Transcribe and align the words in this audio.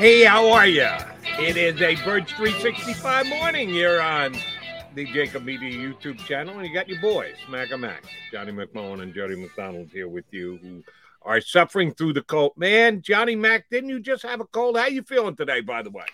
Hey, 0.00 0.24
how 0.24 0.50
are 0.50 0.66
you? 0.66 0.88
It 1.38 1.58
is 1.58 1.82
a 1.82 1.94
Birds 2.06 2.32
365 2.32 3.26
morning 3.26 3.68
here 3.68 4.00
on 4.00 4.32
the 4.94 5.04
JAKIB 5.04 5.44
Media 5.44 5.70
YouTube 5.70 6.16
channel, 6.20 6.56
and 6.56 6.66
you 6.66 6.72
got 6.72 6.88
your 6.88 6.98
boys, 7.02 7.34
Mac 7.50 7.70
and 7.70 7.82
Mac, 7.82 8.02
Johnny 8.32 8.50
McMullen 8.50 9.02
and 9.02 9.12
Jody 9.14 9.36
McDonald 9.36 9.90
here 9.92 10.08
with 10.08 10.24
you, 10.30 10.58
who 10.62 10.82
are 11.20 11.42
suffering 11.42 11.92
through 11.92 12.14
the 12.14 12.22
cold. 12.22 12.52
Man, 12.56 13.02
Johnny 13.02 13.36
Mac, 13.36 13.68
didn't 13.68 13.90
you 13.90 14.00
just 14.00 14.22
have 14.22 14.40
a 14.40 14.46
cold? 14.46 14.78
How 14.78 14.86
you 14.86 15.02
feeling 15.02 15.36
today, 15.36 15.60
by 15.60 15.82
the 15.82 15.90
way? 15.90 16.06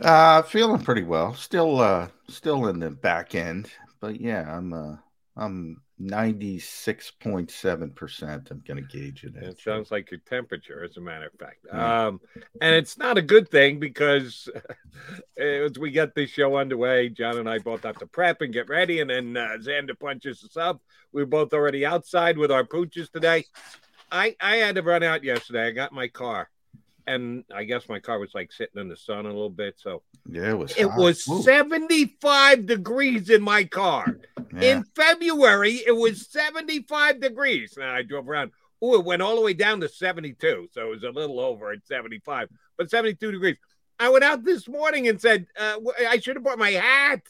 Uh, 0.00 0.42
feeling 0.42 0.82
pretty 0.82 1.04
well. 1.04 1.34
Still, 1.34 1.78
uh, 1.78 2.08
still 2.26 2.66
in 2.66 2.80
the 2.80 2.90
back 2.90 3.36
end, 3.36 3.70
but 4.00 4.20
yeah, 4.20 4.56
I'm, 4.56 4.72
uh, 4.72 4.96
I'm 5.36 5.83
96.7%. 6.02 8.50
I'm 8.50 8.64
going 8.66 8.84
to 8.84 8.92
gauge 8.98 9.22
it. 9.24 9.36
It 9.36 9.60
sounds 9.60 9.92
like 9.92 10.10
your 10.10 10.20
temperature, 10.20 10.82
as 10.82 10.96
a 10.96 11.00
matter 11.00 11.26
of 11.26 11.32
fact. 11.38 11.66
Um, 11.72 12.20
and 12.60 12.74
it's 12.74 12.98
not 12.98 13.16
a 13.16 13.22
good 13.22 13.48
thing 13.48 13.78
because 13.78 14.48
as 15.38 15.78
we 15.78 15.90
get 15.90 16.14
this 16.14 16.30
show 16.30 16.56
underway, 16.56 17.10
John 17.10 17.38
and 17.38 17.48
I 17.48 17.58
both 17.58 17.84
have 17.84 17.98
to 17.98 18.06
prep 18.06 18.40
and 18.40 18.52
get 18.52 18.68
ready. 18.68 19.00
And 19.00 19.10
then 19.10 19.36
uh, 19.36 19.56
Xander 19.60 19.98
punches 19.98 20.42
us 20.42 20.56
up. 20.56 20.82
We 21.12 21.22
are 21.22 21.26
both 21.26 21.52
already 21.52 21.86
outside 21.86 22.38
with 22.38 22.50
our 22.50 22.64
pooches 22.64 23.08
today. 23.10 23.44
I, 24.10 24.34
I 24.40 24.56
had 24.56 24.74
to 24.74 24.82
run 24.82 25.04
out 25.04 25.24
yesterday. 25.24 25.68
I 25.68 25.70
got 25.70 25.92
my 25.92 26.08
car 26.08 26.50
and 27.06 27.44
I 27.54 27.64
guess 27.64 27.88
my 27.88 27.98
car 27.98 28.18
was 28.18 28.34
like 28.34 28.52
sitting 28.52 28.80
in 28.80 28.88
the 28.88 28.96
sun 28.96 29.26
a 29.26 29.28
little 29.28 29.50
bit. 29.50 29.74
So 29.78 30.02
yeah, 30.28 30.50
it 30.50 30.58
was. 30.58 30.72
It 30.76 30.88
hot. 30.88 30.98
was 30.98 31.28
Ooh. 31.28 31.42
75 31.42 32.66
degrees 32.66 33.30
in 33.30 33.42
my 33.42 33.64
car. 33.64 34.18
Yeah. 34.54 34.76
In 34.76 34.84
February, 34.96 35.82
it 35.86 35.96
was 35.96 36.26
75 36.28 37.20
degrees. 37.20 37.76
And 37.76 37.86
I 37.86 38.02
drove 38.02 38.28
around. 38.28 38.52
Oh, 38.80 38.98
it 38.98 39.04
went 39.04 39.22
all 39.22 39.36
the 39.36 39.42
way 39.42 39.54
down 39.54 39.80
to 39.80 39.88
72. 39.88 40.68
So 40.72 40.86
it 40.86 40.90
was 40.90 41.02
a 41.02 41.10
little 41.10 41.40
over 41.40 41.72
at 41.72 41.86
75, 41.86 42.48
but 42.76 42.90
72 42.90 43.32
degrees. 43.32 43.56
I 43.98 44.08
went 44.08 44.24
out 44.24 44.44
this 44.44 44.68
morning 44.68 45.08
and 45.08 45.20
said, 45.20 45.46
uh, 45.58 45.76
I 46.08 46.18
should 46.18 46.36
have 46.36 46.42
brought 46.42 46.58
my 46.58 46.72
hat. 46.72 47.22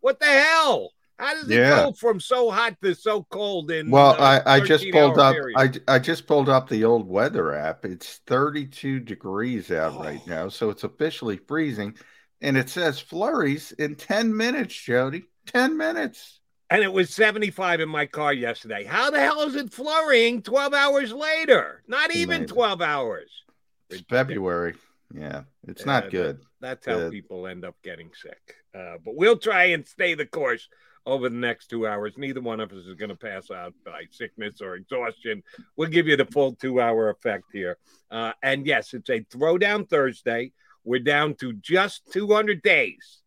What 0.00 0.18
the 0.18 0.26
hell? 0.26 0.92
How 1.18 1.34
does 1.34 1.50
it 1.50 1.56
yeah. 1.56 1.84
go 1.84 1.92
from 1.92 2.20
so 2.20 2.50
hot 2.50 2.76
to 2.82 2.94
so 2.94 3.26
cold 3.30 3.70
in 3.70 3.90
Well, 3.90 4.10
uh, 4.20 4.42
I, 4.44 4.56
I 4.56 4.60
just 4.60 4.90
pulled 4.90 5.18
up 5.18 5.34
I, 5.56 5.70
I 5.88 5.98
just 5.98 6.26
pulled 6.26 6.48
up 6.48 6.68
the 6.68 6.84
old 6.84 7.08
weather 7.08 7.54
app. 7.54 7.84
It's 7.84 8.20
32 8.26 9.00
degrees 9.00 9.70
out 9.70 9.94
oh. 9.96 10.02
right 10.02 10.26
now, 10.26 10.48
so 10.48 10.70
it's 10.70 10.84
officially 10.84 11.38
freezing 11.38 11.94
and 12.40 12.56
it 12.56 12.68
says 12.68 13.00
flurries 13.00 13.72
in 13.72 13.94
10 13.94 14.36
minutes, 14.36 14.74
Jody. 14.74 15.24
10 15.46 15.76
minutes. 15.76 16.40
And 16.68 16.82
it 16.82 16.92
was 16.92 17.10
75 17.10 17.80
in 17.80 17.88
my 17.88 18.06
car 18.06 18.32
yesterday. 18.32 18.84
How 18.84 19.10
the 19.10 19.20
hell 19.20 19.42
is 19.42 19.54
it 19.54 19.72
flurrying 19.72 20.42
12 20.42 20.74
hours 20.74 21.12
later? 21.12 21.82
Not 21.86 22.14
even 22.14 22.38
Amazing. 22.38 22.54
12 22.54 22.82
hours. 22.82 23.30
It's 23.88 24.02
February. 24.08 24.74
Yeah, 25.14 25.42
it's 25.68 25.86
not 25.86 26.10
good. 26.10 26.40
That, 26.60 26.82
that's 26.82 26.86
how 26.86 27.10
people 27.10 27.46
end 27.46 27.64
up 27.64 27.76
getting 27.84 28.10
sick. 28.20 28.56
Uh, 28.74 28.96
but 29.04 29.14
we'll 29.14 29.38
try 29.38 29.66
and 29.66 29.86
stay 29.86 30.14
the 30.14 30.26
course 30.26 30.68
over 31.06 31.28
the 31.28 31.36
next 31.36 31.68
two 31.68 31.86
hours. 31.86 32.14
Neither 32.18 32.40
one 32.40 32.60
of 32.60 32.72
us 32.72 32.84
is 32.84 32.94
going 32.94 33.10
to 33.10 33.16
pass 33.16 33.50
out 33.50 33.74
by 33.84 34.02
sickness 34.10 34.60
or 34.60 34.74
exhaustion. 34.74 35.42
We'll 35.76 35.88
give 35.88 36.08
you 36.08 36.16
the 36.16 36.26
full 36.26 36.54
two 36.54 36.80
hour 36.80 37.08
effect 37.10 37.44
here. 37.52 37.78
Uh, 38.10 38.32
and 38.42 38.66
yes, 38.66 38.92
it's 38.92 39.08
a 39.08 39.20
throwdown 39.20 39.88
Thursday. 39.88 40.52
We're 40.84 41.00
down 41.00 41.34
to 41.36 41.52
just 41.54 42.12
200 42.12 42.62
days 42.62 43.22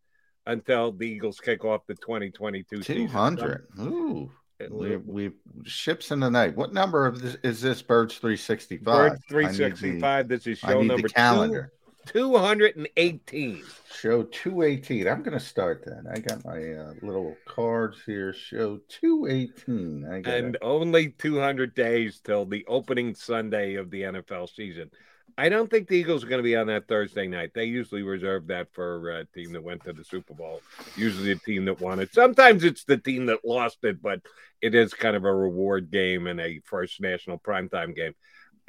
until 0.46 0.92
the 0.92 1.04
Eagles 1.04 1.40
kick 1.40 1.64
off 1.64 1.86
the 1.86 1.94
2022 1.94 2.82
200. 2.82 3.66
Season. 3.74 3.92
Ooh. 3.92 4.30
We, 4.70 4.96
we 4.98 5.30
ships 5.64 6.10
in 6.10 6.20
the 6.20 6.30
night. 6.30 6.54
What 6.54 6.74
number 6.74 7.06
of 7.06 7.22
this 7.22 7.36
is 7.42 7.62
this 7.62 7.80
Birds 7.80 8.16
365? 8.18 8.84
Birds 8.84 9.22
365. 9.26 10.28
The, 10.28 10.36
this 10.36 10.46
is 10.46 10.58
show 10.58 10.82
number 10.82 11.08
calendar. 11.08 11.72
218. 12.12 13.62
Show 13.92 14.24
218. 14.24 15.06
I'm 15.06 15.22
going 15.22 15.38
to 15.38 15.44
start 15.44 15.84
that. 15.84 16.10
I 16.12 16.18
got 16.18 16.44
my 16.44 16.72
uh, 16.72 16.94
little 17.02 17.36
cards 17.46 17.98
here. 18.04 18.32
Show 18.32 18.80
218. 18.88 20.08
I 20.10 20.20
got 20.20 20.34
and 20.34 20.56
only 20.60 21.10
200 21.10 21.72
days 21.74 22.20
till 22.24 22.46
the 22.46 22.64
opening 22.66 23.14
Sunday 23.14 23.76
of 23.76 23.90
the 23.90 24.02
NFL 24.02 24.52
season. 24.52 24.90
I 25.38 25.48
don't 25.48 25.70
think 25.70 25.86
the 25.86 25.96
Eagles 25.96 26.24
are 26.24 26.26
going 26.26 26.40
to 26.40 26.42
be 26.42 26.56
on 26.56 26.66
that 26.66 26.88
Thursday 26.88 27.28
night. 27.28 27.52
They 27.54 27.64
usually 27.64 28.02
reserve 28.02 28.48
that 28.48 28.72
for 28.72 29.10
a 29.10 29.24
team 29.26 29.52
that 29.52 29.62
went 29.62 29.84
to 29.84 29.92
the 29.92 30.04
Super 30.04 30.34
Bowl, 30.34 30.60
usually 30.96 31.30
a 31.30 31.36
team 31.36 31.64
that 31.66 31.80
won 31.80 32.00
it. 32.00 32.12
Sometimes 32.12 32.64
it's 32.64 32.84
the 32.84 32.98
team 32.98 33.26
that 33.26 33.44
lost 33.44 33.78
it, 33.84 34.02
but 34.02 34.20
it 34.60 34.74
is 34.74 34.92
kind 34.92 35.14
of 35.14 35.24
a 35.24 35.32
reward 35.32 35.92
game 35.92 36.26
and 36.26 36.40
a 36.40 36.60
first 36.64 37.00
national 37.00 37.38
primetime 37.38 37.94
game. 37.94 38.14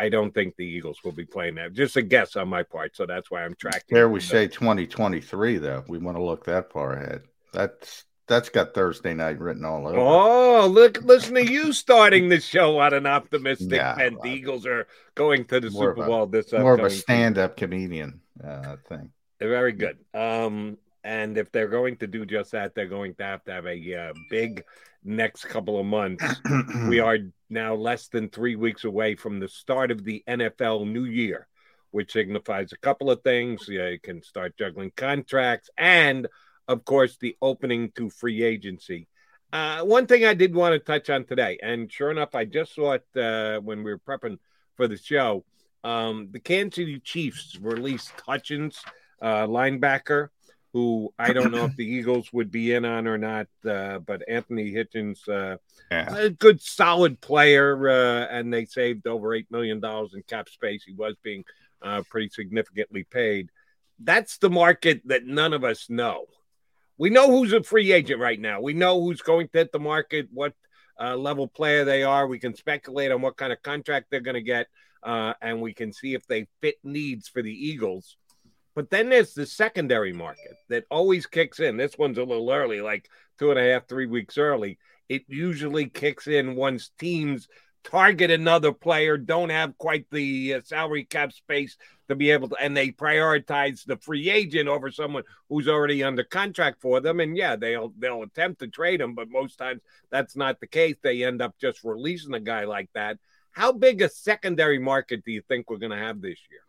I 0.01 0.09
don't 0.09 0.33
think 0.33 0.55
the 0.55 0.65
Eagles 0.65 0.97
will 1.03 1.11
be 1.11 1.25
playing 1.25 1.55
that. 1.55 1.73
Just 1.73 1.95
a 1.95 2.01
guess 2.01 2.35
on 2.35 2.49
my 2.49 2.63
part, 2.63 2.95
so 2.95 3.05
that's 3.05 3.29
why 3.29 3.43
I'm 3.43 3.53
tracking. 3.53 3.95
There 3.95 4.09
we 4.09 4.19
say 4.19 4.47
2023 4.47 5.59
though. 5.59 5.83
We 5.87 5.99
want 5.99 6.17
to 6.17 6.23
look 6.23 6.45
that 6.45 6.71
far 6.71 6.93
ahead. 6.93 7.21
That's 7.53 8.05
that's 8.25 8.49
got 8.49 8.73
Thursday 8.73 9.13
night 9.13 9.39
written 9.39 9.63
all 9.63 9.87
over. 9.87 9.99
Oh, 9.99 10.65
look! 10.65 11.03
Listen 11.03 11.35
to 11.35 11.45
you 11.45 11.71
starting 11.71 12.29
the 12.29 12.39
show 12.39 12.79
on 12.79 12.95
an 12.95 13.05
optimistic 13.05 13.73
yeah, 13.73 13.95
The 13.95 14.29
Eagles 14.29 14.65
are 14.65 14.87
going 15.13 15.45
to 15.45 15.59
the 15.59 15.69
Super 15.69 16.05
Bowl 16.05 16.25
this 16.25 16.51
more 16.51 16.73
of 16.73 16.83
a 16.83 16.89
stand-up 16.89 17.55
comedian 17.55 18.21
uh, 18.43 18.77
thing. 18.89 19.11
Very 19.39 19.73
good. 19.73 19.99
Um, 20.15 20.77
and 21.03 21.37
if 21.37 21.51
they're 21.51 21.67
going 21.67 21.97
to 21.97 22.07
do 22.07 22.25
just 22.25 22.51
that, 22.51 22.75
they're 22.75 22.87
going 22.87 23.15
to 23.15 23.23
have 23.23 23.43
to 23.45 23.51
have 23.51 23.65
a 23.65 23.95
uh, 23.95 24.13
big 24.29 24.63
next 25.03 25.45
couple 25.45 25.79
of 25.79 25.85
months. 25.85 26.23
we 26.87 26.99
are 26.99 27.17
now 27.49 27.73
less 27.73 28.07
than 28.07 28.29
three 28.29 28.55
weeks 28.55 28.83
away 28.83 29.15
from 29.15 29.39
the 29.39 29.47
start 29.47 29.91
of 29.91 30.03
the 30.03 30.23
NFL 30.27 30.87
new 30.87 31.05
year, 31.05 31.47
which 31.91 32.13
signifies 32.13 32.71
a 32.71 32.77
couple 32.77 33.09
of 33.09 33.21
things. 33.23 33.67
Yeah, 33.67 33.89
you 33.89 33.99
can 33.99 34.21
start 34.21 34.57
juggling 34.57 34.91
contracts 34.95 35.69
and, 35.77 36.27
of 36.67 36.85
course, 36.85 37.17
the 37.17 37.35
opening 37.41 37.91
to 37.95 38.09
free 38.09 38.43
agency. 38.43 39.07
Uh, 39.51 39.81
one 39.81 40.05
thing 40.05 40.23
I 40.23 40.33
did 40.33 40.55
want 40.55 40.73
to 40.73 40.79
touch 40.79 41.09
on 41.09 41.25
today, 41.25 41.57
and 41.61 41.91
sure 41.91 42.09
enough, 42.09 42.35
I 42.35 42.45
just 42.45 42.73
saw 42.73 42.93
it 42.93 43.05
uh, 43.17 43.59
when 43.59 43.83
we 43.83 43.91
were 43.91 43.99
prepping 43.99 44.37
for 44.77 44.87
the 44.87 44.97
show. 44.97 45.43
Um, 45.83 46.29
the 46.31 46.39
Kansas 46.39 46.75
City 46.75 46.99
Chiefs 46.99 47.57
released 47.59 48.13
Hitchens, 48.25 48.77
uh, 49.21 49.47
linebacker 49.47 50.29
who 50.73 51.13
I 51.19 51.33
don't 51.33 51.51
know 51.51 51.65
if 51.65 51.75
the 51.75 51.85
Eagles 51.85 52.31
would 52.31 52.49
be 52.49 52.73
in 52.73 52.85
on 52.85 53.07
or 53.07 53.17
not, 53.17 53.47
uh, 53.65 53.99
but 53.99 54.27
Anthony 54.27 54.71
Hitchens, 54.71 55.27
uh, 55.27 55.57
yeah. 55.91 56.15
a 56.15 56.29
good 56.29 56.61
solid 56.61 57.19
player, 57.19 57.89
uh, 57.89 58.27
and 58.31 58.53
they 58.53 58.65
saved 58.65 59.05
over 59.05 59.33
eight 59.33 59.51
million 59.51 59.79
dollars 59.79 60.13
in 60.13 60.23
cap 60.23 60.47
space. 60.47 60.83
He 60.85 60.93
was 60.93 61.15
being 61.23 61.43
uh, 61.81 62.03
pretty 62.09 62.29
significantly 62.29 63.03
paid. 63.03 63.49
That's 63.99 64.37
the 64.37 64.49
market 64.49 65.01
that 65.05 65.25
none 65.25 65.53
of 65.53 65.63
us 65.63 65.89
know. 65.89 66.25
We 66.97 67.09
know 67.09 67.29
who's 67.29 67.53
a 67.53 67.63
free 67.63 67.91
agent 67.91 68.21
right 68.21 68.39
now. 68.39 68.61
We 68.61 68.73
know 68.73 69.01
who's 69.01 69.21
going 69.21 69.49
to 69.49 69.57
hit 69.57 69.71
the 69.71 69.79
market, 69.79 70.29
what 70.31 70.53
uh, 70.99 71.17
level 71.17 71.47
player 71.47 71.83
they 71.83 72.03
are. 72.03 72.27
We 72.27 72.39
can 72.39 72.55
speculate 72.55 73.11
on 73.11 73.21
what 73.21 73.35
kind 73.35 73.51
of 73.51 73.61
contract 73.61 74.07
they're 74.09 74.21
going 74.21 74.35
to 74.35 74.41
get, 74.41 74.67
uh, 75.03 75.33
and 75.41 75.61
we 75.61 75.73
can 75.73 75.91
see 75.91 76.13
if 76.13 76.25
they 76.27 76.47
fit 76.61 76.77
needs 76.83 77.27
for 77.27 77.41
the 77.41 77.51
Eagles 77.51 78.15
but 78.75 78.89
then 78.89 79.09
there's 79.09 79.33
the 79.33 79.45
secondary 79.45 80.13
market 80.13 80.55
that 80.69 80.85
always 80.89 81.25
kicks 81.25 81.59
in. 81.59 81.77
This 81.77 81.97
one's 81.97 82.17
a 82.17 82.23
little 82.23 82.51
early, 82.51 82.81
like 82.81 83.09
two 83.37 83.51
and 83.51 83.59
a 83.59 83.73
half, 83.73 83.87
three 83.87 84.07
weeks 84.07 84.37
early. 84.37 84.77
It 85.09 85.23
usually 85.27 85.89
kicks 85.89 86.27
in 86.27 86.55
once 86.55 86.91
teams 86.97 87.47
target 87.83 88.31
another 88.31 88.71
player, 88.71 89.17
don't 89.17 89.49
have 89.49 89.77
quite 89.77 90.05
the 90.11 90.55
uh, 90.55 90.61
salary 90.63 91.03
cap 91.03 91.33
space 91.33 91.77
to 92.07 92.15
be 92.15 92.31
able 92.31 92.49
to, 92.49 92.55
and 92.55 92.75
they 92.75 92.91
prioritize 92.91 93.85
the 93.85 93.97
free 93.97 94.29
agent 94.29 94.67
over 94.67 94.91
someone 94.91 95.23
who's 95.49 95.67
already 95.67 96.03
under 96.03 96.23
contract 96.23 96.81
for 96.81 96.99
them. 96.99 97.19
And 97.19 97.35
yeah, 97.35 97.55
they'll 97.55 97.93
they'll 97.97 98.23
attempt 98.23 98.59
to 98.59 98.67
trade 98.67 99.01
him, 99.01 99.15
but 99.15 99.29
most 99.29 99.57
times 99.57 99.81
that's 100.09 100.35
not 100.35 100.59
the 100.59 100.67
case. 100.67 100.95
They 101.01 101.23
end 101.23 101.41
up 101.41 101.55
just 101.59 101.83
releasing 101.83 102.33
a 102.33 102.39
guy 102.39 102.65
like 102.65 102.89
that. 102.93 103.17
How 103.51 103.71
big 103.71 104.01
a 104.01 104.09
secondary 104.09 104.79
market 104.79 105.25
do 105.25 105.31
you 105.31 105.41
think 105.41 105.69
we're 105.69 105.77
going 105.77 105.91
to 105.91 105.97
have 105.97 106.21
this 106.21 106.39
year? 106.49 106.61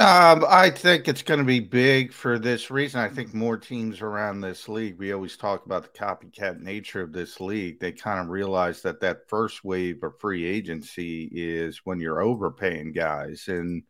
Um, 0.00 0.46
I 0.48 0.70
think 0.70 1.08
it's 1.08 1.22
going 1.22 1.40
to 1.40 1.44
be 1.44 1.60
big 1.60 2.14
for 2.14 2.38
this 2.38 2.70
reason. 2.70 3.00
I 3.02 3.08
think 3.10 3.34
more 3.34 3.58
teams 3.58 4.00
around 4.00 4.40
this 4.40 4.66
league. 4.66 4.98
We 4.98 5.12
always 5.12 5.36
talk 5.36 5.66
about 5.66 5.82
the 5.82 5.98
copycat 5.98 6.58
nature 6.58 7.02
of 7.02 7.12
this 7.12 7.38
league. 7.38 7.80
They 7.80 7.92
kind 7.92 8.18
of 8.18 8.28
realize 8.28 8.80
that 8.80 9.00
that 9.00 9.28
first 9.28 9.62
wave 9.62 10.02
of 10.02 10.18
free 10.18 10.46
agency 10.46 11.28
is 11.30 11.82
when 11.84 12.00
you're 12.00 12.22
overpaying 12.22 12.92
guys, 12.92 13.48
and 13.48 13.82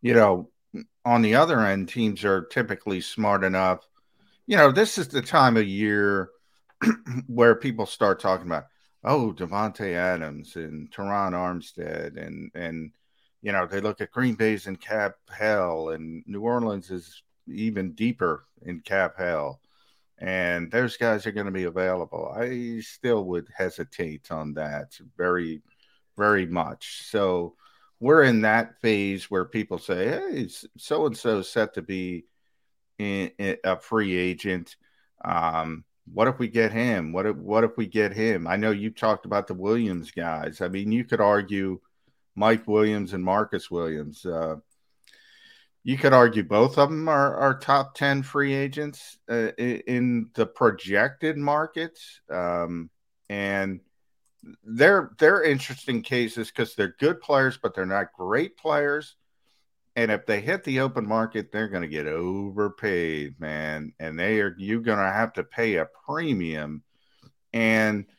you 0.00 0.14
know, 0.14 0.48
on 1.04 1.20
the 1.20 1.34
other 1.34 1.60
end, 1.60 1.90
teams 1.90 2.24
are 2.24 2.46
typically 2.46 3.02
smart 3.02 3.44
enough. 3.44 3.86
You 4.46 4.56
know, 4.56 4.72
this 4.72 4.96
is 4.96 5.08
the 5.08 5.20
time 5.20 5.58
of 5.58 5.66
year 5.66 6.30
where 7.26 7.54
people 7.54 7.84
start 7.84 8.18
talking 8.18 8.46
about, 8.46 8.64
oh, 9.04 9.34
Davante 9.36 9.92
Adams 9.92 10.56
and 10.56 10.90
Terron 10.90 11.32
Armstead 11.32 12.16
and 12.16 12.50
and 12.54 12.92
you 13.42 13.52
know, 13.52 13.66
they 13.66 13.80
look 13.80 14.00
at 14.00 14.10
Green 14.10 14.34
Bay's 14.34 14.66
in 14.66 14.76
cap 14.76 15.16
hell, 15.30 15.90
and 15.90 16.22
New 16.26 16.42
Orleans 16.42 16.90
is 16.90 17.22
even 17.48 17.92
deeper 17.92 18.44
in 18.62 18.80
cap 18.80 19.14
hell. 19.16 19.60
And 20.18 20.70
those 20.70 20.98
guys 20.98 21.26
are 21.26 21.32
going 21.32 21.46
to 21.46 21.52
be 21.52 21.64
available. 21.64 22.30
I 22.36 22.80
still 22.80 23.24
would 23.24 23.48
hesitate 23.56 24.30
on 24.30 24.52
that 24.54 24.98
very, 25.16 25.62
very 26.18 26.44
much. 26.44 27.02
So 27.06 27.54
we're 28.00 28.24
in 28.24 28.42
that 28.42 28.78
phase 28.82 29.30
where 29.30 29.46
people 29.46 29.78
say, 29.78 30.08
hey, 30.08 30.48
so 30.76 31.06
and 31.06 31.16
so 31.16 31.40
set 31.40 31.74
to 31.74 31.82
be 31.82 32.26
in, 32.98 33.30
in 33.38 33.56
a 33.64 33.78
free 33.78 34.16
agent. 34.16 34.76
Um, 35.24 35.84
what 36.12 36.28
if 36.28 36.38
we 36.38 36.48
get 36.48 36.72
him? 36.72 37.12
What 37.12 37.24
if 37.26 37.36
what 37.36 37.64
if 37.64 37.76
we 37.76 37.86
get 37.86 38.12
him? 38.12 38.46
I 38.46 38.56
know 38.56 38.72
you 38.72 38.90
talked 38.90 39.26
about 39.26 39.46
the 39.46 39.54
Williams 39.54 40.10
guys. 40.10 40.60
I 40.60 40.68
mean, 40.68 40.92
you 40.92 41.04
could 41.04 41.20
argue 41.20 41.80
Mike 42.40 42.66
Williams 42.66 43.12
and 43.12 43.22
Marcus 43.22 43.70
Williams. 43.70 44.24
Uh, 44.24 44.56
you 45.84 45.98
could 45.98 46.14
argue 46.14 46.42
both 46.42 46.78
of 46.78 46.88
them 46.88 47.06
are, 47.06 47.36
are 47.36 47.58
top 47.58 47.94
10 47.94 48.22
free 48.22 48.54
agents 48.54 49.18
uh, 49.30 49.52
in 49.58 50.30
the 50.34 50.46
projected 50.46 51.36
markets. 51.36 52.22
Um, 52.30 52.88
and 53.28 53.80
they're 54.64 55.10
they're 55.18 55.42
interesting 55.42 56.00
cases 56.00 56.48
because 56.48 56.74
they're 56.74 56.96
good 56.98 57.20
players, 57.20 57.58
but 57.62 57.74
they're 57.74 57.84
not 57.84 58.14
great 58.16 58.56
players. 58.56 59.16
And 59.94 60.10
if 60.10 60.24
they 60.24 60.40
hit 60.40 60.64
the 60.64 60.80
open 60.80 61.06
market, 61.06 61.52
they're 61.52 61.68
going 61.68 61.82
to 61.82 61.88
get 61.88 62.06
overpaid, 62.06 63.38
man. 63.38 63.92
And 64.00 64.18
they 64.18 64.40
are 64.40 64.54
you're 64.56 64.80
going 64.80 64.98
to 64.98 65.04
have 65.04 65.34
to 65.34 65.44
pay 65.44 65.76
a 65.76 65.88
premium. 66.06 66.82
And– 67.52 68.06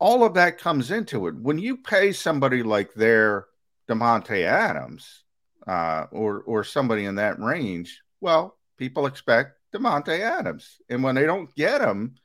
all 0.00 0.24
of 0.24 0.34
that 0.34 0.58
comes 0.58 0.90
into 0.90 1.28
it. 1.28 1.36
When 1.36 1.58
you 1.58 1.76
pay 1.76 2.12
somebody 2.12 2.62
like 2.62 2.94
their 2.94 3.46
Demonte 3.88 4.42
Adams 4.44 5.22
uh, 5.66 6.06
or 6.10 6.42
or 6.42 6.64
somebody 6.64 7.04
in 7.04 7.16
that 7.16 7.38
range, 7.38 8.00
well, 8.20 8.56
people 8.78 9.06
expect 9.06 9.58
Demonte 9.72 10.18
Adams, 10.18 10.78
and 10.88 11.04
when 11.04 11.14
they 11.14 11.26
don't 11.26 11.54
get 11.54 11.80
him, 11.80 12.16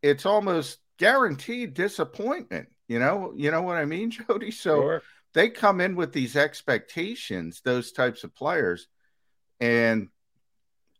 it's 0.00 0.24
almost 0.24 0.78
guaranteed 0.98 1.74
disappointment. 1.74 2.68
You 2.86 3.00
know, 3.00 3.34
you 3.36 3.50
know 3.50 3.62
what 3.62 3.76
I 3.76 3.84
mean, 3.84 4.10
Jody. 4.28 4.52
So 4.52 4.80
sure. 4.80 5.02
they 5.34 5.50
come 5.50 5.80
in 5.80 5.96
with 5.96 6.12
these 6.12 6.36
expectations, 6.36 7.60
those 7.64 7.92
types 7.92 8.22
of 8.24 8.34
players, 8.34 8.86
and 9.60 10.08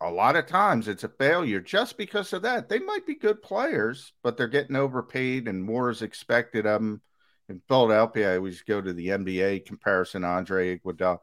a 0.00 0.11
lot 0.11 0.37
of 0.37 0.47
times 0.47 0.87
it's 0.87 1.05
a 1.05 1.09
failure 1.09 1.61
just 1.61 1.99
because 1.99 2.33
of 2.33 2.43
that. 2.43 2.69
They 2.69 2.79
might 2.79 3.06
be 3.06 3.15
good 3.15 3.43
players, 3.43 4.12
but 4.23 4.37
they're 4.37 4.47
getting 4.47 4.77
overpaid 4.77 5.49
and 5.49 5.62
more 5.62 5.91
is 5.91 6.03
expected 6.03 6.67
of 6.67 6.81
them. 6.81 7.03
In 7.49 7.62
Philadelphia, 7.67 8.33
I 8.33 8.37
always 8.37 8.61
go 8.62 8.81
to 8.81 8.93
the 8.93 9.09
NBA 9.09 9.65
comparison. 9.65 10.23
Andre 10.23 10.79
Iguodala, 10.79 11.19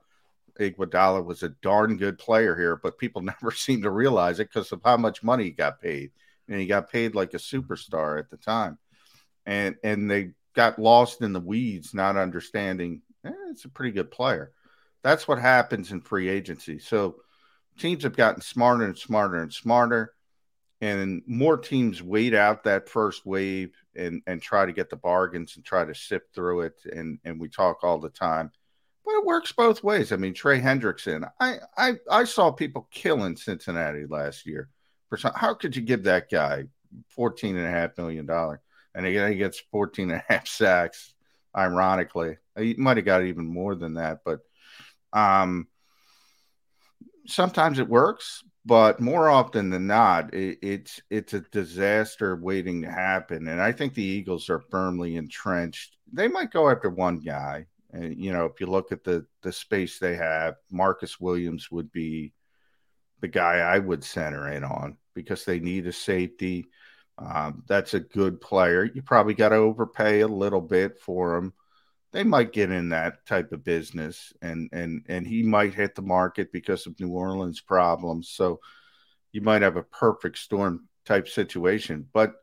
Iguodala 0.60 1.24
was 1.24 1.44
a 1.44 1.50
darn 1.50 1.98
good 1.98 2.18
player 2.18 2.56
here, 2.56 2.76
but 2.76 2.98
people 2.98 3.22
never 3.42 3.52
seem 3.52 3.84
to 3.84 3.92
realize 3.92 4.40
it 4.40 4.50
because 4.50 4.72
of 4.72 4.82
how 4.84 4.98
much 4.98 5.24
money 5.24 5.46
he 5.46 5.52
got 5.52 5.82
paid. 5.82 6.12
And 6.48 6.60
he 6.60 6.66
got 6.66 6.92
paid 6.92 7.16
like 7.16 7.34
a 7.34 7.38
superstar 7.38 8.20
at 8.20 8.30
the 8.30 8.38
time. 8.38 8.78
And 9.46 9.76
and 9.84 10.10
they 10.10 10.32
got 10.56 10.80
lost 10.80 11.22
in 11.22 11.32
the 11.34 11.40
weeds, 11.40 11.94
not 11.94 12.18
understanding 12.18 13.02
eh, 13.24 13.32
it's 13.50 13.66
a 13.66 13.70
pretty 13.70 13.92
good 13.92 14.12
player. 14.12 14.52
That's 15.04 15.28
what 15.28 15.40
happens 15.40 15.92
in 15.92 16.02
free 16.02 16.30
agency. 16.30 16.80
So 16.80 17.18
teams 17.78 18.04
have 18.04 18.16
gotten 18.16 18.42
smarter 18.42 18.86
and 18.86 18.98
smarter 18.98 19.42
and 19.42 19.54
smarter, 19.54 20.14
and 20.82 21.22
more 21.26 21.58
teams 21.58 22.02
wait 22.02 22.34
out 22.34 22.64
that 22.64 22.90
first 22.90 23.26
wave 23.26 23.74
and 23.96 24.22
and 24.28 24.42
try 24.42 24.66
to 24.66 24.74
get 24.74 24.90
the 24.90 24.96
bargains 24.96 25.56
and 25.56 25.66
try 25.66 25.86
to 25.86 25.96
sift 25.96 26.34
through 26.34 26.62
it. 26.62 26.80
And 26.92 27.20
and 27.24 27.40
we 27.40 27.50
talk 27.50 27.84
all 27.84 28.00
the 28.00 28.10
time, 28.10 28.52
but 29.06 29.16
it 29.16 29.26
works 29.26 29.52
both 29.52 29.84
ways. 29.84 30.12
I 30.12 30.18
mean, 30.18 30.34
Trey 30.34 30.60
Hendrickson, 30.60 31.30
I 31.40 31.58
I 31.78 31.94
I 32.10 32.24
saw 32.26 32.52
people 32.52 32.88
killing 32.92 33.38
Cincinnati 33.38 34.06
last 34.06 34.46
year 34.46 34.70
for 35.10 35.18
some. 35.18 35.34
How 35.36 35.54
could 35.54 35.76
you 35.76 35.82
give 35.82 36.04
that 36.04 36.30
guy 36.30 36.66
fourteen 37.10 37.58
and 37.58 37.68
a 37.68 37.72
half 37.72 37.98
million 37.98 38.26
dollars? 38.26 38.60
And 38.96 39.06
again, 39.06 39.32
he 39.32 39.38
gets 39.38 39.62
14 39.72 40.10
and 40.10 40.22
a 40.22 40.34
half 40.34 40.48
sacks. 40.48 41.14
Ironically, 41.56 42.38
he 42.58 42.74
might 42.78 42.98
have 42.98 43.06
got 43.06 43.24
even 43.24 43.46
more 43.46 43.76
than 43.76 43.94
that, 43.94 44.22
but 44.26 44.40
um, 45.14 45.68
sometimes 47.28 47.80
it 47.80 47.88
works, 47.88 48.44
but 48.66 49.00
more 49.00 49.30
often 49.30 49.70
than 49.70 49.88
not, 49.88 50.34
it, 50.34 50.60
it's 50.62 51.02
it's 51.10 51.34
a 51.34 51.42
disaster 51.52 52.36
waiting 52.36 52.82
to 52.82 52.92
happen. 52.92 53.48
And 53.48 53.62
I 53.62 53.72
think 53.72 53.94
the 53.94 54.04
Eagles 54.04 54.50
are 54.50 54.64
firmly 54.72 55.16
entrenched. 55.16 55.98
They 56.12 56.28
might 56.28 56.52
go 56.52 56.70
after 56.70 56.90
one 56.90 57.20
guy. 57.20 57.68
And 57.92 58.16
you 58.18 58.34
know, 58.34 58.46
if 58.46 58.60
you 58.60 58.68
look 58.68 58.92
at 58.92 59.04
the 59.04 59.26
the 59.42 59.52
space 59.52 60.00
they 60.00 60.16
have, 60.16 60.56
Marcus 60.72 61.20
Williams 61.20 61.70
would 61.72 61.92
be 61.92 62.34
the 63.22 63.28
guy 63.28 63.58
I 63.58 63.80
would 63.80 64.04
center 64.04 64.50
in 64.52 64.64
on 64.64 64.98
because 65.14 65.46
they 65.46 65.60
need 65.60 65.88
a 65.88 65.94
safety. 65.94 66.66
Um, 67.18 67.64
that's 67.68 67.94
a 67.94 68.00
good 68.00 68.42
player. 68.42 68.84
You 68.84 69.02
probably 69.02 69.36
got 69.36 69.50
to 69.50 69.56
overpay 69.56 70.22
a 70.22 70.28
little 70.28 70.62
bit 70.62 71.00
for 71.00 71.38
him 71.38 71.54
they 72.16 72.24
might 72.24 72.54
get 72.54 72.72
in 72.72 72.88
that 72.90 73.26
type 73.26 73.52
of 73.52 73.66
business 73.66 74.32
and 74.42 74.70
and 74.72 75.04
and 75.10 75.28
he 75.28 75.44
might 75.44 75.74
hit 75.74 75.96
the 75.96 76.02
market 76.02 76.50
because 76.54 76.88
of 76.88 76.98
New 76.98 77.10
Orleans 77.10 77.60
problems. 77.60 78.30
So 78.30 78.62
you 79.34 79.42
might 79.42 79.64
have 79.64 79.76
a 79.76 79.84
perfect 79.84 80.38
storm 80.38 80.88
type 81.04 81.28
situation. 81.28 82.08
But 82.14 82.36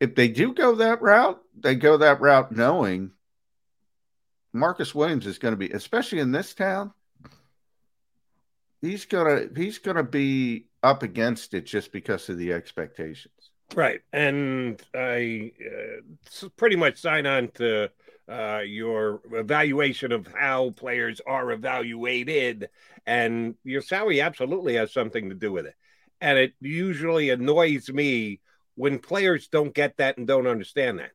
if 0.00 0.16
they 0.16 0.26
do 0.26 0.52
go 0.52 0.74
that 0.74 1.00
route, 1.00 1.40
they 1.56 1.76
go 1.76 1.98
that 1.98 2.20
route 2.20 2.50
knowing 2.50 3.12
Marcus 4.52 4.92
Williams 4.92 5.28
is 5.28 5.38
going 5.38 5.52
to 5.52 5.56
be, 5.56 5.70
especially 5.70 6.18
in 6.18 6.32
this 6.32 6.52
town, 6.52 6.92
he's 8.80 9.04
gonna 9.04 9.42
he's 9.54 9.78
gonna 9.78 10.02
be 10.02 10.66
up 10.82 11.04
against 11.04 11.54
it 11.54 11.66
just 11.66 11.92
because 11.92 12.28
of 12.28 12.36
the 12.36 12.52
expectations. 12.52 13.52
Right, 13.76 14.00
and 14.12 14.82
I 14.92 15.52
uh, 15.64 16.48
pretty 16.56 16.74
much 16.74 16.98
sign 16.98 17.26
on 17.26 17.48
to 17.54 17.88
uh, 18.28 18.60
your 18.64 19.20
evaluation 19.32 20.12
of 20.12 20.26
how 20.26 20.70
players 20.70 21.20
are 21.26 21.50
evaluated, 21.52 22.68
and 23.06 23.54
your 23.64 23.82
salary 23.82 24.20
absolutely 24.20 24.74
has 24.74 24.92
something 24.92 25.28
to 25.28 25.34
do 25.34 25.52
with 25.52 25.66
it. 25.66 25.74
And 26.20 26.38
it 26.38 26.52
usually 26.60 27.30
annoys 27.30 27.88
me 27.90 28.40
when 28.76 28.98
players 28.98 29.48
don't 29.48 29.74
get 29.74 29.96
that 29.96 30.18
and 30.18 30.26
don't 30.26 30.46
understand 30.46 31.00
that. 31.00 31.10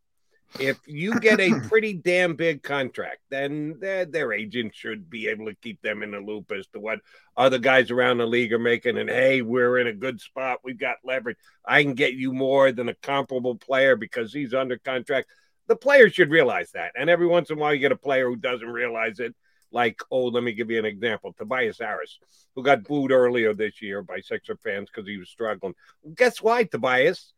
If 0.59 0.79
you 0.85 1.19
get 1.19 1.39
a 1.39 1.59
pretty 1.69 1.93
damn 1.93 2.35
big 2.35 2.63
contract, 2.63 3.19
then 3.29 3.77
their, 3.79 4.05
their 4.05 4.33
agent 4.33 4.75
should 4.75 5.09
be 5.09 5.27
able 5.27 5.45
to 5.45 5.55
keep 5.55 5.81
them 5.81 6.03
in 6.03 6.11
the 6.11 6.19
loop 6.19 6.51
as 6.51 6.67
to 6.67 6.79
what 6.79 6.99
other 7.35 7.57
guys 7.57 7.91
around 7.91 8.17
the 8.17 8.25
league 8.25 8.53
are 8.53 8.59
making. 8.59 8.97
And 8.97 9.09
hey, 9.09 9.41
we're 9.41 9.77
in 9.77 9.87
a 9.87 9.93
good 9.93 10.21
spot. 10.21 10.59
We've 10.63 10.79
got 10.79 10.97
leverage. 11.03 11.37
I 11.65 11.83
can 11.83 11.93
get 11.93 12.13
you 12.13 12.33
more 12.33 12.71
than 12.71 12.89
a 12.89 12.95
comparable 12.95 13.55
player 13.55 13.95
because 13.95 14.33
he's 14.33 14.53
under 14.53 14.77
contract 14.77 15.29
the 15.67 15.75
players 15.75 16.13
should 16.13 16.31
realize 16.31 16.71
that. 16.71 16.93
And 16.97 17.09
every 17.09 17.27
once 17.27 17.49
in 17.49 17.57
a 17.57 17.61
while, 17.61 17.73
you 17.73 17.79
get 17.79 17.91
a 17.91 17.97
player 17.97 18.27
who 18.27 18.35
doesn't 18.35 18.67
realize 18.67 19.19
it. 19.19 19.35
Like, 19.71 19.99
oh, 20.09 20.27
let 20.27 20.43
me 20.43 20.53
give 20.53 20.71
you 20.71 20.79
an 20.79 20.85
example 20.85 21.33
Tobias 21.33 21.79
Harris, 21.79 22.19
who 22.55 22.63
got 22.63 22.85
booed 22.85 23.11
earlier 23.11 23.53
this 23.53 23.81
year 23.81 24.01
by 24.01 24.21
Sixer 24.21 24.55
fans 24.63 24.89
because 24.89 25.07
he 25.07 25.17
was 25.17 25.29
struggling. 25.29 25.75
Guess 26.15 26.41
why, 26.41 26.63
Tobias? 26.63 27.33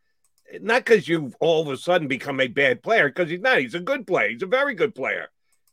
Not 0.62 0.86
because 0.86 1.07
you've 1.07 1.36
all 1.39 1.62
of 1.62 1.67
a 1.69 1.77
sudden 1.77 2.07
become 2.07 2.39
a 2.39 2.48
bad 2.48 2.83
player, 2.83 3.09
because 3.09 3.29
he's 3.29 3.41
not. 3.41 3.59
He's 3.59 3.74
a 3.74 3.79
good 3.79 4.05
player. 4.05 4.29
He's 4.29 4.43
a 4.43 4.48
very 4.48 4.75
good 4.75 4.93
player. 4.93 5.29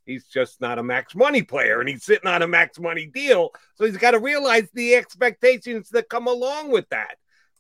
He's 0.06 0.26
just 0.26 0.60
not 0.60 0.78
a 0.78 0.82
max 0.82 1.14
money 1.14 1.42
player, 1.42 1.80
and 1.80 1.88
he's 1.88 2.04
sitting 2.04 2.28
on 2.28 2.40
a 2.40 2.48
max 2.48 2.78
money 2.78 3.06
deal. 3.06 3.50
So 3.75 3.84
he's 3.84 3.96
got 3.96 4.12
to 4.12 4.18
realize 4.18 4.68
the 4.72 4.94
expectations 4.94 5.90
that 5.90 6.08
come 6.08 6.26
along 6.26 6.70
with 6.70 6.88
that. 6.88 7.16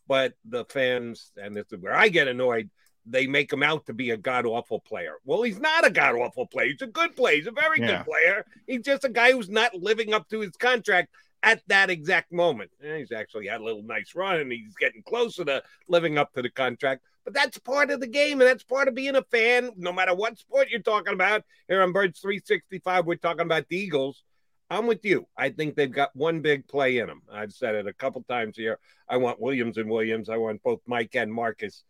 But 0.08 0.34
the 0.44 0.64
fans, 0.64 1.32
and 1.36 1.56
this 1.56 1.72
is 1.72 1.80
where 1.80 1.94
I 1.94 2.08
get 2.08 2.28
annoyed, 2.28 2.70
they 3.06 3.26
make 3.26 3.52
him 3.52 3.62
out 3.62 3.86
to 3.86 3.94
be 3.94 4.10
a 4.10 4.16
god 4.16 4.46
awful 4.46 4.80
player. 4.80 5.14
Well, 5.24 5.42
he's 5.42 5.60
not 5.60 5.86
a 5.86 5.90
god 5.90 6.16
awful 6.16 6.46
player. 6.46 6.68
He's 6.68 6.82
a 6.82 6.86
good 6.86 7.14
player. 7.14 7.36
He's 7.36 7.46
a 7.46 7.52
very 7.52 7.80
yeah. 7.80 7.98
good 7.98 8.06
player. 8.06 8.46
He's 8.66 8.82
just 8.82 9.04
a 9.04 9.08
guy 9.08 9.32
who's 9.32 9.48
not 9.48 9.74
living 9.74 10.12
up 10.12 10.28
to 10.30 10.40
his 10.40 10.56
contract 10.56 11.10
at 11.42 11.62
that 11.68 11.90
exact 11.90 12.32
moment. 12.32 12.70
And 12.82 12.98
he's 12.98 13.12
actually 13.12 13.46
had 13.46 13.60
a 13.60 13.64
little 13.64 13.82
nice 13.82 14.14
run 14.14 14.40
and 14.40 14.50
he's 14.50 14.74
getting 14.74 15.02
closer 15.02 15.44
to 15.44 15.62
living 15.88 16.18
up 16.18 16.32
to 16.34 16.42
the 16.42 16.50
contract. 16.50 17.02
But 17.24 17.34
that's 17.34 17.58
part 17.58 17.90
of 17.90 18.00
the 18.00 18.06
game 18.06 18.40
and 18.40 18.48
that's 18.48 18.64
part 18.64 18.88
of 18.88 18.94
being 18.94 19.16
a 19.16 19.22
fan, 19.22 19.70
no 19.76 19.92
matter 19.92 20.14
what 20.14 20.38
sport 20.38 20.68
you're 20.70 20.80
talking 20.80 21.12
about. 21.12 21.44
Here 21.68 21.82
on 21.82 21.92
Birds 21.92 22.20
365, 22.20 23.06
we're 23.06 23.16
talking 23.16 23.42
about 23.42 23.68
the 23.68 23.76
Eagles. 23.76 24.24
I'm 24.68 24.86
with 24.86 25.04
you. 25.04 25.28
I 25.36 25.50
think 25.50 25.76
they've 25.76 25.90
got 25.90 26.14
one 26.16 26.40
big 26.40 26.66
play 26.66 26.98
in 26.98 27.06
them. 27.06 27.22
I've 27.32 27.52
said 27.52 27.76
it 27.76 27.86
a 27.86 27.92
couple 27.92 28.24
times 28.24 28.56
here. 28.56 28.80
I 29.08 29.16
want 29.16 29.40
Williams 29.40 29.78
and 29.78 29.88
Williams. 29.88 30.28
I 30.28 30.36
want 30.36 30.62
both 30.62 30.80
Mike 30.86 31.14
and 31.14 31.32
Marcus. 31.32 31.84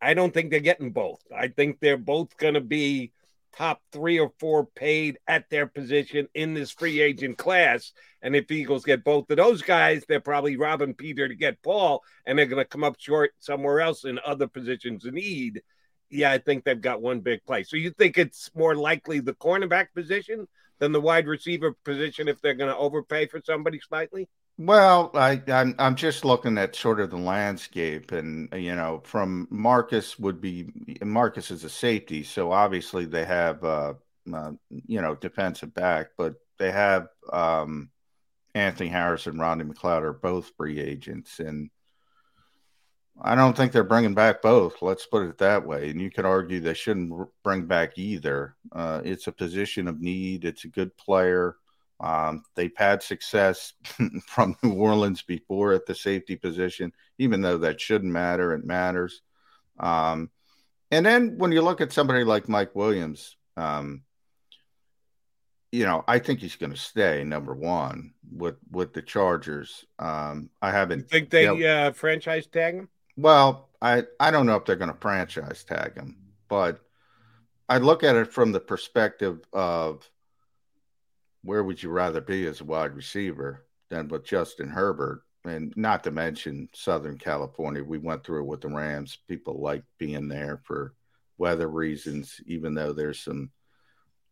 I 0.00 0.14
don't 0.14 0.32
think 0.32 0.50
they're 0.50 0.60
getting 0.60 0.90
both. 0.90 1.20
I 1.34 1.48
think 1.48 1.80
they're 1.80 1.96
both 1.96 2.36
going 2.36 2.54
to 2.54 2.60
be 2.60 3.12
top 3.56 3.80
three 3.90 4.18
or 4.18 4.30
four 4.38 4.66
paid 4.66 5.18
at 5.26 5.48
their 5.48 5.66
position 5.66 6.28
in 6.34 6.52
this 6.52 6.70
free 6.70 7.00
agent 7.00 7.38
class. 7.38 7.92
And 8.20 8.36
if 8.36 8.50
Eagles 8.50 8.84
get 8.84 9.04
both 9.04 9.30
of 9.30 9.38
those 9.38 9.62
guys, 9.62 10.04
they're 10.06 10.20
probably 10.20 10.56
robbing 10.56 10.94
Peter 10.94 11.26
to 11.26 11.34
get 11.34 11.62
Paul, 11.62 12.02
and 12.26 12.38
they're 12.38 12.46
going 12.46 12.62
to 12.62 12.68
come 12.68 12.84
up 12.84 12.96
short 12.98 13.32
somewhere 13.38 13.80
else 13.80 14.04
in 14.04 14.20
other 14.26 14.46
positions 14.46 15.06
of 15.06 15.14
need. 15.14 15.62
Yeah, 16.10 16.30
I 16.30 16.38
think 16.38 16.64
they've 16.64 16.80
got 16.80 17.00
one 17.00 17.20
big 17.20 17.44
play. 17.44 17.62
So 17.62 17.76
you 17.76 17.90
think 17.90 18.18
it's 18.18 18.50
more 18.54 18.76
likely 18.76 19.20
the 19.20 19.34
cornerback 19.34 19.88
position 19.94 20.46
than 20.78 20.92
the 20.92 21.00
wide 21.00 21.26
receiver 21.26 21.72
position 21.84 22.28
if 22.28 22.40
they're 22.40 22.54
going 22.54 22.70
to 22.70 22.76
overpay 22.76 23.26
for 23.26 23.40
somebody 23.44 23.80
slightly? 23.80 24.28
Well, 24.58 25.10
I, 25.14 25.42
I'm 25.48 25.74
I'm 25.78 25.96
just 25.96 26.24
looking 26.24 26.56
at 26.56 26.74
sort 26.76 27.00
of 27.00 27.10
the 27.10 27.18
landscape, 27.18 28.12
and 28.12 28.48
you 28.54 28.74
know, 28.74 29.02
from 29.04 29.46
Marcus 29.50 30.18
would 30.18 30.40
be 30.40 30.70
Marcus 31.02 31.50
is 31.50 31.64
a 31.64 31.68
safety, 31.68 32.22
so 32.22 32.52
obviously 32.52 33.04
they 33.04 33.26
have 33.26 33.62
uh, 33.62 33.94
uh 34.32 34.52
you 34.70 35.02
know 35.02 35.14
defensive 35.14 35.74
back, 35.74 36.12
but 36.16 36.36
they 36.58 36.70
have 36.70 37.08
um, 37.30 37.90
Anthony 38.54 38.88
Harris 38.88 39.26
and 39.26 39.38
Rodney 39.38 39.64
McLeod 39.64 40.02
are 40.02 40.14
both 40.14 40.52
free 40.56 40.80
agents, 40.80 41.38
and 41.38 41.68
I 43.20 43.34
don't 43.34 43.56
think 43.56 43.72
they're 43.72 43.84
bringing 43.84 44.14
back 44.14 44.40
both. 44.42 44.80
Let's 44.82 45.06
put 45.06 45.24
it 45.24 45.38
that 45.38 45.66
way. 45.66 45.90
And 45.90 46.00
you 46.00 46.10
could 46.10 46.26
argue 46.26 46.60
they 46.60 46.74
shouldn't 46.74 47.12
bring 47.42 47.66
back 47.66 47.96
either. 47.96 48.56
Uh, 48.72 49.00
it's 49.04 49.26
a 49.26 49.32
position 49.32 49.88
of 49.88 50.00
need. 50.00 50.44
It's 50.44 50.64
a 50.64 50.68
good 50.68 50.96
player. 50.96 51.56
Um, 51.98 52.42
they've 52.54 52.76
had 52.76 53.02
success 53.02 53.72
from 54.26 54.56
New 54.62 54.74
Orleans 54.74 55.22
before 55.22 55.72
at 55.72 55.86
the 55.86 55.94
safety 55.94 56.36
position, 56.36 56.92
even 57.18 57.40
though 57.40 57.58
that 57.58 57.80
shouldn't 57.80 58.12
matter. 58.12 58.52
It 58.52 58.64
matters. 58.64 59.22
Um, 59.78 60.30
and 60.90 61.04
then 61.04 61.38
when 61.38 61.52
you 61.52 61.62
look 61.62 61.80
at 61.80 61.92
somebody 61.92 62.24
like 62.24 62.48
Mike 62.48 62.74
Williams, 62.74 63.36
um, 63.56 64.02
you 65.72 65.84
know, 65.84 66.04
I 66.06 66.18
think 66.18 66.40
he's 66.40 66.56
going 66.56 66.72
to 66.72 66.78
stay 66.78 67.24
number 67.24 67.54
one 67.54 68.14
with 68.30 68.56
with 68.70 68.92
the 68.92 69.02
Chargers. 69.02 69.84
Um, 69.98 70.50
I 70.62 70.70
haven't 70.70 71.00
you 71.00 71.04
think 71.04 71.30
they 71.30 71.44
you 71.44 71.58
know, 71.58 71.88
uh, 71.88 71.92
franchise 71.92 72.46
tag 72.46 72.74
him. 72.74 72.88
Well, 73.16 73.68
I 73.82 74.04
I 74.20 74.30
don't 74.30 74.46
know 74.46 74.56
if 74.56 74.64
they're 74.64 74.76
going 74.76 74.92
to 74.92 75.00
franchise 75.00 75.64
tag 75.64 75.96
him, 75.96 76.16
but 76.48 76.80
I 77.68 77.78
look 77.78 78.04
at 78.04 78.16
it 78.16 78.32
from 78.32 78.52
the 78.52 78.60
perspective 78.60 79.40
of 79.52 80.08
where 81.46 81.62
would 81.62 81.82
you 81.82 81.90
rather 81.90 82.20
be 82.20 82.46
as 82.46 82.60
a 82.60 82.64
wide 82.64 82.94
receiver 82.94 83.64
than 83.88 84.08
with 84.08 84.24
Justin 84.24 84.68
Herbert? 84.68 85.22
And 85.44 85.72
not 85.76 86.02
to 86.04 86.10
mention 86.10 86.68
Southern 86.74 87.18
California. 87.18 87.82
We 87.82 87.98
went 87.98 88.24
through 88.24 88.42
it 88.42 88.46
with 88.46 88.62
the 88.62 88.68
Rams. 88.68 89.18
People 89.28 89.60
like 89.60 89.84
being 89.96 90.26
there 90.26 90.60
for 90.64 90.94
weather 91.38 91.68
reasons, 91.68 92.40
even 92.46 92.74
though 92.74 92.92
there's 92.92 93.20
some 93.20 93.50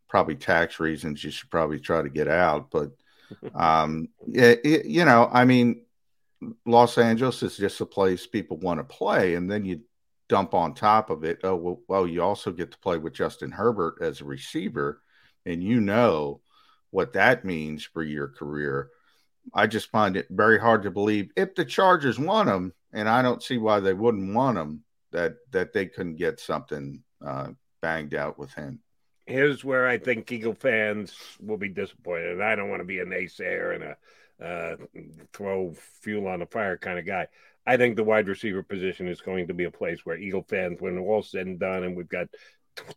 probably 0.09 0.35
tax 0.35 0.80
reasons 0.80 1.23
you 1.23 1.30
should 1.30 1.50
probably 1.50 1.78
try 1.78 2.02
to 2.02 2.09
get 2.09 2.26
out. 2.26 2.71
But, 2.71 2.90
um, 3.54 4.09
it, 4.33 4.61
it, 4.64 4.87
you 4.87 5.04
know, 5.04 5.30
I 5.33 5.44
mean, 5.44 5.83
Los 6.66 6.99
Angeles 6.99 7.44
is 7.44 7.56
just 7.56 7.80
a 7.80 7.87
place 7.87 8.26
people 8.26 8.56
want 8.56 8.80
to 8.80 8.85
play. 8.85 9.37
And 9.37 9.49
then 9.49 9.64
you 9.64 9.83
dump 10.28 10.52
on 10.52 10.75
top 10.75 11.11
of 11.11 11.23
it, 11.23 11.38
oh, 11.44 11.54
well, 11.54 11.80
well 11.87 12.06
you 12.09 12.23
also 12.23 12.50
get 12.50 12.73
to 12.73 12.78
play 12.78 12.99
with 12.99 13.12
Justin 13.12 13.52
Herbert 13.52 13.99
as 14.00 14.21
a 14.21 14.25
receiver. 14.25 15.00
And 15.47 15.62
you 15.62 15.80
know, 15.80 16.40
what 16.95 17.13
that 17.15 17.45
means 17.45 17.83
for 17.83 18.05
your 18.05 18.29
career. 18.29 18.89
I 19.53 19.67
just 19.67 19.91
find 19.91 20.17
it 20.17 20.29
very 20.31 20.61
hard 20.61 20.85
to 20.85 20.93
believe 20.93 21.31
if 21.37 21.57
the 21.57 21.65
Chargers 21.65 22.21
want 22.21 22.49
him, 22.49 22.73
and 22.93 23.09
I 23.09 23.21
don't 23.21 23.43
see 23.43 23.59
why 23.59 23.81
they 23.81 23.93
wouldn't 23.93 24.33
want 24.33 24.57
him, 24.57 24.85
that 25.11 25.35
that 25.51 25.73
they 25.73 25.87
couldn't 25.87 26.17
get 26.17 26.39
something 26.39 27.03
uh, 27.25 27.49
banged 27.83 28.15
out 28.15 28.39
with 28.39 28.55
him. 28.55 28.79
Here's 29.27 29.65
where 29.65 29.89
I 29.89 29.99
think 29.99 30.31
Eagle 30.31 30.55
fans 30.55 31.17
will 31.41 31.57
be 31.57 31.69
disappointed. 31.69 32.41
I 32.41 32.55
don't 32.55 32.71
want 32.71 32.81
to 32.81 32.87
be 32.87 33.01
a 33.01 33.05
naysayer 33.05 33.75
and 33.75 33.85
a 33.85 33.97
uh, 34.45 34.77
throw 35.33 35.75
fuel 36.01 36.29
on 36.29 36.41
the 36.41 36.47
fire 36.47 36.77
kind 36.77 36.99
of 36.99 37.07
guy. 37.07 37.27
I 37.67 37.77
think 37.77 37.97
the 37.97 38.05
wide 38.05 38.29
receiver 38.29 38.63
position 38.63 39.09
is 39.09 39.21
going 39.21 39.49
to 39.49 39.55
be 39.55 39.65
a 39.65 39.71
place 39.71 40.07
where 40.07 40.17
Eagle 40.17 40.45
fans, 40.49 40.81
when 40.81 40.99
all 40.99 41.23
said 41.23 41.47
and 41.47 41.59
done, 41.59 41.83
and 41.83 41.97
we've 41.97 42.09
got 42.09 42.29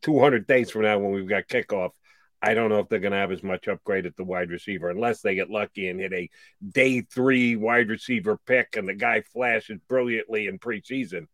200 0.01 0.46
days 0.46 0.70
from 0.70 0.84
now 0.84 1.00
when 1.00 1.13
we've 1.13 1.27
got 1.27 1.48
kickoff, 1.48 1.92
I 2.41 2.53
don't 2.53 2.70
know 2.70 2.79
if 2.79 2.89
they're 2.89 3.00
going 3.00 3.13
to 3.13 3.17
have 3.17 3.32
as 3.32 3.44
much 3.44 3.67
upgrade 3.67 4.06
at 4.06 4.15
the 4.15 4.24
wide 4.24 4.50
receiver 4.50 4.89
unless 4.89 5.22
they 5.22 5.36
get 5.36 5.50
lucky 5.50 5.89
and 5.89 6.00
hit 6.00 6.13
a 6.13 6.29
day 6.72 7.01
three 7.01 7.56
wide 7.56 7.89
receiver 7.89 8.38
pick 8.46 8.75
and 8.75 8.88
the 8.88 8.94
guy 8.94 9.22
flashes 9.22 9.79
brilliantly 9.88 10.48
in 10.48 10.60
preseason. 10.60 11.27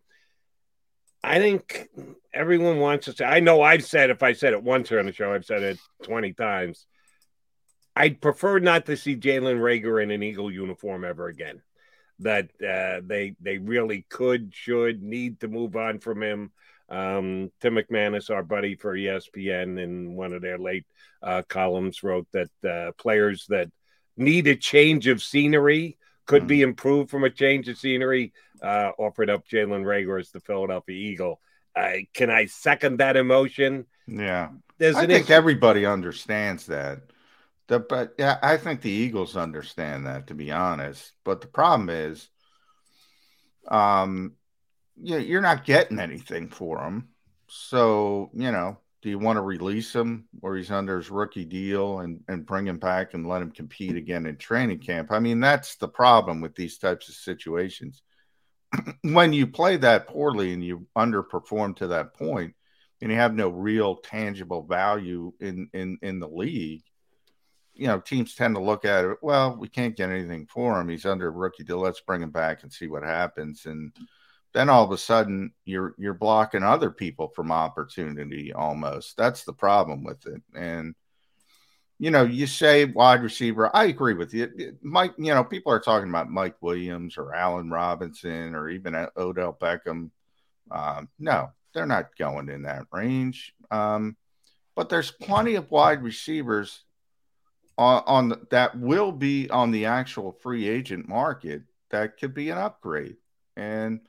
I 1.23 1.39
think 1.39 1.87
everyone 2.33 2.79
wants 2.79 3.05
to 3.05 3.13
say, 3.13 3.25
I 3.25 3.39
know 3.39 3.61
I've 3.61 3.85
said, 3.85 4.09
if 4.09 4.23
I 4.23 4.33
said 4.33 4.53
it 4.53 4.63
once 4.63 4.89
here 4.89 4.99
on 4.99 5.05
the 5.05 5.13
show, 5.13 5.33
I've 5.33 5.45
said 5.45 5.63
it 5.63 5.79
20 6.03 6.33
times. 6.33 6.85
I'd 7.95 8.21
prefer 8.21 8.59
not 8.59 8.85
to 8.87 8.97
see 8.97 9.15
Jalen 9.15 9.59
Reagor 9.59 10.01
in 10.01 10.11
an 10.11 10.23
Eagle 10.23 10.51
uniform 10.51 11.05
ever 11.05 11.27
again. 11.27 11.61
That 12.19 12.49
uh, 12.61 13.01
they 13.05 13.35
they 13.41 13.57
really 13.57 14.05
could, 14.09 14.53
should, 14.53 15.01
need 15.01 15.39
to 15.41 15.47
move 15.47 15.75
on 15.75 15.99
from 15.99 16.21
him. 16.21 16.51
Um, 16.93 17.51
Tim 17.59 17.75
McManus, 17.75 18.29
our 18.29 18.43
buddy 18.43 18.75
for 18.75 18.95
ESPN, 18.95 19.81
in 19.81 20.15
one 20.15 20.31
of 20.31 20.43
their 20.43 20.59
late 20.59 20.85
uh, 21.23 21.41
columns, 21.49 22.03
wrote 22.03 22.27
that 22.33 22.49
uh, 22.63 22.91
players 22.97 23.47
that 23.49 23.71
need 24.15 24.45
a 24.45 24.55
change 24.55 25.07
of 25.07 25.23
scenery 25.23 25.97
could 26.27 26.43
mm. 26.43 26.47
be 26.47 26.61
improved 26.61 27.09
from 27.09 27.23
a 27.23 27.31
change 27.31 27.67
of 27.67 27.79
scenery. 27.79 28.31
Uh, 28.61 28.91
offered 28.99 29.29
up 29.29 29.47
Jalen 29.47 29.83
Reagor 29.83 30.19
as 30.19 30.29
the 30.29 30.39
Philadelphia 30.39 30.95
Eagle. 30.95 31.41
can 32.13 32.29
I 32.29 32.45
second 32.45 32.97
that 32.97 33.17
emotion? 33.17 33.85
Yeah, 34.07 34.49
There's 34.77 34.95
I 34.95 35.07
think 35.07 35.25
issue. 35.25 35.33
everybody 35.33 35.85
understands 35.85 36.67
that. 36.67 37.01
The, 37.67 37.79
but 37.79 38.13
yeah, 38.19 38.37
I 38.43 38.57
think 38.57 38.81
the 38.81 38.91
Eagles 38.91 39.35
understand 39.35 40.05
that, 40.05 40.27
to 40.27 40.35
be 40.35 40.51
honest. 40.51 41.11
But 41.23 41.41
the 41.41 41.47
problem 41.47 41.89
is, 41.89 42.29
um, 43.67 44.33
you're 44.95 45.41
not 45.41 45.65
getting 45.65 45.99
anything 45.99 46.49
for 46.49 46.83
him. 46.83 47.09
So, 47.47 48.29
you 48.33 48.51
know, 48.51 48.77
do 49.01 49.09
you 49.09 49.19
want 49.19 49.37
to 49.37 49.41
release 49.41 49.93
him 49.93 50.25
where 50.39 50.55
he's 50.55 50.71
under 50.71 50.97
his 50.97 51.11
rookie 51.11 51.45
deal 51.45 51.99
and, 51.99 52.21
and 52.29 52.45
bring 52.45 52.65
him 52.65 52.79
back 52.79 53.13
and 53.13 53.27
let 53.27 53.41
him 53.41 53.51
compete 53.51 53.97
again 53.97 54.25
in 54.25 54.37
training 54.37 54.79
camp? 54.79 55.11
I 55.11 55.19
mean, 55.19 55.39
that's 55.39 55.75
the 55.75 55.89
problem 55.89 56.41
with 56.41 56.55
these 56.55 56.77
types 56.77 57.09
of 57.09 57.15
situations. 57.15 58.01
when 59.01 59.33
you 59.33 59.45
play 59.45 59.77
that 59.77 60.07
poorly 60.07 60.53
and 60.53 60.63
you 60.63 60.87
underperform 60.97 61.75
to 61.75 61.87
that 61.87 62.13
point 62.13 62.55
and 63.01 63.11
you 63.11 63.17
have 63.17 63.35
no 63.35 63.49
real 63.49 63.97
tangible 63.97 64.63
value 64.63 65.33
in, 65.39 65.69
in, 65.73 65.97
in 66.01 66.19
the 66.19 66.29
league, 66.29 66.83
you 67.73 67.87
know, 67.87 67.99
teams 67.99 68.35
tend 68.35 68.55
to 68.55 68.61
look 68.61 68.85
at 68.85 69.03
it, 69.03 69.17
well, 69.21 69.57
we 69.57 69.67
can't 69.67 69.97
get 69.97 70.11
anything 70.11 70.47
for 70.47 70.79
him. 70.79 70.87
He's 70.87 71.05
under 71.05 71.29
rookie 71.31 71.63
deal. 71.63 71.79
Let's 71.79 72.01
bring 72.01 72.21
him 72.21 72.31
back 72.31 72.63
and 72.63 72.71
see 72.71 72.87
what 72.87 73.03
happens. 73.03 73.65
And, 73.65 73.91
then 74.53 74.69
all 74.69 74.83
of 74.83 74.91
a 74.91 74.97
sudden 74.97 75.51
you're 75.65 75.95
you're 75.97 76.13
blocking 76.13 76.63
other 76.63 76.91
people 76.91 77.29
from 77.29 77.51
opportunity 77.51 78.53
almost. 78.53 79.17
That's 79.17 79.43
the 79.43 79.53
problem 79.53 80.03
with 80.03 80.25
it. 80.27 80.41
And 80.55 80.95
you 81.99 82.11
know 82.11 82.23
you 82.23 82.47
say 82.47 82.85
wide 82.85 83.21
receiver 83.21 83.73
i 83.75 83.85
agree 83.85 84.15
with 84.15 84.33
you. 84.33 84.77
Mike 84.81 85.13
you 85.17 85.33
know 85.33 85.43
people 85.43 85.71
are 85.71 85.79
talking 85.79 86.09
about 86.09 86.29
mike 86.29 86.55
williams 86.59 87.17
or 87.17 87.35
allen 87.35 87.69
robinson 87.69 88.55
or 88.55 88.69
even 88.69 89.07
odell 89.15 89.57
beckham. 89.61 90.09
Um, 90.71 91.09
no 91.19 91.51
they're 91.73 91.85
not 91.85 92.15
going 92.17 92.49
in 92.49 92.63
that 92.63 92.85
range. 92.91 93.53
Um, 93.71 94.15
but 94.75 94.89
there's 94.89 95.11
plenty 95.11 95.55
of 95.55 95.71
wide 95.71 96.03
receivers 96.03 96.83
on, 97.77 98.03
on 98.05 98.29
the, 98.29 98.41
that 98.51 98.77
will 98.77 99.11
be 99.11 99.49
on 99.49 99.71
the 99.71 99.85
actual 99.85 100.31
free 100.31 100.67
agent 100.67 101.07
market 101.07 101.63
that 101.89 102.17
could 102.17 102.33
be 102.33 102.49
an 102.49 102.57
upgrade. 102.57 103.17
And 103.55 104.01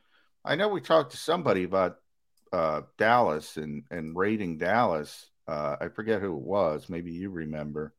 I 0.44 0.56
know 0.56 0.68
we 0.68 0.80
talked 0.80 1.12
to 1.12 1.16
somebody 1.16 1.64
about 1.64 1.96
uh, 2.52 2.82
Dallas 2.98 3.56
and 3.56 3.84
and 3.90 4.16
rating 4.16 4.58
Dallas. 4.58 5.30
Uh, 5.46 5.76
I 5.80 5.88
forget 5.88 6.20
who 6.20 6.36
it 6.36 6.42
was. 6.42 6.88
Maybe 6.88 7.12
you 7.12 7.30
remember. 7.30 7.94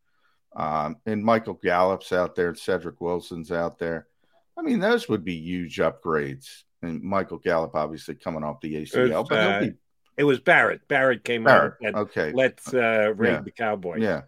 Um, 0.56 0.98
and 1.06 1.24
Michael 1.24 1.60
Gallup's 1.62 2.12
out 2.14 2.36
there, 2.36 2.48
and 2.50 2.58
Cedric 2.58 3.02
Wilson's 3.02 3.52
out 3.52 3.78
there. 3.78 4.08
I 4.58 4.62
mean, 4.62 4.80
those 4.80 5.10
would 5.10 5.24
be 5.25 5.36
huge 5.36 5.78
upgrades. 5.78 6.64
And 6.82 7.02
Michael 7.02 7.40
Gallup, 7.40 7.75
obviously, 7.75 8.16
coming 8.16 8.44
off 8.44 8.62
the 8.62 8.75
ACL, 8.75 9.28
but 9.28 9.62
he'll 9.62 9.72
be 9.72 9.78
It 10.18 10.24
was 10.24 10.40
Barrett. 10.40 10.88
Barrett 10.88 11.24
came 11.24 11.44
Barrett. 11.44 11.74
out 11.74 11.88
and 11.88 11.96
okay. 11.98 12.32
let's 12.32 12.74
uh, 12.74 13.14
raid 13.18 13.32
Yeah. 13.32 13.42
the 13.42 13.52
Cowboys. 13.52 14.02
Yeah. 14.02 14.22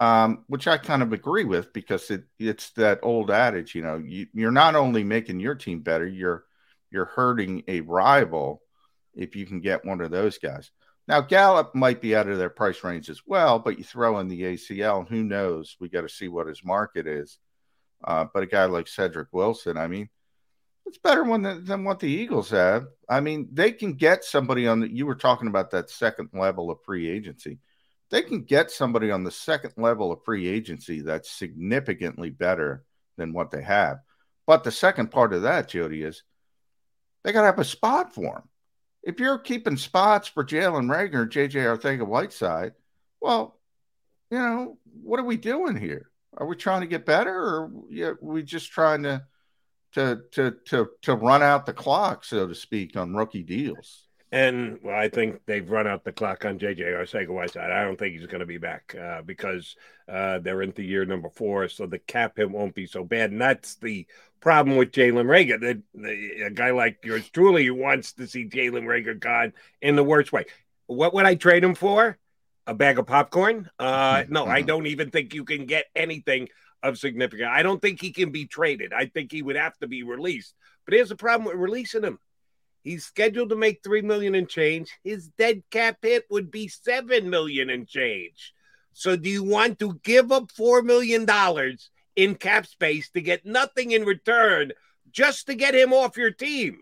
Um, 0.00 0.44
which 0.46 0.68
I 0.68 0.78
kind 0.78 1.02
of 1.02 1.12
agree 1.12 1.44
with 1.44 1.72
because 1.72 2.10
it 2.10 2.22
it's 2.38 2.70
that 2.70 3.00
old 3.02 3.30
adage, 3.32 3.74
you 3.74 3.82
know, 3.82 3.96
you, 3.96 4.28
you're 4.32 4.52
not 4.52 4.76
only 4.76 5.02
making 5.02 5.40
your 5.40 5.56
team 5.56 5.80
better, 5.80 6.06
you're 6.06 6.44
you're 6.90 7.04
hurting 7.04 7.62
a 7.68 7.80
rival 7.80 8.62
if 9.14 9.36
you 9.36 9.46
can 9.46 9.60
get 9.60 9.84
one 9.84 10.00
of 10.00 10.10
those 10.10 10.38
guys. 10.38 10.70
Now 11.06 11.20
Gallup 11.22 11.74
might 11.74 12.00
be 12.00 12.14
out 12.14 12.28
of 12.28 12.38
their 12.38 12.50
price 12.50 12.84
range 12.84 13.08
as 13.08 13.22
well, 13.26 13.58
but 13.58 13.78
you 13.78 13.84
throw 13.84 14.18
in 14.18 14.28
the 14.28 14.42
ACL, 14.42 15.08
who 15.08 15.24
knows? 15.24 15.76
We 15.80 15.88
got 15.88 16.02
to 16.02 16.08
see 16.08 16.28
what 16.28 16.46
his 16.46 16.64
market 16.64 17.06
is. 17.06 17.38
Uh, 18.04 18.26
but 18.32 18.42
a 18.42 18.46
guy 18.46 18.66
like 18.66 18.86
Cedric 18.86 19.28
Wilson, 19.32 19.76
I 19.76 19.88
mean, 19.88 20.08
it's 20.88 20.98
better 20.98 21.24
one 21.24 21.42
than, 21.42 21.64
than 21.64 21.84
what 21.84 22.00
the 22.00 22.08
Eagles 22.08 22.50
have. 22.50 22.86
I 23.08 23.20
mean, 23.20 23.48
they 23.52 23.72
can 23.72 23.94
get 23.94 24.24
somebody 24.24 24.66
on 24.66 24.80
the. 24.80 24.90
You 24.90 25.04
were 25.06 25.14
talking 25.14 25.48
about 25.48 25.70
that 25.72 25.90
second 25.90 26.30
level 26.32 26.70
of 26.70 26.78
free 26.84 27.08
agency. 27.08 27.58
They 28.10 28.22
can 28.22 28.44
get 28.44 28.70
somebody 28.70 29.10
on 29.10 29.22
the 29.22 29.30
second 29.30 29.74
level 29.76 30.12
of 30.12 30.24
free 30.24 30.48
agency 30.48 31.02
that's 31.02 31.30
significantly 31.30 32.30
better 32.30 32.84
than 33.18 33.34
what 33.34 33.50
they 33.50 33.62
have. 33.62 33.98
But 34.46 34.64
the 34.64 34.70
second 34.70 35.10
part 35.10 35.34
of 35.34 35.42
that, 35.42 35.68
Jody, 35.68 36.02
is 36.02 36.22
they 37.24 37.32
got 37.32 37.40
to 37.40 37.46
have 37.46 37.58
a 37.58 37.64
spot 37.64 38.14
for 38.14 38.36
him. 38.36 38.42
If 39.02 39.20
you're 39.20 39.38
keeping 39.38 39.76
spots 39.76 40.28
for 40.28 40.44
Jalen 40.44 40.88
Reagor 40.88 41.28
JJ 41.28 41.52
Arcega 41.52 42.06
Whiteside, 42.06 42.72
well, 43.20 43.58
you 44.30 44.38
know, 44.38 44.78
what 45.02 45.20
are 45.20 45.24
we 45.24 45.36
doing 45.36 45.76
here? 45.76 46.10
Are 46.36 46.46
we 46.46 46.56
trying 46.56 46.82
to 46.82 46.86
get 46.86 47.06
better 47.06 47.32
or 47.32 47.70
are 48.02 48.18
we 48.20 48.42
just 48.42 48.70
trying 48.70 49.02
to 49.04 49.22
to 49.94 50.20
to 50.32 50.56
to 50.66 50.88
to 51.02 51.14
run 51.14 51.42
out 51.42 51.66
the 51.66 51.72
clock, 51.72 52.24
so 52.24 52.46
to 52.46 52.54
speak, 52.54 52.96
on 52.96 53.14
rookie 53.14 53.42
deals? 53.42 54.07
And 54.30 54.78
well, 54.82 54.94
I 54.94 55.08
think 55.08 55.40
they've 55.46 55.68
run 55.68 55.86
out 55.86 56.04
the 56.04 56.12
clock 56.12 56.44
on 56.44 56.58
JJ 56.58 56.80
Arcega 56.80 57.28
Whiteside. 57.28 57.70
I 57.70 57.82
don't 57.84 57.98
think 57.98 58.14
he's 58.14 58.26
going 58.26 58.40
to 58.40 58.46
be 58.46 58.58
back 58.58 58.94
uh, 58.94 59.22
because 59.22 59.74
uh, 60.06 60.38
they're 60.40 60.60
into 60.60 60.82
year 60.82 61.06
number 61.06 61.30
four, 61.30 61.68
so 61.68 61.86
the 61.86 61.98
cap 61.98 62.36
hit 62.36 62.50
won't 62.50 62.74
be 62.74 62.86
so 62.86 63.04
bad. 63.04 63.30
And 63.30 63.40
that's 63.40 63.76
the 63.76 64.06
problem 64.40 64.76
with 64.76 64.92
Jalen 64.92 65.24
Reagor. 65.24 65.60
The, 65.60 65.82
the, 65.94 66.42
a 66.46 66.50
guy 66.50 66.72
like 66.72 66.98
yours 67.04 67.28
truly 67.30 67.64
who 67.64 67.74
wants 67.74 68.12
to 68.14 68.26
see 68.26 68.46
Jalen 68.46 68.84
Reagor 68.84 69.18
gone 69.18 69.54
in 69.80 69.96
the 69.96 70.04
worst 70.04 70.30
way. 70.30 70.44
What 70.86 71.14
would 71.14 71.24
I 71.24 71.34
trade 71.34 71.64
him 71.64 71.74
for? 71.74 72.18
A 72.66 72.74
bag 72.74 72.98
of 72.98 73.06
popcorn? 73.06 73.70
Uh, 73.78 74.24
no, 74.28 74.44
I 74.44 74.60
don't 74.60 74.86
even 74.86 75.10
think 75.10 75.32
you 75.32 75.44
can 75.44 75.64
get 75.64 75.86
anything 75.96 76.48
of 76.82 76.98
significance. 76.98 77.48
I 77.50 77.62
don't 77.62 77.80
think 77.80 78.00
he 78.00 78.12
can 78.12 78.30
be 78.30 78.46
traded. 78.46 78.92
I 78.92 79.06
think 79.06 79.32
he 79.32 79.40
would 79.40 79.56
have 79.56 79.76
to 79.78 79.88
be 79.88 80.02
released. 80.02 80.54
But 80.84 80.94
here's 80.94 81.08
the 81.08 81.16
problem 81.16 81.46
with 81.46 81.56
releasing 81.56 82.02
him. 82.04 82.18
He's 82.82 83.04
scheduled 83.04 83.50
to 83.50 83.56
make 83.56 83.82
three 83.82 84.02
million 84.02 84.34
and 84.34 84.48
change. 84.48 84.98
His 85.04 85.28
dead 85.28 85.62
cap 85.70 85.98
hit 86.02 86.24
would 86.30 86.50
be 86.50 86.68
seven 86.68 87.28
million 87.30 87.70
and 87.70 87.86
change. 87.86 88.54
So, 88.92 89.16
do 89.16 89.28
you 89.28 89.44
want 89.44 89.78
to 89.78 90.00
give 90.02 90.32
up 90.32 90.50
four 90.50 90.82
million 90.82 91.24
dollars 91.24 91.90
in 92.16 92.34
cap 92.34 92.66
space 92.66 93.10
to 93.10 93.20
get 93.20 93.46
nothing 93.46 93.92
in 93.92 94.04
return 94.04 94.72
just 95.10 95.46
to 95.46 95.54
get 95.54 95.74
him 95.74 95.92
off 95.92 96.16
your 96.16 96.30
team? 96.30 96.78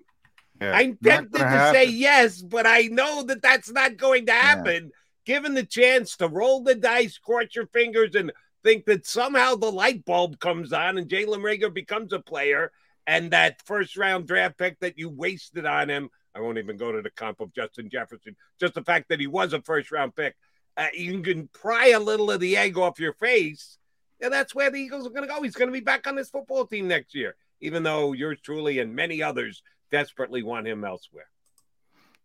Yeah, 0.61 0.73
I'm 0.73 0.97
tempted 0.97 1.39
to 1.39 1.47
happen. 1.47 1.75
say 1.75 1.91
yes, 1.91 2.41
but 2.41 2.67
I 2.67 2.83
know 2.83 3.23
that 3.25 3.43
that's 3.43 3.71
not 3.71 3.97
going 3.97 4.27
to 4.27 4.33
happen. 4.33 4.93
Given 5.27 5.55
the 5.55 5.67
chance 5.67 6.17
to 6.17 6.29
roll 6.29 6.63
the 6.63 6.75
dice, 6.75 7.19
cross 7.19 7.55
your 7.55 7.67
fingers, 7.67 8.15
and 8.15 8.33
think 8.63 8.85
that 8.87 9.07
somehow 9.07 9.57
the 9.57 9.71
light 9.71 10.05
bulb 10.05 10.39
comes 10.41 10.73
on 10.73 10.99
and 10.99 11.09
Jalen 11.09 11.41
Reagor 11.41 11.73
becomes 11.73 12.13
a 12.13 12.21
player, 12.21 12.73
and 13.07 13.31
that 13.31 13.63
first 13.63 13.97
round 13.97 14.27
draft 14.27 14.59
pick 14.59 14.81
that 14.81 14.99
you 14.99 15.09
wasted 15.09 15.67
on 15.67 15.89
him. 15.89 16.11
I 16.35 16.41
won't 16.41 16.59
even 16.59 16.77
go 16.77 16.93
to 16.93 17.01
the 17.01 17.11
comp 17.11 17.41
of 17.41 17.55
Justin 17.55 17.89
Jefferson. 17.89 18.37
Just 18.61 18.75
the 18.75 18.83
fact 18.83 19.09
that 19.09 19.21
he 19.21 19.27
was 19.27 19.53
a 19.53 19.63
first 19.63 19.91
round 19.91 20.15
pick, 20.15 20.37
uh, 20.77 20.89
you 20.93 21.21
can 21.23 21.49
pry 21.49 21.89
a 21.89 22.01
little 22.01 22.31
of 22.31 22.41
the 22.41 22.57
egg 22.57 22.77
off 22.77 23.01
your 23.01 23.15
face. 23.15 23.79
And 24.21 24.33
that's 24.33 24.55
where 24.55 24.71
the 24.71 24.79
Eagles 24.79 25.07
are 25.07 25.11
going 25.11 25.29
to 25.29 25.35
go. 25.35 25.43
He's 25.43 25.55
going 25.55 25.69
to 25.69 25.79
be 25.79 25.81
back 25.81 26.07
on 26.07 26.15
this 26.15 26.31
football 26.31 26.67
team 26.67 26.89
next 26.89 27.15
year, 27.15 27.37
even 27.61 27.83
though 27.83 28.13
yours 28.13 28.39
truly 28.43 28.79
and 28.79 28.95
many 28.95 29.23
others 29.23 29.63
desperately 29.91 30.43
want 30.43 30.67
him 30.67 30.85
elsewhere. 30.85 31.29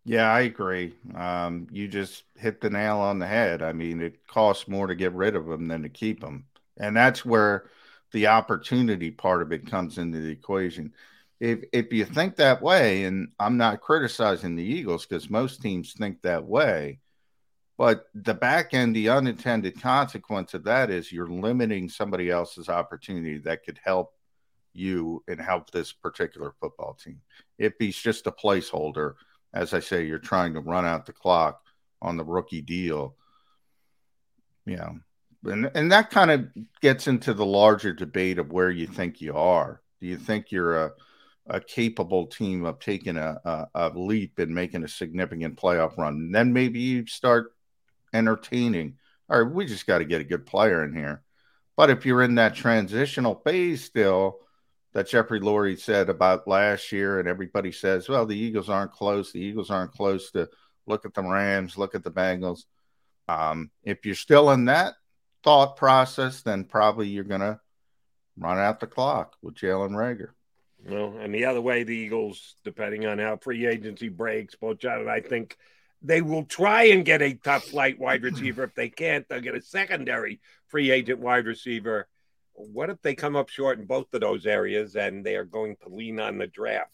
Yeah, 0.04 0.30
I 0.30 0.40
agree. 0.40 0.94
Um, 1.14 1.68
you 1.70 1.86
just 1.86 2.24
hit 2.36 2.60
the 2.60 2.70
nail 2.70 2.98
on 2.98 3.18
the 3.18 3.26
head. 3.26 3.62
I 3.62 3.72
mean, 3.72 4.00
it 4.00 4.26
costs 4.26 4.66
more 4.66 4.88
to 4.88 4.94
get 4.94 5.12
rid 5.12 5.36
of 5.36 5.46
them 5.46 5.68
than 5.68 5.82
to 5.82 5.88
keep 5.88 6.20
them. 6.20 6.46
And 6.76 6.96
that's 6.96 7.24
where 7.24 7.66
the 8.12 8.28
opportunity 8.28 9.10
part 9.10 9.42
of 9.42 9.52
it 9.52 9.66
comes 9.66 9.98
into 9.98 10.20
the 10.20 10.30
equation. 10.30 10.92
If 11.40 11.64
if 11.72 11.92
you 11.92 12.04
think 12.04 12.36
that 12.36 12.62
way, 12.62 13.04
and 13.04 13.28
I'm 13.40 13.56
not 13.56 13.80
criticizing 13.80 14.54
the 14.54 14.62
Eagles 14.62 15.06
because 15.06 15.28
most 15.28 15.60
teams 15.60 15.92
think 15.92 16.22
that 16.22 16.44
way, 16.44 17.00
but 17.76 18.06
the 18.14 18.34
back 18.34 18.74
end, 18.74 18.94
the 18.94 19.08
unintended 19.08 19.80
consequence 19.80 20.54
of 20.54 20.64
that 20.64 20.90
is 20.90 21.10
you're 21.10 21.26
limiting 21.26 21.88
somebody 21.88 22.30
else's 22.30 22.68
opportunity 22.68 23.38
that 23.38 23.64
could 23.64 23.80
help 23.82 24.14
you 24.74 25.22
and 25.26 25.40
help 25.40 25.70
this 25.70 25.92
particular 25.92 26.54
football 26.60 26.94
team. 26.94 27.20
If 27.58 27.74
he's 27.78 27.96
just 27.96 28.26
a 28.26 28.32
placeholder, 28.32 29.14
as 29.52 29.74
I 29.74 29.80
say, 29.80 30.04
you're 30.04 30.18
trying 30.18 30.54
to 30.54 30.60
run 30.60 30.86
out 30.86 31.06
the 31.06 31.12
clock 31.12 31.60
on 32.00 32.16
the 32.16 32.24
rookie 32.24 32.62
deal. 32.62 33.16
Yeah. 34.64 34.92
And, 35.44 35.70
and 35.74 35.90
that 35.90 36.10
kind 36.10 36.30
of 36.30 36.48
gets 36.80 37.08
into 37.08 37.34
the 37.34 37.46
larger 37.46 37.92
debate 37.92 38.38
of 38.38 38.52
where 38.52 38.70
you 38.70 38.86
think 38.86 39.20
you 39.20 39.34
are. 39.34 39.80
Do 40.00 40.06
you 40.06 40.16
think 40.16 40.52
you're 40.52 40.84
a, 40.86 40.90
a 41.46 41.60
capable 41.60 42.26
team 42.26 42.64
of 42.64 42.78
taking 42.78 43.16
a, 43.16 43.40
a, 43.44 43.66
a 43.74 43.88
leap 43.90 44.38
and 44.38 44.54
making 44.54 44.84
a 44.84 44.88
significant 44.88 45.56
playoff 45.56 45.98
run? 45.98 46.14
And 46.14 46.34
then 46.34 46.52
maybe 46.52 46.78
you 46.80 47.06
start 47.06 47.52
entertaining, 48.12 48.98
all 49.28 49.42
right, 49.42 49.52
we 49.52 49.66
just 49.66 49.86
got 49.86 49.98
to 49.98 50.04
get 50.04 50.20
a 50.20 50.24
good 50.24 50.46
player 50.46 50.84
in 50.84 50.94
here. 50.94 51.22
But 51.76 51.90
if 51.90 52.06
you're 52.06 52.22
in 52.22 52.36
that 52.36 52.54
transitional 52.54 53.36
phase 53.44 53.84
still, 53.84 54.38
that 54.92 55.08
Jeffrey 55.08 55.40
Lurie 55.40 55.80
said 55.80 56.10
about 56.10 56.46
last 56.46 56.92
year, 56.92 57.18
and 57.18 57.26
everybody 57.26 57.72
says, 57.72 58.08
well, 58.08 58.26
the 58.26 58.36
Eagles 58.36 58.68
aren't 58.68 58.92
close. 58.92 59.32
The 59.32 59.40
Eagles 59.40 59.70
aren't 59.70 59.92
close 59.92 60.30
to 60.32 60.48
look 60.86 61.06
at 61.06 61.14
the 61.14 61.22
Rams, 61.22 61.78
look 61.78 61.94
at 61.94 62.04
the 62.04 62.10
Bengals. 62.10 62.64
Um, 63.28 63.70
if 63.84 64.04
you're 64.04 64.14
still 64.14 64.50
in 64.50 64.66
that 64.66 64.94
thought 65.42 65.76
process, 65.76 66.42
then 66.42 66.64
probably 66.64 67.08
you're 67.08 67.24
going 67.24 67.40
to 67.40 67.60
run 68.36 68.58
out 68.58 68.80
the 68.80 68.86
clock 68.86 69.36
with 69.42 69.54
Jalen 69.54 69.90
Reagor. 69.90 70.30
Well, 70.84 71.16
and 71.20 71.34
the 71.34 71.44
other 71.44 71.60
way, 71.60 71.84
the 71.84 71.94
Eagles, 71.94 72.56
depending 72.64 73.06
on 73.06 73.18
how 73.18 73.36
free 73.36 73.66
agency 73.66 74.08
breaks, 74.08 74.56
both 74.56 74.78
John 74.78 75.00
and 75.00 75.10
I 75.10 75.20
think 75.20 75.56
they 76.02 76.20
will 76.20 76.44
try 76.44 76.84
and 76.84 77.04
get 77.04 77.22
a 77.22 77.34
top 77.34 77.62
flight 77.62 77.98
wide 77.98 78.22
receiver. 78.22 78.64
If 78.64 78.74
they 78.74 78.88
can't, 78.88 79.28
they'll 79.28 79.40
get 79.40 79.54
a 79.54 79.62
secondary 79.62 80.40
free 80.66 80.90
agent 80.90 81.20
wide 81.20 81.46
receiver. 81.46 82.08
What 82.54 82.90
if 82.90 83.00
they 83.00 83.14
come 83.14 83.36
up 83.36 83.48
short 83.48 83.78
in 83.78 83.86
both 83.86 84.12
of 84.12 84.20
those 84.20 84.44
areas 84.44 84.96
and 84.96 85.24
they 85.24 85.36
are 85.36 85.44
going 85.44 85.76
to 85.82 85.88
lean 85.88 86.18
on 86.18 86.38
the 86.38 86.48
draft 86.48 86.90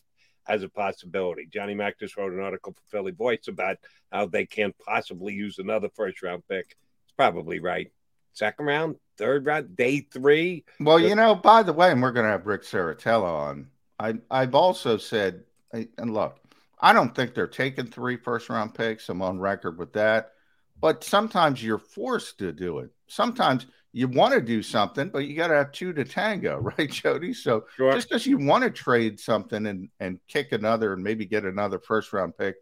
as 0.46 0.62
a 0.62 0.68
possibility? 0.68 1.48
Johnny 1.50 1.74
Mac 1.74 1.98
just 1.98 2.16
wrote 2.18 2.32
an 2.32 2.40
article 2.40 2.74
for 2.74 2.82
Philly 2.90 3.12
Voice 3.12 3.48
about 3.48 3.78
how 4.12 4.26
they 4.26 4.44
can't 4.44 4.76
possibly 4.78 5.32
use 5.32 5.58
another 5.58 5.88
first 5.94 6.22
round 6.22 6.42
pick. 6.46 6.76
It's 7.06 7.14
probably 7.16 7.60
right. 7.60 7.90
Second 8.32 8.66
round, 8.66 8.96
third 9.16 9.46
round, 9.46 9.76
day 9.76 10.00
three. 10.00 10.64
Well, 10.80 10.98
you 10.98 11.14
know, 11.14 11.34
by 11.34 11.62
the 11.62 11.72
way, 11.72 11.90
and 11.90 12.00
we're 12.02 12.12
going 12.12 12.26
to 12.26 12.32
have 12.32 12.46
Rick 12.46 12.62
Serritella 12.62 13.24
on. 13.24 13.68
I, 13.98 14.14
I've 14.30 14.54
also 14.54 14.96
said, 14.96 15.42
and 15.72 16.14
look, 16.14 16.38
I 16.80 16.92
don't 16.92 17.14
think 17.14 17.34
they're 17.34 17.46
taking 17.48 17.86
three 17.86 18.16
first 18.16 18.48
round 18.48 18.74
picks. 18.74 19.08
I'm 19.08 19.22
on 19.22 19.40
record 19.40 19.78
with 19.78 19.92
that. 19.94 20.32
But 20.80 21.02
sometimes 21.02 21.62
you're 21.62 21.78
forced 21.78 22.38
to 22.38 22.52
do 22.52 22.78
it. 22.78 22.90
Sometimes 23.08 23.66
you 23.92 24.06
want 24.06 24.34
to 24.34 24.40
do 24.40 24.62
something, 24.62 25.08
but 25.08 25.20
you 25.20 25.34
got 25.34 25.48
to 25.48 25.54
have 25.54 25.72
two 25.72 25.92
to 25.92 26.04
tango, 26.04 26.58
right, 26.78 26.90
Jody? 26.90 27.34
So 27.34 27.64
Sure. 27.76 27.92
just 27.92 28.08
because 28.08 28.26
you 28.26 28.38
want 28.38 28.62
to 28.62 28.70
trade 28.70 29.18
something 29.18 29.66
and, 29.66 29.88
and 29.98 30.20
kick 30.28 30.52
another 30.52 30.92
and 30.92 31.02
maybe 31.02 31.24
get 31.26 31.44
another 31.44 31.80
first 31.80 32.12
round 32.12 32.36
pick 32.38 32.56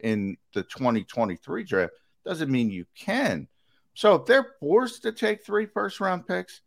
in 0.00 0.36
the 0.54 0.62
2023 0.62 1.64
draft 1.64 1.92
doesn't 2.24 2.50
mean 2.50 2.70
you 2.70 2.86
can. 2.96 3.48
So 3.98 4.14
if 4.14 4.26
they're 4.26 4.54
forced 4.60 5.02
to 5.02 5.10
take 5.10 5.44
three 5.44 5.66
first 5.66 5.98
round 5.98 6.24
picks, 6.24 6.60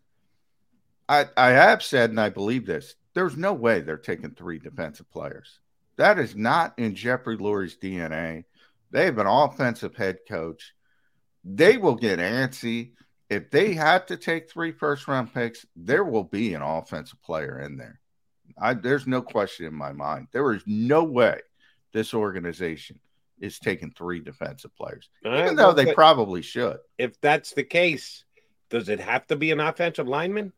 I, 1.07 1.27
I 1.37 1.51
have 1.51 1.81
said, 1.81 2.09
and 2.09 2.19
I 2.19 2.27
believe 2.27 2.65
this, 2.65 2.95
there's 3.13 3.37
no 3.37 3.53
way 3.53 3.79
they're 3.79 3.95
taking 3.95 4.31
three 4.31 4.59
defensive 4.59 5.09
players. 5.13 5.61
That 5.95 6.19
is 6.19 6.35
not 6.35 6.77
in 6.77 6.93
Jeffrey 6.93 7.37
Lurie's 7.37 7.77
DNA. 7.77 8.43
They 8.91 9.05
have 9.05 9.17
an 9.17 9.27
offensive 9.27 9.95
head 9.95 10.17
coach. 10.27 10.73
They 11.45 11.77
will 11.77 11.95
get 11.95 12.19
antsy. 12.19 12.91
If 13.29 13.49
they 13.49 13.75
have 13.75 14.07
to 14.07 14.17
take 14.17 14.51
three 14.51 14.73
first 14.73 15.07
round 15.07 15.33
picks, 15.33 15.65
there 15.73 16.03
will 16.03 16.25
be 16.25 16.53
an 16.53 16.61
offensive 16.61 17.21
player 17.21 17.61
in 17.61 17.77
there. 17.77 18.01
I, 18.59 18.73
there's 18.73 19.07
no 19.07 19.21
question 19.21 19.67
in 19.67 19.73
my 19.73 19.93
mind. 19.93 20.27
There 20.33 20.51
is 20.51 20.63
no 20.67 21.05
way 21.05 21.39
this 21.93 22.13
organization 22.13 22.99
is 23.41 23.59
taking 23.59 23.91
three 23.91 24.19
defensive 24.19 24.75
players, 24.75 25.09
All 25.25 25.31
right, 25.31 25.43
even 25.43 25.55
though 25.55 25.73
they 25.73 25.93
probably 25.93 26.41
should. 26.41 26.77
if 26.97 27.19
that's 27.19 27.53
the 27.53 27.63
case, 27.63 28.23
does 28.69 28.87
it 28.87 28.99
have 28.99 29.27
to 29.27 29.35
be 29.35 29.51
an 29.51 29.59
offensive 29.59 30.07
lineman? 30.07 30.53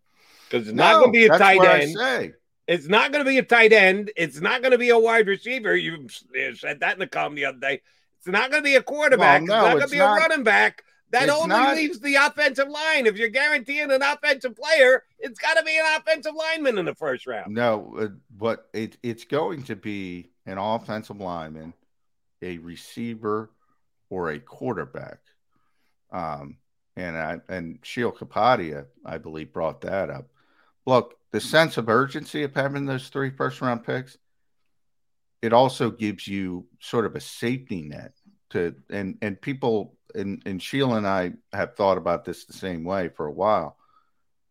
Because 0.49 0.67
it's 0.67 0.75
No, 0.75 0.83
not 0.83 0.93
going 0.99 1.07
to 1.13 1.17
be 1.17 1.25
a 1.25 1.29
that's 1.29 1.39
tight 1.41 1.57
what 1.57 1.67
I 1.67 1.79
end. 1.79 1.97
say. 1.97 2.33
It's 2.67 2.87
not 2.87 3.11
going 3.11 3.25
to 3.25 3.29
be 3.29 3.39
a 3.39 3.43
tight 3.43 3.73
end. 3.73 4.11
It's 4.15 4.39
not 4.39 4.61
going 4.61 4.71
to 4.71 4.77
be 4.77 4.89
a 4.89 4.99
wide 4.99 5.27
receiver. 5.27 5.75
You 5.75 6.07
said 6.55 6.79
that 6.81 6.93
in 6.93 6.99
the 6.99 7.07
column 7.07 7.35
the 7.35 7.45
other 7.45 7.59
day. 7.59 7.81
It's 8.19 8.27
not 8.27 8.51
going 8.51 8.63
to 8.63 8.67
be 8.67 8.75
a 8.75 8.83
quarterback. 8.83 9.41
Well, 9.41 9.47
no, 9.47 9.53
it's 9.55 9.63
not 9.63 9.71
going 9.71 9.89
to 9.89 9.91
be 9.91 9.97
not, 9.97 10.17
a 10.17 10.21
running 10.21 10.43
back. 10.43 10.83
That 11.11 11.29
only 11.29 11.49
not, 11.49 11.75
leaves 11.75 11.99
the 11.99 12.15
offensive 12.15 12.69
line. 12.69 13.05
If 13.05 13.17
you're 13.17 13.29
guaranteeing 13.29 13.91
an 13.91 14.01
offensive 14.01 14.55
player, 14.55 15.03
it's 15.19 15.39
got 15.39 15.57
to 15.57 15.63
be 15.63 15.77
an 15.77 15.85
offensive 15.97 16.33
lineman 16.33 16.79
in 16.79 16.85
the 16.85 16.95
first 16.95 17.27
round. 17.27 17.53
No, 17.53 17.95
uh, 17.99 18.07
but 18.35 18.69
it, 18.73 18.97
it's 19.03 19.25
going 19.25 19.63
to 19.63 19.75
be 19.75 20.31
an 20.45 20.57
offensive 20.57 21.19
lineman, 21.19 21.73
a 22.43 22.57
receiver, 22.57 23.51
or 24.09 24.29
a 24.29 24.39
quarterback. 24.39 25.19
Um, 26.11 26.57
and 26.95 27.17
I 27.17 27.39
and 27.49 27.79
Sheil 27.81 28.11
Kapadia, 28.11 28.85
I 29.03 29.17
believe, 29.17 29.51
brought 29.51 29.81
that 29.81 30.09
up. 30.09 30.27
Look, 30.85 31.15
the 31.31 31.39
sense 31.39 31.77
of 31.77 31.89
urgency 31.89 32.43
of 32.43 32.53
having 32.53 32.85
those 32.85 33.07
three 33.09 33.31
first 33.31 33.61
round 33.61 33.83
picks, 33.83 34.17
it 35.41 35.53
also 35.53 35.89
gives 35.89 36.27
you 36.27 36.67
sort 36.79 37.05
of 37.05 37.15
a 37.15 37.19
safety 37.19 37.81
net 37.81 38.13
to 38.51 38.75
and 38.89 39.17
and 39.21 39.41
people 39.41 39.97
and, 40.13 40.43
and 40.45 40.61
Sheila 40.61 40.97
and 40.97 41.07
I 41.07 41.33
have 41.51 41.75
thought 41.75 41.97
about 41.97 42.23
this 42.23 42.45
the 42.45 42.53
same 42.53 42.83
way 42.83 43.09
for 43.09 43.25
a 43.25 43.31
while. 43.31 43.77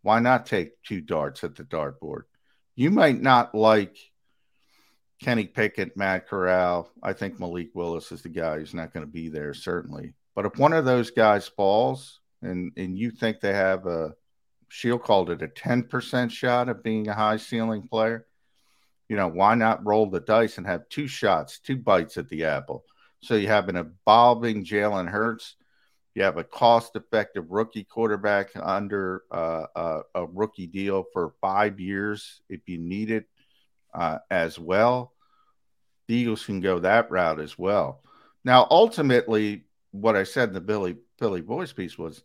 Why 0.03 0.19
not 0.19 0.47
take 0.47 0.83
two 0.83 1.01
darts 1.01 1.45
at 1.45 1.55
the 1.55 1.63
dartboard? 1.63 2.23
You 2.75 2.91
might 2.91 3.21
not 3.21 3.55
like 3.55 3.97
Kenny 5.23 5.47
Pickett, 5.47 5.97
Matt 5.97 6.29
Corral. 6.29 6.91
I 7.03 7.13
think 7.13 7.39
Malik 7.39 7.71
Willis 7.75 8.11
is 8.11 8.23
the 8.23 8.29
guy 8.29 8.59
who's 8.59 8.75
not 8.75 8.93
going 8.93 9.07
to 9.07 9.13
be 9.13 9.29
there, 9.29 9.55
certainly. 9.55 10.15
But 10.35 10.47
if 10.47 10.59
one 10.59 10.73
of 10.73 10.85
those 10.85 11.11
guys 11.11 11.47
falls 11.47 12.21
and, 12.43 12.73
and 12.77 12.99
you 12.99 13.11
think 13.11 13.41
they 13.41 13.53
have 13.53 13.87
a, 13.87 14.15
Sheil 14.69 14.99
called 14.99 15.31
it 15.31 15.43
a 15.43 15.49
10% 15.49 16.31
shot 16.31 16.69
of 16.69 16.83
being 16.83 17.07
a 17.07 17.15
high 17.15 17.37
ceiling 17.37 17.87
player, 17.87 18.27
you 19.09 19.17
know, 19.17 19.29
why 19.29 19.55
not 19.55 19.87
roll 19.87 20.11
the 20.11 20.21
dice 20.21 20.59
and 20.59 20.67
have 20.67 20.89
two 20.89 21.07
shots, 21.07 21.61
two 21.61 21.77
bites 21.77 22.17
at 22.17 22.29
the 22.29 22.45
apple? 22.45 22.85
So 23.21 23.37
you 23.37 23.47
have 23.49 23.69
an 23.69 23.77
evolving 23.77 24.65
Jalen 24.65 25.09
Hurts. 25.09 25.55
You 26.15 26.25
have 26.25 26.37
a 26.37 26.45
cost-effective 26.45 27.51
rookie 27.51 27.85
quarterback 27.85 28.51
under 28.61 29.23
uh, 29.31 29.67
a, 29.77 30.01
a, 30.15 30.27
rookie 30.27 30.67
deal 30.67 31.05
for 31.13 31.35
five 31.41 31.81
years 31.81 32.41
if 32.49 32.69
you 32.69 32.79
need 32.79 33.11
it 33.11 33.27
uh, 33.95 34.19
as 34.31 34.59
well. 34.59 35.12
The 36.09 36.15
Eagles 36.15 36.45
can 36.45 36.61
go 36.61 36.81
that 36.81 37.11
route 37.11 37.41
as 37.41 37.59
well. 37.59 38.03
Now, 38.45 38.67
ultimately, 38.71 39.65
what 39.93 40.17
I 40.17 40.25
said 40.25 40.49
in 40.49 40.55
the 40.55 40.61
Philly 40.61 40.97
Philly 41.19 41.41
Voice 41.41 41.73
piece 41.73 41.97
was 41.97 42.23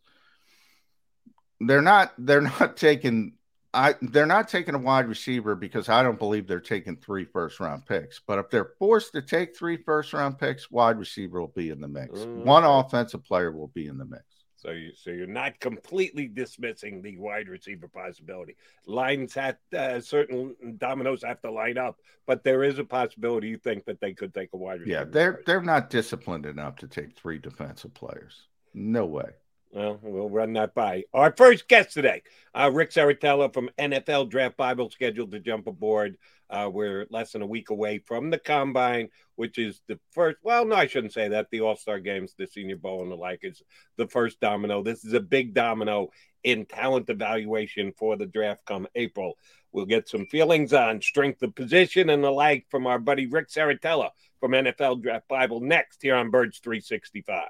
they're 1.59 1.81
not 1.81 2.13
they're 2.17 2.41
not 2.59 2.77
taking 2.77 3.33
I 3.73 3.95
they're 4.01 4.25
not 4.25 4.47
taking 4.47 4.75
a 4.75 4.79
wide 4.79 5.07
receiver 5.07 5.55
because 5.55 5.89
I 5.89 6.01
don't 6.01 6.17
believe 6.17 6.47
they're 6.47 6.59
taking 6.59 6.95
three 6.95 7.25
first 7.25 7.59
round 7.59 7.85
picks. 7.85 8.19
But 8.25 8.39
if 8.39 8.49
they're 8.49 8.71
forced 8.79 9.13
to 9.13 9.21
take 9.21 9.55
three 9.55 9.77
first 9.77 10.13
round 10.13 10.39
picks, 10.39 10.71
wide 10.71 10.97
receiver 10.97 11.39
will 11.39 11.49
be 11.49 11.69
in 11.69 11.81
the 11.81 11.87
mix. 11.87 12.19
Mm-hmm. 12.19 12.43
One 12.43 12.63
offensive 12.63 13.23
player 13.23 13.51
will 13.51 13.67
be 13.67 13.87
in 13.87 13.97
the 13.97 14.05
mix. 14.05 14.23
So 14.57 14.71
you 14.71 14.91
so 14.95 15.11
you're 15.11 15.27
not 15.27 15.59
completely 15.59 16.27
dismissing 16.27 17.01
the 17.01 17.17
wide 17.17 17.47
receiver 17.47 17.87
possibility. 17.87 18.55
Lines 18.87 19.35
have 19.35 19.57
uh, 19.77 19.99
certain 19.99 20.55
dominoes 20.77 21.23
have 21.23 21.41
to 21.41 21.51
line 21.51 21.77
up, 21.77 21.97
but 22.25 22.43
there 22.43 22.63
is 22.63 22.79
a 22.79 22.83
possibility 22.83 23.49
you 23.49 23.57
think 23.57 23.85
that 23.85 24.01
they 24.01 24.13
could 24.13 24.33
take 24.33 24.49
a 24.53 24.57
wide 24.57 24.81
receiver. 24.81 24.99
Yeah, 24.99 25.05
they're 25.09 25.41
they're 25.45 25.61
not 25.61 25.91
disciplined 25.91 26.47
enough 26.47 26.75
to 26.77 26.87
take 26.87 27.15
three 27.15 27.37
defensive 27.37 27.93
players. 27.93 28.47
No 28.73 29.05
way. 29.05 29.29
Well, 29.71 29.99
we'll 30.01 30.29
run 30.29 30.53
that 30.53 30.73
by. 30.73 31.03
Our 31.13 31.33
first 31.35 31.67
guest 31.67 31.93
today, 31.93 32.23
uh, 32.55 32.71
Rick 32.73 32.91
Serritella 32.91 33.53
from 33.53 33.69
NFL 33.77 34.29
Draft 34.29 34.55
Bible, 34.57 34.89
scheduled 34.89 35.31
to 35.31 35.39
jump 35.39 35.67
aboard. 35.67 36.17
Uh, 36.49 36.69
we're 36.71 37.05
less 37.09 37.33
than 37.33 37.41
a 37.41 37.47
week 37.47 37.69
away 37.69 37.99
from 37.99 38.29
the 38.29 38.39
combine, 38.39 39.09
which 39.35 39.57
is 39.57 39.81
the 39.87 39.99
first. 40.11 40.37
Well, 40.41 40.65
no, 40.65 40.75
I 40.75 40.87
shouldn't 40.87 41.13
say 41.13 41.27
that. 41.27 41.49
The 41.51 41.61
All 41.61 41.75
Star 41.75 41.99
games, 41.99 42.33
the 42.37 42.47
Senior 42.47 42.77
Bowl, 42.77 43.03
and 43.03 43.11
the 43.11 43.15
like 43.15 43.41
is 43.43 43.61
the 43.97 44.07
first 44.07 44.39
domino. 44.39 44.81
This 44.81 45.03
is 45.03 45.11
a 45.13 45.19
big 45.19 45.53
domino 45.53 46.11
in 46.43 46.65
talent 46.65 47.09
evaluation 47.09 47.91
for 47.91 48.15
the 48.15 48.25
draft 48.25 48.65
come 48.65 48.87
April. 48.95 49.37
We'll 49.73 49.85
get 49.85 50.07
some 50.07 50.25
feelings 50.27 50.71
on 50.71 51.01
strength 51.01 51.43
of 51.43 51.55
position 51.55 52.09
and 52.09 52.23
the 52.23 52.31
like 52.31 52.65
from 52.69 52.87
our 52.87 52.99
buddy 52.99 53.27
Rick 53.27 53.49
Serritella 53.49 54.11
from 54.39 54.51
NFL 54.51 55.03
Draft 55.03 55.27
Bible 55.27 55.59
next 55.59 56.01
here 56.01 56.15
on 56.15 56.31
Birds 56.31 56.59
365. 56.59 57.49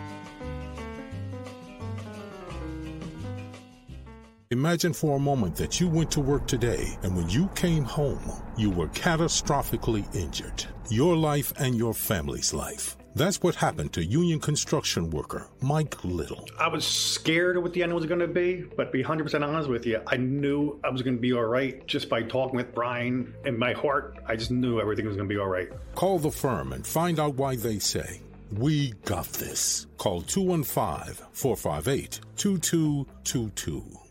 Imagine 4.51 4.91
for 4.91 5.15
a 5.15 5.19
moment 5.19 5.55
that 5.55 5.79
you 5.79 5.87
went 5.87 6.11
to 6.11 6.19
work 6.19 6.45
today 6.45 6.97
and 7.03 7.15
when 7.15 7.29
you 7.29 7.47
came 7.55 7.85
home, 7.85 8.19
you 8.57 8.69
were 8.69 8.89
catastrophically 8.89 10.03
injured. 10.13 10.65
Your 10.89 11.15
life 11.15 11.53
and 11.57 11.73
your 11.73 11.93
family's 11.93 12.53
life. 12.53 12.97
That's 13.15 13.41
what 13.41 13.55
happened 13.55 13.93
to 13.93 14.03
union 14.03 14.41
construction 14.41 15.09
worker 15.09 15.47
Mike 15.61 16.03
Little. 16.03 16.45
I 16.59 16.67
was 16.67 16.85
scared 16.85 17.55
of 17.55 17.63
what 17.63 17.71
the 17.71 17.81
end 17.81 17.93
was 17.93 18.05
going 18.05 18.19
to 18.19 18.27
be, 18.27 18.65
but 18.75 18.85
to 18.85 18.91
be 18.91 19.01
100% 19.01 19.41
honest 19.41 19.69
with 19.69 19.85
you, 19.85 20.01
I 20.05 20.17
knew 20.17 20.77
I 20.83 20.89
was 20.89 21.01
going 21.01 21.15
to 21.15 21.21
be 21.21 21.31
all 21.31 21.45
right 21.45 21.87
just 21.87 22.09
by 22.09 22.21
talking 22.21 22.57
with 22.57 22.75
Brian. 22.75 23.33
In 23.45 23.57
my 23.57 23.71
heart, 23.71 24.17
I 24.27 24.35
just 24.35 24.51
knew 24.51 24.81
everything 24.81 25.05
was 25.05 25.15
going 25.15 25.29
to 25.29 25.33
be 25.33 25.39
all 25.39 25.47
right. 25.47 25.69
Call 25.95 26.19
the 26.19 26.29
firm 26.29 26.73
and 26.73 26.85
find 26.85 27.21
out 27.21 27.35
why 27.35 27.55
they 27.55 27.79
say, 27.79 28.19
We 28.51 28.95
got 29.05 29.27
this. 29.27 29.87
Call 29.97 30.21
215 30.23 31.25
458 31.31 32.19
2222. 32.35 34.10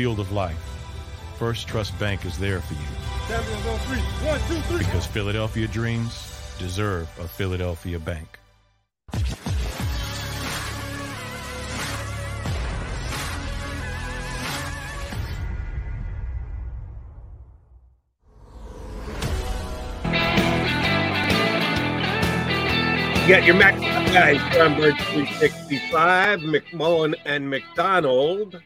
field 0.00 0.18
of 0.18 0.32
life, 0.32 0.56
First 1.38 1.68
Trust 1.68 1.98
Bank 1.98 2.24
is 2.24 2.38
there 2.38 2.62
for 2.62 2.72
you. 2.72 2.80
One, 4.26 4.40
two, 4.48 4.60
three. 4.62 4.78
Because 4.78 5.04
Philadelphia 5.04 5.68
dreams 5.68 6.54
deserve 6.58 7.06
a 7.18 7.28
Philadelphia 7.28 7.98
bank. 7.98 8.38
got 23.28 23.44
your 23.44 23.54
Mac 23.54 23.78
guys, 24.14 24.40
Bird 24.56 24.96
365, 24.96 26.40
McMullen 26.40 27.14
and 27.26 27.50
McDonald. 27.50 28.60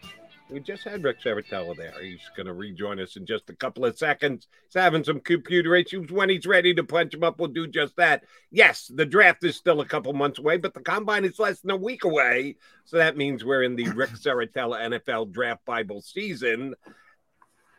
We 0.51 0.61
just 0.61 0.85
had 0.85 1.03
Rick 1.03 1.23
Serritella 1.23 1.75
there. 1.77 1.95
He's 2.03 2.21
going 2.37 2.47
to 2.47 2.53
rejoin 2.53 3.01
us 3.01 3.17
in 3.17 3.25
just 3.25 3.49
a 3.49 3.57
couple 3.57 3.87
of 3.87 3.97
seconds. 3.97 4.47
He's 4.65 4.81
having 4.81 5.03
some 5.03 5.21
computer 5.21 5.75
issues. 5.75 6.13
When 6.13 6.29
he's 6.29 6.47
ready 6.47 6.75
to 6.75 6.85
punch 6.85 7.15
him 7.15 7.25
up, 7.25 7.39
we'll 7.39 7.49
do 7.49 7.67
just 7.67 7.97
that. 7.97 8.25
Yes, 8.51 8.91
the 8.95 9.07
draft 9.07 9.43
is 9.43 9.57
still 9.57 9.81
a 9.81 9.87
couple 9.87 10.13
months 10.13 10.39
away, 10.39 10.59
but 10.59 10.75
the 10.75 10.83
combine 10.83 11.25
is 11.25 11.39
less 11.39 11.61
than 11.61 11.71
a 11.71 11.77
week 11.77 12.05
away. 12.05 12.57
So 12.85 12.99
that 12.99 13.17
means 13.17 13.43
we're 13.43 13.63
in 13.63 13.75
the 13.75 13.89
Rick 13.91 14.11
Serritella 14.15 14.81
NFL 14.81 15.33
Draft 15.33 15.65
Bible 15.65 16.03
season. 16.03 16.75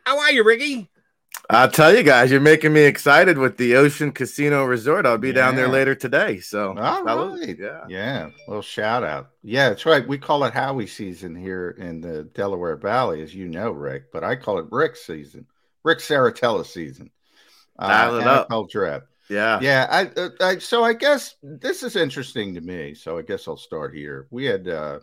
How 0.04 0.20
are 0.20 0.32
you, 0.32 0.44
Ricky? 0.44 0.90
I'll 1.50 1.70
tell 1.70 1.96
you 1.96 2.04
guys, 2.04 2.32
you're 2.32 2.42
making 2.42 2.74
me 2.74 2.82
excited 2.82 3.38
with 3.38 3.58
the 3.58 3.76
Ocean 3.76 4.12
Casino 4.12 4.64
Resort. 4.64 5.06
I'll 5.06 5.18
be 5.18 5.28
yeah. 5.28 5.34
down 5.34 5.56
there 5.56 5.68
later 5.68 5.94
today. 5.94 6.40
So, 6.40 6.76
all 6.78 7.04
right. 7.04 7.58
yeah, 7.58 7.86
yeah. 7.88 8.30
little 8.48 8.64
shout 8.64 9.04
out. 9.04 9.30
Yeah, 9.44 9.70
that's 9.70 9.86
right. 9.86 10.08
We 10.08 10.18
call 10.18 10.44
it 10.46 10.54
Howie 10.54 10.88
season 10.88 11.36
here 11.36 11.76
in 11.78 12.02
the 12.02 12.24
Delaware 12.24 12.76
Valley, 12.76 13.22
as 13.22 13.36
you 13.36 13.48
know, 13.48 13.72
Rick. 13.72 14.12
But 14.12 14.24
I 14.24 14.36
call 14.36 14.58
it 14.58 14.66
Rick 14.72 14.96
season, 14.96 15.46
Rick 15.84 16.00
Serritella 16.00 16.66
season. 16.66 17.12
Uh, 17.78 17.88
Dial 17.88 18.20
it 18.20 18.28
up. 18.28 18.50
NFL 18.50 18.70
draft. 18.70 19.06
Yeah, 19.30 19.60
yeah. 19.62 19.88
I, 19.90 20.20
uh, 20.20 20.30
I, 20.42 20.58
so 20.58 20.84
I 20.84 20.94
guess 20.94 21.36
this 21.44 21.84
is 21.84 21.96
interesting 21.96 22.56
to 22.56 22.62
me. 22.62 22.94
So 22.96 23.18
I 23.18 23.22
guess 23.22 23.48
I'll 23.48 23.58
start 23.58 23.94
here. 23.94 24.28
We 24.32 24.46
had 24.46 24.68
uh, 24.68 25.00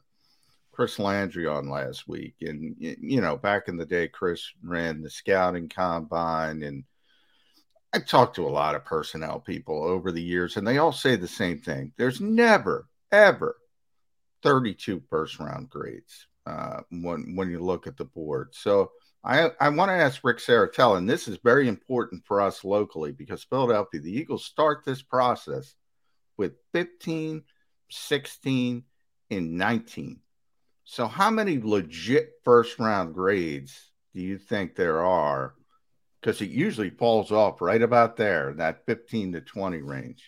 Chris 0.73 0.99
Landry 0.99 1.47
on 1.47 1.69
last 1.69 2.09
week, 2.09 2.37
and 2.41 2.75
you 2.79 3.21
know, 3.21 3.37
back 3.37 3.69
in 3.69 3.77
the 3.77 3.85
day, 3.85 4.09
Chris 4.09 4.43
ran 4.65 5.03
the 5.03 5.11
scouting 5.11 5.69
combine, 5.69 6.63
and 6.63 6.85
I 7.93 7.99
talked 7.99 8.37
to 8.37 8.47
a 8.47 8.49
lot 8.49 8.75
of 8.75 8.85
personnel 8.85 9.39
people 9.39 9.85
over 9.85 10.11
the 10.11 10.23
years, 10.23 10.57
and 10.57 10.67
they 10.67 10.79
all 10.79 10.93
say 10.93 11.17
the 11.17 11.29
same 11.29 11.61
thing: 11.61 11.93
there's 11.99 12.23
never, 12.23 12.89
ever 13.13 13.57
32 14.43 15.03
first 15.11 15.39
round 15.39 15.69
grades 15.69 16.27
uh, 16.47 16.81
when 16.91 17.37
when 17.37 17.51
you 17.51 17.61
look 17.61 17.87
at 17.87 17.99
the 17.99 18.07
board. 18.07 18.49
So 18.53 18.93
I 19.23 19.51
I 19.61 19.69
want 19.69 19.91
to 19.91 19.95
ask 19.95 20.25
Rick 20.25 20.39
Serritella, 20.39 20.97
and 20.97 21.09
this 21.09 21.29
is 21.29 21.37
very 21.45 21.69
important 21.69 22.25
for 22.25 22.41
us 22.41 22.65
locally 22.65 23.13
because 23.13 23.45
Philadelphia, 23.45 24.01
the 24.01 24.11
Eagles 24.19 24.47
start 24.47 24.87
this 24.87 25.03
process 25.03 25.75
with 26.39 26.55
15, 26.73 27.43
16, 27.91 28.85
and 29.31 29.53
19 29.53 30.21
so, 30.93 31.07
how 31.07 31.31
many 31.31 31.59
legit 31.59 32.35
first 32.45 32.79
round 32.79 33.15
grades 33.15 33.93
do 34.13 34.21
you 34.21 34.37
think 34.37 34.77
there 34.77 35.03
are? 35.03 35.55
Because 36.21 36.43
it 36.43 36.51
usually 36.51 36.91
falls 36.91 37.33
off 37.33 37.63
right 37.63 37.81
about 37.81 38.19
there, 38.19 38.53
that 38.59 38.85
15 38.85 39.33
to 39.33 39.41
20 39.41 39.81
range. 39.81 40.23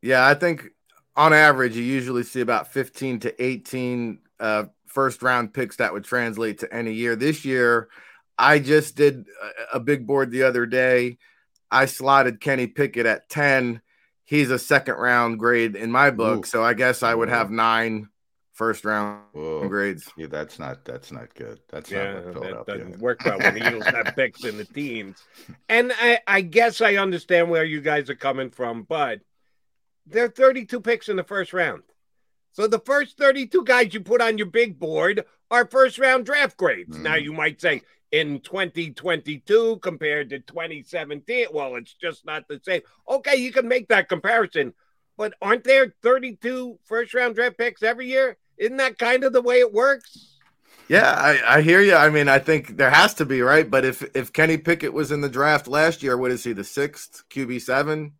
Yeah, 0.00 0.26
I 0.26 0.32
think 0.32 0.70
on 1.16 1.34
average, 1.34 1.76
you 1.76 1.82
usually 1.82 2.22
see 2.22 2.40
about 2.40 2.72
15 2.72 3.20
to 3.20 3.44
18 3.44 4.20
uh, 4.40 4.64
first 4.86 5.22
round 5.22 5.52
picks 5.52 5.76
that 5.76 5.92
would 5.92 6.04
translate 6.04 6.60
to 6.60 6.74
any 6.74 6.94
year. 6.94 7.14
This 7.14 7.44
year, 7.44 7.90
I 8.38 8.58
just 8.58 8.96
did 8.96 9.26
a 9.70 9.78
big 9.78 10.06
board 10.06 10.30
the 10.30 10.44
other 10.44 10.64
day. 10.64 11.18
I 11.70 11.84
slotted 11.84 12.40
Kenny 12.40 12.68
Pickett 12.68 13.04
at 13.04 13.28
10. 13.28 13.82
He's 14.24 14.50
a 14.50 14.58
second 14.58 14.94
round 14.94 15.38
grade 15.38 15.76
in 15.76 15.92
my 15.92 16.10
book. 16.10 16.46
Ooh. 16.46 16.48
So 16.48 16.64
I 16.64 16.72
guess 16.72 17.02
I 17.02 17.14
would 17.14 17.28
have 17.28 17.50
nine 17.50 18.08
first 18.52 18.84
round 18.84 19.22
Whoa. 19.32 19.68
grades. 19.68 20.10
Yeah, 20.16 20.26
that's 20.28 20.58
not 20.58 20.84
that's 20.84 21.10
not 21.10 21.34
good. 21.34 21.60
That's 21.68 21.90
yeah, 21.90 22.14
not 22.14 22.34
that 22.34 22.66
doesn't 22.66 22.98
work 23.00 23.24
well 23.24 23.38
when 23.38 23.54
the 23.54 23.66
Eagles 23.66 23.86
have 23.86 24.14
picks 24.16 24.44
in 24.44 24.56
the 24.56 24.64
teens. 24.64 25.22
And 25.68 25.92
I, 26.00 26.20
I 26.26 26.40
guess 26.42 26.80
I 26.80 26.96
understand 26.96 27.50
where 27.50 27.64
you 27.64 27.80
guys 27.80 28.10
are 28.10 28.14
coming 28.14 28.50
from, 28.50 28.82
but 28.82 29.20
there 30.06 30.24
are 30.24 30.28
32 30.28 30.80
picks 30.80 31.08
in 31.08 31.16
the 31.16 31.24
first 31.24 31.52
round. 31.52 31.82
So 32.52 32.66
the 32.66 32.80
first 32.80 33.16
32 33.16 33.64
guys 33.64 33.94
you 33.94 34.00
put 34.00 34.20
on 34.20 34.36
your 34.36 34.46
big 34.46 34.78
board 34.78 35.24
are 35.50 35.66
first 35.66 35.98
round 35.98 36.26
draft 36.26 36.56
grades. 36.56 36.96
Mm. 36.96 37.02
Now 37.02 37.14
you 37.14 37.32
might 37.32 37.60
say 37.60 37.82
in 38.10 38.40
2022 38.40 39.78
compared 39.78 40.28
to 40.30 40.38
2017, 40.40 41.46
well, 41.52 41.76
it's 41.76 41.94
just 41.94 42.26
not 42.26 42.46
the 42.48 42.60
same. 42.62 42.82
Okay, 43.08 43.36
you 43.36 43.52
can 43.52 43.66
make 43.66 43.88
that 43.88 44.10
comparison, 44.10 44.74
but 45.16 45.32
aren't 45.40 45.64
there 45.64 45.94
32 46.02 46.78
first 46.84 47.14
round 47.14 47.34
draft 47.34 47.56
picks 47.56 47.82
every 47.82 48.08
year? 48.08 48.36
Isn't 48.62 48.76
that 48.76 48.96
kind 48.96 49.24
of 49.24 49.32
the 49.32 49.42
way 49.42 49.58
it 49.58 49.72
works? 49.72 50.38
Yeah, 50.88 51.10
I, 51.10 51.56
I 51.56 51.62
hear 51.62 51.80
you. 51.80 51.94
I 51.94 52.10
mean, 52.10 52.28
I 52.28 52.38
think 52.38 52.76
there 52.76 52.90
has 52.90 53.14
to 53.14 53.24
be, 53.24 53.40
right? 53.42 53.68
But 53.68 53.84
if 53.84 54.04
if 54.14 54.32
Kenny 54.32 54.56
Pickett 54.56 54.92
was 54.92 55.10
in 55.10 55.20
the 55.20 55.28
draft 55.28 55.66
last 55.66 56.02
year, 56.02 56.16
what 56.16 56.30
is 56.30 56.44
he, 56.44 56.52
the 56.52 56.64
sixth 56.64 57.24
QB 57.28 57.60
seven? 57.62 58.12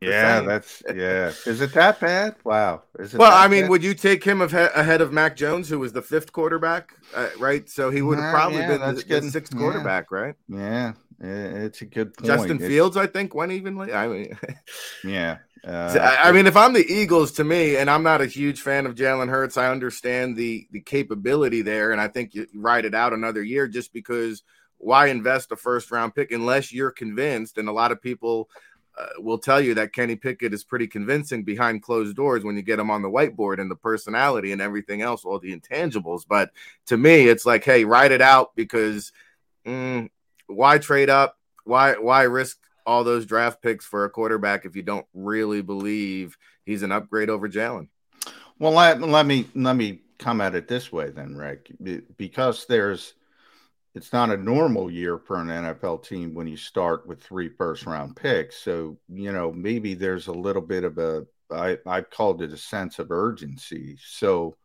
Yeah, 0.00 0.40
that's 0.40 0.82
yeah. 0.92 1.32
Is 1.46 1.60
it 1.60 1.72
that 1.74 2.00
bad? 2.00 2.36
Wow. 2.42 2.82
Is 2.98 3.14
it 3.14 3.18
well, 3.18 3.32
I 3.32 3.48
mean, 3.48 3.62
bad? 3.62 3.70
would 3.70 3.84
you 3.84 3.94
take 3.94 4.24
him 4.24 4.42
ahead 4.42 5.00
of 5.00 5.12
Mac 5.12 5.36
Jones, 5.36 5.68
who 5.68 5.78
was 5.78 5.92
the 5.92 6.02
fifth 6.02 6.32
quarterback, 6.32 6.92
uh, 7.14 7.28
right? 7.38 7.68
So 7.68 7.90
he 7.90 8.02
would 8.02 8.18
have 8.18 8.32
probably 8.32 8.58
yeah, 8.58 8.68
been 8.68 8.94
the, 8.94 9.20
the, 9.20 9.30
sixth 9.30 9.54
yeah. 9.54 9.60
quarterback, 9.60 10.10
right? 10.10 10.34
Yeah, 10.48 10.92
it's 11.20 11.80
a 11.80 11.86
good 11.86 12.14
point. 12.14 12.26
Justin 12.26 12.56
it's... 12.56 12.66
Fields, 12.66 12.96
I 12.96 13.06
think, 13.06 13.34
went 13.34 13.52
evenly. 13.52 13.92
I 13.92 14.08
mean, 14.08 14.38
yeah. 15.04 15.38
Uh, 15.64 16.16
I 16.22 16.32
mean, 16.32 16.46
if 16.46 16.56
I'm 16.56 16.72
the 16.72 16.86
Eagles, 16.86 17.32
to 17.32 17.44
me, 17.44 17.76
and 17.76 17.90
I'm 17.90 18.02
not 18.02 18.20
a 18.20 18.26
huge 18.26 18.60
fan 18.60 18.86
of 18.86 18.94
Jalen 18.94 19.28
Hurts, 19.28 19.56
I 19.56 19.70
understand 19.70 20.36
the 20.36 20.66
the 20.70 20.80
capability 20.80 21.62
there, 21.62 21.92
and 21.92 22.00
I 22.00 22.08
think 22.08 22.34
you 22.34 22.46
ride 22.54 22.84
it 22.84 22.94
out 22.94 23.12
another 23.12 23.42
year 23.42 23.66
just 23.66 23.92
because 23.92 24.42
why 24.78 25.06
invest 25.06 25.52
a 25.52 25.56
first 25.56 25.90
round 25.90 26.14
pick 26.14 26.30
unless 26.30 26.72
you're 26.72 26.90
convinced? 26.90 27.58
And 27.58 27.68
a 27.68 27.72
lot 27.72 27.92
of 27.92 28.00
people 28.00 28.48
uh, 28.96 29.06
will 29.18 29.38
tell 29.38 29.60
you 29.60 29.74
that 29.74 29.92
Kenny 29.92 30.16
Pickett 30.16 30.54
is 30.54 30.64
pretty 30.64 30.86
convincing 30.86 31.44
behind 31.44 31.82
closed 31.82 32.16
doors 32.16 32.44
when 32.44 32.56
you 32.56 32.62
get 32.62 32.78
him 32.78 32.90
on 32.90 33.02
the 33.02 33.10
whiteboard 33.10 33.60
and 33.60 33.70
the 33.70 33.76
personality 33.76 34.52
and 34.52 34.62
everything 34.62 35.02
else, 35.02 35.24
all 35.24 35.38
the 35.38 35.54
intangibles. 35.54 36.22
But 36.28 36.50
to 36.86 36.96
me, 36.96 37.28
it's 37.28 37.44
like, 37.44 37.64
hey, 37.64 37.84
ride 37.84 38.12
it 38.12 38.22
out 38.22 38.54
because 38.54 39.12
mm, 39.66 40.08
why 40.46 40.78
trade 40.78 41.10
up? 41.10 41.38
Why 41.64 41.94
why 41.94 42.22
risk 42.22 42.58
all 42.86 43.04
those 43.04 43.26
draft 43.26 43.60
picks 43.62 43.84
for 43.84 44.04
a 44.04 44.10
quarterback 44.10 44.64
if 44.64 44.76
you 44.76 44.82
don't 44.82 45.06
really 45.12 45.60
believe 45.60 46.36
he's 46.64 46.82
an 46.82 46.92
upgrade 46.92 47.28
over 47.28 47.48
Jalen? 47.48 47.88
Well, 48.58 48.72
let, 48.72 49.00
let 49.00 49.26
me 49.26 49.46
let 49.54 49.76
me 49.76 50.00
come 50.18 50.40
at 50.40 50.54
it 50.54 50.68
this 50.68 50.90
way 50.90 51.10
then, 51.10 51.36
Rick, 51.36 51.72
because 52.16 52.66
there's 52.66 53.14
it's 53.94 54.12
not 54.12 54.30
a 54.30 54.36
normal 54.36 54.90
year 54.90 55.18
for 55.18 55.40
an 55.40 55.48
NFL 55.48 56.04
team 56.04 56.34
when 56.34 56.46
you 56.46 56.56
start 56.56 57.06
with 57.06 57.22
three 57.22 57.48
first 57.48 57.86
round 57.86 58.14
picks. 58.14 58.56
So, 58.56 58.98
you 59.08 59.32
know, 59.32 59.52
maybe 59.52 59.94
there's 59.94 60.26
a 60.26 60.32
little 60.32 60.62
bit 60.62 60.84
of 60.84 60.98
a 60.98 61.26
I 61.50 61.78
I've 61.86 62.10
called 62.10 62.42
it 62.42 62.52
a 62.52 62.58
sense 62.58 62.98
of 62.98 63.10
urgency. 63.10 63.98
So, 64.04 64.56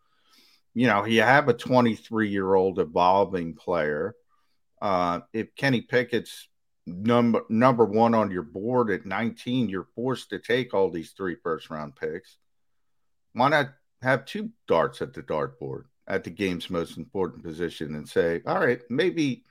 you 0.74 0.88
know, 0.88 1.06
you 1.06 1.22
have 1.22 1.48
a 1.48 1.54
23 1.54 2.30
year 2.30 2.54
old 2.54 2.80
evolving 2.80 3.56
player. 3.56 4.16
Uh, 4.82 5.22
if 5.32 5.56
Kenny 5.56 5.82
Pickett's 5.82 6.50
number 6.86 7.42
number 7.50 7.86
one 7.86 8.14
on 8.14 8.32
your 8.32 8.44
board 8.44 8.90
at 8.90 9.06
19, 9.06 9.70
you're 9.70 9.88
forced 9.96 10.30
to 10.30 10.40
take 10.40 10.74
all 10.74 10.90
these 10.90 11.12
three 11.12 11.36
first 11.36 11.70
round 11.70 11.96
picks. 11.96 12.38
Why 13.34 13.50
not 13.50 13.70
have 14.02 14.26
two 14.26 14.50
darts 14.68 15.02
at 15.02 15.14
the 15.14 15.22
dartboard 15.22 15.84
at 16.08 16.24
the 16.24 16.30
game's 16.30 16.70
most 16.70 16.98
important 16.98 17.44
position 17.44 17.96
and 17.96 18.08
say, 18.08 18.42
all 18.46 18.60
right, 18.60 18.82
maybe 18.90 19.44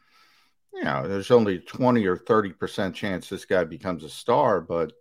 you 0.72 0.84
know, 0.84 1.06
there's 1.08 1.30
only 1.30 1.58
20 1.58 2.06
or 2.06 2.16
30 2.16 2.52
percent 2.52 2.94
chance 2.94 3.28
this 3.28 3.44
guy 3.44 3.64
becomes 3.64 4.04
a 4.04 4.08
star, 4.08 4.60
but 4.60 4.92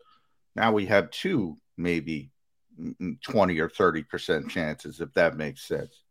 now 0.56 0.72
we 0.72 0.86
have 0.88 1.12
two 1.12 1.58
maybe 1.78 2.32
20 3.22 3.60
or 3.60 3.70
30 3.70 4.04
percent 4.04 4.50
chances, 4.50 5.02
if 5.02 5.14
that 5.14 5.38
makes 5.38 5.68
sense. 5.68 6.04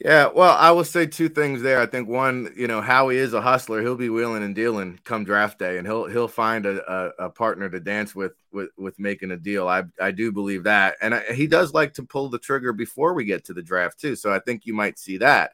Yeah, 0.00 0.28
well, 0.32 0.56
I 0.56 0.70
will 0.70 0.84
say 0.84 1.06
two 1.06 1.28
things 1.28 1.60
there. 1.60 1.80
I 1.80 1.86
think 1.86 2.08
one, 2.08 2.54
you 2.56 2.68
know, 2.68 2.80
Howie 2.80 3.16
is 3.16 3.32
a 3.32 3.40
hustler. 3.40 3.82
He'll 3.82 3.96
be 3.96 4.10
wheeling 4.10 4.44
and 4.44 4.54
dealing 4.54 5.00
come 5.02 5.24
draft 5.24 5.58
day, 5.58 5.76
and 5.76 5.86
he'll 5.86 6.06
he'll 6.06 6.28
find 6.28 6.66
a, 6.66 6.92
a, 6.92 7.26
a 7.26 7.30
partner 7.30 7.68
to 7.68 7.80
dance 7.80 8.14
with 8.14 8.34
with 8.52 8.70
with 8.78 8.96
making 9.00 9.32
a 9.32 9.36
deal. 9.36 9.66
I 9.66 9.84
I 10.00 10.12
do 10.12 10.30
believe 10.30 10.64
that, 10.64 10.96
and 11.02 11.16
I, 11.16 11.32
he 11.32 11.48
does 11.48 11.74
like 11.74 11.94
to 11.94 12.04
pull 12.04 12.28
the 12.28 12.38
trigger 12.38 12.72
before 12.72 13.12
we 13.12 13.24
get 13.24 13.44
to 13.46 13.54
the 13.54 13.62
draft 13.62 13.98
too. 13.98 14.14
So 14.14 14.32
I 14.32 14.38
think 14.38 14.66
you 14.66 14.72
might 14.72 15.00
see 15.00 15.18
that. 15.18 15.50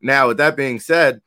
Now, 0.00 0.28
with 0.28 0.38
that 0.38 0.56
being 0.56 0.80
said, 0.80 1.20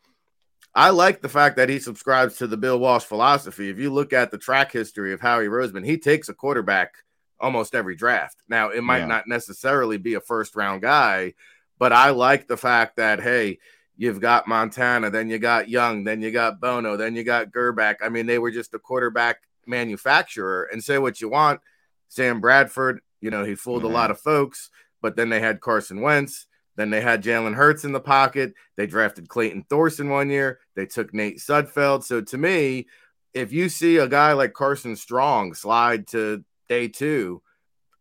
I 0.73 0.89
like 0.89 1.21
the 1.21 1.29
fact 1.29 1.57
that 1.57 1.69
he 1.69 1.77
subscribes 1.77 2.37
to 2.37 2.47
the 2.47 2.57
Bill 2.57 2.79
Walsh 2.79 3.03
philosophy. 3.03 3.69
If 3.69 3.77
you 3.77 3.93
look 3.93 4.13
at 4.13 4.31
the 4.31 4.37
track 4.39 4.71
history 4.71 5.13
of 5.13 5.21
Howie 5.21 5.45
Roseman, 5.45 5.85
he 5.85 5.99
takes 5.99 6.27
a 6.27 6.33
quarterback 6.33 6.95
almost 7.39 7.75
every 7.75 7.95
draft. 7.95 8.37
Now, 8.49 8.69
it 8.69 8.81
might 8.81 8.99
yeah. 8.99 9.05
not 9.05 9.27
necessarily 9.27 9.97
be 9.97 10.15
a 10.15 10.21
first 10.21 10.55
round 10.55 10.81
guy 10.81 11.35
but 11.79 11.93
I 11.93 12.11
like 12.11 12.47
the 12.47 12.57
fact 12.57 12.97
that, 12.97 13.21
hey, 13.21 13.59
you've 13.95 14.19
got 14.19 14.47
Montana, 14.47 15.09
then 15.09 15.29
you 15.29 15.39
got 15.39 15.69
Young, 15.69 16.03
then 16.03 16.21
you 16.21 16.31
got 16.31 16.59
Bono, 16.59 16.97
then 16.97 17.15
you 17.15 17.23
got 17.23 17.51
Grbac. 17.51 17.95
I 18.01 18.09
mean, 18.09 18.25
they 18.25 18.39
were 18.39 18.51
just 18.51 18.73
a 18.73 18.79
quarterback 18.79 19.37
manufacturer. 19.65 20.69
And 20.71 20.83
say 20.83 20.97
what 20.97 21.19
you 21.19 21.29
want, 21.29 21.61
Sam 22.07 22.39
Bradford, 22.39 23.01
you 23.21 23.31
know, 23.31 23.43
he 23.43 23.55
fooled 23.55 23.83
mm-hmm. 23.83 23.91
a 23.91 23.95
lot 23.95 24.11
of 24.11 24.19
folks, 24.19 24.69
but 25.01 25.15
then 25.15 25.29
they 25.29 25.39
had 25.39 25.61
Carson 25.61 26.01
Wentz. 26.01 26.47
Then 26.75 26.91
they 26.91 27.01
had 27.01 27.23
Jalen 27.23 27.55
Hurts 27.55 27.85
in 27.85 27.91
the 27.91 27.99
pocket. 27.99 28.53
They 28.75 28.85
drafted 28.85 29.29
Clayton 29.29 29.65
Thorson 29.67 30.09
one 30.09 30.29
year. 30.29 30.59
They 30.75 30.85
took 30.85 31.11
Nate 31.11 31.39
Sudfeld. 31.39 32.03
So 32.03 32.21
to 32.21 32.37
me, 32.37 32.85
if 33.33 33.51
you 33.51 33.67
see 33.67 33.97
a 33.97 34.07
guy 34.07 34.33
like 34.33 34.53
Carson 34.53 34.95
Strong 34.95 35.55
slide 35.55 36.05
to 36.09 36.43
day 36.67 36.87
two. 36.87 37.41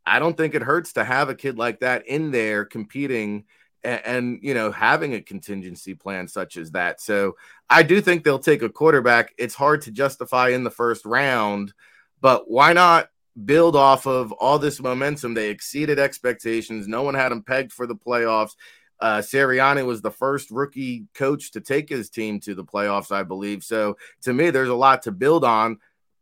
I 0.04 0.18
don't 0.18 0.36
think 0.36 0.54
it 0.54 0.62
hurts 0.62 0.92
to 0.94 1.04
have 1.04 1.28
a 1.28 1.34
kid 1.34 1.58
like 1.58 1.80
that 1.80 2.06
in 2.06 2.30
there 2.30 2.64
competing 2.64 3.44
and, 3.86 4.00
and, 4.04 4.38
you 4.42 4.52
know 4.52 4.70
having 4.70 5.14
a 5.14 5.22
contingency 5.22 5.94
plan 5.94 6.26
such 6.28 6.56
as 6.56 6.72
that. 6.72 7.00
So 7.00 7.36
I 7.70 7.82
do 7.82 8.00
think 8.00 8.24
they'll 8.24 8.38
take 8.38 8.62
a 8.62 8.68
quarterback. 8.68 9.32
It's 9.38 9.54
hard 9.54 9.82
to 9.82 9.92
justify 9.92 10.50
in 10.50 10.64
the 10.64 10.70
first 10.70 11.04
round, 11.04 11.72
but 12.20 12.50
why 12.50 12.72
not 12.72 13.10
build 13.44 13.76
off 13.76 14.06
of 14.06 14.32
all 14.32 14.58
this 14.58 14.80
momentum? 14.80 15.34
They 15.34 15.50
exceeded 15.50 15.98
expectations. 15.98 16.88
No 16.88 17.02
one 17.02 17.14
had 17.14 17.30
them 17.30 17.42
pegged 17.42 17.72
for 17.72 17.86
the 17.86 17.96
playoffs. 17.96 18.56
Uh, 18.98 19.18
Sirianni 19.18 19.84
was 19.84 20.00
the 20.00 20.10
first 20.10 20.50
rookie 20.50 21.06
coach 21.14 21.52
to 21.52 21.60
take 21.60 21.88
his 21.88 22.08
team 22.08 22.40
to 22.40 22.54
the 22.54 22.64
playoffs, 22.64 23.12
I 23.12 23.22
believe. 23.22 23.62
So 23.62 23.98
to 24.22 24.32
me, 24.32 24.50
there's 24.50 24.70
a 24.70 24.74
lot 24.74 25.02
to 25.02 25.12
build 25.12 25.44
on. 25.44 25.78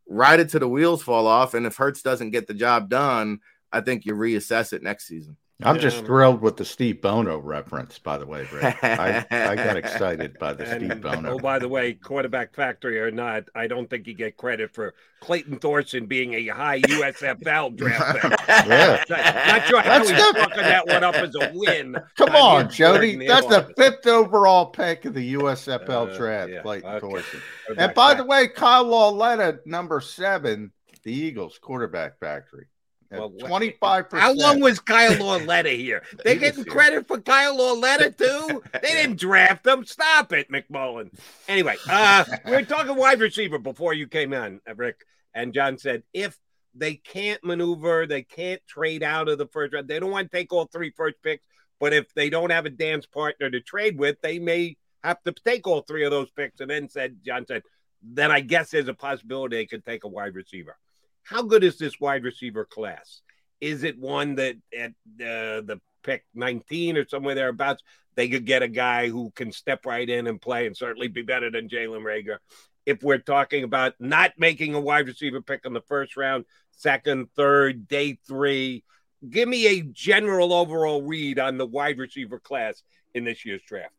Ride 0.06 0.40
it 0.40 0.50
to 0.50 0.58
the 0.58 0.68
wheels 0.68 1.02
fall 1.02 1.26
off, 1.26 1.54
and 1.54 1.64
if 1.64 1.76
Hurts 1.76 2.02
doesn't 2.02 2.30
get 2.30 2.46
the 2.46 2.52
job 2.52 2.90
done, 2.90 3.40
I 3.72 3.80
think 3.80 4.04
you 4.04 4.14
reassess 4.14 4.74
it 4.74 4.82
next 4.82 5.06
season. 5.06 5.38
I'm 5.62 5.78
just 5.78 6.04
thrilled 6.04 6.40
with 6.40 6.56
the 6.56 6.64
Steve 6.64 7.00
Bono 7.00 7.38
reference, 7.38 7.98
by 7.98 8.18
the 8.18 8.26
way, 8.26 8.46
Rick. 8.52 8.76
I, 8.82 9.24
I 9.30 9.54
got 9.54 9.76
excited 9.84 10.36
by 10.40 10.52
the 10.52 10.66
and, 10.66 10.84
Steve 10.84 11.00
Bono. 11.00 11.34
Oh, 11.34 11.38
by 11.38 11.60
the 11.60 11.68
way, 11.68 11.92
quarterback 11.92 12.54
factory 12.54 12.98
or 13.00 13.12
not, 13.12 13.44
I 13.54 13.68
don't 13.68 13.88
think 13.88 14.08
you 14.08 14.14
get 14.14 14.36
credit 14.36 14.74
for 14.74 14.94
Clayton 15.20 15.60
Thorson 15.60 16.06
being 16.06 16.34
a 16.34 16.48
high 16.48 16.80
USFL 16.80 17.76
draft 17.76 18.20
pick. 18.20 18.40
yeah. 18.48 19.04
Not, 19.08 19.66
sure 19.66 19.80
how 19.80 19.98
That's 19.98 20.10
he's 20.10 20.18
the... 20.18 20.40
fucking 20.40 20.62
that 20.62 20.86
one 20.88 21.04
up 21.04 21.14
as 21.14 21.34
a 21.36 21.52
win. 21.54 21.98
Come 22.16 22.34
on, 22.34 22.68
Jody. 22.68 23.24
That's 23.24 23.46
the 23.46 23.72
fifth 23.76 24.06
overall 24.08 24.66
pick 24.66 25.04
of 25.04 25.14
the 25.14 25.34
USFL 25.34 26.10
uh, 26.10 26.16
draft, 26.16 26.50
yeah. 26.50 26.62
Clayton 26.62 26.90
okay. 26.90 27.00
Thorson. 27.00 27.40
And 27.78 27.94
by 27.94 28.14
the 28.14 28.24
way, 28.24 28.48
Kyle 28.48 28.84
Lauletta, 28.84 29.60
number 29.66 30.00
seven, 30.00 30.72
the 31.04 31.12
Eagles 31.12 31.58
quarterback 31.58 32.18
factory. 32.18 32.66
Well, 33.10 33.30
25%. 33.30 34.18
How 34.18 34.32
long 34.32 34.60
was 34.60 34.80
Kyle 34.80 35.16
Lauletta 35.18 35.70
here? 35.70 36.02
They 36.24 36.36
getting 36.36 36.64
credit 36.64 37.06
for 37.06 37.20
Kyle 37.20 37.56
Lauletta 37.56 38.10
too? 38.10 38.62
They 38.72 38.88
didn't 38.88 39.18
draft 39.18 39.66
him. 39.66 39.84
Stop 39.84 40.32
it, 40.32 40.50
McMullen. 40.50 41.10
Anyway, 41.48 41.76
uh, 41.88 42.24
we 42.46 42.52
were 42.52 42.62
talking 42.62 42.96
wide 42.96 43.20
receiver 43.20 43.58
before 43.58 43.94
you 43.94 44.06
came 44.06 44.32
in, 44.32 44.60
Rick. 44.76 45.04
And 45.34 45.52
John 45.52 45.78
said 45.78 46.02
if 46.12 46.38
they 46.74 46.94
can't 46.94 47.42
maneuver, 47.44 48.06
they 48.06 48.22
can't 48.22 48.60
trade 48.66 49.02
out 49.02 49.28
of 49.28 49.38
the 49.38 49.46
first 49.46 49.74
round. 49.74 49.88
They 49.88 50.00
don't 50.00 50.10
want 50.10 50.30
to 50.30 50.36
take 50.36 50.52
all 50.52 50.66
three 50.66 50.90
first 50.90 51.16
picks, 51.22 51.46
but 51.78 51.92
if 51.92 52.12
they 52.14 52.30
don't 52.30 52.50
have 52.50 52.66
a 52.66 52.70
dance 52.70 53.06
partner 53.06 53.50
to 53.50 53.60
trade 53.60 53.98
with, 53.98 54.20
they 54.22 54.38
may 54.38 54.76
have 55.02 55.22
to 55.22 55.32
take 55.32 55.66
all 55.66 55.82
three 55.82 56.04
of 56.04 56.10
those 56.10 56.30
picks. 56.30 56.60
And 56.60 56.70
then 56.70 56.88
said 56.88 57.18
John 57.24 57.46
said, 57.46 57.62
then 58.02 58.30
I 58.30 58.40
guess 58.40 58.70
there's 58.70 58.88
a 58.88 58.94
possibility 58.94 59.56
they 59.56 59.66
could 59.66 59.84
take 59.84 60.04
a 60.04 60.08
wide 60.08 60.34
receiver. 60.34 60.76
How 61.24 61.42
good 61.42 61.64
is 61.64 61.78
this 61.78 61.98
wide 61.98 62.22
receiver 62.22 62.64
class? 62.64 63.22
Is 63.60 63.82
it 63.82 63.98
one 63.98 64.34
that 64.36 64.56
at 64.78 64.90
uh, 64.90 65.64
the 65.64 65.80
pick 66.02 66.24
19 66.34 66.98
or 66.98 67.08
somewhere 67.08 67.34
thereabouts, 67.34 67.82
they 68.14 68.28
could 68.28 68.44
get 68.44 68.62
a 68.62 68.68
guy 68.68 69.08
who 69.08 69.30
can 69.34 69.50
step 69.50 69.86
right 69.86 70.08
in 70.08 70.26
and 70.26 70.40
play 70.40 70.66
and 70.66 70.76
certainly 70.76 71.08
be 71.08 71.22
better 71.22 71.50
than 71.50 71.68
Jalen 71.68 72.02
Reagor? 72.02 72.38
If 72.84 73.02
we're 73.02 73.18
talking 73.18 73.64
about 73.64 73.94
not 73.98 74.32
making 74.36 74.74
a 74.74 74.80
wide 74.80 75.06
receiver 75.06 75.40
pick 75.40 75.62
in 75.64 75.72
the 75.72 75.80
first 75.80 76.16
round, 76.16 76.44
second, 76.72 77.28
third, 77.34 77.88
day 77.88 78.18
three, 78.28 78.84
give 79.28 79.48
me 79.48 79.66
a 79.66 79.80
general 79.80 80.52
overall 80.52 81.00
read 81.00 81.38
on 81.38 81.56
the 81.56 81.66
wide 81.66 81.98
receiver 81.98 82.38
class 82.38 82.82
in 83.14 83.24
this 83.24 83.46
year's 83.46 83.62
draft. 83.62 83.94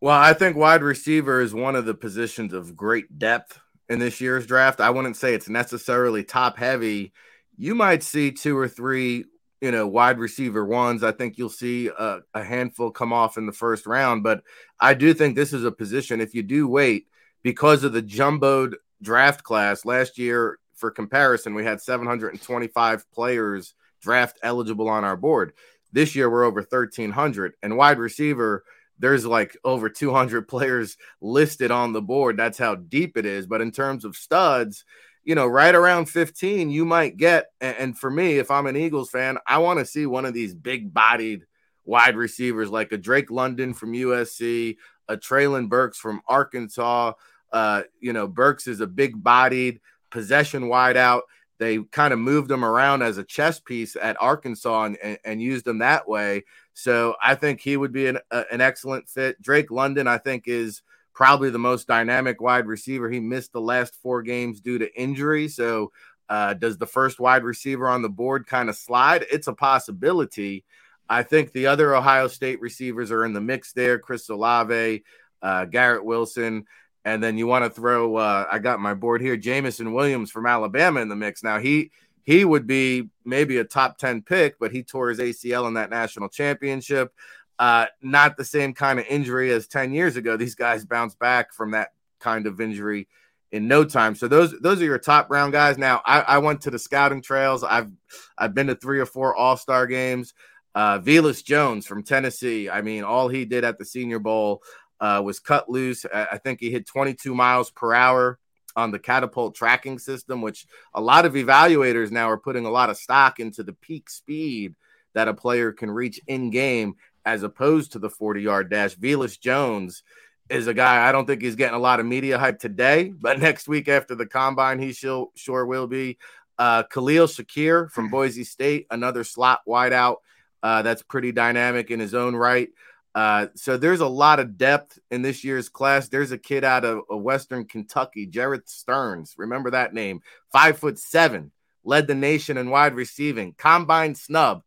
Well, 0.00 0.18
I 0.18 0.34
think 0.34 0.56
wide 0.56 0.82
receiver 0.82 1.40
is 1.40 1.54
one 1.54 1.76
of 1.76 1.86
the 1.86 1.94
positions 1.94 2.52
of 2.52 2.76
great 2.76 3.20
depth 3.20 3.60
in 3.88 3.98
this 3.98 4.20
year's 4.20 4.46
draft. 4.46 4.80
I 4.80 4.90
wouldn't 4.90 5.16
say 5.16 5.34
it's 5.34 5.48
necessarily 5.48 6.24
top 6.24 6.56
heavy. 6.56 7.12
You 7.56 7.74
might 7.74 8.02
see 8.02 8.32
two 8.32 8.56
or 8.56 8.68
three, 8.68 9.26
you 9.60 9.70
know, 9.70 9.86
wide 9.86 10.18
receiver 10.18 10.64
ones. 10.64 11.04
I 11.04 11.12
think 11.12 11.38
you'll 11.38 11.48
see 11.48 11.88
a, 11.88 12.20
a 12.34 12.42
handful 12.42 12.90
come 12.90 13.12
off 13.12 13.36
in 13.36 13.46
the 13.46 13.52
first 13.52 13.86
round, 13.86 14.22
but 14.22 14.42
I 14.80 14.94
do 14.94 15.14
think 15.14 15.34
this 15.34 15.52
is 15.52 15.64
a 15.64 15.72
position. 15.72 16.20
If 16.20 16.34
you 16.34 16.42
do 16.42 16.66
wait 16.66 17.06
because 17.42 17.84
of 17.84 17.92
the 17.92 18.02
jumboed 18.02 18.74
draft 19.02 19.42
class 19.42 19.84
last 19.84 20.18
year, 20.18 20.58
for 20.74 20.90
comparison, 20.90 21.54
we 21.54 21.64
had 21.64 21.80
725 21.80 23.10
players 23.12 23.74
draft 24.02 24.38
eligible 24.42 24.88
on 24.88 25.04
our 25.04 25.16
board. 25.16 25.52
This 25.92 26.14
year, 26.14 26.28
we're 26.28 26.44
over 26.44 26.60
1,300, 26.60 27.54
and 27.62 27.76
wide 27.76 27.98
receiver 27.98 28.64
there's 28.98 29.26
like 29.26 29.56
over 29.64 29.88
200 29.88 30.48
players 30.48 30.96
listed 31.20 31.70
on 31.70 31.92
the 31.92 32.02
board. 32.02 32.36
That's 32.36 32.58
how 32.58 32.76
deep 32.76 33.16
it 33.16 33.26
is. 33.26 33.46
But 33.46 33.60
in 33.60 33.70
terms 33.70 34.04
of 34.04 34.16
studs, 34.16 34.84
you 35.24 35.34
know, 35.34 35.46
right 35.46 35.74
around 35.74 36.06
15, 36.06 36.70
you 36.70 36.84
might 36.84 37.16
get. 37.16 37.46
And 37.60 37.98
for 37.98 38.10
me, 38.10 38.38
if 38.38 38.50
I'm 38.50 38.66
an 38.66 38.76
Eagles 38.76 39.10
fan, 39.10 39.38
I 39.46 39.58
want 39.58 39.78
to 39.78 39.86
see 39.86 40.06
one 40.06 40.26
of 40.26 40.34
these 40.34 40.54
big 40.54 40.92
bodied 40.92 41.46
wide 41.84 42.16
receivers 42.16 42.70
like 42.70 42.92
a 42.92 42.98
Drake 42.98 43.30
London 43.30 43.74
from 43.74 43.92
USC, 43.92 44.76
a 45.08 45.16
Treylon 45.16 45.68
Burks 45.68 45.98
from 45.98 46.20
Arkansas. 46.28 47.12
Uh, 47.52 47.82
you 48.00 48.12
know, 48.12 48.26
Burks 48.26 48.66
is 48.66 48.80
a 48.80 48.86
big 48.86 49.22
bodied 49.22 49.80
possession 50.10 50.68
wide 50.68 50.96
out. 50.96 51.24
They 51.58 51.78
kind 51.92 52.12
of 52.12 52.18
moved 52.18 52.50
him 52.50 52.64
around 52.64 53.02
as 53.02 53.16
a 53.16 53.24
chess 53.24 53.60
piece 53.60 53.96
at 54.00 54.20
Arkansas 54.20 54.84
and, 54.84 54.98
and, 55.02 55.18
and 55.24 55.42
used 55.42 55.66
him 55.66 55.78
that 55.78 56.08
way. 56.08 56.44
So 56.74 57.14
I 57.22 57.36
think 57.36 57.60
he 57.60 57.76
would 57.76 57.92
be 57.92 58.08
an, 58.08 58.18
an 58.30 58.60
excellent 58.60 59.08
fit. 59.08 59.40
Drake 59.40 59.70
London, 59.70 60.06
I 60.06 60.18
think, 60.18 60.44
is 60.46 60.82
probably 61.14 61.48
the 61.50 61.58
most 61.58 61.86
dynamic 61.86 62.40
wide 62.40 62.66
receiver. 62.66 63.08
He 63.08 63.20
missed 63.20 63.52
the 63.52 63.60
last 63.60 63.94
four 63.94 64.22
games 64.22 64.60
due 64.60 64.78
to 64.78 65.00
injury. 65.00 65.48
So 65.48 65.92
uh, 66.28 66.54
does 66.54 66.76
the 66.76 66.86
first 66.86 67.20
wide 67.20 67.44
receiver 67.44 67.88
on 67.88 68.02
the 68.02 68.08
board 68.08 68.46
kind 68.46 68.68
of 68.68 68.74
slide? 68.74 69.24
It's 69.30 69.46
a 69.46 69.52
possibility. 69.52 70.64
I 71.08 71.22
think 71.22 71.52
the 71.52 71.68
other 71.68 71.94
Ohio 71.94 72.26
State 72.28 72.60
receivers 72.60 73.12
are 73.12 73.24
in 73.24 73.32
the 73.32 73.40
mix 73.40 73.72
there. 73.72 73.98
Chris 73.98 74.28
Olave, 74.28 75.04
uh, 75.42 75.64
Garrett 75.66 76.04
Wilson. 76.04 76.64
And 77.04 77.22
then 77.22 77.36
you 77.36 77.46
want 77.46 77.64
to 77.66 77.70
throw, 77.70 78.16
uh, 78.16 78.46
I 78.50 78.58
got 78.58 78.80
my 78.80 78.94
board 78.94 79.20
here, 79.20 79.36
Jameson 79.36 79.92
Williams 79.92 80.30
from 80.30 80.46
Alabama 80.46 81.00
in 81.00 81.08
the 81.08 81.16
mix. 81.16 81.42
Now, 81.42 81.58
he 81.58 81.90
he 82.24 82.44
would 82.44 82.66
be 82.66 83.10
maybe 83.24 83.58
a 83.58 83.64
top 83.64 83.98
10 83.98 84.22
pick, 84.22 84.58
but 84.58 84.72
he 84.72 84.82
tore 84.82 85.10
his 85.10 85.18
ACL 85.18 85.68
in 85.68 85.74
that 85.74 85.90
national 85.90 86.28
championship. 86.28 87.12
Uh, 87.58 87.86
not 88.02 88.36
the 88.36 88.44
same 88.44 88.74
kind 88.74 88.98
of 88.98 89.06
injury 89.06 89.52
as 89.52 89.68
10 89.68 89.92
years 89.92 90.16
ago. 90.16 90.36
These 90.36 90.56
guys 90.56 90.84
bounce 90.84 91.14
back 91.14 91.52
from 91.52 91.70
that 91.72 91.90
kind 92.18 92.46
of 92.46 92.60
injury 92.60 93.08
in 93.52 93.68
no 93.68 93.84
time. 93.84 94.16
So 94.16 94.26
those 94.26 94.58
those 94.60 94.82
are 94.82 94.86
your 94.86 94.98
top 94.98 95.30
round 95.30 95.52
guys. 95.52 95.78
Now 95.78 96.02
I, 96.04 96.20
I 96.22 96.38
went 96.38 96.62
to 96.62 96.70
the 96.70 96.78
scouting 96.78 97.22
trails. 97.22 97.62
I've 97.62 97.90
I've 98.36 98.54
been 98.54 98.66
to 98.66 98.74
three 98.74 98.98
or 98.98 99.06
four 99.06 99.36
All 99.36 99.56
Star 99.56 99.86
games. 99.86 100.34
Uh, 100.74 100.98
Velus 100.98 101.44
Jones 101.44 101.86
from 101.86 102.02
Tennessee. 102.02 102.68
I 102.68 102.82
mean, 102.82 103.04
all 103.04 103.28
he 103.28 103.44
did 103.44 103.62
at 103.62 103.78
the 103.78 103.84
Senior 103.84 104.18
Bowl 104.18 104.60
uh, 104.98 105.22
was 105.24 105.38
cut 105.38 105.68
loose. 105.68 106.04
I 106.12 106.38
think 106.38 106.58
he 106.58 106.72
hit 106.72 106.84
22 106.88 107.32
miles 107.32 107.70
per 107.70 107.94
hour 107.94 108.40
on 108.76 108.90
the 108.90 108.98
catapult 108.98 109.54
tracking 109.54 109.98
system, 109.98 110.42
which 110.42 110.66
a 110.94 111.00
lot 111.00 111.26
of 111.26 111.34
evaluators 111.34 112.10
now 112.10 112.28
are 112.28 112.38
putting 112.38 112.66
a 112.66 112.70
lot 112.70 112.90
of 112.90 112.96
stock 112.96 113.40
into 113.40 113.62
the 113.62 113.72
peak 113.72 114.10
speed 114.10 114.74
that 115.14 115.28
a 115.28 115.34
player 115.34 115.72
can 115.72 115.90
reach 115.90 116.20
in 116.26 116.50
game 116.50 116.94
as 117.24 117.42
opposed 117.42 117.92
to 117.92 117.98
the 117.98 118.10
40 118.10 118.42
yard 118.42 118.70
dash. 118.70 118.96
Velus 118.96 119.38
Jones 119.40 120.02
is 120.50 120.66
a 120.66 120.74
guy 120.74 121.08
I 121.08 121.12
don't 121.12 121.26
think 121.26 121.42
he's 121.42 121.56
getting 121.56 121.76
a 121.76 121.80
lot 121.80 122.00
of 122.00 122.06
media 122.06 122.38
hype 122.38 122.58
today, 122.58 123.12
but 123.18 123.38
next 123.40 123.68
week 123.68 123.88
after 123.88 124.14
the 124.14 124.26
combine, 124.26 124.78
he 124.78 124.92
sure, 124.92 125.30
sure 125.34 125.66
will 125.66 125.86
be. 125.86 126.18
Uh, 126.58 126.84
Khalil 126.84 127.26
Shakir 127.26 127.90
from 127.90 128.10
Boise 128.10 128.44
State, 128.44 128.86
another 128.90 129.24
slot 129.24 129.60
wideout 129.66 130.16
uh, 130.62 130.82
that's 130.82 131.02
pretty 131.02 131.32
dynamic 131.32 131.90
in 131.90 131.98
his 131.98 132.14
own 132.14 132.36
right. 132.36 132.68
Uh, 133.14 133.46
so 133.54 133.76
there's 133.76 134.00
a 134.00 134.08
lot 134.08 134.40
of 134.40 134.58
depth 134.58 134.98
in 135.10 135.22
this 135.22 135.44
year's 135.44 135.68
class. 135.68 136.08
There's 136.08 136.32
a 136.32 136.38
kid 136.38 136.64
out 136.64 136.84
of, 136.84 137.02
of 137.08 137.22
Western 137.22 137.64
Kentucky, 137.64 138.26
Jerreth 138.26 138.68
Sterns. 138.68 139.34
Remember 139.38 139.70
that 139.70 139.94
name? 139.94 140.20
Five 140.50 140.78
foot 140.78 140.98
seven, 140.98 141.52
led 141.84 142.08
the 142.08 142.14
nation 142.14 142.56
in 142.56 142.70
wide 142.70 142.94
receiving, 142.94 143.54
combine 143.56 144.16
snub, 144.16 144.62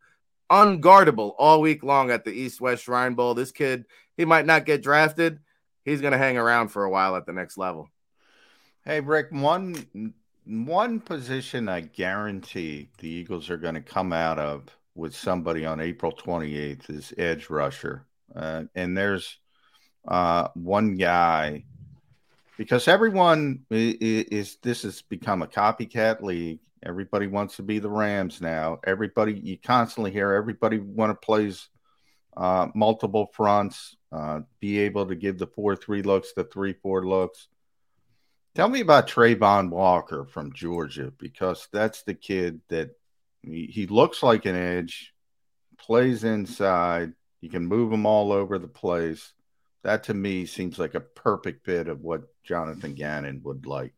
unguardable 0.49 1.33
all 1.37 1.59
week 1.59 1.83
long 1.83 2.09
at 2.09 2.23
the 2.23 2.31
East 2.31 2.61
West 2.61 2.83
Shrine 2.83 3.15
Bowl. 3.15 3.33
This 3.33 3.51
kid, 3.51 3.85
he 4.15 4.23
might 4.23 4.45
not 4.45 4.65
get 4.65 4.81
drafted. 4.81 5.39
He's 5.83 6.01
going 6.01 6.13
to 6.13 6.17
hang 6.17 6.37
around 6.37 6.69
for 6.69 6.85
a 6.85 6.89
while 6.89 7.15
at 7.15 7.25
the 7.25 7.33
next 7.33 7.57
level. 7.57 7.89
Hey, 8.85 9.01
Rick, 9.01 9.27
one 9.31 10.13
one 10.45 11.01
position 11.01 11.67
I 11.67 11.81
guarantee 11.81 12.87
the 12.99 13.09
Eagles 13.09 13.49
are 13.49 13.57
going 13.57 13.75
to 13.75 13.81
come 13.81 14.13
out 14.13 14.39
of 14.39 14.63
with 14.95 15.13
somebody 15.13 15.65
on 15.65 15.81
April 15.81 16.13
28th 16.13 16.89
is 16.89 17.13
edge 17.17 17.49
rusher. 17.49 18.06
Uh, 18.37 18.63
and 18.75 18.95
there's 18.95 19.39
uh, 20.07 20.47
one 20.53 20.95
guy 20.95 21.65
because 22.57 22.87
everyone 22.87 23.65
is, 23.71 24.25
is, 24.25 24.57
this 24.61 24.83
has 24.83 25.01
become 25.01 25.41
a 25.41 25.47
copycat 25.47 26.21
league. 26.21 26.59
Everybody 26.85 27.27
wants 27.27 27.55
to 27.55 27.63
be 27.63 27.79
the 27.79 27.89
Rams 27.89 28.39
now. 28.39 28.79
Everybody 28.85 29.33
you 29.33 29.57
constantly 29.57 30.11
hear 30.11 30.33
everybody 30.33 30.77
want 30.77 31.09
to 31.09 31.25
plays 31.25 31.67
uh, 32.35 32.67
multiple 32.75 33.31
fronts, 33.33 33.95
uh, 34.11 34.41
be 34.59 34.79
able 34.79 35.07
to 35.07 35.15
give 35.15 35.39
the 35.39 35.47
four 35.47 35.75
three 35.75 36.03
looks, 36.03 36.33
the 36.33 36.43
three 36.43 36.73
four 36.73 37.05
looks. 37.05 37.47
Tell 38.53 38.69
me 38.69 38.81
about 38.81 39.07
Travon 39.07 39.69
Walker 39.69 40.25
from 40.25 40.53
Georgia 40.53 41.11
because 41.17 41.67
that's 41.71 42.03
the 42.03 42.13
kid 42.13 42.61
that 42.69 42.91
he, 43.41 43.65
he 43.65 43.87
looks 43.87 44.21
like 44.21 44.45
an 44.45 44.55
edge, 44.55 45.13
plays 45.79 46.23
inside. 46.23 47.13
You 47.41 47.49
can 47.49 47.65
move 47.65 47.91
them 47.91 48.05
all 48.05 48.31
over 48.31 48.57
the 48.57 48.67
place. 48.67 49.33
That 49.83 50.03
to 50.05 50.13
me 50.13 50.45
seems 50.45 50.79
like 50.79 50.95
a 50.95 50.99
perfect 50.99 51.65
fit 51.65 51.87
of 51.87 52.01
what 52.01 52.23
Jonathan 52.43 52.93
Gannon 52.93 53.41
would 53.43 53.65
like. 53.65 53.93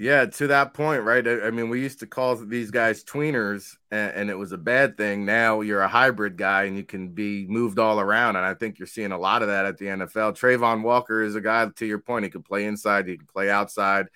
Yeah, 0.00 0.26
to 0.26 0.46
that 0.46 0.74
point, 0.74 1.02
right? 1.02 1.26
I, 1.26 1.50
mean, 1.50 1.70
we 1.70 1.80
used 1.80 1.98
to 2.00 2.06
call 2.06 2.36
these 2.36 2.70
guys 2.70 3.02
tweeners, 3.02 3.74
and, 3.90 4.12
and, 4.14 4.30
it 4.30 4.38
was 4.38 4.52
a 4.52 4.56
bad 4.56 4.96
thing. 4.96 5.24
Now 5.24 5.60
you're 5.60 5.80
a 5.80 5.88
hybrid 5.88 6.36
guy, 6.36 6.64
and 6.64 6.76
you 6.76 6.84
can 6.84 7.08
be 7.08 7.48
moved 7.48 7.80
all 7.80 7.98
around. 7.98 8.36
And 8.36 8.46
I 8.46 8.54
think 8.54 8.78
you're 8.78 8.86
seeing 8.86 9.10
a 9.10 9.18
lot 9.18 9.42
of 9.42 9.48
that 9.48 9.66
at 9.66 9.76
the 9.76 9.86
NFL. 9.86 10.38
Travon 10.38 10.82
Walker 10.82 11.20
is 11.20 11.34
a 11.34 11.40
guy, 11.40 11.66
to 11.74 11.84
your 11.84 11.98
point, 11.98 12.24
he 12.24 12.30
can 12.30 12.44
play 12.44 12.66
inside, 12.66 13.08
he 13.08 13.16
can 13.16 13.26
play 13.26 13.50
outside. 13.50 14.06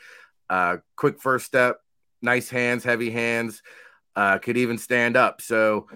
Uh, 0.49 0.77
quick 0.95 1.21
first 1.21 1.47
step, 1.47 1.81
nice 2.23 2.49
hands, 2.49 2.85
heavy 2.85 3.11
hands, 3.11 3.61
uh, 4.15 4.39
could 4.39 4.57
even 4.57 4.79
stand 4.79 5.17
up. 5.17 5.41
So, 5.41 5.89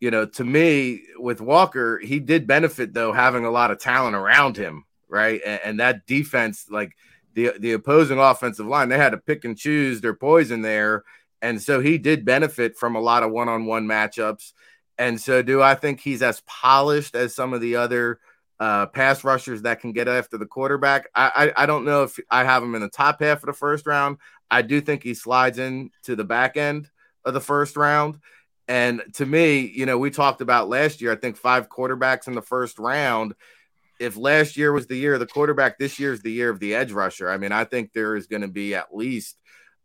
you 0.00 0.10
know, 0.10 0.26
to 0.26 0.44
me, 0.44 1.02
with 1.18 1.40
Walker, 1.40 1.98
he 1.98 2.20
did 2.20 2.46
benefit 2.46 2.92
though 2.92 3.12
having 3.12 3.44
a 3.44 3.50
lot 3.50 3.70
of 3.70 3.78
talent 3.78 4.16
around 4.16 4.56
him, 4.56 4.84
right? 5.08 5.40
and, 5.44 5.60
and 5.64 5.80
that 5.80 6.06
defense, 6.06 6.66
like 6.70 6.96
the 7.34 7.52
the 7.58 7.72
opposing 7.72 8.18
offensive 8.18 8.66
line, 8.66 8.88
they 8.88 8.98
had 8.98 9.10
to 9.10 9.18
pick 9.18 9.44
and 9.44 9.56
choose 9.56 10.00
their 10.00 10.14
poison 10.14 10.62
there. 10.62 11.04
And 11.42 11.60
so 11.60 11.80
he 11.80 11.98
did 11.98 12.24
benefit 12.24 12.76
from 12.76 12.96
a 12.96 13.00
lot 13.00 13.22
of 13.22 13.30
one-on-one 13.30 13.86
matchups. 13.86 14.52
And 14.98 15.20
so 15.20 15.42
do 15.42 15.62
I 15.62 15.74
think 15.74 16.00
he's 16.00 16.22
as 16.22 16.40
polished 16.46 17.14
as 17.14 17.34
some 17.34 17.52
of 17.52 17.60
the 17.60 17.76
other 17.76 18.18
uh, 18.58 18.86
pass 18.86 19.22
rushers 19.22 19.62
that 19.62 19.80
can 19.80 19.92
get 19.92 20.08
after 20.08 20.38
the 20.38 20.46
quarterback? 20.46 21.08
I, 21.14 21.52
I, 21.56 21.64
I 21.64 21.66
don't 21.66 21.84
know 21.84 22.04
if 22.04 22.18
I 22.30 22.44
have 22.44 22.62
him 22.62 22.74
in 22.74 22.80
the 22.80 22.88
top 22.88 23.20
half 23.20 23.42
of 23.42 23.46
the 23.46 23.52
first 23.52 23.86
round. 23.86 24.16
I 24.50 24.62
do 24.62 24.80
think 24.80 25.02
he 25.02 25.12
slides 25.12 25.58
in 25.58 25.90
to 26.04 26.16
the 26.16 26.24
back 26.24 26.56
end 26.56 26.88
of 27.24 27.34
the 27.34 27.40
first 27.40 27.76
round. 27.76 28.18
And 28.68 29.02
to 29.14 29.26
me, 29.26 29.60
you 29.60 29.86
know, 29.86 29.98
we 29.98 30.10
talked 30.10 30.40
about 30.40 30.68
last 30.68 31.00
year, 31.00 31.12
I 31.12 31.16
think 31.16 31.36
five 31.36 31.68
quarterbacks 31.68 32.26
in 32.26 32.34
the 32.34 32.42
first 32.42 32.78
round 32.78 33.34
if 33.98 34.16
last 34.16 34.56
year 34.56 34.72
was 34.72 34.86
the 34.86 34.96
year 34.96 35.14
of 35.14 35.20
the 35.20 35.26
quarterback, 35.26 35.78
this 35.78 35.98
year 35.98 36.12
is 36.12 36.20
the 36.20 36.32
year 36.32 36.50
of 36.50 36.60
the 36.60 36.74
edge 36.74 36.92
rusher. 36.92 37.30
I 37.30 37.38
mean, 37.38 37.52
I 37.52 37.64
think 37.64 37.92
there 37.92 38.16
is 38.16 38.26
going 38.26 38.42
to 38.42 38.48
be 38.48 38.74
at 38.74 38.94
least 38.94 39.38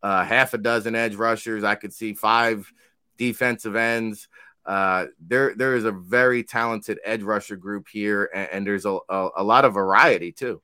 uh, 0.03 0.23
half 0.23 0.53
a 0.53 0.57
dozen 0.57 0.95
edge 0.95 1.15
rushers. 1.15 1.63
I 1.63 1.75
could 1.75 1.93
see 1.93 2.13
five 2.13 2.71
defensive 3.17 3.75
ends. 3.75 4.27
Uh, 4.65 5.07
there, 5.19 5.55
there 5.55 5.75
is 5.75 5.85
a 5.85 5.91
very 5.91 6.43
talented 6.43 6.99
edge 7.03 7.23
rusher 7.23 7.55
group 7.55 7.87
here, 7.87 8.29
and, 8.33 8.49
and 8.51 8.67
there's 8.67 8.85
a, 8.85 8.97
a, 9.09 9.29
a, 9.37 9.43
lot 9.43 9.65
of 9.65 9.73
variety 9.73 10.31
too. 10.31 10.61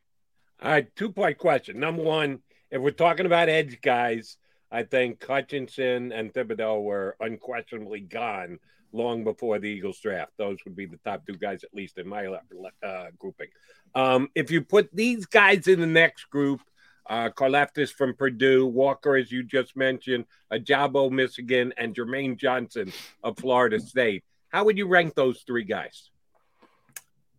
All 0.62 0.72
right, 0.72 0.96
two 0.96 1.12
point 1.12 1.38
question. 1.38 1.80
Number 1.80 2.04
one, 2.04 2.40
if 2.70 2.82
we're 2.82 2.92
talking 2.92 3.26
about 3.26 3.50
edge 3.50 3.82
guys, 3.82 4.38
I 4.72 4.84
think 4.84 5.26
Hutchinson 5.26 6.12
and 6.12 6.34
Thibodeaux 6.34 6.84
were 6.84 7.16
unquestionably 7.20 8.02
gone 8.02 8.60
long 8.92 9.24
before 9.24 9.60
the 9.60 9.70
Eagles 9.70 10.00
draft. 10.00 10.32
Those 10.38 10.58
would 10.66 10.76
be 10.76 10.86
the 10.86 11.00
top 11.06 11.26
two 11.26 11.36
guys, 11.36 11.64
at 11.64 11.74
least 11.74 11.98
in 11.98 12.08
my 12.08 12.26
uh, 12.26 13.06
grouping. 13.18 13.48
Um, 13.96 14.30
if 14.36 14.52
you 14.52 14.62
put 14.62 14.90
these 14.94 15.26
guys 15.26 15.68
in 15.68 15.80
the 15.80 15.88
next 15.88 16.30
group, 16.30 16.62
uh, 17.10 17.30
Karlaftis 17.30 17.92
from 17.92 18.16
Purdue, 18.16 18.66
Walker, 18.66 19.16
as 19.16 19.32
you 19.32 19.44
just 19.44 19.78
mentioned, 19.78 20.26
Ojabo, 20.52 21.10
Michigan, 21.10 21.74
and 21.78 21.96
Jermaine 21.96 22.38
Johnson 22.38 22.92
of 23.24 23.38
Florida 23.38 23.80
State. 23.80 24.24
How 24.50 24.66
would 24.66 24.78
you 24.78 24.88
rank 24.88 25.16
those 25.16 25.44
three 25.48 25.64
guys? 25.64 26.10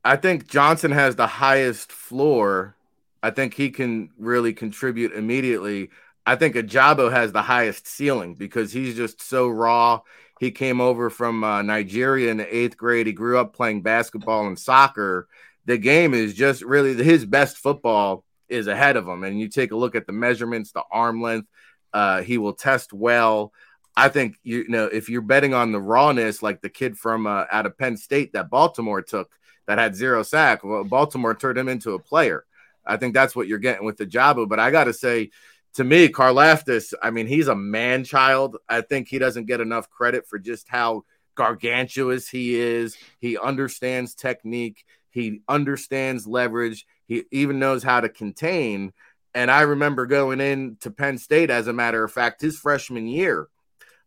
I 0.04 0.16
think 0.16 0.48
Johnson 0.48 0.90
has 0.92 1.16
the 1.16 1.26
highest 1.26 1.92
floor. 1.92 2.76
I 3.22 3.30
think 3.30 3.54
he 3.54 3.70
can 3.70 4.10
really 4.18 4.54
contribute 4.54 5.12
immediately. 5.12 5.90
I 6.28 6.36
think 6.36 6.56
Ojabo 6.56 7.10
has 7.10 7.32
the 7.32 7.40
highest 7.40 7.86
ceiling 7.86 8.34
because 8.34 8.70
he's 8.70 8.94
just 8.94 9.22
so 9.22 9.48
raw. 9.48 10.02
He 10.38 10.50
came 10.50 10.78
over 10.78 11.08
from 11.08 11.42
uh, 11.42 11.62
Nigeria 11.62 12.30
in 12.30 12.36
the 12.36 12.54
eighth 12.54 12.76
grade. 12.76 13.06
He 13.06 13.14
grew 13.14 13.38
up 13.38 13.54
playing 13.54 13.80
basketball 13.80 14.46
and 14.46 14.58
soccer. 14.58 15.26
The 15.64 15.78
game 15.78 16.12
is 16.12 16.34
just 16.34 16.60
really 16.60 17.02
his 17.02 17.24
best 17.24 17.56
football 17.56 18.24
is 18.46 18.66
ahead 18.66 18.96
of 18.98 19.08
him. 19.08 19.24
And 19.24 19.40
you 19.40 19.48
take 19.48 19.72
a 19.72 19.76
look 19.76 19.94
at 19.94 20.06
the 20.06 20.12
measurements, 20.12 20.70
the 20.70 20.82
arm 20.92 21.22
length, 21.22 21.48
uh, 21.94 22.20
he 22.20 22.36
will 22.36 22.52
test 22.52 22.92
well. 22.92 23.54
I 23.96 24.10
think 24.10 24.36
you 24.42 24.68
know 24.68 24.84
if 24.84 25.08
you're 25.08 25.22
betting 25.22 25.54
on 25.54 25.72
the 25.72 25.80
rawness, 25.80 26.42
like 26.42 26.60
the 26.60 26.68
kid 26.68 26.98
from 26.98 27.26
uh, 27.26 27.46
out 27.50 27.64
of 27.64 27.78
Penn 27.78 27.96
State 27.96 28.34
that 28.34 28.50
Baltimore 28.50 29.00
took 29.00 29.30
that 29.66 29.78
had 29.78 29.96
zero 29.96 30.22
sack, 30.22 30.62
well, 30.62 30.84
Baltimore 30.84 31.34
turned 31.34 31.56
him 31.56 31.70
into 31.70 31.94
a 31.94 31.98
player. 31.98 32.44
I 32.84 32.98
think 32.98 33.14
that's 33.14 33.34
what 33.34 33.48
you're 33.48 33.58
getting 33.58 33.86
with 33.86 33.96
Ojabo. 33.96 34.46
But 34.46 34.60
I 34.60 34.70
got 34.70 34.84
to 34.84 34.92
say, 34.92 35.30
to 35.74 35.84
me, 35.84 36.08
Karlaftis, 36.08 36.94
I 37.02 37.10
mean, 37.10 37.26
he's 37.26 37.48
a 37.48 37.54
man 37.54 38.04
child. 38.04 38.56
I 38.68 38.80
think 38.80 39.08
he 39.08 39.18
doesn't 39.18 39.46
get 39.46 39.60
enough 39.60 39.88
credit 39.90 40.26
for 40.26 40.38
just 40.38 40.68
how 40.68 41.04
gargantuous 41.34 42.28
he 42.28 42.56
is. 42.56 42.96
He 43.20 43.38
understands 43.38 44.14
technique, 44.14 44.84
he 45.10 45.42
understands 45.48 46.26
leverage, 46.26 46.86
he 47.06 47.24
even 47.30 47.58
knows 47.58 47.82
how 47.82 48.00
to 48.00 48.08
contain. 48.08 48.92
And 49.34 49.50
I 49.50 49.60
remember 49.60 50.06
going 50.06 50.40
into 50.40 50.90
Penn 50.90 51.16
State, 51.18 51.50
as 51.50 51.68
a 51.68 51.72
matter 51.72 52.02
of 52.02 52.12
fact, 52.12 52.40
his 52.40 52.58
freshman 52.58 53.06
year. 53.06 53.48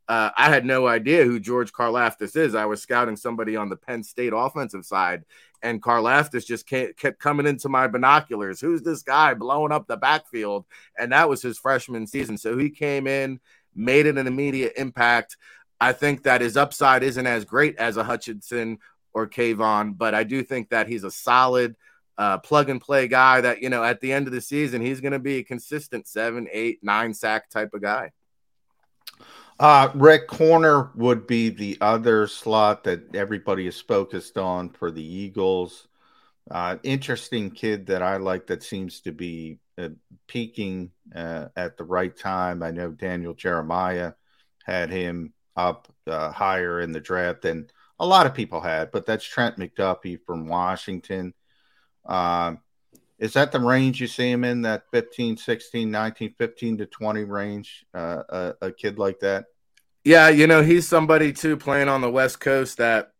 Uh, 0.07 0.29
I 0.35 0.49
had 0.49 0.65
no 0.65 0.87
idea 0.87 1.23
who 1.23 1.39
George 1.39 1.71
Karlaftis 1.71 2.35
is. 2.35 2.53
I 2.53 2.65
was 2.65 2.81
scouting 2.81 3.15
somebody 3.15 3.55
on 3.55 3.69
the 3.69 3.77
Penn 3.77 4.03
State 4.03 4.33
offensive 4.35 4.85
side, 4.85 5.23
and 5.63 5.81
Karlaftis 5.81 6.45
just 6.45 6.67
kept 6.67 7.19
coming 7.19 7.45
into 7.45 7.69
my 7.69 7.87
binoculars. 7.87 8.59
Who's 8.59 8.81
this 8.81 9.03
guy 9.03 9.33
blowing 9.33 9.71
up 9.71 9.87
the 9.87 9.97
backfield? 9.97 10.65
And 10.97 11.11
that 11.11 11.29
was 11.29 11.41
his 11.41 11.57
freshman 11.57 12.07
season. 12.07 12.37
So 12.37 12.57
he 12.57 12.69
came 12.69 13.07
in, 13.07 13.39
made 13.75 14.05
it 14.05 14.17
an 14.17 14.27
immediate 14.27 14.73
impact. 14.77 15.37
I 15.79 15.93
think 15.93 16.23
that 16.23 16.41
his 16.41 16.57
upside 16.57 17.03
isn't 17.03 17.27
as 17.27 17.45
great 17.45 17.77
as 17.77 17.97
a 17.97 18.03
Hutchinson 18.03 18.79
or 19.13 19.27
Kayvon, 19.27 19.97
but 19.97 20.13
I 20.13 20.23
do 20.23 20.43
think 20.43 20.69
that 20.69 20.87
he's 20.87 21.03
a 21.03 21.11
solid 21.11 21.75
uh, 22.17 22.37
plug 22.37 22.69
and 22.69 22.79
play 22.79 23.07
guy 23.07 23.41
that, 23.41 23.61
you 23.61 23.69
know, 23.69 23.83
at 23.83 23.99
the 23.99 24.13
end 24.13 24.27
of 24.27 24.33
the 24.33 24.41
season, 24.41 24.81
he's 24.81 25.01
going 25.01 25.13
to 25.13 25.19
be 25.19 25.37
a 25.37 25.43
consistent 25.43 26.07
seven, 26.07 26.47
eight, 26.51 26.79
nine 26.83 27.13
sack 27.13 27.49
type 27.49 27.73
of 27.73 27.81
guy. 27.81 28.11
Uh, 29.61 29.91
Rick 29.93 30.25
Corner 30.27 30.89
would 30.95 31.27
be 31.27 31.49
the 31.49 31.77
other 31.81 32.25
slot 32.25 32.83
that 32.85 33.15
everybody 33.15 33.67
is 33.67 33.79
focused 33.79 34.39
on 34.39 34.69
for 34.71 34.89
the 34.89 35.03
Eagles. 35.03 35.87
Uh, 36.49 36.77
interesting 36.81 37.51
kid 37.51 37.85
that 37.85 38.01
I 38.01 38.17
like 38.17 38.47
that 38.47 38.63
seems 38.63 39.01
to 39.01 39.11
be 39.11 39.59
uh, 39.77 39.89
peaking 40.25 40.89
uh, 41.15 41.49
at 41.55 41.77
the 41.77 41.83
right 41.83 42.17
time. 42.17 42.63
I 42.63 42.71
know 42.71 42.89
Daniel 42.89 43.35
Jeremiah 43.35 44.13
had 44.65 44.89
him 44.89 45.31
up 45.55 45.93
uh, 46.07 46.31
higher 46.31 46.81
in 46.81 46.91
the 46.91 46.99
draft 46.99 47.43
than 47.43 47.69
a 47.99 48.05
lot 48.07 48.25
of 48.25 48.33
people 48.33 48.61
had, 48.61 48.89
but 48.89 49.05
that's 49.05 49.23
Trent 49.23 49.57
McDuffie 49.57 50.25
from 50.25 50.47
Washington. 50.47 51.35
Uh, 52.03 52.55
is 53.21 53.33
that 53.33 53.51
the 53.51 53.59
range 53.59 54.01
you 54.01 54.07
see 54.07 54.31
him 54.31 54.43
in 54.43 54.63
that 54.63 54.89
15, 54.91 55.37
16, 55.37 55.91
19, 55.91 56.33
15 56.39 56.77
to 56.79 56.85
20 56.87 57.23
range? 57.23 57.85
Uh, 57.93 58.23
a, 58.27 58.53
a 58.63 58.71
kid 58.71 58.97
like 58.97 59.19
that? 59.19 59.45
Yeah, 60.03 60.29
you 60.29 60.47
know, 60.47 60.63
he's 60.63 60.87
somebody 60.87 61.31
too 61.31 61.55
playing 61.55 61.87
on 61.87 62.01
the 62.01 62.09
West 62.09 62.39
Coast 62.39 62.79
that 62.79 63.11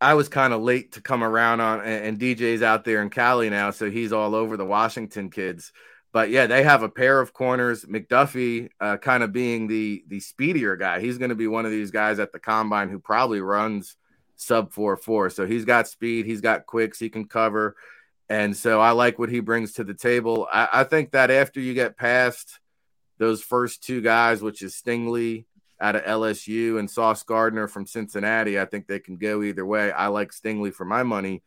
I 0.00 0.14
was 0.14 0.30
kind 0.30 0.54
of 0.54 0.62
late 0.62 0.92
to 0.92 1.02
come 1.02 1.22
around 1.22 1.60
on, 1.60 1.82
and, 1.82 2.18
DJ's 2.18 2.62
out 2.62 2.86
there 2.86 3.02
in 3.02 3.10
Cali 3.10 3.50
now, 3.50 3.70
so 3.70 3.90
he's 3.90 4.10
all 4.10 4.34
over 4.34 4.56
the 4.56 4.64
Washington 4.64 5.28
kids. 5.28 5.70
But 6.12 6.30
yeah, 6.30 6.46
they 6.46 6.62
have 6.62 6.82
a 6.82 6.88
pair 6.88 7.20
of 7.20 7.34
corners. 7.34 7.84
McDuffie, 7.84 8.70
uh, 8.80 8.96
kind 8.96 9.22
of 9.22 9.32
being 9.32 9.66
the 9.66 10.02
the 10.08 10.20
speedier 10.20 10.76
guy. 10.76 11.00
He's 11.00 11.18
going 11.18 11.28
to 11.28 11.34
be 11.34 11.46
one 11.46 11.66
of 11.66 11.70
these 11.70 11.90
guys 11.90 12.18
at 12.18 12.32
the 12.32 12.38
combine 12.38 12.88
who 12.88 12.98
probably 12.98 13.42
runs 13.42 13.96
sub 14.36 14.72
four 14.72 14.96
four. 14.96 15.28
So 15.28 15.46
he's 15.46 15.66
got 15.66 15.88
speed, 15.88 16.24
he's 16.24 16.40
got 16.40 16.64
quicks, 16.64 16.98
he 16.98 17.10
can 17.10 17.26
cover, 17.26 17.76
and 18.28 18.56
so 18.56 18.80
I 18.80 18.90
like 18.90 19.18
what 19.18 19.30
he 19.30 19.40
brings 19.40 19.74
to 19.74 19.84
the 19.84 19.94
table. 19.94 20.48
I, 20.52 20.68
I 20.72 20.84
think 20.84 21.12
that 21.12 21.30
after 21.30 21.60
you 21.60 21.74
get 21.74 21.96
past 21.96 22.58
those 23.18 23.42
first 23.42 23.82
two 23.82 24.00
guys, 24.00 24.42
which 24.42 24.62
is 24.62 24.74
Stingley 24.74 25.46
out 25.80 25.96
of 25.96 26.02
LSU 26.04 26.78
and 26.78 26.90
Sauce 26.90 27.22
Gardner 27.22 27.68
from 27.68 27.86
Cincinnati. 27.86 28.58
I 28.58 28.64
think 28.64 28.86
they 28.86 28.98
can 28.98 29.16
go 29.16 29.42
either 29.42 29.64
way. 29.64 29.92
I 29.92 30.08
like 30.08 30.32
Stingley 30.32 30.72
for 30.72 30.84
my 30.84 31.02
money. 31.02 31.42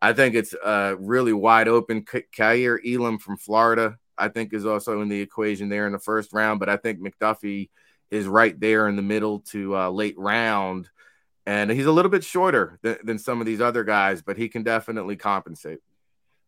I 0.00 0.12
think 0.12 0.34
it's 0.34 0.54
uh, 0.54 0.94
really 0.98 1.32
wide 1.32 1.68
open. 1.68 2.04
Kaiir 2.04 2.78
Elam 2.84 3.18
from 3.18 3.36
Florida, 3.36 3.98
I 4.16 4.28
think, 4.28 4.52
is 4.52 4.66
also 4.66 5.00
in 5.00 5.08
the 5.08 5.20
equation 5.20 5.68
there 5.68 5.86
in 5.86 5.92
the 5.92 5.98
first 5.98 6.32
round. 6.32 6.60
But 6.60 6.68
I 6.68 6.76
think 6.76 7.00
McDuffie 7.00 7.70
is 8.10 8.26
right 8.26 8.58
there 8.58 8.88
in 8.88 8.96
the 8.96 9.02
middle 9.02 9.40
to 9.40 9.76
uh, 9.76 9.90
late 9.90 10.18
round. 10.18 10.88
And 11.46 11.70
he's 11.70 11.86
a 11.86 11.92
little 11.92 12.10
bit 12.10 12.24
shorter 12.24 12.78
than, 12.82 12.98
than 13.02 13.18
some 13.18 13.40
of 13.40 13.46
these 13.46 13.60
other 13.60 13.82
guys, 13.82 14.22
but 14.22 14.36
he 14.36 14.48
can 14.48 14.62
definitely 14.62 15.16
compensate. 15.16 15.78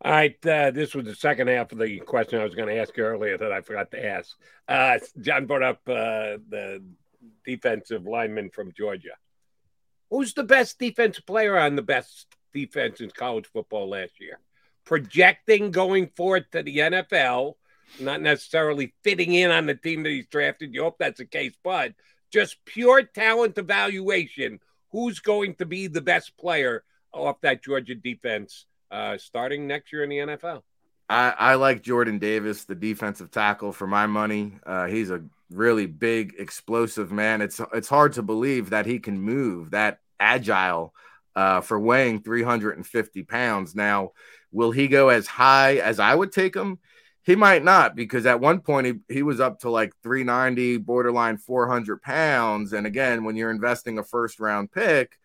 All 0.02 0.12
right, 0.12 0.46
uh, 0.46 0.70
this 0.70 0.94
was 0.94 1.04
the 1.04 1.14
second 1.14 1.48
half 1.48 1.72
of 1.72 1.78
the 1.78 1.98
question 2.00 2.40
I 2.40 2.44
was 2.44 2.54
going 2.54 2.68
to 2.68 2.80
ask 2.80 2.96
you 2.96 3.04
earlier 3.04 3.36
that 3.36 3.52
I 3.52 3.60
forgot 3.60 3.90
to 3.90 4.02
ask. 4.02 4.34
Uh, 4.66 4.98
John 5.20 5.44
brought 5.44 5.62
up 5.62 5.80
uh, 5.86 6.40
the 6.48 6.82
defensive 7.44 8.06
lineman 8.06 8.48
from 8.48 8.72
Georgia. 8.72 9.16
Who's 10.08 10.32
the 10.32 10.42
best 10.42 10.78
defensive 10.78 11.26
player 11.26 11.58
on 11.58 11.76
the 11.76 11.82
best 11.82 12.26
defense 12.54 13.02
in 13.02 13.10
college 13.10 13.44
football 13.52 13.90
last 13.90 14.12
year? 14.20 14.38
Projecting 14.86 15.70
going 15.70 16.08
forward 16.16 16.50
to 16.52 16.62
the 16.62 16.78
NFL, 16.78 17.56
not 18.00 18.22
necessarily 18.22 18.94
fitting 19.04 19.34
in 19.34 19.50
on 19.50 19.66
the 19.66 19.74
team 19.74 20.02
that 20.04 20.10
he's 20.10 20.26
drafted. 20.28 20.72
You 20.72 20.84
hope 20.84 20.96
that's 20.98 21.18
the 21.18 21.26
case, 21.26 21.52
but 21.62 21.92
just 22.32 22.64
pure 22.64 23.02
talent 23.02 23.58
evaluation. 23.58 24.60
Who's 24.92 25.20
going 25.20 25.56
to 25.56 25.66
be 25.66 25.88
the 25.88 26.00
best 26.00 26.38
player 26.38 26.84
off 27.12 27.42
that 27.42 27.62
Georgia 27.62 27.94
defense 27.94 28.64
uh, 28.90 29.18
starting 29.18 29.66
next 29.66 29.92
year 29.92 30.04
in 30.04 30.10
the 30.10 30.16
NFL? 30.18 30.62
I, 31.08 31.30
I, 31.30 31.54
like 31.56 31.82
Jordan 31.82 32.18
Davis, 32.18 32.64
the 32.64 32.76
defensive 32.76 33.30
tackle, 33.32 33.72
for 33.72 33.86
my 33.86 34.06
money. 34.06 34.52
Uh, 34.64 34.86
he's 34.86 35.10
a 35.10 35.22
really 35.50 35.86
big, 35.86 36.34
explosive 36.38 37.10
man. 37.10 37.42
It's 37.42 37.60
it's 37.74 37.88
hard 37.88 38.12
to 38.14 38.22
believe 38.22 38.70
that 38.70 38.86
he 38.86 39.00
can 39.00 39.20
move 39.20 39.72
that 39.72 39.98
agile 40.20 40.94
uh, 41.34 41.60
for 41.62 41.80
weighing 41.80 42.22
350 42.22 43.22
pounds. 43.24 43.74
Now, 43.74 44.12
will 44.52 44.70
he 44.70 44.88
go 44.88 45.08
as 45.08 45.26
high 45.26 45.76
as 45.76 45.98
I 45.98 46.14
would 46.14 46.32
take 46.32 46.54
him? 46.54 46.78
He 47.22 47.36
might 47.36 47.64
not 47.64 47.94
because 47.94 48.24
at 48.26 48.40
one 48.40 48.60
point 48.60 48.86
he, 48.86 49.14
he 49.14 49.22
was 49.22 49.40
up 49.40 49.60
to 49.60 49.70
like 49.70 49.92
390, 50.02 50.78
borderline 50.78 51.38
400 51.38 52.00
pounds. 52.02 52.72
And 52.72 52.86
again, 52.86 53.24
when 53.24 53.36
you're 53.36 53.50
investing 53.50 53.98
a 53.98 54.04
first 54.04 54.40
round 54.40 54.72
pick, 54.72 55.18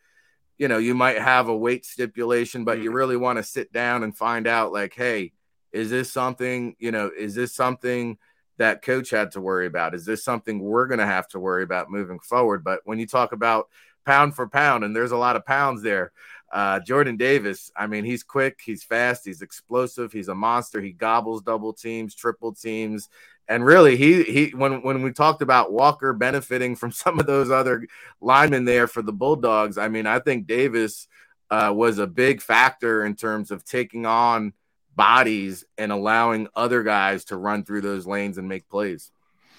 you 0.58 0.68
know, 0.68 0.78
you 0.78 0.96
might 0.96 1.20
have 1.20 1.48
a 1.48 1.56
weight 1.56 1.86
stipulation, 1.86 2.64
but 2.64 2.80
you 2.80 2.86
mm-hmm. 2.86 2.96
really 2.96 3.18
want 3.18 3.38
to 3.38 3.44
sit 3.44 3.72
down 3.74 4.04
and 4.04 4.16
find 4.16 4.48
out, 4.48 4.72
like, 4.72 4.94
hey, 4.94 5.34
is 5.72 5.90
this 5.90 6.12
something, 6.12 6.76
you 6.80 6.92
know, 6.92 7.12
is 7.16 7.36
this 7.36 7.54
something 7.54 8.18
that 8.58 8.82
coach 8.82 9.10
had 9.10 9.32
to 9.32 9.42
worry 9.42 9.68
about? 9.68 9.94
Is 9.94 10.06
this 10.06 10.24
something 10.24 10.60
we're 10.60 10.88
going 10.88 11.00
to 11.00 11.06
have 11.06 11.28
to 11.30 11.40
worry 11.40 11.64
about 11.64 11.92
moving 11.92 12.20
forward? 12.20 12.64
But 12.64 12.80
when 12.86 13.00
you 13.00 13.08
talk 13.08 13.34
about 13.34 13.68
pound 14.06 14.36
for 14.36 14.48
pound, 14.48 14.84
and 14.84 14.96
there's 14.96 15.12
a 15.12 15.18
lot 15.18 15.36
of 15.36 15.46
pounds 15.46 15.82
there, 15.82 16.14
uh, 16.54 16.80
Jordan 16.80 17.18
Davis, 17.18 17.70
I 17.76 17.88
mean, 17.88 18.06
he's 18.06 18.24
quick, 18.24 18.62
he's 18.64 18.84
fast, 18.84 19.26
he's 19.26 19.42
explosive, 19.42 20.14
he's 20.14 20.30
a 20.30 20.36
monster. 20.36 20.80
He 20.80 20.94
gobbles 20.94 21.42
double 21.42 21.74
teams, 21.74 22.16
triple 22.16 22.54
teams. 22.54 23.10
And 23.48 23.64
really, 23.64 23.96
he 23.96 24.24
he 24.24 24.50
when 24.56 24.82
when 24.82 25.04
we 25.04 25.12
talked 25.12 25.42
about 25.42 25.72
Walker 25.72 26.14
benefiting 26.14 26.76
from 26.76 26.92
some 27.04 27.20
of 27.20 27.26
those 27.26 27.52
other 27.52 27.88
linemen 28.22 28.66
there 28.66 28.88
for 28.88 29.02
the 29.02 29.14
Bulldogs, 29.14 29.78
I 29.78 29.88
mean, 29.88 30.08
I 30.08 30.20
think 30.20 30.48
Davis 30.48 31.08
uh, 31.52 31.72
was 31.76 32.00
a 32.00 32.08
big 32.08 32.42
factor 32.42 33.06
in 33.06 33.16
terms 33.16 33.52
of 33.52 33.64
taking 33.64 34.06
on 34.06 34.54
bodies 34.96 35.66
and 35.78 35.92
allowing 35.92 36.48
other 36.56 36.82
guys 36.82 37.26
to 37.26 37.38
run 37.38 37.64
through 37.64 37.82
those 37.82 38.08
lanes 38.08 38.38
and 38.38 38.48
make 38.48 38.68
plays. 38.70 39.12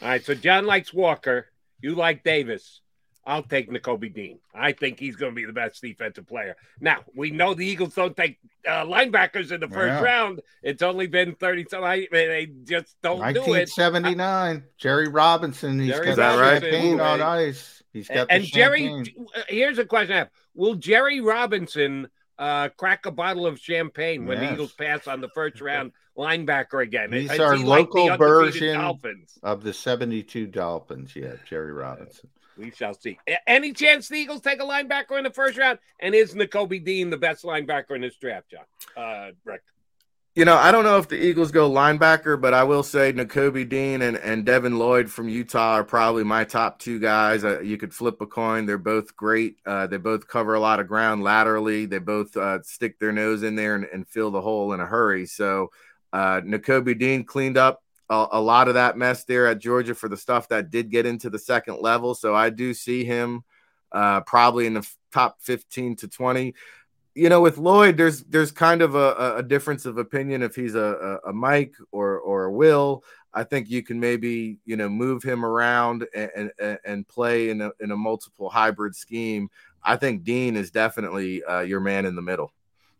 All 0.03 0.09
right, 0.09 0.24
so 0.24 0.34
John 0.34 0.66
likes 0.66 0.93
Walker. 0.93 1.47
You 1.80 1.95
like 1.95 2.24
Davis. 2.24 2.80
I'll 3.27 3.43
take 3.43 3.68
Nakobe 3.68 4.14
Dean. 4.14 4.39
I 4.55 4.70
think 4.70 5.01
he's 5.01 5.16
going 5.16 5.33
to 5.33 5.37
be 5.37 5.45
the 5.45 5.53
best 5.53 5.83
defensive 5.83 6.29
player. 6.29 6.55
Now, 6.81 7.01
we 7.14 7.33
know 7.33 7.55
the 7.55 7.66
Eagles 7.66 7.95
don't 7.95 8.16
take 8.16 8.39
uh, 8.66 8.85
linebackers 8.85 9.51
in 9.51 9.59
the 9.61 9.66
first 9.66 10.01
yeah. 10.01 10.03
round. 10.03 10.43
It's 10.62 10.81
only 10.81 11.09
been 11.09 11.35
30 11.35 11.66
so 11.68 11.83
I, 11.83 12.07
they 12.11 12.49
just 12.64 12.95
don't 13.03 13.18
do 13.18 13.41
it. 13.55 13.68
1979. 13.68 14.62
Jerry 14.79 15.09
Robinson. 15.09 15.81
He's 15.81 15.91
Jerry 15.91 16.14
got 16.14 16.39
right? 16.39 16.62
champagne 16.62 17.01
on 17.01 17.20
ice. 17.20 17.83
He's 17.93 18.07
got 18.07 18.29
and, 18.31 18.45
Jerry, 18.45 18.89
uh, 19.35 19.41
here's 19.49 19.79
a 19.79 19.85
question 19.85 20.14
I 20.14 20.18
have 20.18 20.31
Will 20.55 20.74
Jerry 20.77 21.20
Robinson 21.20 22.09
uh, 22.39 22.68
crack 22.77 23.07
a 23.07 23.11
bottle 23.11 23.47
of 23.47 23.59
champagne 23.59 24.27
when 24.27 24.39
yes. 24.39 24.49
the 24.49 24.55
Eagles 24.55 24.72
pass 24.72 25.09
on 25.09 25.20
the 25.20 25.31
first 25.31 25.61
round 25.61 25.91
linebacker 26.16 26.81
again? 26.81 27.12
He's 27.12 27.33
Is 27.33 27.41
our 27.41 27.57
local 27.57 28.07
like 28.07 28.18
version 28.20 28.79
Dolphins? 28.79 29.37
of 29.43 29.64
the 29.64 29.72
72 29.72 30.47
Dolphins. 30.47 31.16
Yeah, 31.16 31.33
Jerry 31.49 31.72
Robinson. 31.72 32.29
We 32.57 32.70
shall 32.70 32.94
see. 32.94 33.18
Any 33.46 33.72
chance 33.72 34.09
the 34.09 34.16
Eagles 34.16 34.40
take 34.40 34.61
a 34.61 34.64
linebacker 34.64 35.18
in 35.18 35.24
the 35.24 35.30
first 35.30 35.59
round? 35.59 35.78
And 36.00 36.14
is 36.14 36.34
Nakobe 36.34 36.84
Dean 36.84 37.11
the 37.11 37.16
best 37.16 37.44
linebacker 37.44 37.94
in 37.94 38.00
this 38.00 38.16
draft, 38.16 38.50
John? 38.50 38.64
Uh, 38.96 39.32
Rick. 39.44 39.62
You 40.36 40.44
know, 40.44 40.57
I 40.57 40.70
don't 40.70 40.84
know 40.84 40.98
if 40.98 41.09
the 41.09 41.16
Eagles 41.16 41.50
go 41.50 41.70
linebacker, 41.70 42.38
but 42.38 42.52
I 42.52 42.62
will 42.62 42.82
say 42.82 43.11
Nakobe 43.11 43.66
Dean 43.66 44.02
and, 44.02 44.18
and 44.18 44.44
Devin 44.44 44.78
Lloyd 44.78 45.11
from 45.11 45.30
Utah 45.30 45.76
are 45.76 45.84
probably 45.84 46.24
my 46.24 46.44
top 46.44 46.78
two 46.78 46.98
guys. 46.98 47.42
Uh, 47.42 47.61
you 47.61 47.78
could 47.78 47.94
flip 47.94 48.20
a 48.20 48.26
coin. 48.26 48.66
They're 48.66 48.76
both 48.76 49.16
great. 49.16 49.57
Uh, 49.64 49.86
they 49.86 49.96
both 49.96 50.28
cover 50.28 50.52
a 50.52 50.61
lot 50.61 50.78
of 50.78 50.88
ground 50.88 51.22
laterally. 51.22 51.86
They 51.86 52.00
both 52.00 52.36
uh, 52.36 52.62
stick 52.62 52.98
their 52.98 53.12
nose 53.12 53.44
in 53.44 53.57
there 53.57 53.76
and, 53.76 53.86
and, 53.86 54.07
fill 54.07 54.30
the 54.30 54.42
hole 54.42 54.74
in 54.74 54.80
a 54.80 54.84
hurry. 54.84 55.24
So 55.24 55.70
uh, 56.12 56.42
Nakobe 56.42 56.98
Dean 56.98 57.24
cleaned 57.24 57.57
up 57.57 57.82
a, 58.09 58.26
a, 58.32 58.40
lot 58.40 58.68
of 58.68 58.74
that 58.74 58.96
mess 58.96 59.24
there 59.24 59.46
at 59.46 59.59
Georgia 59.59 59.94
for 59.94 60.09
the 60.09 60.16
stuff 60.16 60.48
that 60.48 60.70
did 60.70 60.90
get 60.90 61.07
into 61.07 61.30
the 61.30 61.38
second 61.38 61.80
level. 61.80 62.14
So 62.14 62.34
I 62.34 62.50
do 62.50 62.72
see 62.74 63.04
him 63.04 63.44
uh, 63.92 64.20
probably 64.22 64.66
in 64.66 64.74
the 64.74 64.88
top 65.12 65.38
15 65.40 65.96
to 65.96 66.09
20. 66.09 66.54
You 67.14 67.28
know, 67.30 67.40
with 67.40 67.57
Lloyd, 67.57 67.96
there's 67.96 68.24
there's 68.24 68.52
kind 68.52 68.82
of 68.82 68.94
a, 68.94 69.36
a 69.38 69.42
difference 69.42 69.86
of 69.86 69.96
opinion 69.96 70.42
if 70.42 70.54
he's 70.54 70.74
a, 70.74 71.20
a, 71.24 71.30
a 71.30 71.32
Mike 71.32 71.74
or 71.90 72.18
or 72.18 72.44
a 72.44 72.52
Will. 72.52 73.04
I 73.32 73.42
think 73.42 73.70
you 73.70 73.82
can 73.82 73.98
maybe 73.98 74.59
you 74.66 74.76
know 74.76 74.90
move 74.90 75.22
him 75.22 75.42
around 75.42 76.07
and 76.14 76.52
and, 76.59 76.78
and 76.84 77.09
play 77.09 77.48
in 77.48 77.62
a, 77.62 77.70
in 77.80 77.90
a 77.90 77.96
multiple 77.96 78.50
hybrid 78.50 78.94
scheme. 78.94 79.48
I 79.82 79.96
think 79.96 80.24
Dean 80.24 80.57
is 80.57 80.70
definitely 80.70 81.42
uh, 81.44 81.61
your 81.61 81.80
man 81.80 82.04
in 82.04 82.16
the 82.16 82.22
middle. 82.22 82.52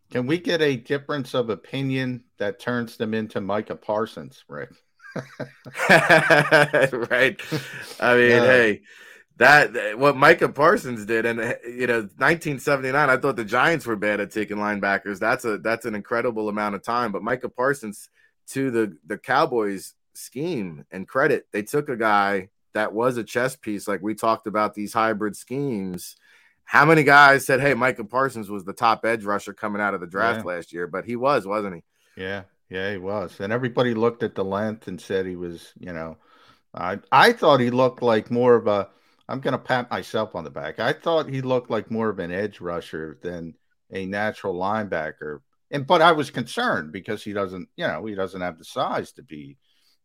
Can 0.09 0.25
we 0.25 0.39
get 0.39 0.61
a 0.61 0.77
difference 0.77 1.35
of 1.35 1.49
opinion 1.49 2.23
that 2.37 2.59
turns 2.59 2.97
them 2.97 3.13
into 3.13 3.41
Micah 3.41 3.75
Parsons, 3.75 4.43
Rick? 4.47 4.71
right. 7.09 7.39
I 7.99 8.15
mean, 8.15 8.29
yeah. 8.29 8.45
hey, 8.45 8.81
that 9.37 9.97
what 9.97 10.17
Micah 10.17 10.49
Parsons 10.49 11.05
did, 11.05 11.25
and 11.25 11.39
you 11.65 11.87
know, 11.87 12.01
1979. 12.17 13.09
I 13.09 13.17
thought 13.17 13.35
the 13.35 13.45
Giants 13.45 13.85
were 13.85 13.95
bad 13.95 14.19
at 14.19 14.31
taking 14.31 14.57
linebackers. 14.57 15.19
That's 15.19 15.45
a 15.45 15.57
that's 15.59 15.85
an 15.85 15.95
incredible 15.95 16.49
amount 16.49 16.75
of 16.75 16.83
time. 16.83 17.11
But 17.11 17.23
Micah 17.23 17.49
Parsons, 17.49 18.09
to 18.49 18.71
the 18.71 18.97
the 19.05 19.17
Cowboys 19.17 19.93
scheme 20.13 20.85
and 20.91 21.07
credit, 21.07 21.47
they 21.51 21.61
took 21.61 21.89
a 21.89 21.95
guy 21.95 22.49
that 22.73 22.93
was 22.93 23.17
a 23.17 23.23
chess 23.23 23.55
piece, 23.55 23.87
like 23.87 24.01
we 24.01 24.13
talked 24.13 24.47
about 24.47 24.73
these 24.73 24.93
hybrid 24.93 25.35
schemes. 25.35 26.15
How 26.63 26.85
many 26.85 27.03
guys 27.03 27.45
said, 27.45 27.61
"Hey, 27.61 27.73
Micah 27.73 28.03
Parsons 28.03 28.49
was 28.49 28.65
the 28.65 28.73
top 28.73 29.05
edge 29.05 29.23
rusher 29.23 29.53
coming 29.53 29.81
out 29.81 29.93
of 29.93 30.01
the 30.01 30.07
draft 30.07 30.39
yeah. 30.39 30.53
last 30.53 30.73
year"? 30.73 30.87
But 30.87 31.05
he 31.05 31.15
was, 31.15 31.47
wasn't 31.47 31.75
he? 31.75 31.83
Yeah, 32.21 32.43
yeah, 32.69 32.91
he 32.91 32.97
was. 32.97 33.39
And 33.39 33.53
everybody 33.53 33.93
looked 33.93 34.23
at 34.23 34.35
the 34.35 34.43
length 34.43 34.87
and 34.87 34.99
said 34.99 35.25
he 35.25 35.35
was, 35.35 35.73
you 35.79 35.93
know, 35.93 36.17
I 36.73 36.99
I 37.11 37.33
thought 37.33 37.59
he 37.59 37.69
looked 37.69 38.01
like 38.01 38.29
more 38.31 38.55
of 38.55 38.67
a 38.67 38.89
I'm 39.29 39.41
going 39.41 39.53
to 39.53 39.57
pat 39.57 39.91
myself 39.91 40.35
on 40.35 40.43
the 40.43 40.49
back. 40.49 40.79
I 40.79 40.93
thought 40.93 41.29
he 41.29 41.41
looked 41.41 41.69
like 41.69 41.91
more 41.91 42.09
of 42.09 42.19
an 42.19 42.31
edge 42.31 42.61
rusher 42.61 43.17
than 43.21 43.55
a 43.91 44.05
natural 44.05 44.55
linebacker. 44.55 45.39
And 45.71 45.85
but 45.85 46.01
I 46.01 46.13
was 46.13 46.31
concerned 46.31 46.91
because 46.91 47.23
he 47.23 47.33
doesn't, 47.33 47.67
you 47.75 47.87
know, 47.87 48.05
he 48.05 48.15
doesn't 48.15 48.41
have 48.41 48.57
the 48.57 48.65
size 48.65 49.11
to 49.13 49.23
be 49.23 49.57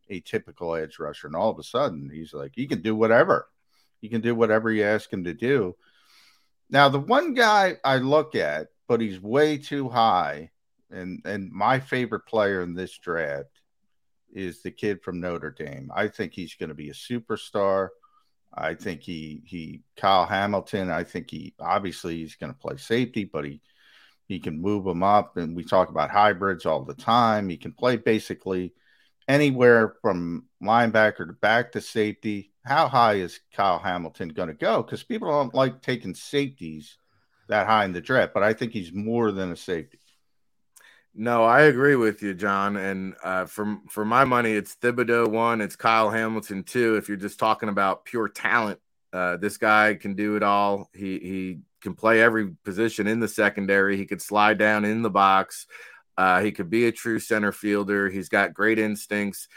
a 0.08 0.20
typical 0.20 0.74
edge 0.74 0.98
rusher. 0.98 1.28
And 1.28 1.36
all 1.36 1.50
of 1.50 1.58
a 1.58 1.62
sudden, 1.62 2.10
he's 2.12 2.34
like, 2.34 2.52
he 2.54 2.66
can 2.66 2.82
do 2.82 2.96
whatever. 2.96 3.48
He 4.00 4.08
can 4.08 4.20
do 4.20 4.34
whatever 4.34 4.70
you 4.70 4.82
ask 4.82 5.12
him 5.12 5.24
to 5.24 5.34
do. 5.34 5.76
Now, 6.68 6.88
the 6.88 6.98
one 6.98 7.34
guy 7.34 7.76
I 7.84 7.98
look 7.98 8.34
at, 8.34 8.68
but 8.88 9.00
he's 9.00 9.20
way 9.20 9.58
too 9.58 9.88
high 9.88 10.50
and 10.92 11.22
and 11.24 11.50
my 11.50 11.80
favorite 11.80 12.26
player 12.26 12.62
in 12.62 12.74
this 12.74 12.96
draft 12.98 13.60
is 14.32 14.62
the 14.62 14.70
kid 14.70 15.02
from 15.02 15.20
Notre 15.20 15.50
Dame. 15.50 15.90
I 15.94 16.08
think 16.08 16.32
he's 16.32 16.54
going 16.54 16.70
to 16.70 16.74
be 16.74 16.90
a 16.90 16.94
superstar. 16.94 17.88
I 18.54 18.74
think 18.74 19.02
he 19.02 19.42
he 19.46 19.82
Kyle 19.96 20.26
Hamilton. 20.26 20.90
I 20.90 21.04
think 21.04 21.30
he 21.30 21.54
obviously 21.58 22.16
he's 22.18 22.36
going 22.36 22.52
to 22.52 22.58
play 22.58 22.76
safety, 22.76 23.24
but 23.24 23.44
he 23.44 23.60
he 24.28 24.38
can 24.38 24.60
move 24.60 24.86
him 24.86 25.02
up. 25.02 25.36
And 25.36 25.56
we 25.56 25.64
talk 25.64 25.88
about 25.88 26.10
hybrids 26.10 26.66
all 26.66 26.84
the 26.84 26.94
time. 26.94 27.48
He 27.48 27.56
can 27.56 27.72
play 27.72 27.96
basically 27.96 28.74
anywhere 29.28 29.94
from 30.02 30.46
linebacker 30.62 31.26
to 31.26 31.32
back 31.32 31.72
to 31.72 31.80
safety. 31.80 32.52
How 32.64 32.88
high 32.88 33.14
is 33.14 33.40
Kyle 33.54 33.78
Hamilton 33.78 34.28
going 34.28 34.48
to 34.48 34.54
go? 34.54 34.82
Because 34.82 35.02
people 35.02 35.28
don't 35.28 35.54
like 35.54 35.82
taking 35.82 36.14
safeties 36.14 36.96
that 37.48 37.66
high 37.66 37.84
in 37.84 37.92
the 37.92 38.00
draft, 38.00 38.34
but 38.34 38.42
I 38.42 38.52
think 38.52 38.72
he's 38.72 38.92
more 38.92 39.32
than 39.32 39.50
a 39.50 39.56
safety. 39.56 39.98
No, 41.14 41.44
I 41.44 41.62
agree 41.62 41.96
with 41.96 42.22
you, 42.22 42.32
John. 42.34 42.76
And 42.76 43.14
uh, 43.22 43.44
for 43.44 43.78
for 43.90 44.04
my 44.04 44.24
money, 44.24 44.52
it's 44.52 44.76
Thibodeaux 44.76 45.28
one, 45.28 45.60
it's 45.60 45.76
Kyle 45.76 46.10
Hamilton 46.10 46.62
two. 46.62 46.96
If 46.96 47.08
you're 47.08 47.18
just 47.18 47.38
talking 47.38 47.68
about 47.68 48.06
pure 48.06 48.28
talent, 48.28 48.80
uh, 49.12 49.36
this 49.36 49.58
guy 49.58 49.94
can 49.94 50.14
do 50.14 50.36
it 50.36 50.42
all. 50.42 50.88
He 50.94 51.18
he 51.18 51.58
can 51.82 51.94
play 51.94 52.22
every 52.22 52.52
position 52.64 53.06
in 53.06 53.20
the 53.20 53.28
secondary. 53.28 53.96
He 53.96 54.06
could 54.06 54.22
slide 54.22 54.56
down 54.56 54.86
in 54.86 55.02
the 55.02 55.10
box. 55.10 55.66
Uh, 56.16 56.40
he 56.40 56.50
could 56.52 56.70
be 56.70 56.86
a 56.86 56.92
true 56.92 57.18
center 57.18 57.52
fielder. 57.52 58.08
He's 58.08 58.28
got 58.30 58.54
great 58.54 58.78
instincts, 58.78 59.48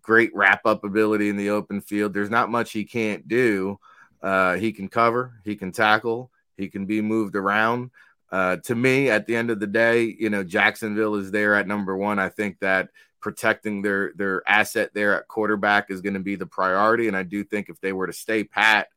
great 0.00 0.30
wrap 0.34 0.64
up 0.64 0.84
ability 0.84 1.28
in 1.28 1.36
the 1.36 1.50
open 1.50 1.82
field. 1.82 2.14
There's 2.14 2.30
not 2.30 2.50
much 2.50 2.72
he 2.72 2.84
can't 2.84 3.28
do. 3.28 3.78
Uh, 4.22 4.54
he 4.54 4.72
can 4.72 4.88
cover. 4.88 5.40
He 5.44 5.56
can 5.56 5.72
tackle. 5.72 6.30
He 6.56 6.68
can 6.68 6.86
be 6.86 7.02
moved 7.02 7.36
around. 7.36 7.90
Uh, 8.34 8.56
to 8.56 8.74
me, 8.74 9.10
at 9.10 9.28
the 9.28 9.36
end 9.36 9.48
of 9.48 9.60
the 9.60 9.66
day, 9.68 10.16
you 10.18 10.28
know, 10.28 10.42
Jacksonville 10.42 11.14
is 11.14 11.30
there 11.30 11.54
at 11.54 11.68
number 11.68 11.96
one. 11.96 12.18
I 12.18 12.28
think 12.28 12.58
that 12.58 12.88
protecting 13.20 13.80
their 13.80 14.12
their 14.16 14.42
asset 14.44 14.90
there 14.92 15.14
at 15.14 15.28
quarterback 15.28 15.88
is 15.88 16.00
going 16.00 16.14
to 16.14 16.20
be 16.20 16.34
the 16.34 16.44
priority, 16.44 17.06
and 17.06 17.16
I 17.16 17.22
do 17.22 17.44
think 17.44 17.68
if 17.68 17.80
they 17.80 17.92
were 17.92 18.08
to 18.08 18.12
stay 18.12 18.42
pat, 18.42 18.88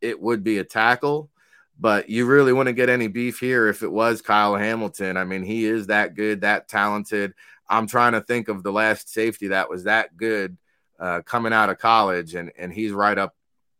it 0.00 0.20
would 0.20 0.44
be 0.44 0.58
a 0.58 0.64
tackle. 0.64 1.28
But 1.76 2.08
you 2.08 2.24
really 2.24 2.52
wouldn't 2.52 2.76
get 2.76 2.88
any 2.88 3.08
beef 3.08 3.40
here 3.40 3.66
if 3.66 3.82
it 3.82 3.90
was 3.90 4.22
Kyle 4.22 4.54
Hamilton. 4.54 5.16
I 5.16 5.24
mean, 5.24 5.42
he 5.42 5.64
is 5.64 5.88
that 5.88 6.14
good, 6.14 6.42
that 6.42 6.68
talented. 6.68 7.34
I'm 7.68 7.88
trying 7.88 8.12
to 8.12 8.20
think 8.20 8.46
of 8.46 8.62
the 8.62 8.70
last 8.70 9.12
safety 9.12 9.48
that 9.48 9.68
was 9.68 9.82
that 9.84 10.16
good 10.16 10.56
uh, 11.00 11.22
coming 11.22 11.52
out 11.52 11.68
of 11.68 11.78
college, 11.78 12.36
and 12.36 12.52
and 12.56 12.72
he's 12.72 12.92
right 12.92 13.18
up 13.18 13.34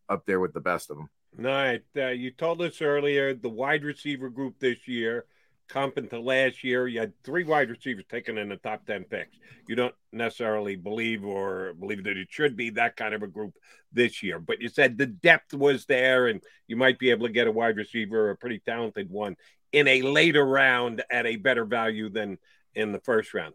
up 0.09 0.27
there 0.27 0.41
with 0.41 0.55
the 0.55 0.61
best 0.61 0.91
of 0.91 0.97
them. 0.97 1.09
All 1.37 1.47
right, 1.47 1.83
uh, 1.97 2.09
you 2.11 2.31
told 2.31 2.63
us 2.63 2.81
earlier 2.81 3.35
the 3.35 3.49
wide 3.49 3.83
receiver 3.83 4.29
group 4.29 4.61
this 4.61 4.87
year, 4.87 5.25
compared 5.69 6.11
to 6.11 6.21
last 6.21 6.63
year, 6.63 6.87
you 6.87 7.01
had 7.01 7.13
three 7.25 7.43
wide 7.43 7.71
receivers 7.71 8.05
taken 8.09 8.39
in 8.39 8.51
the 8.51 8.57
top 8.57 8.87
ten 8.87 9.03
picks. 9.03 9.37
You 9.67 9.75
don't 9.75 9.95
necessarily 10.13 10.77
believe 10.77 11.25
or 11.25 11.75
believe 11.75 12.05
that 12.05 12.17
it 12.17 12.29
should 12.31 12.57
be 12.57 12.71
that 12.71 12.95
kind 12.95 13.15
of 13.15 13.25
a 13.25 13.27
group 13.27 13.55
this 13.93 14.23
year, 14.23 14.39
but 14.39 14.61
you 14.61 14.69
said 14.69 14.97
the 14.97 15.07
depth 15.07 15.53
was 15.55 15.87
there, 15.87 16.29
and 16.29 16.41
you 16.69 16.77
might 16.77 17.01
be 17.01 17.11
able 17.11 17.27
to 17.27 17.33
get 17.33 17.49
a 17.49 17.53
wide 17.53 17.77
receiver, 17.77 18.31
a 18.31 18.37
pretty 18.37 18.61
talented 18.61 19.11
one, 19.11 19.35
in 19.73 19.89
a 19.89 20.03
later 20.03 20.47
round 20.47 21.03
at 21.11 21.27
a 21.27 21.35
better 21.35 21.65
value 21.65 22.11
than 22.11 22.39
in 22.77 22.93
the 22.93 23.01
first 23.01 23.35
round. 23.35 23.55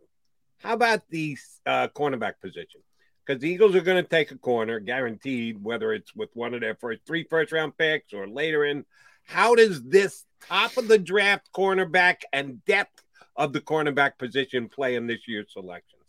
How 0.58 0.74
about 0.74 1.04
the 1.10 1.38
uh, 1.66 1.88
cornerback 1.96 2.34
position? 2.42 2.82
Because 3.30 3.42
the 3.44 3.50
Eagles 3.50 3.76
are 3.76 3.82
going 3.82 4.04
to 4.04 4.10
take 4.10 4.32
a 4.32 4.38
corner, 4.40 4.80
guaranteed, 4.80 5.64
whether 5.64 5.94
it's 5.94 6.16
with 6.16 6.32
one 6.34 6.56
of 6.56 6.62
their 6.62 6.74
first 6.74 7.02
three 7.06 7.26
first 7.26 7.52
round 7.52 7.78
picks 7.78 8.12
or 8.12 8.28
later 8.28 8.66
in. 8.66 8.86
How 9.24 9.54
does 9.54 9.84
this 9.84 10.26
top 10.48 10.78
of 10.78 10.88
the 10.88 10.98
draft 10.98 11.48
cornerback 11.56 12.22
and 12.34 12.66
depth 12.66 13.04
of 13.36 13.54
the 13.54 13.62
cornerback 13.62 14.18
position 14.18 14.68
play 14.68 14.96
in 14.96 15.06
this 15.06 15.28
year's 15.28 15.54
selections? 15.54 16.02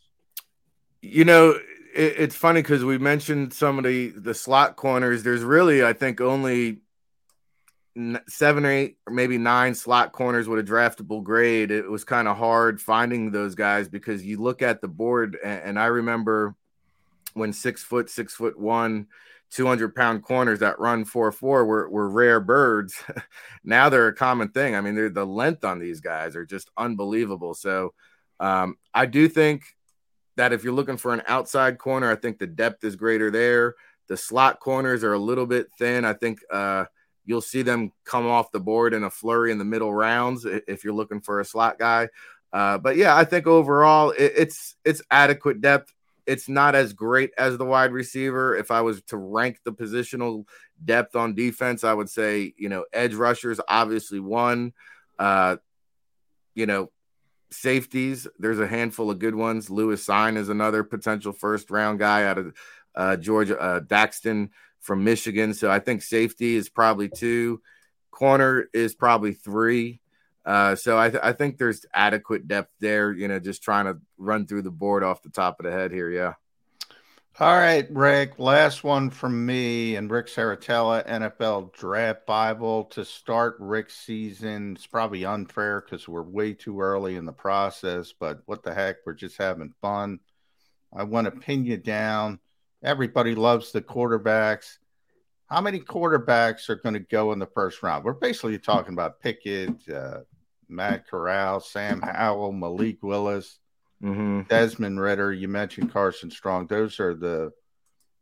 You 1.02 1.26
know, 1.26 1.50
it, 1.94 2.14
it's 2.16 2.36
funny 2.36 2.62
because 2.62 2.86
we 2.86 2.96
mentioned 2.96 3.52
some 3.52 3.76
of 3.76 3.84
the 3.84 4.14
the 4.16 4.32
slot 4.32 4.76
corners. 4.76 5.22
There's 5.22 5.42
really, 5.42 5.84
I 5.84 5.92
think, 5.92 6.22
only 6.22 6.78
seven 8.28 8.64
or 8.64 8.70
eight 8.70 8.96
or 9.06 9.12
maybe 9.12 9.36
nine 9.36 9.74
slot 9.74 10.12
corners 10.12 10.48
with 10.48 10.58
a 10.58 10.72
draftable 10.72 11.22
grade. 11.22 11.70
It 11.70 11.90
was 11.90 12.02
kind 12.02 12.28
of 12.28 12.38
hard 12.38 12.80
finding 12.80 13.30
those 13.30 13.54
guys 13.54 13.90
because 13.90 14.24
you 14.24 14.38
look 14.38 14.62
at 14.62 14.80
the 14.80 14.88
board, 14.88 15.36
and, 15.44 15.62
and 15.62 15.78
I 15.78 15.86
remember 15.86 16.56
when 17.35 17.53
six 17.53 17.83
foot, 17.83 18.11
six 18.11 18.35
foot 18.35 18.59
one, 18.59 19.07
200 19.51 19.95
pound 19.95 20.22
corners 20.22 20.61
that 20.61 20.78
run 20.78 21.05
4 21.05 21.33
4 21.33 21.64
were, 21.64 21.89
were 21.89 22.09
rare 22.09 22.41
birds. 22.41 23.03
now 23.64 23.89
they're 23.89 24.09
a 24.09 24.14
common 24.14 24.49
thing. 24.49 24.74
I 24.74 24.81
mean, 24.81 25.12
the 25.12 25.24
length 25.24 25.64
on 25.64 25.78
these 25.78 26.01
guys 26.01 26.37
are 26.37 26.47
just 26.47 26.70
unbelievable. 26.76 27.55
So 27.55 27.93
um, 28.39 28.76
I 28.95 29.07
do 29.07 29.28
think 29.28 29.64
that 30.37 30.53
if 30.53 30.64
you're 30.64 30.72
looking 30.72 30.97
for 30.97 31.12
an 31.12 31.22
outside 31.26 31.78
corner, 31.78 32.11
I 32.11 32.16
think 32.16 32.39
the 32.39 32.47
depth 32.47 32.85
is 32.85 32.97
greater 32.97 33.31
there. 33.31 33.74
The 34.09 34.16
slot 34.16 34.61
corners 34.61 35.05
are 35.05 35.12
a 35.12 35.18
little 35.18 35.47
bit 35.47 35.68
thin. 35.78 36.05
I 36.05 36.14
think 36.14 36.41
uh, 36.51 36.87
you'll 37.24 37.41
see 37.41 37.62
them 37.62 37.93
come 38.05 38.26
off 38.26 38.53
the 38.53 38.61
board 38.61 38.95
in 38.95 39.05
a 39.05 39.11
flurry 39.11 39.53
in 39.53 39.59
the 39.59 39.64
middle 39.64 39.93
rounds 39.93 40.45
if 40.47 40.85
you're 40.85 40.95
looking 40.95 41.20
for 41.20 41.41
a 41.41 41.45
slot 41.45 41.78
guy. 41.78 42.09
Uh, 42.53 42.78
but 42.78 42.97
yeah, 42.97 43.16
I 43.16 43.24
think 43.24 43.47
overall 43.47 44.11
it, 44.11 44.33
it's 44.37 44.76
it's 44.85 45.03
adequate 45.11 45.61
depth. 45.61 45.93
It's 46.26 46.48
not 46.48 46.74
as 46.74 46.92
great 46.92 47.30
as 47.38 47.58
the 47.58 47.64
wide 47.64 47.92
receiver. 47.92 48.56
If 48.56 48.70
I 48.70 48.80
was 48.80 49.02
to 49.08 49.16
rank 49.16 49.58
the 49.64 49.72
positional 49.72 50.46
depth 50.84 51.16
on 51.16 51.34
defense, 51.34 51.84
I 51.84 51.92
would 51.92 52.10
say, 52.10 52.54
you 52.56 52.68
know, 52.68 52.84
edge 52.92 53.14
rushers, 53.14 53.60
obviously 53.68 54.20
one. 54.20 54.72
Uh, 55.18 55.56
you 56.54 56.66
know, 56.66 56.90
safeties, 57.50 58.26
there's 58.38 58.58
a 58.58 58.66
handful 58.66 59.10
of 59.10 59.18
good 59.18 59.34
ones. 59.34 59.70
Lewis 59.70 60.06
Cine 60.06 60.36
is 60.36 60.48
another 60.48 60.84
potential 60.84 61.32
first 61.32 61.70
round 61.70 61.98
guy 61.98 62.24
out 62.24 62.38
of 62.38 62.54
uh, 62.94 63.16
Georgia. 63.16 63.58
Uh, 63.58 63.80
Daxton 63.80 64.50
from 64.80 65.04
Michigan. 65.04 65.54
So 65.54 65.70
I 65.70 65.78
think 65.78 66.02
safety 66.02 66.56
is 66.56 66.68
probably 66.68 67.08
two. 67.08 67.60
Corner 68.10 68.68
is 68.72 68.94
probably 68.94 69.32
three. 69.32 70.00
Uh, 70.45 70.74
so 70.74 70.99
I, 70.99 71.11
th- 71.11 71.22
I 71.22 71.32
think 71.32 71.59
there's 71.59 71.84
adequate 71.93 72.49
depth 72.49 72.72
there. 72.80 73.12
You 73.12 73.28
know, 73.28 73.38
just 73.38 73.62
trying 73.62 73.86
to 73.86 73.99
run 74.18 74.47
through 74.47 74.62
the 74.62 74.70
board 74.70 75.05
off 75.05 75.22
the 75.22 75.30
top 75.30 75.61
of 75.61 75.66
the 75.66 75.72
head 75.72 75.93
here. 75.93 76.11
Yeah. 76.11 76.34
All 77.38 77.57
right, 77.57 77.86
Rick. 77.91 78.38
Last 78.38 78.84
one 78.84 79.09
from 79.09 79.47
me 79.47 79.97
and 79.97 80.11
Rick 80.11 80.26
Serritella, 80.26 81.07
NFL 81.09 81.72
Draft 81.72 82.26
Bible 82.26 82.84
to 82.86 83.03
start 83.03 83.57
Rick's 83.61 83.97
season. 83.97 84.74
It's 84.74 84.86
probably 84.86 85.24
unfair 85.24 85.80
because 85.80 86.07
we're 86.07 86.22
way 86.22 86.53
too 86.53 86.80
early 86.80 87.16
in 87.16 87.24
the 87.24 87.32
process, 87.32 88.12
but 88.12 88.43
what 88.45 88.62
the 88.62 88.74
heck? 88.74 88.97
We're 89.07 89.14
just 89.14 89.38
having 89.38 89.72
fun. 89.80 90.20
I 90.95 91.05
want 91.05 91.26
to 91.26 91.30
pin 91.30 91.64
you 91.64 91.78
down. 91.78 92.41
Everybody 92.82 93.34
loves 93.34 93.72
the 93.72 93.80
quarterbacks. 93.80 94.76
How 95.51 95.61
many 95.61 95.80
quarterbacks 95.80 96.68
are 96.68 96.76
going 96.76 96.94
to 96.94 97.01
go 97.01 97.32
in 97.32 97.40
the 97.40 97.46
first 97.46 97.82
round? 97.82 98.05
We're 98.05 98.12
basically 98.12 98.59
talking 98.59 98.92
about 98.92 99.20
Pickett, 99.20 99.88
uh, 99.88 100.20
Matt 100.68 101.09
Corral, 101.09 101.59
Sam 101.59 102.01
Howell, 102.01 102.53
Malik 102.53 103.03
Willis, 103.03 103.59
mm-hmm. 104.03 104.42
Desmond 104.42 105.01
Ridder. 105.01 105.32
You 105.32 105.48
mentioned 105.48 105.92
Carson 105.92 106.30
Strong. 106.30 106.68
Those 106.68 107.01
are 107.01 107.16
the, 107.16 107.51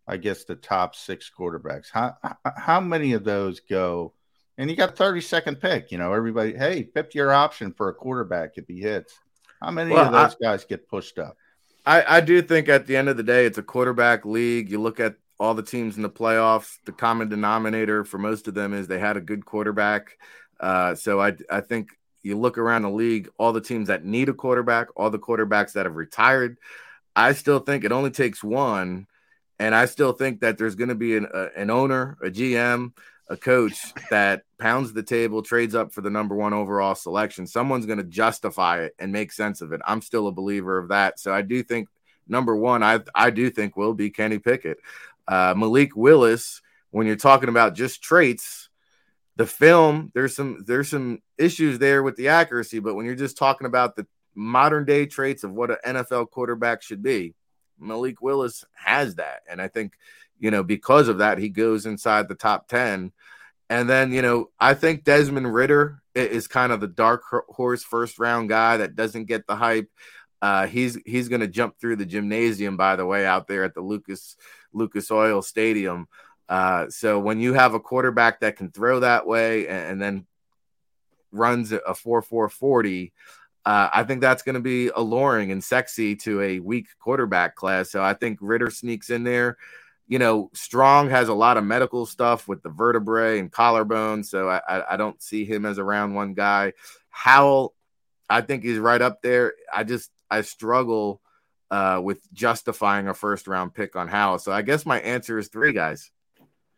I 0.07 0.17
guess, 0.17 0.45
the 0.45 0.57
top 0.57 0.97
six 0.97 1.31
quarterbacks. 1.37 1.89
How 1.93 2.17
how 2.57 2.81
many 2.81 3.13
of 3.13 3.25
those 3.25 3.61
go? 3.61 4.15
And 4.57 4.71
you 4.71 4.77
got 4.77 4.97
30 4.97 5.21
second 5.21 5.61
pick. 5.61 5.93
You 5.93 5.99
know, 5.99 6.15
everybody. 6.15 6.57
Hey, 6.57 6.89
fifth 6.95 7.15
year 7.15 7.31
option 7.31 7.75
for 7.75 7.91
a 7.91 7.95
quarterback 7.95 8.53
if 8.57 8.67
he 8.67 8.81
hits. 8.81 9.15
How 9.61 9.71
many 9.71 9.93
well, 9.93 10.07
of 10.07 10.13
those 10.13 10.37
I, 10.43 10.53
guys 10.53 10.65
get 10.65 10.89
pushed 10.89 11.19
up? 11.19 11.37
I, 11.85 12.17
I 12.17 12.21
do 12.23 12.41
think 12.41 12.71
at 12.71 12.87
the 12.87 12.97
end 12.97 13.11
of 13.11 13.19
the 13.19 13.23
day, 13.23 13.45
it's 13.45 13.59
a 13.59 13.63
quarterback 13.63 14.25
league. 14.25 14.71
You 14.71 14.81
look 14.81 14.99
at 14.99 15.17
all 15.39 15.55
the 15.55 15.63
teams 15.63 15.97
in 15.97 16.03
the 16.03 16.11
playoffs. 16.11 16.79
The 16.85 16.93
common 16.93 17.29
denominator 17.29 18.05
for 18.05 18.19
most 18.19 18.49
of 18.49 18.55
them 18.55 18.75
is 18.75 18.87
they 18.87 18.99
had 18.99 19.17
a 19.17 19.21
good 19.21 19.45
quarterback. 19.45 20.19
Uh, 20.61 20.95
so 20.95 21.21
I 21.21 21.35
I 21.51 21.61
think 21.61 21.91
you 22.23 22.37
look 22.37 22.59
around 22.59 22.83
the 22.83 22.91
league, 22.91 23.29
all 23.39 23.53
the 23.53 23.61
teams 23.61 23.89
that 23.89 24.05
need 24.05 24.29
a 24.29 24.35
quarterback, 24.35 24.89
all 24.97 25.11
the 25.11 25.19
quarterbacks 25.19 25.73
that 25.73 25.87
have 25.87 25.97
retired. 25.97 26.59
I 27.15 27.33
still 27.33 27.61
think 27.61 27.85
it 27.85 27.93
only 27.93 28.11
takes 28.11 28.43
one, 28.43 29.07
and 29.59 29.75
I 29.75 29.87
still 29.87 30.13
think 30.13 30.41
that 30.41 30.59
there's 30.59 30.75
going 30.75 30.89
to 30.89 30.95
be 30.95 31.17
an, 31.17 31.27
a, 31.33 31.49
an 31.57 31.71
owner, 31.71 32.17
a 32.23 32.31
GM, 32.31 32.93
a 33.29 33.37
coach 33.37 33.81
that 34.11 34.43
pounds 34.59 34.93
the 34.93 35.03
table, 35.03 35.43
trades 35.43 35.75
up 35.75 35.93
for 35.93 36.01
the 36.01 36.11
number 36.11 36.35
one 36.35 36.53
overall 36.53 36.95
selection. 36.95 37.47
Someone's 37.47 37.87
going 37.87 37.99
to 37.99 38.05
justify 38.05 38.83
it 38.83 38.95
and 38.99 39.13
make 39.13 39.33
sense 39.33 39.61
of 39.61 39.73
it. 39.73 39.81
I'm 39.87 40.01
still 40.01 40.27
a 40.29 40.33
believer 40.33 40.79
of 40.79 40.89
that. 40.89 41.19
So 41.19 41.33
I 41.33 41.43
do 41.43 41.63
think 41.63 41.89
number 42.29 42.55
one, 42.55 42.83
I 42.83 43.01
I 43.15 43.31
do 43.31 43.51
think 43.51 43.77
will 43.77 43.95
be 43.95 44.11
Kenny 44.11 44.39
Pickett. 44.39 44.79
Uh, 45.29 45.55
Malik 45.57 45.95
Willis, 45.95 46.61
when 46.91 47.07
you're 47.07 47.17
talking 47.17 47.49
about 47.49 47.75
just 47.75 48.03
traits, 48.03 48.69
the 49.37 49.47
film 49.47 50.11
there's 50.15 50.35
some 50.35 50.65
there's 50.67 50.91
some 50.91 51.23
issues 51.39 51.79
there 51.79 52.03
with 52.03 52.17
the 52.17 52.27
accuracy 52.27 52.81
but 52.81 52.97
when 52.97 53.07
you're 53.07 53.15
just 53.15 53.39
talking 53.39 53.69
about 53.69 53.95
the 53.95 54.05
modern 54.35 54.85
day 54.85 55.07
traits 55.07 55.45
of 55.45 55.53
what 55.53 55.71
an 55.71 55.77
NFL 55.87 56.31
quarterback 56.31 56.83
should 56.83 57.03
be 57.05 57.35
Malik 57.81 58.21
Willis 58.21 58.65
has 58.75 59.17
that. 59.17 59.43
And 59.49 59.63
I 59.63 59.69
think 59.69 59.95
you 60.39 60.51
know 60.51 60.63
because 60.63 61.09
of 61.09 61.19
that 61.19 61.39
he 61.39 61.49
goes 61.49 61.87
inside 61.87 62.29
the 62.29 62.35
top 62.35 62.69
10 62.69 63.13
and 63.71 63.89
then 63.89 64.13
you 64.13 64.23
know 64.23 64.51
I 64.59 64.75
think 64.75 65.05
Desmond 65.05 65.53
Ridder 65.53 66.03
is 66.15 66.49
kind 66.49 66.73
of 66.73 66.81
the 66.81 66.89
dark 66.89 67.23
horse 67.49 67.83
first 67.83 68.19
round 68.19 68.49
guy 68.49 68.79
that 68.79 68.97
doesn't 68.97 69.27
get 69.27 69.47
the 69.47 69.57
hype 69.57 69.89
uh, 70.41 70.67
he's 70.67 70.99
he's 71.05 71.29
going 71.29 71.41
to 71.41 71.49
jump 71.49 71.79
through 71.81 71.97
the 71.97 72.07
gymnasium 72.07 72.77
by 72.77 72.97
the 72.97 73.07
way 73.07 73.27
out 73.27 73.49
there 73.49 73.65
at 73.65 73.75
the 73.75 73.81
Lucas 73.81 74.37
Lucas 74.73 75.11
Oil 75.11 75.43
Stadium 75.43 76.09
uh, 76.49 76.89
so 76.89 77.19
when 77.19 77.41
you 77.41 77.53
have 77.53 77.75
a 77.75 77.81
quarterback 77.81 78.41
that 78.41 78.57
can 78.57 78.71
throw 78.71 79.01
that 79.01 79.27
way 79.27 79.69
and, 79.69 79.93
and 79.93 80.03
then 80.03 80.27
runs 81.31 81.73
a 81.73 81.95
4 81.95 82.23
4 82.23 82.49
40, 82.49 83.13
uh, 83.67 83.91
I 83.93 84.05
think 84.05 84.21
that's 84.21 84.43
going 84.43 84.55
to 84.55 84.61
be 84.61 84.89
alluring 84.89 85.53
and 85.53 85.63
sexy 85.63 86.17
to 86.17 86.41
a 86.41 86.59
weak 86.61 86.87
quarterback 86.99 87.55
class. 87.55 87.91
So 87.91 88.03
I 88.03 88.15
think 88.15 88.39
Ridder 88.41 88.71
sneaks 88.71 89.11
in 89.11 89.25
there. 89.25 89.59
You 90.07 90.19
know, 90.19 90.51
Strong 90.55 91.11
has 91.11 91.29
a 91.29 91.35
lot 91.35 91.59
of 91.59 91.65
medical 91.65 92.07
stuff 92.07 92.49
with 92.49 92.63
the 92.63 92.71
vertebrae 92.71 93.39
and 93.39 93.53
collarbone. 93.53 94.25
So 94.25 94.49
I, 94.49 94.95
I 94.95 94.97
don't 94.97 95.21
see 95.21 95.45
him 95.45 95.67
as 95.67 95.77
a 95.77 95.85
round 95.85 96.15
one 96.15 96.33
guy. 96.33 96.73
Howell, 97.11 97.75
I 98.31 98.41
think 98.41 98.65
he's 98.65 98.79
right 98.79 99.03
up 99.03 99.21
there. 99.21 99.53
I 99.71 99.85
just, 99.85 100.11
I 100.31 100.43
struggle 100.43 101.21
uh, 101.71 102.01
with 102.03 102.21
justifying 102.33 103.09
a 103.09 103.15
first 103.15 103.47
round 103.47 103.75
pick 103.75 103.97
on 103.97 104.09
Howell. 104.09 104.39
So 104.39 104.53
I 104.53 104.63
guess 104.63 104.87
my 104.87 105.01
answer 105.01 105.39
is 105.39 105.49
three 105.49 105.73
guys. 105.73 106.11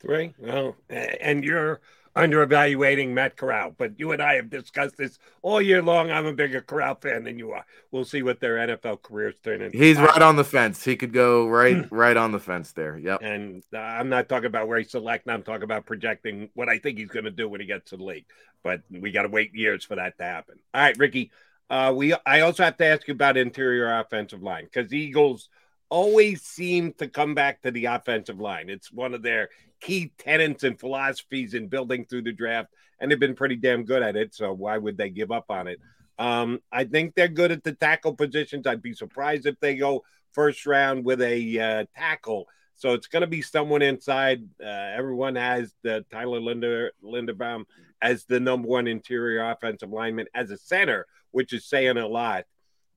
Three. 0.00 0.34
Well, 0.38 0.76
and 0.88 1.44
you're 1.44 1.80
under 2.16 2.42
evaluating 2.42 3.14
Matt 3.14 3.36
Corral, 3.36 3.74
but 3.76 3.98
you 3.98 4.12
and 4.12 4.20
I 4.20 4.34
have 4.34 4.50
discussed 4.50 4.96
this 4.96 5.18
all 5.42 5.62
year 5.62 5.82
long. 5.82 6.10
I'm 6.10 6.26
a 6.26 6.32
bigger 6.32 6.60
Corral 6.60 6.96
fan 6.96 7.24
than 7.24 7.38
you 7.38 7.52
are. 7.52 7.64
We'll 7.90 8.04
see 8.04 8.22
what 8.22 8.40
their 8.40 8.56
NFL 8.56 9.02
careers 9.02 9.36
turn 9.44 9.62
into. 9.62 9.76
He's 9.76 9.98
right 9.98 10.22
on 10.22 10.36
the 10.36 10.44
fence. 10.44 10.82
He 10.82 10.96
could 10.96 11.12
go 11.12 11.46
right, 11.46 11.86
right 11.92 12.16
on 12.16 12.32
the 12.32 12.40
fence 12.40 12.72
there. 12.72 12.98
Yep. 12.98 13.20
And 13.22 13.62
uh, 13.72 13.78
I'm 13.78 14.08
not 14.08 14.28
talking 14.28 14.46
about 14.46 14.66
where 14.66 14.78
he's 14.78 14.90
selecting. 14.90 15.32
I'm 15.32 15.42
talking 15.42 15.62
about 15.62 15.86
projecting 15.86 16.50
what 16.54 16.68
I 16.68 16.78
think 16.78 16.98
he's 16.98 17.08
going 17.08 17.26
to 17.26 17.30
do 17.30 17.48
when 17.48 17.60
he 17.60 17.66
gets 17.66 17.90
to 17.90 17.96
the 17.96 18.04
league. 18.04 18.26
But 18.64 18.82
we 18.90 19.12
got 19.12 19.22
to 19.22 19.28
wait 19.28 19.54
years 19.54 19.84
for 19.84 19.96
that 19.96 20.18
to 20.18 20.24
happen. 20.24 20.58
All 20.74 20.82
right, 20.82 20.98
Ricky. 20.98 21.30
Uh, 21.70 21.92
we 21.96 22.12
I 22.26 22.40
also 22.40 22.64
have 22.64 22.76
to 22.78 22.86
ask 22.86 23.06
you 23.06 23.14
about 23.14 23.36
interior 23.36 24.00
offensive 24.00 24.42
line 24.42 24.64
because 24.64 24.92
Eagles 24.92 25.48
always 25.88 26.42
seem 26.42 26.92
to 26.94 27.08
come 27.08 27.34
back 27.34 27.62
to 27.62 27.70
the 27.70 27.86
offensive 27.86 28.40
line. 28.40 28.68
It's 28.68 28.92
one 28.92 29.14
of 29.14 29.22
their 29.22 29.48
key 29.80 30.12
tenets 30.18 30.64
and 30.64 30.78
philosophies 30.78 31.54
in 31.54 31.68
building 31.68 32.04
through 32.04 32.22
the 32.22 32.32
draft, 32.32 32.70
and 32.98 33.10
they've 33.10 33.20
been 33.20 33.36
pretty 33.36 33.56
damn 33.56 33.84
good 33.84 34.02
at 34.02 34.16
it. 34.16 34.34
So 34.34 34.52
why 34.52 34.78
would 34.78 34.98
they 34.98 35.10
give 35.10 35.30
up 35.30 35.46
on 35.48 35.68
it? 35.68 35.80
Um, 36.18 36.60
I 36.72 36.84
think 36.84 37.14
they're 37.14 37.28
good 37.28 37.52
at 37.52 37.64
the 37.64 37.72
tackle 37.72 38.14
positions. 38.14 38.66
I'd 38.66 38.82
be 38.82 38.92
surprised 38.92 39.46
if 39.46 39.58
they 39.60 39.76
go 39.76 40.02
first 40.32 40.66
round 40.66 41.04
with 41.04 41.22
a 41.22 41.58
uh, 41.58 41.84
tackle. 41.96 42.46
So 42.74 42.94
it's 42.94 43.06
going 43.06 43.22
to 43.22 43.26
be 43.26 43.42
someone 43.42 43.82
inside. 43.82 44.42
Uh, 44.62 44.66
everyone 44.66 45.36
has 45.36 45.72
the 45.82 46.04
Tyler 46.10 46.40
Linder, 46.40 46.92
Linderbaum 47.02 47.64
as 48.02 48.24
the 48.24 48.40
number 48.40 48.68
one 48.68 48.86
interior 48.86 49.50
offensive 49.50 49.90
lineman 49.90 50.26
as 50.34 50.50
a 50.50 50.56
center, 50.56 51.06
which 51.32 51.52
is 51.52 51.66
saying 51.66 51.96
a 51.96 52.06
lot. 52.06 52.44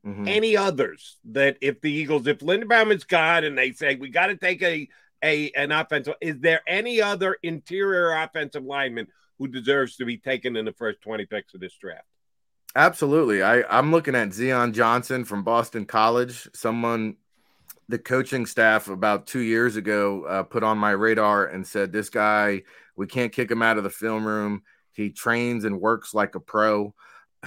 Mm-hmm. 0.05 0.27
Any 0.27 0.57
others 0.57 1.17
that 1.31 1.57
if 1.61 1.79
the 1.79 1.91
Eagles, 1.91 2.27
if 2.27 2.39
Linderbaum 2.39 2.93
is 2.93 3.05
gone 3.05 3.45
and 3.45 3.57
they 3.57 3.71
say 3.71 3.95
we 3.95 4.09
got 4.09 4.27
to 4.27 4.35
take 4.35 4.61
a 4.61 4.89
a 5.23 5.51
an 5.51 5.71
offensive, 5.71 6.15
is 6.19 6.39
there 6.39 6.61
any 6.67 7.01
other 7.01 7.37
interior 7.41 8.11
offensive 8.11 8.65
lineman 8.65 9.07
who 9.39 9.47
deserves 9.47 9.95
to 9.97 10.05
be 10.05 10.17
taken 10.17 10.57
in 10.57 10.65
the 10.65 10.73
first 10.73 11.01
twenty 11.01 11.25
picks 11.25 11.53
of 11.53 11.61
this 11.61 11.75
draft? 11.75 12.05
Absolutely. 12.75 13.43
I, 13.43 13.63
I'm 13.69 13.91
looking 13.91 14.15
at 14.15 14.33
Zion 14.33 14.73
Johnson 14.73 15.25
from 15.25 15.43
Boston 15.43 15.85
College, 15.85 16.49
someone 16.53 17.17
the 17.89 17.99
coaching 17.99 18.45
staff 18.45 18.87
about 18.87 19.27
two 19.27 19.39
years 19.39 19.75
ago 19.75 20.23
uh, 20.23 20.43
put 20.43 20.63
on 20.63 20.77
my 20.77 20.91
radar 20.91 21.45
and 21.45 21.65
said, 21.65 21.91
This 21.91 22.09
guy, 22.09 22.63
we 22.95 23.07
can't 23.07 23.31
kick 23.31 23.51
him 23.51 23.61
out 23.61 23.77
of 23.77 23.83
the 23.83 23.89
film 23.89 24.25
room. 24.25 24.63
He 24.93 25.09
trains 25.09 25.65
and 25.65 25.81
works 25.81 26.13
like 26.13 26.35
a 26.35 26.39
pro. 26.39 26.93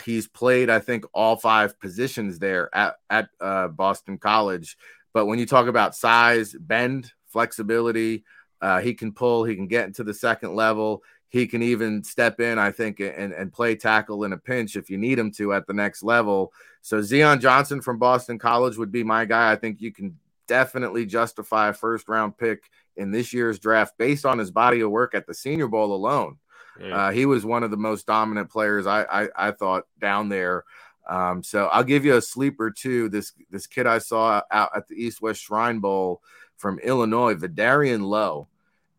He's 0.04 0.28
played, 0.28 0.70
I 0.70 0.78
think, 0.78 1.04
all 1.14 1.36
five 1.36 1.78
positions 1.80 2.38
there 2.38 2.74
at, 2.74 2.96
at 3.08 3.28
uh, 3.40 3.68
Boston 3.68 4.18
College. 4.18 4.76
But 5.12 5.26
when 5.26 5.38
you 5.38 5.46
talk 5.46 5.66
about 5.66 5.96
size, 5.96 6.54
bend, 6.58 7.12
flexibility, 7.26 8.24
uh, 8.60 8.80
he 8.80 8.94
can 8.94 9.12
pull, 9.12 9.44
he 9.44 9.56
can 9.56 9.66
get 9.66 9.86
into 9.86 10.04
the 10.04 10.14
second 10.14 10.54
level. 10.54 11.02
He 11.28 11.46
can 11.46 11.62
even 11.62 12.04
step 12.04 12.40
in, 12.40 12.58
I 12.58 12.70
think, 12.70 13.00
and, 13.00 13.32
and 13.32 13.52
play 13.52 13.74
tackle 13.74 14.24
in 14.24 14.32
a 14.32 14.38
pinch 14.38 14.76
if 14.76 14.88
you 14.88 14.96
need 14.96 15.18
him 15.18 15.30
to 15.32 15.52
at 15.52 15.66
the 15.66 15.72
next 15.74 16.02
level. 16.02 16.52
So 16.82 17.02
Zion 17.02 17.40
Johnson 17.40 17.80
from 17.80 17.98
Boston 17.98 18.38
College 18.38 18.76
would 18.76 18.92
be 18.92 19.02
my 19.02 19.24
guy. 19.24 19.50
I 19.52 19.56
think 19.56 19.80
you 19.80 19.92
can 19.92 20.16
definitely 20.46 21.04
justify 21.04 21.68
a 21.68 21.72
first 21.72 22.08
round 22.08 22.38
pick 22.38 22.70
in 22.96 23.10
this 23.10 23.32
year's 23.32 23.58
draft 23.58 23.98
based 23.98 24.24
on 24.24 24.38
his 24.38 24.50
body 24.50 24.80
of 24.80 24.90
work 24.90 25.14
at 25.14 25.26
the 25.26 25.34
Senior 25.34 25.68
Bowl 25.68 25.94
alone. 25.94 26.38
Yeah. 26.80 27.06
Uh, 27.06 27.10
he 27.10 27.26
was 27.26 27.44
one 27.44 27.62
of 27.62 27.70
the 27.70 27.76
most 27.76 28.06
dominant 28.06 28.50
players 28.50 28.86
I, 28.86 29.02
I, 29.04 29.28
I 29.36 29.50
thought 29.50 29.84
down 29.98 30.28
there. 30.28 30.64
Um, 31.08 31.42
so 31.42 31.66
I'll 31.66 31.84
give 31.84 32.04
you 32.04 32.16
a 32.16 32.22
sleeper 32.22 32.70
too. 32.70 33.08
This 33.08 33.32
this 33.50 33.66
kid 33.66 33.86
I 33.86 33.98
saw 33.98 34.42
out 34.50 34.70
at 34.74 34.88
the 34.88 34.96
East 34.96 35.22
West 35.22 35.40
Shrine 35.40 35.78
Bowl 35.78 36.20
from 36.56 36.78
Illinois, 36.80 37.34
Vederian 37.34 38.02
Lowe 38.02 38.48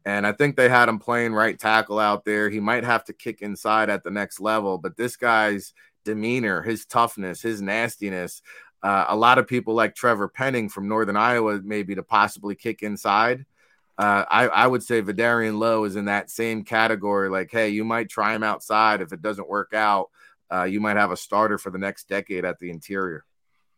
and 0.08 0.26
I 0.26 0.32
think 0.32 0.56
they 0.56 0.70
had 0.70 0.88
him 0.88 1.00
playing 1.00 1.34
right 1.34 1.60
tackle 1.60 2.00
out 2.00 2.24
there. 2.24 2.50
He 2.50 2.62
might 2.62 2.86
have 2.86 3.04
to 3.06 3.14
kick 3.14 3.42
inside 3.42 3.90
at 3.90 4.06
the 4.06 4.10
next 4.10 4.40
level, 4.40 4.78
but 4.78 4.96
this 4.96 5.18
guy's 5.18 5.74
demeanor, 6.06 6.62
his 6.62 6.86
toughness, 6.86 7.42
his 7.42 7.62
nastiness. 7.62 8.42
Uh, 8.82 9.04
a 9.10 9.16
lot 9.18 9.38
of 9.38 9.48
people 9.48 9.74
like 9.74 9.96
Trevor 9.96 10.30
Penning 10.30 10.70
from 10.70 10.88
Northern 10.88 11.18
Iowa, 11.18 11.60
maybe 11.62 11.94
to 11.94 12.04
possibly 12.04 12.56
kick 12.56 12.84
inside. 12.84 13.46
Uh, 13.98 14.26
I, 14.30 14.48
I, 14.48 14.68
would 14.68 14.84
say 14.84 15.02
Vederian 15.02 15.58
Lowe 15.58 15.84
is 15.84 15.96
in 15.96 16.06
that 16.06 16.30
same 16.30 16.64
category. 16.64 17.30
Like, 17.30 17.50
hey, 17.52 17.70
you 17.70 17.84
might 17.84 18.10
try 18.10 18.36
him 18.36 18.44
outside. 18.44 19.02
If 19.02 19.12
it 19.12 19.24
doesn't 19.24 19.50
work 19.50 19.74
out, 19.74 20.12
uh, 20.54 20.64
you 20.66 20.80
might 20.80 20.98
have 20.98 21.10
a 21.10 21.18
starter 21.18 21.58
for 21.58 21.72
the 21.72 21.80
next 21.80 22.08
decade 22.08 22.46
at 22.46 22.60
the 22.60 22.70
interior. 22.70 23.26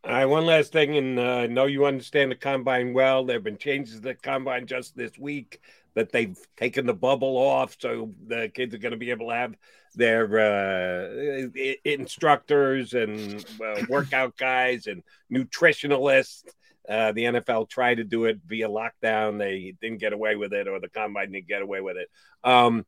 All 0.03 0.11
right, 0.11 0.25
one 0.25 0.45
last 0.45 0.71
thing, 0.71 0.95
and 0.95 1.19
uh, 1.19 1.39
I 1.39 1.47
know 1.47 1.65
you 1.65 1.85
understand 1.85 2.31
the 2.31 2.35
combine 2.35 2.93
well. 2.93 3.25
There 3.25 3.35
have 3.35 3.43
been 3.43 3.57
changes 3.57 3.95
to 3.95 4.01
the 4.01 4.15
combine 4.15 4.65
just 4.65 4.95
this 4.95 5.17
week 5.17 5.61
that 5.93 6.11
they've 6.11 6.37
taken 6.55 6.85
the 6.85 6.93
bubble 6.93 7.35
off, 7.35 7.75
so 7.79 8.13
the 8.27 8.49
kids 8.53 8.73
are 8.73 8.77
going 8.77 8.93
to 8.93 8.97
be 8.97 9.11
able 9.11 9.27
to 9.27 9.35
have 9.35 9.55
their 9.95 10.39
uh, 10.39 11.49
instructors 11.83 12.93
and 12.93 13.45
uh, 13.61 13.81
workout 13.89 14.37
guys 14.37 14.87
and 14.87 15.03
nutritionalists. 15.31 16.45
Uh, 16.89 17.11
the 17.11 17.25
NFL 17.25 17.69
tried 17.69 17.95
to 17.95 18.03
do 18.03 18.25
it 18.25 18.39
via 18.45 18.67
lockdown. 18.67 19.37
They 19.37 19.75
didn't 19.79 19.99
get 19.99 20.13
away 20.13 20.35
with 20.35 20.53
it, 20.53 20.67
or 20.67 20.79
the 20.79 20.89
combine 20.89 21.31
didn't 21.31 21.47
get 21.47 21.61
away 21.61 21.81
with 21.81 21.97
it. 21.97 22.07
Um, 22.43 22.85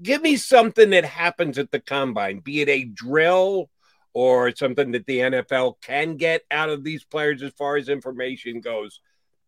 give 0.00 0.22
me 0.22 0.36
something 0.36 0.90
that 0.90 1.04
happens 1.04 1.58
at 1.58 1.70
the 1.70 1.80
combine, 1.80 2.38
be 2.38 2.60
it 2.60 2.68
a 2.68 2.84
drill 2.84 3.68
or 4.12 4.54
something 4.54 4.92
that 4.92 5.06
the 5.06 5.18
NFL 5.18 5.80
can 5.82 6.16
get 6.16 6.42
out 6.50 6.68
of 6.68 6.84
these 6.84 7.04
players 7.04 7.42
as 7.42 7.52
far 7.52 7.76
as 7.76 7.88
information 7.88 8.60
goes 8.60 9.00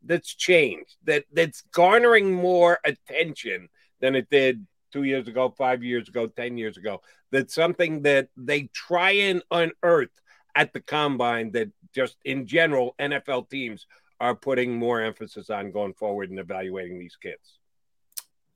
that's 0.04 0.34
changed 0.34 0.96
that 1.04 1.24
that's 1.32 1.62
garnering 1.72 2.32
more 2.32 2.78
attention 2.84 3.68
than 4.00 4.16
it 4.16 4.28
did 4.30 4.66
two 4.92 5.04
years 5.04 5.26
ago, 5.26 5.54
five 5.56 5.82
years 5.82 6.08
ago, 6.08 6.26
ten 6.26 6.58
years 6.58 6.76
ago. 6.76 7.00
That's 7.30 7.54
something 7.54 8.02
that 8.02 8.28
they 8.36 8.68
try 8.74 9.12
and 9.12 9.42
unearth 9.50 10.10
at 10.54 10.72
the 10.72 10.80
combine 10.80 11.52
that 11.52 11.70
just 11.94 12.16
in 12.24 12.46
general 12.46 12.94
NFL 12.98 13.48
teams 13.50 13.86
are 14.20 14.34
putting 14.34 14.76
more 14.76 15.00
emphasis 15.00 15.50
on 15.50 15.72
going 15.72 15.94
forward 15.94 16.30
and 16.30 16.38
evaluating 16.38 16.98
these 16.98 17.16
kids. 17.16 17.58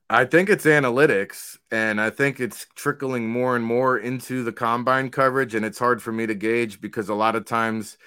I 0.08 0.24
think 0.24 0.48
it's 0.48 0.64
analytics, 0.64 1.58
and 1.72 2.00
I 2.00 2.10
think 2.10 2.38
it's 2.38 2.66
trickling 2.76 3.28
more 3.28 3.56
and 3.56 3.64
more 3.64 3.98
into 3.98 4.44
the 4.44 4.52
combine 4.52 5.10
coverage, 5.10 5.56
and 5.56 5.64
it's 5.64 5.80
hard 5.80 6.00
for 6.00 6.12
me 6.12 6.26
to 6.26 6.34
gauge 6.34 6.80
because 6.80 7.08
a 7.08 7.14
lot 7.14 7.34
of 7.34 7.44
times 7.44 7.98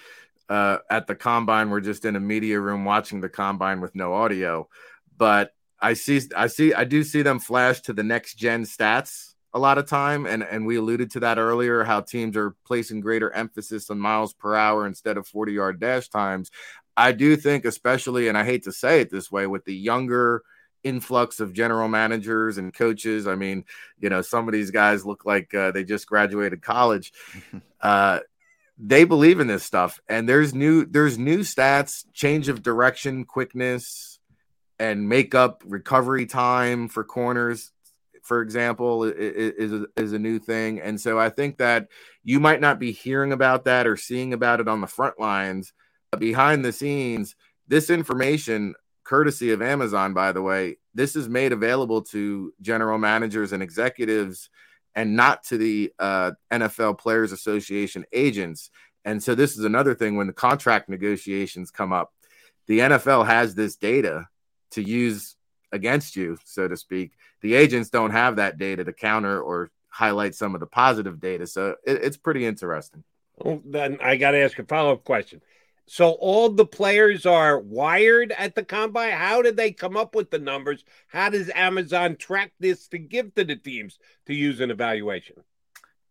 uh, 0.47 0.77
at 0.89 1.07
the 1.07 1.15
combine. 1.15 1.69
We're 1.69 1.81
just 1.81 2.05
in 2.05 2.15
a 2.15 2.19
media 2.19 2.59
room 2.59 2.85
watching 2.85 3.21
the 3.21 3.29
combine 3.29 3.81
with 3.81 3.95
no 3.95 4.13
audio, 4.13 4.69
but 5.17 5.51
I 5.81 5.93
see, 5.93 6.21
I 6.35 6.47
see, 6.47 6.73
I 6.73 6.85
do 6.85 7.03
see 7.03 7.21
them 7.21 7.39
flash 7.39 7.81
to 7.81 7.93
the 7.93 8.03
next 8.03 8.35
gen 8.35 8.63
stats 8.63 9.28
a 9.53 9.59
lot 9.59 9.77
of 9.77 9.87
time, 9.87 10.25
and 10.25 10.43
and 10.43 10.65
we 10.65 10.75
alluded 10.75 11.11
to 11.11 11.21
that 11.21 11.37
earlier. 11.37 11.83
How 11.83 12.01
teams 12.01 12.37
are 12.37 12.55
placing 12.65 13.01
greater 13.01 13.31
emphasis 13.31 13.89
on 13.89 13.99
miles 13.99 14.33
per 14.33 14.55
hour 14.55 14.85
instead 14.85 15.17
of 15.17 15.27
forty 15.27 15.53
yard 15.53 15.79
dash 15.79 16.09
times. 16.09 16.51
I 16.95 17.13
do 17.13 17.35
think, 17.37 17.65
especially, 17.65 18.27
and 18.27 18.37
I 18.37 18.43
hate 18.43 18.63
to 18.63 18.71
say 18.71 19.01
it 19.01 19.09
this 19.09 19.31
way, 19.31 19.47
with 19.47 19.65
the 19.65 19.75
younger 19.75 20.43
influx 20.83 21.39
of 21.39 21.53
general 21.53 21.87
managers 21.87 22.57
and 22.57 22.73
coaches. 22.73 23.27
I 23.27 23.35
mean, 23.35 23.65
you 23.99 24.09
know, 24.09 24.21
some 24.21 24.47
of 24.47 24.53
these 24.53 24.71
guys 24.71 25.05
look 25.05 25.25
like 25.25 25.53
uh, 25.53 25.71
they 25.71 25.83
just 25.83 26.07
graduated 26.07 26.61
college. 26.61 27.13
Uh, 27.81 28.19
they 28.77 29.05
believe 29.05 29.39
in 29.39 29.47
this 29.47 29.63
stuff 29.63 30.01
and 30.07 30.27
there's 30.27 30.53
new 30.53 30.85
there's 30.85 31.17
new 31.17 31.39
stats 31.39 32.05
change 32.13 32.47
of 32.47 32.63
direction 32.63 33.25
quickness 33.25 34.19
and 34.79 35.07
makeup 35.07 35.63
recovery 35.65 36.25
time 36.25 36.87
for 36.87 37.03
corners 37.03 37.71
for 38.23 38.41
example 38.41 39.03
is, 39.03 39.85
is, 39.97 40.13
a 40.13 40.19
new 40.19 40.39
thing 40.39 40.79
and 40.79 40.99
so 40.99 41.19
i 41.19 41.29
think 41.29 41.57
that 41.57 41.87
you 42.23 42.39
might 42.39 42.61
not 42.61 42.79
be 42.79 42.91
hearing 42.91 43.31
about 43.31 43.65
that 43.65 43.87
or 43.87 43.95
seeing 43.97 44.33
about 44.33 44.59
it 44.59 44.67
on 44.67 44.81
the 44.81 44.87
front 44.87 45.19
lines 45.19 45.73
but 46.11 46.19
behind 46.19 46.63
the 46.63 46.71
scenes 46.71 47.35
this 47.67 47.89
information 47.89 48.73
courtesy 49.03 49.51
of 49.51 49.61
amazon 49.61 50.13
by 50.13 50.31
the 50.31 50.41
way 50.41 50.77
this 50.93 51.15
is 51.15 51.29
made 51.29 51.51
available 51.51 52.01
to 52.01 52.53
general 52.61 52.97
managers 52.97 53.51
and 53.51 53.63
executives 53.63 54.49
and 54.95 55.15
not 55.15 55.43
to 55.45 55.57
the 55.57 55.93
uh, 55.99 56.31
NFL 56.51 56.97
Players 56.97 57.31
Association 57.31 58.05
agents. 58.11 58.69
And 59.05 59.21
so 59.21 59.35
this 59.35 59.57
is 59.57 59.63
another 59.63 59.95
thing 59.95 60.17
when 60.17 60.27
the 60.27 60.33
contract 60.33 60.89
negotiations 60.89 61.71
come 61.71 61.93
up, 61.93 62.11
the 62.67 62.79
NFL 62.79 63.25
has 63.25 63.55
this 63.55 63.75
data 63.75 64.27
to 64.71 64.81
use 64.81 65.35
against 65.71 66.15
you, 66.15 66.37
so 66.43 66.67
to 66.67 66.75
speak. 66.75 67.13
The 67.41 67.55
agents 67.55 67.89
don't 67.89 68.11
have 68.11 68.37
that 68.37 68.57
data 68.57 68.83
to 68.83 68.93
counter 68.93 69.41
or 69.41 69.71
highlight 69.87 70.35
some 70.35 70.53
of 70.53 70.59
the 70.59 70.67
positive 70.67 71.19
data. 71.19 71.47
So 71.47 71.75
it, 71.85 72.03
it's 72.03 72.17
pretty 72.17 72.45
interesting. 72.45 73.03
Well, 73.37 73.61
then 73.65 73.97
I 74.01 74.17
got 74.17 74.31
to 74.31 74.39
ask 74.39 74.57
a 74.59 74.65
follow 74.65 74.93
up 74.93 75.03
question. 75.03 75.41
So 75.87 76.11
all 76.11 76.49
the 76.49 76.67
players 76.67 77.25
are 77.25 77.59
wired 77.59 78.31
at 78.33 78.53
the 78.53 78.63
combine. 78.63 79.13
How 79.13 79.41
did 79.41 79.57
they 79.57 79.71
come 79.71 79.97
up 79.97 80.13
with 80.13 80.29
the 80.29 80.37
numbers? 80.37 80.85
How 81.07 81.29
does 81.29 81.49
Amazon 81.55 82.15
track 82.15 82.51
this 82.59 82.87
to 82.89 82.99
give 82.99 83.33
to 83.33 83.43
the 83.43 83.55
teams 83.55 83.97
to 84.27 84.35
use 84.35 84.59
an 84.59 84.69
evaluation? 84.69 85.37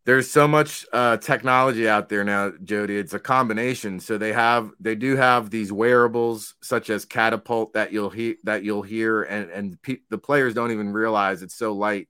There's 0.04 0.30
so 0.30 0.48
much 0.48 0.86
uh, 0.92 1.18
technology 1.18 1.86
out 1.86 2.08
there 2.08 2.24
now, 2.24 2.52
Jody. 2.64 2.96
It's 2.96 3.12
a 3.12 3.18
combination. 3.18 4.00
So 4.00 4.16
they 4.16 4.32
have, 4.32 4.70
they 4.80 4.94
do 4.94 5.16
have 5.16 5.50
these 5.50 5.70
wearables 5.70 6.54
such 6.62 6.88
as 6.88 7.04
Catapult 7.04 7.74
that 7.74 7.92
you'll 7.92 8.08
hear, 8.08 8.36
that 8.44 8.64
you'll 8.64 8.82
hear, 8.82 9.22
and 9.22 9.50
and 9.50 9.82
pe- 9.82 9.98
the 10.08 10.16
players 10.16 10.54
don't 10.54 10.72
even 10.72 10.92
realize 10.92 11.42
it's 11.42 11.56
so 11.56 11.72
light. 11.74 12.08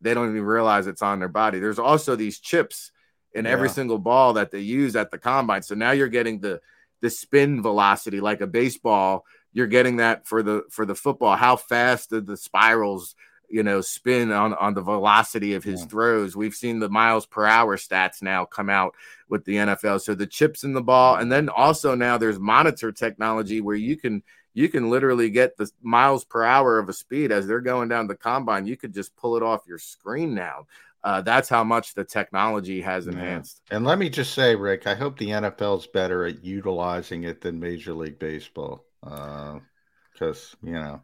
They 0.00 0.12
don't 0.12 0.30
even 0.30 0.42
realize 0.42 0.86
it's 0.88 1.02
on 1.02 1.20
their 1.20 1.28
body. 1.28 1.60
There's 1.60 1.78
also 1.78 2.16
these 2.16 2.40
chips 2.40 2.90
in 3.32 3.44
yeah. 3.44 3.52
every 3.52 3.68
single 3.68 3.98
ball 3.98 4.32
that 4.32 4.50
they 4.50 4.60
use 4.60 4.96
at 4.96 5.12
the 5.12 5.18
combine. 5.18 5.62
So 5.62 5.76
now 5.76 5.92
you're 5.92 6.08
getting 6.08 6.40
the 6.40 6.60
the 7.00 7.10
spin 7.10 7.62
velocity 7.62 8.20
like 8.20 8.40
a 8.40 8.46
baseball 8.46 9.24
you're 9.52 9.66
getting 9.66 9.96
that 9.96 10.26
for 10.26 10.42
the 10.42 10.64
for 10.70 10.86
the 10.86 10.94
football 10.94 11.36
how 11.36 11.56
fast 11.56 12.10
the 12.10 12.36
spirals 12.36 13.14
you 13.50 13.62
know 13.62 13.80
spin 13.80 14.30
on 14.30 14.54
on 14.54 14.74
the 14.74 14.80
velocity 14.80 15.54
of 15.54 15.64
his 15.64 15.80
yeah. 15.80 15.86
throws 15.86 16.36
we've 16.36 16.54
seen 16.54 16.78
the 16.78 16.88
miles 16.88 17.26
per 17.26 17.44
hour 17.44 17.76
stats 17.76 18.22
now 18.22 18.44
come 18.44 18.70
out 18.70 18.94
with 19.28 19.44
the 19.44 19.56
NFL 19.56 20.00
so 20.00 20.14
the 20.14 20.26
chips 20.26 20.64
in 20.64 20.72
the 20.72 20.82
ball 20.82 21.16
and 21.16 21.30
then 21.30 21.48
also 21.48 21.94
now 21.94 22.16
there's 22.16 22.38
monitor 22.38 22.92
technology 22.92 23.60
where 23.60 23.76
you 23.76 23.96
can 23.96 24.22
you 24.54 24.68
can 24.68 24.90
literally 24.90 25.30
get 25.30 25.56
the 25.56 25.70
miles 25.82 26.24
per 26.24 26.44
hour 26.44 26.78
of 26.78 26.88
a 26.88 26.92
speed 26.92 27.30
as 27.32 27.46
they're 27.46 27.60
going 27.60 27.88
down 27.88 28.06
the 28.06 28.14
combine 28.14 28.66
you 28.66 28.76
could 28.76 28.94
just 28.94 29.14
pull 29.16 29.36
it 29.36 29.42
off 29.42 29.66
your 29.66 29.78
screen 29.78 30.34
now 30.34 30.66
uh, 31.02 31.22
that's 31.22 31.48
how 31.48 31.64
much 31.64 31.94
the 31.94 32.04
technology 32.04 32.82
has 32.82 33.06
enhanced. 33.06 33.62
Yeah. 33.70 33.78
And 33.78 33.86
let 33.86 33.98
me 33.98 34.10
just 34.10 34.34
say, 34.34 34.54
Rick, 34.54 34.86
I 34.86 34.94
hope 34.94 35.18
the 35.18 35.28
NFL's 35.28 35.86
better 35.86 36.26
at 36.26 36.44
utilizing 36.44 37.24
it 37.24 37.40
than 37.40 37.58
Major 37.58 37.94
League 37.94 38.18
Baseball, 38.18 38.84
because 39.02 39.54
uh, 40.20 40.34
you 40.62 40.74
know 40.74 41.00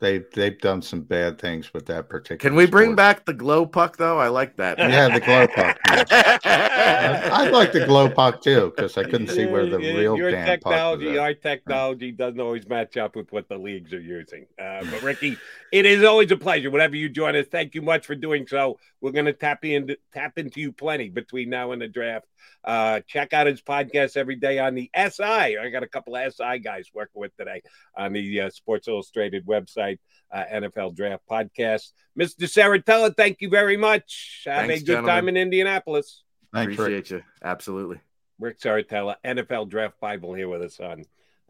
they 0.00 0.24
they've 0.34 0.58
done 0.58 0.80
some 0.80 1.02
bad 1.02 1.38
things 1.38 1.72
with 1.74 1.86
that 1.86 2.08
particular. 2.08 2.38
Can 2.38 2.56
we 2.56 2.64
sport. 2.64 2.70
bring 2.70 2.94
back 2.94 3.26
the 3.26 3.34
glow 3.34 3.66
puck 3.66 3.98
though? 3.98 4.18
I 4.18 4.28
like 4.28 4.56
that. 4.56 4.78
yeah, 4.78 5.08
the 5.08 5.20
glow 5.20 5.46
puck. 5.46 5.78
Yeah. 5.86 7.28
I 7.32 7.48
like 7.50 7.72
the 7.72 7.84
glow 7.84 8.08
puck 8.08 8.42
too 8.42 8.72
because 8.74 8.96
I 8.96 9.04
couldn't 9.04 9.28
see 9.28 9.46
where 9.46 9.66
the 9.66 9.76
real 9.76 10.16
your 10.16 10.30
damn 10.30 10.46
technology, 10.46 11.18
our 11.18 11.34
technology 11.34 12.12
doesn't 12.12 12.40
always 12.40 12.66
match 12.66 12.96
up 12.96 13.14
with 13.14 13.30
what 13.30 13.48
the 13.48 13.58
leagues 13.58 13.92
are 13.92 14.00
using. 14.00 14.46
Uh, 14.58 14.84
but 14.90 15.02
Ricky, 15.02 15.36
it 15.70 15.84
is 15.84 16.02
always 16.02 16.30
a 16.32 16.36
pleasure. 16.36 16.70
Whenever 16.70 16.96
you 16.96 17.10
join 17.10 17.36
us, 17.36 17.46
thank 17.50 17.74
you 17.74 17.82
much 17.82 18.06
for 18.06 18.14
doing 18.14 18.46
so. 18.46 18.78
We're 19.02 19.12
going 19.12 19.26
to 19.26 19.34
tap 19.34 19.64
into 19.64 19.98
tap 20.12 20.38
into 20.38 20.60
you 20.60 20.72
plenty 20.72 21.10
between 21.10 21.50
now 21.50 21.72
and 21.72 21.82
the 21.82 21.88
draft. 21.88 22.26
Uh, 22.62 23.00
check 23.06 23.32
out 23.32 23.46
his 23.46 23.62
podcast 23.62 24.16
every 24.16 24.36
day 24.36 24.58
on 24.58 24.74
the 24.74 24.90
SI. 24.94 25.24
I 25.58 25.70
got 25.70 25.82
a 25.82 25.88
couple 25.88 26.14
of 26.14 26.34
SI 26.34 26.58
guys 26.58 26.90
working 26.92 27.20
with 27.20 27.34
today 27.36 27.62
on 27.96 28.12
the 28.12 28.42
uh, 28.42 28.50
Sports 28.50 28.88
Illustrated 28.88 29.46
website, 29.46 29.89
uh, 30.32 30.44
NFL 30.52 30.94
Draft 30.96 31.22
Podcast. 31.30 31.88
Mr. 32.18 32.44
Serritella, 32.44 33.14
thank 33.16 33.40
you 33.40 33.48
very 33.48 33.76
much. 33.76 34.42
Have 34.46 34.66
Thanks, 34.66 34.82
a 34.82 34.84
good 34.84 34.92
gentlemen. 34.94 35.14
time 35.14 35.28
in 35.28 35.36
Indianapolis. 35.36 36.22
Thanks, 36.52 36.74
Appreciate 36.74 37.10
Rick. 37.10 37.10
you. 37.10 37.22
Absolutely. 37.42 38.00
Rick 38.38 38.60
Serritella, 38.60 39.16
NFL 39.24 39.68
Draft 39.68 40.00
Bible 40.00 40.34
here 40.34 40.48
with 40.48 40.62
us 40.62 40.80
on 40.80 41.04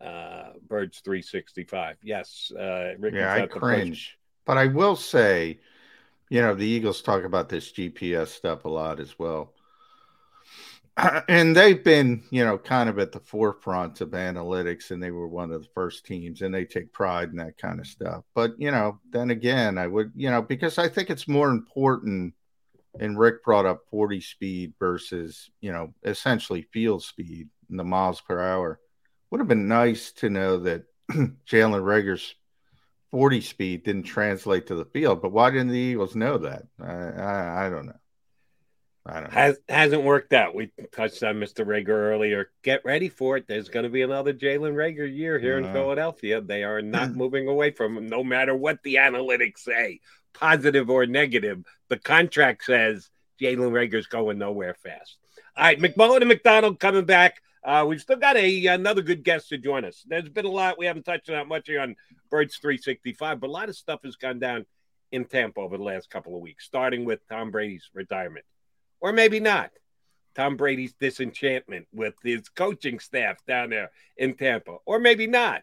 uh, 0.05 0.51
Birds 0.66 1.01
365. 1.05 1.97
Yes, 2.03 2.51
uh, 2.59 2.95
Rick. 2.99 3.14
Yeah, 3.14 3.32
I 3.32 3.47
cringe, 3.47 4.18
but 4.45 4.59
I 4.59 4.66
will 4.66 4.97
say, 4.97 5.61
you 6.28 6.41
know, 6.41 6.55
the 6.55 6.66
Eagles 6.66 7.03
talk 7.03 7.24
about 7.24 7.49
this 7.49 7.72
GPS 7.72 8.28
stuff 8.28 8.64
a 8.64 8.68
lot 8.68 8.99
as 9.01 9.18
well. 9.18 9.55
and 11.28 11.57
they've 11.57 11.82
been, 11.82 12.22
you 12.30 12.44
know, 12.44 12.59
kind 12.59 12.88
of 12.88 12.98
at 12.98 13.12
the 13.12 13.20
forefront 13.20 14.01
of 14.01 14.11
analytics, 14.11 14.90
and 14.90 15.03
they 15.03 15.11
were 15.11 15.28
one 15.28 15.53
of 15.53 15.62
the 15.62 15.68
first 15.74 16.05
teams, 16.05 16.42
and 16.42 16.55
they 16.55 16.64
take 16.64 16.92
pride 16.92 17.30
in 17.30 17.36
that 17.36 17.59
kind 17.59 17.80
of 17.80 17.86
stuff. 17.86 18.24
But, 18.34 18.53
you 18.59 18.70
know, 18.70 18.98
then 19.11 19.30
again, 19.30 19.78
I 19.78 19.86
would, 19.86 20.12
you 20.14 20.30
know, 20.30 20.42
because 20.42 20.78
I 20.78 20.88
think 20.88 21.11
it's 21.11 21.28
more 21.28 21.51
important. 21.51 22.34
And 22.98 23.18
Rick 23.18 23.44
brought 23.44 23.66
up 23.66 23.82
40 23.90 24.20
speed 24.20 24.74
versus, 24.78 25.48
you 25.61 25.72
know, 25.72 25.94
essentially 26.05 26.62
field 26.72 27.03
speed 27.05 27.48
in 27.70 27.76
the 27.76 27.84
miles 27.84 28.20
per 28.20 28.40
hour. 28.40 28.80
Would 29.30 29.40
have 29.40 29.48
been 29.48 29.68
nice 29.68 30.11
to 30.12 30.28
know 30.28 30.59
that 30.59 30.84
Jalen 31.11 31.84
Reagor's 31.84 32.34
40 33.12 33.40
speed 33.40 33.84
didn't 33.84 34.03
translate 34.05 34.66
to 34.66 34.74
the 34.74 34.84
field, 34.86 35.22
but 35.22 35.32
why 35.32 35.51
didn't 35.51 35.68
the 35.68 35.78
Eagles 35.78 36.16
know 36.16 36.38
that? 36.38 36.64
I, 36.80 36.92
I, 36.92 37.66
I 37.66 37.70
don't 37.70 37.86
know. 37.86 37.92
I 39.11 39.14
don't 39.14 39.24
know. 39.24 39.30
Has 39.30 39.58
hasn't 39.68 40.04
worked 40.04 40.32
out. 40.32 40.54
We 40.54 40.70
touched 40.92 41.22
on 41.24 41.36
Mr. 41.36 41.66
Reagor 41.66 41.88
earlier. 41.88 42.50
Get 42.62 42.84
ready 42.84 43.08
for 43.08 43.36
it. 43.36 43.48
There's 43.48 43.68
going 43.68 43.82
to 43.82 43.90
be 43.90 44.02
another 44.02 44.32
Jalen 44.32 44.74
Reagor 44.74 45.12
year 45.12 45.38
here 45.38 45.58
in 45.58 45.72
Philadelphia. 45.72 46.40
They 46.40 46.62
are 46.62 46.80
not 46.80 47.11
moving 47.16 47.48
away 47.48 47.72
from 47.72 47.96
him, 47.96 48.08
no 48.08 48.22
matter 48.22 48.54
what 48.54 48.80
the 48.84 48.96
analytics 48.96 49.58
say, 49.58 49.98
positive 50.32 50.90
or 50.90 51.06
negative. 51.06 51.64
The 51.88 51.98
contract 51.98 52.64
says 52.64 53.11
Jalen 53.40 53.72
Reagor's 53.72 54.06
going 54.06 54.38
nowhere 54.38 54.74
fast. 54.74 55.16
All 55.56 55.64
right, 55.64 55.80
McMullen 55.80 56.18
and 56.18 56.28
McDonald 56.28 56.78
coming 56.78 57.04
back. 57.04 57.42
Uh, 57.64 57.84
we've 57.88 58.00
still 58.00 58.16
got 58.16 58.36
a 58.36 58.66
another 58.66 59.02
good 59.02 59.24
guest 59.24 59.48
to 59.48 59.58
join 59.58 59.84
us. 59.84 60.04
There's 60.06 60.28
been 60.28 60.46
a 60.46 60.50
lot. 60.50 60.78
We 60.78 60.86
haven't 60.86 61.02
touched 61.02 61.28
on 61.28 61.34
that 61.34 61.48
much 61.48 61.66
here 61.66 61.80
on 61.80 61.96
Birds 62.30 62.56
365, 62.58 63.40
but 63.40 63.48
a 63.48 63.52
lot 63.52 63.68
of 63.68 63.74
stuff 63.74 64.00
has 64.04 64.14
gone 64.14 64.38
down 64.38 64.66
in 65.11 65.24
Tampa 65.24 65.58
over 65.58 65.76
the 65.76 65.82
last 65.82 66.08
couple 66.11 66.36
of 66.36 66.42
weeks, 66.42 66.64
starting 66.64 67.04
with 67.04 67.26
Tom 67.28 67.50
Brady's 67.50 67.90
retirement 67.92 68.44
or 69.01 69.12
maybe 69.12 69.40
not. 69.40 69.70
Tom 70.34 70.57
Brady's 70.57 70.94
disenchantment 70.94 71.86
with 71.92 72.14
his 72.22 72.48
coaching 72.48 73.01
staff 73.01 73.44
down 73.46 73.70
there 73.70 73.90
in 74.16 74.36
Tampa, 74.36 74.76
or 74.86 74.98
maybe 74.98 75.26
not. 75.26 75.62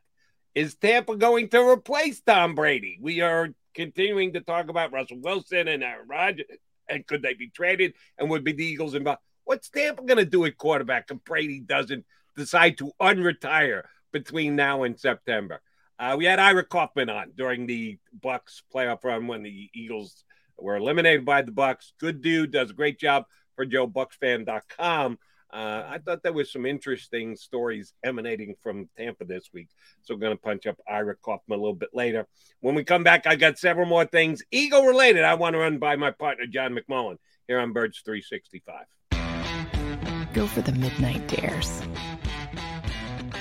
Is 0.55 0.75
Tampa 0.75 1.15
going 1.15 1.49
to 1.49 1.61
replace 1.61 2.21
Tom 2.21 2.55
Brady? 2.55 2.97
We 3.01 3.21
are 3.21 3.49
continuing 3.73 4.33
to 4.33 4.41
talk 4.41 4.69
about 4.69 4.91
Russell 4.91 5.21
Wilson 5.21 5.67
and 5.67 5.83
Aaron 5.83 6.07
Rodgers, 6.07 6.47
and 6.89 7.05
could 7.05 7.21
they 7.21 7.33
be 7.33 7.49
traded? 7.49 7.93
And 8.17 8.29
would 8.29 8.43
be 8.43 8.53
the 8.53 8.65
Eagles 8.65 8.95
involved? 8.95 9.21
What's 9.45 9.69
Tampa 9.69 10.03
going 10.03 10.17
to 10.17 10.25
do 10.25 10.45
at 10.45 10.57
quarterback 10.57 11.09
if 11.09 11.23
Brady 11.23 11.59
doesn't 11.59 12.05
decide 12.35 12.77
to 12.79 12.91
unretire 12.99 13.83
between 14.11 14.55
now 14.55 14.83
and 14.83 14.99
September? 14.99 15.61
Uh, 15.99 16.15
we 16.17 16.25
had 16.25 16.39
Ira 16.39 16.63
Kaufman 16.63 17.09
on 17.09 17.31
during 17.35 17.65
the 17.65 17.97
Bucks 18.21 18.61
playoff 18.73 19.03
run 19.03 19.27
when 19.27 19.43
the 19.43 19.69
Eagles 19.73 20.23
were 20.59 20.75
eliminated 20.75 21.25
by 21.25 21.41
the 21.41 21.51
Bucks. 21.51 21.93
Good 21.99 22.21
dude, 22.21 22.51
does 22.51 22.71
a 22.71 22.73
great 22.73 22.99
job 22.99 23.25
for 23.55 23.65
JoeBucksFan.com. 23.65 25.19
Uh, 25.51 25.83
I 25.87 25.99
thought 25.99 26.23
there 26.23 26.33
was 26.33 26.51
some 26.51 26.65
interesting 26.65 27.37
stories 27.37 27.93
emanating 28.03 28.55
from 28.61 28.89
Tampa 28.97 29.23
this 29.23 29.49
week. 29.53 29.69
So 30.03 30.13
we're 30.13 30.19
going 30.19 30.35
to 30.35 30.41
punch 30.41 30.67
up 30.67 30.77
Ira 30.87 31.15
Kaufman 31.15 31.57
a 31.57 31.61
little 31.61 31.73
bit 31.73 31.89
later. 31.93 32.27
When 32.59 32.75
we 32.75 32.83
come 32.83 33.03
back, 33.03 33.25
I 33.25 33.35
got 33.35 33.57
several 33.57 33.87
more 33.87 34.05
things 34.05 34.43
Eagle 34.51 34.83
related 34.83 35.23
I 35.23 35.35
want 35.35 35.53
to 35.53 35.59
run 35.59 35.77
by 35.77 35.95
my 35.95 36.11
partner, 36.11 36.45
John 36.47 36.77
McMullen, 36.77 37.17
here 37.47 37.59
on 37.59 37.71
Birds 37.71 38.01
365. 38.03 38.85
Go 40.33 40.45
for 40.47 40.61
the 40.61 40.73
midnight 40.73 41.27
dares. 41.29 41.81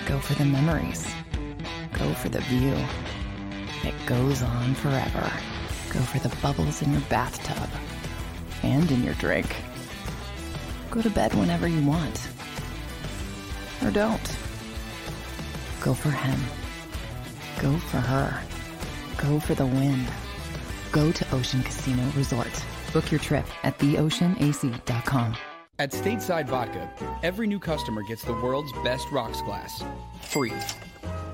Go 0.06 0.20
for 0.20 0.34
the 0.34 0.44
memories. 0.44 1.06
Go 1.92 2.12
for 2.14 2.28
the 2.28 2.40
view 2.42 2.76
that 3.82 3.94
goes 4.06 4.42
on 4.42 4.74
forever. 4.76 5.32
Go 5.90 6.00
for 6.00 6.18
the 6.18 6.34
bubbles 6.36 6.82
in 6.82 6.92
your 6.92 7.02
bathtub 7.02 7.68
and 8.62 8.90
in 8.90 9.02
your 9.02 9.14
drink. 9.14 9.54
Go 10.90 11.02
to 11.02 11.10
bed 11.10 11.34
whenever 11.34 11.68
you 11.68 11.86
want. 11.86 12.28
Or 13.82 13.90
don't. 13.90 14.36
Go 15.80 15.94
for 15.94 16.10
him. 16.10 16.40
Go 17.60 17.76
for 17.78 17.98
her. 17.98 18.40
Go 19.16 19.40
for 19.40 19.54
the 19.54 19.66
win. 19.66 20.04
Go 20.92 21.12
to 21.12 21.34
Ocean 21.34 21.62
Casino 21.62 22.02
Resort. 22.16 22.64
Book 22.92 23.10
your 23.10 23.20
trip 23.20 23.46
at 23.62 23.78
theoceanac.com. 23.78 25.36
At 25.78 25.92
Stateside 25.92 26.46
Vodka, 26.46 26.90
every 27.22 27.46
new 27.46 27.58
customer 27.58 28.02
gets 28.02 28.22
the 28.24 28.32
world's 28.32 28.72
best 28.82 29.10
rocks 29.10 29.42
glass. 29.42 29.84
Free. 30.22 30.52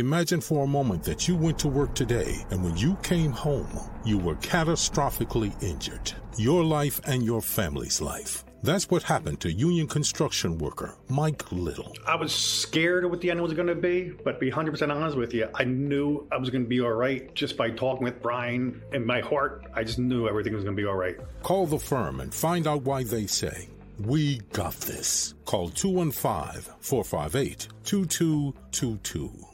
Imagine 0.00 0.40
for 0.40 0.64
a 0.64 0.66
moment 0.66 1.04
that 1.04 1.28
you 1.28 1.36
went 1.36 1.56
to 1.60 1.68
work 1.68 1.94
today 1.94 2.44
and 2.50 2.64
when 2.64 2.76
you 2.76 2.96
came 3.04 3.30
home, 3.30 3.68
you 4.04 4.18
were 4.18 4.34
catastrophically 4.36 5.54
injured. 5.62 6.12
Your 6.36 6.64
life 6.64 7.00
and 7.06 7.22
your 7.22 7.40
family's 7.40 8.00
life. 8.00 8.44
That's 8.64 8.90
what 8.90 9.04
happened 9.04 9.38
to 9.42 9.52
union 9.52 9.86
construction 9.86 10.58
worker 10.58 10.96
Mike 11.08 11.52
Little. 11.52 11.94
I 12.08 12.16
was 12.16 12.34
scared 12.34 13.04
of 13.04 13.12
what 13.12 13.20
the 13.20 13.30
end 13.30 13.40
was 13.40 13.52
going 13.52 13.68
to 13.68 13.76
be, 13.76 14.10
but 14.24 14.32
to 14.32 14.38
be 14.40 14.50
100% 14.50 14.90
honest 14.92 15.16
with 15.16 15.32
you, 15.32 15.48
I 15.54 15.62
knew 15.62 16.26
I 16.32 16.38
was 16.38 16.50
going 16.50 16.64
to 16.64 16.68
be 16.68 16.80
all 16.80 16.90
right 16.90 17.32
just 17.36 17.56
by 17.56 17.70
talking 17.70 18.02
with 18.02 18.20
Brian. 18.20 18.82
In 18.92 19.06
my 19.06 19.20
heart, 19.20 19.64
I 19.74 19.84
just 19.84 20.00
knew 20.00 20.26
everything 20.26 20.54
was 20.54 20.64
going 20.64 20.74
to 20.74 20.82
be 20.82 20.88
all 20.88 20.96
right. 20.96 21.16
Call 21.44 21.66
the 21.68 21.78
firm 21.78 22.18
and 22.18 22.34
find 22.34 22.66
out 22.66 22.82
why 22.82 23.04
they 23.04 23.28
say, 23.28 23.68
We 24.00 24.38
got 24.52 24.74
this. 24.74 25.34
Call 25.44 25.68
215 25.68 26.74
458 26.80 27.68
2222. 27.84 29.53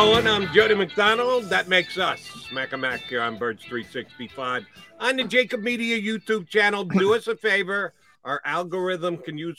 I'm 0.00 0.50
Jody 0.54 0.74
McDonald. 0.74 1.44
That 1.50 1.68
makes 1.68 1.98
us 1.98 2.22
Smack 2.48 2.72
a 2.72 2.78
Mac 2.78 3.00
here 3.00 3.20
on 3.20 3.36
Birds 3.36 3.62
365 3.64 4.64
on 4.98 5.16
the 5.16 5.24
JAKIB 5.24 5.62
Media 5.62 6.00
YouTube 6.00 6.48
channel. 6.48 6.84
Do 6.84 7.12
us 7.14 7.26
a 7.26 7.36
favor. 7.36 7.92
Our 8.24 8.40
algorithm 8.46 9.18
can 9.18 9.36
use 9.36 9.58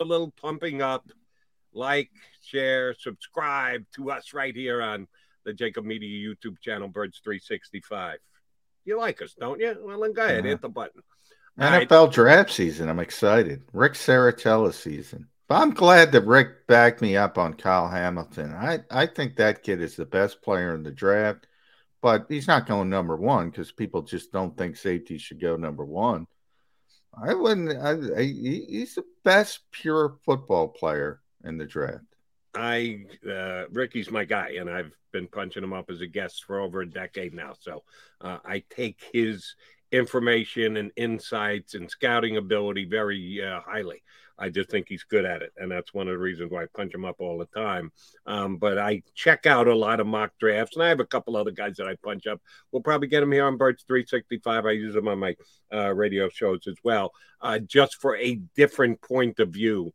a 0.00 0.04
little 0.04 0.32
pumping 0.40 0.82
up, 0.82 1.10
like, 1.72 2.10
share, 2.42 2.94
subscribe 2.94 3.84
to 3.96 4.10
us 4.10 4.32
right 4.32 4.54
here 4.54 4.82
on 4.82 5.06
the 5.44 5.52
JAKIB 5.52 5.84
Media 5.84 6.28
YouTube 6.28 6.60
channel, 6.60 6.88
Birds 6.88 7.20
365. 7.22 8.18
You 8.84 8.98
like 8.98 9.22
us, 9.22 9.34
don't 9.38 9.60
you? 9.60 9.76
Well, 9.80 10.00
then 10.00 10.12
go 10.12 10.24
ahead, 10.24 10.44
hit 10.44 10.60
the 10.60 10.68
button. 10.68 11.02
NFL 11.58 12.06
right. 12.06 12.12
draft 12.12 12.50
season. 12.50 12.88
I'm 12.88 12.98
excited. 12.98 13.62
Rick 13.72 13.92
Serritella 13.92 14.72
season. 14.72 15.28
But 15.48 15.60
I'm 15.60 15.74
glad 15.74 16.12
that 16.12 16.26
Rick 16.26 16.66
backed 16.66 17.02
me 17.02 17.16
up 17.16 17.36
on 17.36 17.54
Kyle 17.54 17.88
Hamilton. 17.88 18.54
I, 18.54 18.80
I 18.90 19.06
think 19.06 19.36
that 19.36 19.62
kid 19.62 19.82
is 19.82 19.96
the 19.96 20.06
best 20.06 20.40
player 20.40 20.74
in 20.74 20.82
the 20.82 20.90
draft, 20.90 21.46
but 22.00 22.26
he's 22.28 22.48
not 22.48 22.66
going 22.66 22.88
number 22.88 23.16
one 23.16 23.50
because 23.50 23.70
people 23.70 24.02
just 24.02 24.32
don't 24.32 24.56
think 24.56 24.76
safety 24.76 25.18
should 25.18 25.40
go 25.40 25.56
number 25.56 25.84
one. 25.84 26.26
I 27.20 27.34
wouldn't. 27.34 27.76
I, 27.76 28.20
I, 28.20 28.22
he's 28.22 28.94
the 28.94 29.04
best 29.24 29.60
pure 29.70 30.16
football 30.24 30.68
player 30.68 31.20
in 31.44 31.58
the 31.58 31.66
draft. 31.66 32.04
I 32.54 33.04
uh, 33.28 33.64
Ricky's 33.70 34.10
my 34.10 34.24
guy, 34.24 34.56
and 34.58 34.70
I've 34.70 34.92
been 35.12 35.28
punching 35.28 35.62
him 35.62 35.72
up 35.72 35.90
as 35.90 36.00
a 36.00 36.06
guest 36.06 36.44
for 36.44 36.60
over 36.60 36.80
a 36.80 36.88
decade 36.88 37.34
now. 37.34 37.52
So 37.58 37.82
uh, 38.20 38.38
I 38.44 38.64
take 38.70 39.02
his 39.12 39.54
information 39.90 40.78
and 40.78 40.90
insights 40.96 41.74
and 41.74 41.90
scouting 41.90 42.38
ability 42.38 42.86
very 42.86 43.42
uh, 43.44 43.60
highly. 43.60 44.02
I 44.42 44.48
just 44.48 44.70
think 44.70 44.88
he's 44.88 45.04
good 45.04 45.24
at 45.24 45.40
it, 45.40 45.52
and 45.56 45.70
that's 45.70 45.94
one 45.94 46.08
of 46.08 46.14
the 46.14 46.18
reasons 46.18 46.50
why 46.50 46.64
I 46.64 46.66
punch 46.74 46.92
him 46.92 47.04
up 47.04 47.20
all 47.20 47.38
the 47.38 47.46
time. 47.46 47.92
Um, 48.26 48.56
but 48.56 48.76
I 48.76 49.04
check 49.14 49.46
out 49.46 49.68
a 49.68 49.74
lot 49.74 50.00
of 50.00 50.08
mock 50.08 50.32
drafts, 50.40 50.74
and 50.74 50.84
I 50.84 50.88
have 50.88 50.98
a 50.98 51.06
couple 51.06 51.36
other 51.36 51.52
guys 51.52 51.76
that 51.76 51.86
I 51.86 51.94
punch 52.02 52.26
up. 52.26 52.42
We'll 52.72 52.82
probably 52.82 53.06
get 53.06 53.20
them 53.20 53.30
here 53.30 53.46
on 53.46 53.56
Birds 53.56 53.84
365. 53.86 54.66
I 54.66 54.72
use 54.72 54.94
them 54.94 55.06
on 55.06 55.20
my 55.20 55.36
uh, 55.72 55.94
radio 55.94 56.28
shows 56.28 56.66
as 56.66 56.74
well, 56.82 57.12
uh, 57.40 57.60
just 57.60 58.00
for 58.00 58.16
a 58.16 58.40
different 58.56 59.00
point 59.00 59.38
of 59.38 59.50
view. 59.50 59.94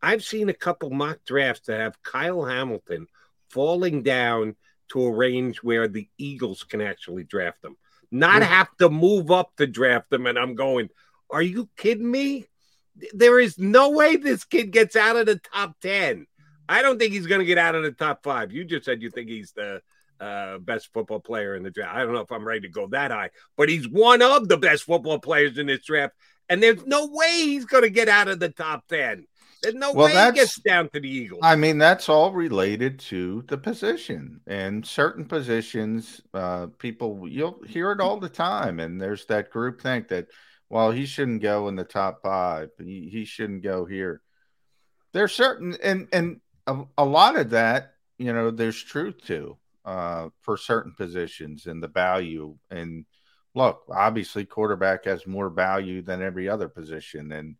I've 0.00 0.24
seen 0.24 0.48
a 0.48 0.54
couple 0.54 0.88
mock 0.88 1.18
drafts 1.26 1.66
that 1.66 1.78
have 1.78 2.02
Kyle 2.02 2.46
Hamilton 2.46 3.08
falling 3.50 4.02
down 4.02 4.56
to 4.92 5.04
a 5.04 5.12
range 5.12 5.58
where 5.58 5.86
the 5.86 6.08
Eagles 6.16 6.62
can 6.62 6.80
actually 6.80 7.24
draft 7.24 7.60
them, 7.60 7.76
not 8.10 8.42
have 8.42 8.74
to 8.78 8.88
move 8.88 9.30
up 9.30 9.54
to 9.56 9.66
draft 9.66 10.08
them. 10.08 10.26
And 10.26 10.38
I'm 10.38 10.54
going, 10.54 10.88
are 11.28 11.42
you 11.42 11.68
kidding 11.76 12.10
me? 12.10 12.46
There 13.12 13.38
is 13.38 13.58
no 13.58 13.90
way 13.90 14.16
this 14.16 14.44
kid 14.44 14.70
gets 14.70 14.96
out 14.96 15.16
of 15.16 15.26
the 15.26 15.38
top 15.52 15.76
10. 15.80 16.26
I 16.68 16.82
don't 16.82 16.98
think 16.98 17.12
he's 17.12 17.26
going 17.26 17.40
to 17.40 17.44
get 17.46 17.58
out 17.58 17.74
of 17.74 17.82
the 17.82 17.92
top 17.92 18.22
five. 18.22 18.52
You 18.52 18.64
just 18.64 18.84
said 18.84 19.02
you 19.02 19.10
think 19.10 19.28
he's 19.28 19.52
the 19.52 19.80
uh, 20.20 20.58
best 20.58 20.92
football 20.92 21.20
player 21.20 21.54
in 21.54 21.62
the 21.62 21.70
draft. 21.70 21.94
I 21.94 22.04
don't 22.04 22.12
know 22.12 22.20
if 22.20 22.32
I'm 22.32 22.46
ready 22.46 22.62
to 22.62 22.68
go 22.68 22.88
that 22.88 23.10
high, 23.10 23.30
but 23.56 23.68
he's 23.68 23.88
one 23.88 24.22
of 24.22 24.48
the 24.48 24.56
best 24.56 24.84
football 24.84 25.18
players 25.18 25.58
in 25.58 25.66
this 25.66 25.84
draft. 25.84 26.14
And 26.48 26.62
there's 26.62 26.84
no 26.86 27.06
way 27.06 27.32
he's 27.32 27.64
going 27.64 27.84
to 27.84 27.90
get 27.90 28.08
out 28.08 28.28
of 28.28 28.40
the 28.40 28.48
top 28.48 28.86
10. 28.88 29.26
There's 29.62 29.74
no 29.74 29.92
well, 29.92 30.06
way 30.06 30.26
he 30.26 30.32
gets 30.32 30.60
down 30.60 30.88
to 30.90 31.00
the 31.00 31.08
Eagles. 31.08 31.40
I 31.42 31.56
mean, 31.56 31.78
that's 31.78 32.08
all 32.08 32.32
related 32.32 32.98
to 33.00 33.42
the 33.48 33.58
position. 33.58 34.40
And 34.46 34.86
certain 34.86 35.24
positions, 35.24 36.20
uh, 36.34 36.68
people, 36.78 37.26
you'll 37.28 37.62
hear 37.66 37.90
it 37.92 38.00
all 38.00 38.18
the 38.18 38.28
time. 38.28 38.80
And 38.80 39.00
there's 39.00 39.24
that 39.26 39.50
group 39.50 39.80
think 39.80 40.08
that– 40.08 40.26
well, 40.68 40.90
he 40.90 41.06
shouldn't 41.06 41.42
go 41.42 41.68
in 41.68 41.76
the 41.76 41.84
top 41.84 42.22
five. 42.22 42.70
He, 42.78 43.08
he 43.10 43.24
shouldn't 43.24 43.62
go 43.62 43.84
here. 43.84 44.20
There's 45.12 45.32
certain 45.32 45.76
and 45.82 46.08
and 46.12 46.40
a, 46.66 46.82
a 46.98 47.04
lot 47.04 47.36
of 47.36 47.50
that, 47.50 47.92
you 48.18 48.32
know, 48.32 48.50
there's 48.50 48.82
truth 48.82 49.24
to 49.26 49.56
uh, 49.84 50.28
for 50.42 50.56
certain 50.56 50.92
positions 50.96 51.66
and 51.66 51.82
the 51.82 51.88
value. 51.88 52.56
And 52.70 53.06
look, 53.54 53.84
obviously, 53.88 54.44
quarterback 54.44 55.04
has 55.04 55.26
more 55.26 55.48
value 55.48 56.02
than 56.02 56.22
every 56.22 56.48
other 56.48 56.68
position, 56.68 57.32
and 57.32 57.56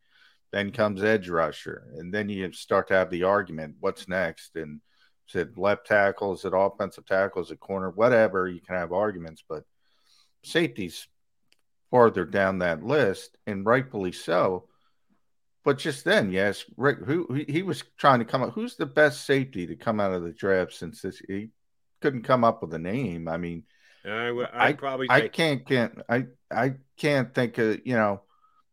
then 0.53 0.73
comes 0.73 1.03
edge 1.03 1.29
rusher, 1.29 1.85
and 1.97 2.13
then 2.13 2.29
you 2.29 2.53
start 2.53 2.89
to 2.89 2.95
have 2.95 3.11
the 3.11 3.23
argument: 3.23 3.77
what's 3.81 4.09
next? 4.09 4.57
And 4.57 4.81
is 5.29 5.37
it 5.37 5.57
left 5.57 5.87
tackle? 5.87 6.35
Is 6.35 6.45
it 6.45 6.53
offensive 6.55 7.07
tackle? 7.07 7.43
Is 7.43 7.51
it 7.53 7.61
corner? 7.61 7.91
Whatever. 7.91 8.49
You 8.49 8.61
can 8.61 8.75
have 8.75 8.93
arguments, 8.93 9.45
but 9.49 9.63
safeties 10.43 11.07
farther 11.91 12.25
down 12.25 12.59
that 12.59 12.83
list, 12.83 13.37
and 13.47 13.67
rightfully 13.67 14.13
so. 14.13 14.69
But 15.65 15.79
just 15.79 16.05
then, 16.05 16.31
yes, 16.31 16.65
Rick, 16.77 16.99
who 17.05 17.45
he 17.49 17.63
was 17.63 17.83
trying 17.99 18.21
to 18.21 18.25
come 18.25 18.43
up. 18.43 18.53
Who's 18.53 18.77
the 18.77 18.87
best 18.87 19.27
safety 19.27 19.67
to 19.67 19.75
come 19.77 19.99
out 19.99 20.13
of 20.13 20.23
the 20.23 20.33
draft 20.33 20.73
since 20.73 21.03
this? 21.03 21.21
He 21.27 21.49
couldn't 22.01 22.23
come 22.23 22.45
up 22.45 22.63
with 22.63 22.73
a 22.75 22.79
name. 22.79 23.27
I 23.27 23.37
mean, 23.37 23.65
I, 24.05 24.29
I, 24.29 24.69
I 24.69 24.73
probably 24.75 25.09
I 25.11 25.29
can't 25.29 25.67
can't 25.67 25.99
I 26.09 26.27
I 26.51 26.75
can't 26.97 27.35
think 27.35 27.59
of 27.59 27.81
you 27.85 27.97
know. 27.97 28.23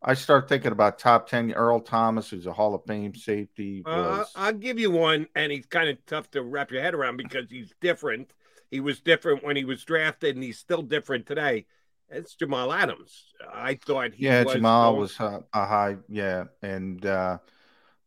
I 0.06 0.16
start 0.16 0.50
thinking 0.50 0.74
about 0.74 1.00
top 1.00 1.30
ten. 1.30 1.54
Earl 1.54 1.80
Thomas, 1.80 2.30
who's 2.30 2.46
a 2.46 2.54
Hall 2.54 2.76
of 2.76 2.84
Fame 2.86 3.16
safety. 3.16 3.82
Uh, 3.86 4.26
I'll 4.36 4.52
give 4.52 4.78
you 4.78 4.92
one, 4.92 5.28
and 5.34 5.50
he's 5.50 5.66
kind 5.66 5.90
of 5.90 6.06
tough 6.06 6.30
to 6.32 6.44
wrap 6.44 6.72
your 6.72 6.82
head 6.82 6.94
around 6.94 7.18
because 7.18 7.50
he's 7.50 7.74
different. 7.80 8.34
He 8.70 8.82
was 8.82 9.00
different 9.00 9.44
when 9.46 9.56
he 9.56 9.64
was 9.64 9.84
drafted, 9.84 10.36
and 10.36 10.44
he's 10.44 10.60
still 10.60 10.82
different 10.82 11.26
today. 11.26 11.68
It's 12.14 12.36
Jamal 12.36 12.72
Adams. 12.72 13.26
I 13.52 13.76
thought 13.76 14.14
he 14.14 14.26
yeah, 14.26 14.44
was 14.44 14.54
Jamal 14.54 14.92
going... 14.92 15.02
was 15.02 15.20
a, 15.20 15.44
a, 15.54 15.66
high 15.66 15.98
yeah, 16.08 16.46
and 16.62 17.06
uh, 17.06 17.40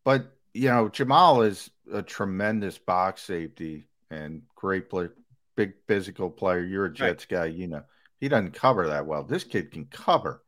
but 0.04 0.32
you 0.54 0.68
know 0.68 0.88
Jamal 0.88 1.42
is 1.42 1.70
a 1.92 2.02
tremendous 2.02 2.78
box 2.78 3.22
safety 3.22 3.88
and 4.10 4.42
great 4.54 4.88
play, 4.88 5.08
big 5.56 5.74
physical 5.86 6.30
player. 6.30 6.64
You're 6.64 6.86
a 6.86 6.92
Jets 6.92 7.26
right. 7.30 7.40
guy, 7.40 7.46
you 7.46 7.66
know 7.66 7.82
he 8.20 8.28
doesn't 8.28 8.52
cover 8.52 8.88
that 8.88 9.06
well. 9.06 9.24
This 9.24 9.44
kid 9.44 9.70
can 9.70 9.86
cover. 9.86 10.42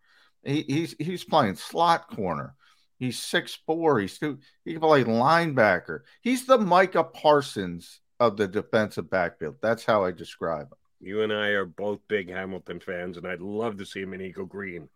He, 0.44 0.62
he's 0.62 0.94
he's 0.98 1.24
playing 1.24 1.56
slot 1.56 2.14
corner. 2.14 2.54
He's 2.98 3.18
six 3.18 3.58
four. 3.66 4.00
He's 4.00 4.18
two, 4.18 4.38
he 4.64 4.72
can 4.72 4.80
play 4.80 5.04
linebacker. 5.04 6.00
He's 6.20 6.46
the 6.46 6.58
Micah 6.58 7.04
Parsons 7.04 8.00
of 8.18 8.36
the 8.36 8.48
defensive 8.48 9.10
backfield. 9.10 9.56
That's 9.62 9.84
how 9.84 10.04
I 10.04 10.12
describe 10.12 10.66
him. 10.66 10.78
You 11.00 11.22
and 11.22 11.32
I 11.32 11.48
are 11.48 11.64
both 11.64 12.00
big 12.08 12.28
Hamilton 12.28 12.80
fans, 12.80 13.16
and 13.16 13.26
I'd 13.26 13.40
love 13.40 13.78
to 13.78 13.86
see 13.86 14.00
him 14.00 14.14
in 14.14 14.20
Eagle 14.20 14.46
Green. 14.46 14.88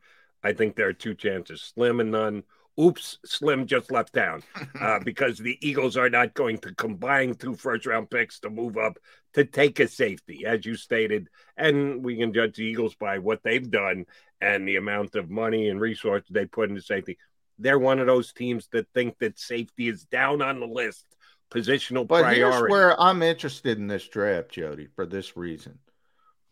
I 0.43 0.53
think 0.53 0.75
there 0.75 0.89
are 0.89 0.93
two 0.93 1.15
chances 1.15 1.63
Slim 1.63 2.01
and 2.01 2.11
none. 2.11 2.43
Oops, 2.81 3.19
Slim 3.25 3.67
just 3.67 3.93
left 3.93 4.15
town 4.15 4.43
uh, 4.81 4.99
because 5.05 5.37
the 5.39 5.59
Eagles 5.61 5.97
are 5.99 6.09
not 6.09 6.33
going 6.33 6.57
to 6.59 6.75
combine 6.75 7.35
two 7.35 7.55
first 7.55 7.85
round 7.87 8.09
picks 8.11 8.41
to 8.41 8.51
move 8.51 8.79
up 8.79 8.99
to 9.35 9.45
take 9.45 9.79
a 9.79 9.87
safety, 9.87 10.47
as 10.47 10.65
you 10.65 10.75
stated. 10.75 11.29
And 11.57 12.03
we 12.03 12.17
can 12.17 12.33
judge 12.33 12.57
the 12.57 12.65
Eagles 12.65 12.95
by 12.95 13.19
what 13.19 13.43
they've 13.43 13.71
done 13.71 14.07
and 14.41 14.67
the 14.67 14.77
amount 14.77 15.15
of 15.17 15.31
money 15.31 15.69
and 15.69 15.81
resources 15.81 16.29
they 16.31 16.47
put 16.47 16.71
into 16.71 16.83
safety. 16.83 17.19
They're 17.59 17.79
one 17.79 17.99
of 17.99 18.07
those 18.07 18.33
teams 18.33 18.69
that 18.73 18.89
think 18.95 19.19
that 19.19 19.39
safety 19.39 19.89
is 19.89 20.05
down 20.05 20.41
on 20.41 20.59
the 20.59 20.67
list, 20.67 21.05
positional 21.51 22.09
but 22.09 22.23
priority. 22.23 22.41
here's 22.41 22.71
where 22.71 23.01
I'm 23.01 23.23
interested 23.23 23.79
in 23.79 23.87
this 23.87 24.09
draft, 24.09 24.51
Jody, 24.51 24.89
for 24.97 25.05
this 25.05 25.37
reason. 25.37 25.79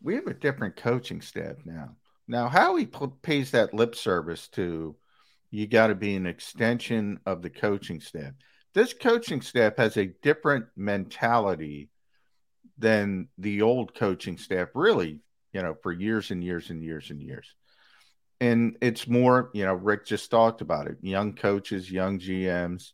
We 0.01 0.15
have 0.15 0.27
a 0.27 0.33
different 0.33 0.75
coaching 0.75 1.21
staff 1.21 1.57
now. 1.65 1.95
Now, 2.27 2.47
how 2.47 2.75
he 2.75 2.87
pays 3.21 3.51
that 3.51 3.73
lip 3.73 3.95
service 3.95 4.47
to 4.49 4.95
you 5.51 5.67
got 5.67 5.87
to 5.87 5.95
be 5.95 6.15
an 6.15 6.25
extension 6.25 7.19
of 7.25 7.41
the 7.41 7.49
coaching 7.49 7.99
staff. 7.99 8.31
This 8.73 8.93
coaching 8.93 9.41
staff 9.41 9.73
has 9.77 9.97
a 9.97 10.13
different 10.23 10.65
mentality 10.77 11.89
than 12.77 13.27
the 13.37 13.61
old 13.61 13.93
coaching 13.93 14.37
staff, 14.37 14.69
really, 14.73 15.19
you 15.51 15.61
know, 15.61 15.75
for 15.83 15.91
years 15.91 16.31
and 16.31 16.41
years 16.41 16.69
and 16.69 16.81
years 16.81 17.09
and 17.11 17.21
years. 17.21 17.53
And 18.39 18.77
it's 18.81 19.07
more, 19.07 19.51
you 19.53 19.65
know, 19.65 19.73
Rick 19.73 20.05
just 20.05 20.31
talked 20.31 20.61
about 20.61 20.87
it 20.87 20.97
young 21.01 21.33
coaches, 21.33 21.91
young 21.91 22.17
GMs. 22.17 22.91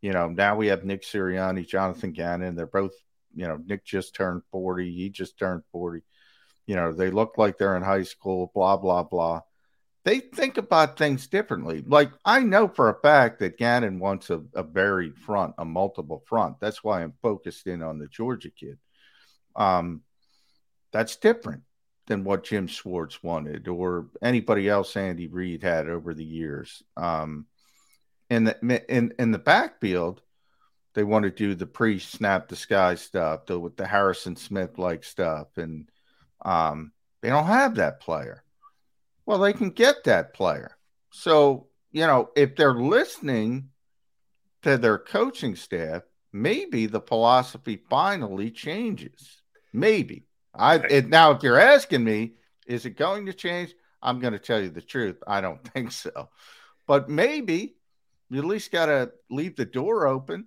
You 0.00 0.12
know, 0.12 0.28
now 0.28 0.54
we 0.54 0.68
have 0.68 0.84
Nick 0.84 1.02
Sirianni, 1.02 1.66
Jonathan 1.66 2.12
Gannon. 2.12 2.54
They're 2.54 2.66
both, 2.66 2.94
you 3.34 3.48
know, 3.48 3.58
Nick 3.66 3.84
just 3.84 4.14
turned 4.14 4.42
40. 4.52 4.94
He 4.94 5.10
just 5.10 5.36
turned 5.36 5.62
40. 5.72 6.02
You 6.68 6.76
know, 6.76 6.92
they 6.92 7.10
look 7.10 7.36
like 7.38 7.58
they're 7.58 7.76
in 7.76 7.82
high 7.82 8.04
school, 8.04 8.52
blah, 8.54 8.76
blah, 8.76 9.02
blah 9.02 9.40
they 10.08 10.20
think 10.20 10.56
about 10.56 10.96
things 10.96 11.26
differently. 11.26 11.84
Like 11.86 12.10
I 12.24 12.40
know 12.40 12.66
for 12.66 12.88
a 12.88 13.00
fact 13.00 13.40
that 13.40 13.58
Gannon 13.58 13.98
wants 13.98 14.30
a, 14.30 14.42
a 14.54 14.62
varied 14.62 15.18
front, 15.18 15.54
a 15.58 15.66
multiple 15.66 16.22
front. 16.26 16.58
That's 16.60 16.82
why 16.82 17.02
I'm 17.02 17.12
focused 17.20 17.66
in 17.66 17.82
on 17.82 17.98
the 17.98 18.06
Georgia 18.06 18.48
kid. 18.48 18.78
Um, 19.54 20.00
that's 20.92 21.16
different 21.16 21.64
than 22.06 22.24
what 22.24 22.44
Jim 22.44 22.68
Schwartz 22.68 23.22
wanted 23.22 23.68
or 23.68 24.06
anybody 24.22 24.66
else 24.66 24.96
Andy 24.96 25.26
Reid 25.26 25.62
had 25.62 25.90
over 25.90 26.14
the 26.14 26.24
years. 26.24 26.82
Um, 26.96 27.44
in 28.30 28.44
the 28.44 28.84
in 28.88 29.12
in 29.18 29.30
the 29.30 29.38
backfield, 29.38 30.22
they 30.94 31.04
want 31.04 31.24
to 31.24 31.30
do 31.30 31.54
the 31.54 31.66
pre-snap 31.66 32.48
the 32.48 32.56
sky 32.56 32.94
stuff, 32.94 33.44
the 33.44 33.60
with 33.60 33.76
the 33.76 33.86
Harrison 33.86 34.36
Smith 34.36 34.78
like 34.78 35.04
stuff, 35.04 35.48
and 35.58 35.90
um, 36.44 36.92
they 37.20 37.28
don't 37.28 37.46
have 37.46 37.76
that 37.76 38.00
player. 38.00 38.44
Well, 39.26 39.38
they 39.38 39.52
can 39.52 39.70
get 39.70 40.04
that 40.04 40.34
player. 40.34 40.76
So, 41.10 41.68
you 41.92 42.06
know, 42.06 42.30
if 42.36 42.56
they're 42.56 42.80
listening 42.80 43.70
to 44.62 44.78
their 44.78 44.98
coaching 44.98 45.56
staff, 45.56 46.02
maybe 46.32 46.86
the 46.86 47.00
philosophy 47.00 47.82
finally 47.90 48.50
changes. 48.50 49.42
Maybe. 49.72 50.26
I 50.54 50.76
it, 50.76 51.08
now, 51.08 51.32
if 51.32 51.42
you're 51.42 51.58
asking 51.58 52.04
me, 52.04 52.34
is 52.66 52.86
it 52.86 52.96
going 52.96 53.26
to 53.26 53.32
change? 53.32 53.74
I'm 54.02 54.20
going 54.20 54.32
to 54.32 54.38
tell 54.38 54.60
you 54.60 54.70
the 54.70 54.82
truth. 54.82 55.16
I 55.26 55.40
don't 55.40 55.62
think 55.72 55.92
so. 55.92 56.28
But 56.86 57.08
maybe 57.08 57.76
you 58.30 58.38
at 58.38 58.44
least 58.44 58.72
got 58.72 58.86
to 58.86 59.12
leave 59.30 59.56
the 59.56 59.64
door 59.64 60.06
open. 60.06 60.46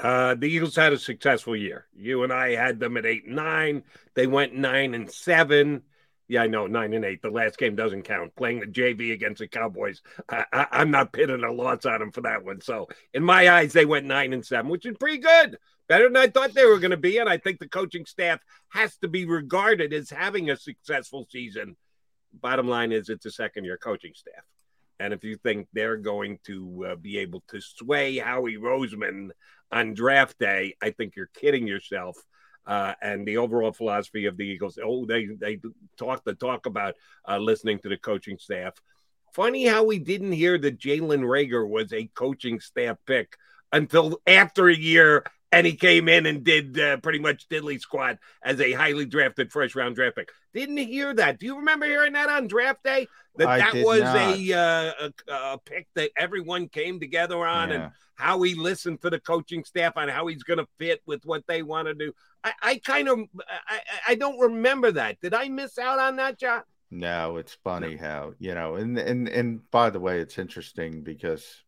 Uh, 0.00 0.34
the 0.34 0.46
Eagles 0.46 0.76
had 0.76 0.92
a 0.92 0.98
successful 0.98 1.56
year. 1.56 1.86
You 1.96 2.22
and 2.22 2.32
I 2.32 2.54
had 2.54 2.78
them 2.78 2.96
at 2.96 3.06
eight 3.06 3.26
and 3.26 3.36
nine. 3.36 3.82
They 4.14 4.26
went 4.26 4.54
nine 4.54 4.94
and 4.94 5.10
seven. 5.10 5.82
Yeah, 6.28 6.42
I 6.42 6.46
know 6.46 6.66
nine 6.66 6.92
and 6.92 7.04
eight. 7.04 7.22
The 7.22 7.30
last 7.30 7.58
game 7.58 7.74
doesn't 7.74 8.02
count. 8.02 8.36
Playing 8.36 8.60
the 8.60 8.66
JV 8.66 9.12
against 9.12 9.40
the 9.40 9.48
Cowboys, 9.48 10.02
I, 10.28 10.66
am 10.72 10.90
not 10.90 11.12
pitting 11.12 11.42
a 11.42 11.50
loss 11.50 11.86
on 11.86 12.00
them 12.00 12.12
for 12.12 12.20
that 12.20 12.44
one. 12.44 12.60
So, 12.60 12.86
in 13.14 13.24
my 13.24 13.48
eyes, 13.48 13.72
they 13.72 13.86
went 13.86 14.06
nine 14.06 14.34
and 14.34 14.44
seven, 14.44 14.70
which 14.70 14.84
is 14.84 14.96
pretty 14.98 15.18
good, 15.18 15.56
better 15.88 16.04
than 16.04 16.18
I 16.18 16.28
thought 16.28 16.52
they 16.52 16.66
were 16.66 16.78
going 16.78 16.90
to 16.90 16.98
be. 16.98 17.16
And 17.16 17.30
I 17.30 17.38
think 17.38 17.58
the 17.58 17.68
coaching 17.68 18.04
staff 18.04 18.40
has 18.68 18.96
to 18.98 19.08
be 19.08 19.24
regarded 19.24 19.94
as 19.94 20.10
having 20.10 20.50
a 20.50 20.56
successful 20.56 21.26
season. 21.30 21.76
Bottom 22.34 22.68
line 22.68 22.92
is, 22.92 23.08
it's 23.08 23.24
a 23.24 23.30
second-year 23.30 23.78
coaching 23.78 24.12
staff, 24.14 24.44
and 25.00 25.12
if 25.12 25.24
you 25.24 25.36
think 25.36 25.68
they're 25.72 25.96
going 25.96 26.38
to 26.46 26.86
uh, 26.90 26.96
be 26.96 27.18
able 27.18 27.42
to 27.48 27.60
sway 27.60 28.18
Howie 28.18 28.56
Roseman 28.56 29.30
on 29.70 29.94
draft 29.94 30.38
day, 30.38 30.74
I 30.82 30.90
think 30.90 31.14
you're 31.16 31.30
kidding 31.34 31.66
yourself 31.66 32.16
uh, 32.68 32.94
and 33.00 33.26
the 33.26 33.38
overall 33.38 33.72
philosophy 33.72 34.26
of 34.26 34.36
the 34.36 34.44
Eagles. 34.44 34.78
Oh, 34.82 35.06
they 35.06 35.26
they 35.26 35.58
talk 35.96 36.22
the 36.24 36.34
talk 36.34 36.66
about 36.66 36.94
uh, 37.26 37.38
listening 37.38 37.78
to 37.80 37.88
the 37.88 37.96
coaching 37.96 38.38
staff. 38.38 38.74
Funny 39.32 39.66
how 39.66 39.84
we 39.84 39.98
didn't 39.98 40.32
hear 40.32 40.58
that 40.58 40.78
Jalen 40.78 41.22
Reagor 41.22 41.66
was 41.66 41.92
a 41.92 42.10
coaching 42.14 42.60
staff 42.60 42.98
pick 43.06 43.36
until 43.72 44.20
after 44.26 44.68
a 44.68 44.76
year, 44.76 45.24
and 45.52 45.66
he 45.66 45.74
came 45.74 46.08
in 46.08 46.26
and 46.26 46.44
did 46.44 46.78
uh, 46.78 46.98
pretty 46.98 47.18
much 47.18 47.48
diddly 47.48 47.80
squat 47.80 48.18
as 48.42 48.60
a 48.60 48.72
highly 48.72 49.06
drafted 49.06 49.50
first 49.50 49.74
round 49.74 49.96
draft 49.96 50.16
pick. 50.16 50.30
Didn't 50.52 50.76
hear 50.78 51.14
that. 51.14 51.38
Do 51.38 51.46
you 51.46 51.56
remember 51.56 51.86
hearing 51.86 52.12
that 52.12 52.28
on 52.28 52.46
draft 52.46 52.82
day? 52.84 53.06
That 53.36 53.48
I 53.48 53.58
that 53.58 53.74
was 53.84 54.00
a, 54.00 54.52
uh, 54.52 55.10
a, 55.28 55.32
a 55.32 55.58
pick 55.58 55.86
that 55.94 56.10
everyone 56.16 56.68
came 56.68 56.98
together 56.98 57.46
on, 57.46 57.70
yeah. 57.70 57.74
and 57.74 57.92
how 58.16 58.42
he 58.42 58.54
listened 58.54 59.00
to 59.02 59.10
the 59.10 59.20
coaching 59.20 59.64
staff 59.64 59.96
on 59.96 60.08
how 60.08 60.26
he's 60.26 60.42
going 60.42 60.58
to 60.58 60.66
fit 60.78 61.02
with 61.06 61.24
what 61.24 61.46
they 61.46 61.62
want 61.62 61.86
to 61.86 61.94
do. 61.94 62.12
I, 62.42 62.52
I 62.60 62.80
kind 62.84 63.08
of 63.08 63.20
I, 63.68 63.80
I 64.08 64.14
don't 64.16 64.38
remember 64.38 64.90
that. 64.92 65.20
Did 65.20 65.34
I 65.34 65.48
miss 65.48 65.78
out 65.78 65.98
on 65.98 66.16
that, 66.16 66.38
John? 66.38 66.62
No, 66.90 67.36
it's 67.36 67.56
funny 67.62 67.94
no. 67.94 68.02
how 68.02 68.32
you 68.38 68.54
know, 68.54 68.74
and 68.74 68.98
and 68.98 69.28
and 69.28 69.70
by 69.70 69.90
the 69.90 70.00
way, 70.00 70.20
it's 70.20 70.38
interesting 70.38 71.02
because 71.02 71.62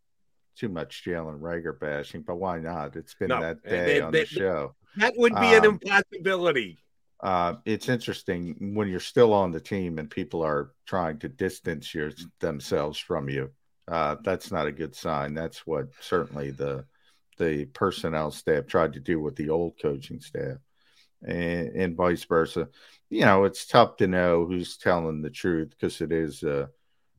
too 0.60 0.68
much 0.68 1.02
Jalen 1.04 1.40
Reagor 1.40 1.78
bashing, 1.80 2.20
but 2.20 2.36
why 2.36 2.58
not? 2.58 2.94
It's 2.94 3.14
been 3.14 3.28
no, 3.28 3.40
that 3.40 3.62
day 3.64 3.84
they, 3.86 4.00
on 4.00 4.12
they, 4.12 4.20
the 4.20 4.26
show. 4.26 4.74
That 4.96 5.14
would 5.16 5.32
be 5.32 5.54
um, 5.54 5.54
an 5.54 5.64
impossibility. 5.64 6.78
Uh, 7.20 7.54
it's 7.64 7.88
interesting 7.88 8.74
when 8.74 8.88
you're 8.88 9.00
still 9.00 9.32
on 9.32 9.52
the 9.52 9.60
team 9.60 9.98
and 9.98 10.10
people 10.10 10.42
are 10.42 10.72
trying 10.86 11.18
to 11.20 11.28
distance 11.28 11.94
your, 11.94 12.10
themselves 12.40 12.98
from 12.98 13.28
you. 13.28 13.50
Uh, 13.88 14.16
that's 14.22 14.52
not 14.52 14.66
a 14.66 14.72
good 14.72 14.94
sign. 14.94 15.34
That's 15.34 15.66
what 15.66 15.88
certainly 16.00 16.50
the 16.50 16.84
the 17.38 17.64
personnel 17.64 18.30
staff 18.30 18.66
tried 18.66 18.92
to 18.92 19.00
do 19.00 19.18
with 19.18 19.34
the 19.34 19.48
old 19.48 19.72
coaching 19.80 20.20
staff, 20.20 20.58
and, 21.26 21.68
and 21.68 21.96
vice 21.96 22.24
versa. 22.24 22.68
You 23.08 23.22
know, 23.22 23.44
it's 23.44 23.66
tough 23.66 23.96
to 23.96 24.06
know 24.06 24.44
who's 24.44 24.76
telling 24.76 25.22
the 25.22 25.30
truth 25.30 25.70
because 25.70 26.02
it 26.02 26.12
is 26.12 26.42
a, 26.42 26.68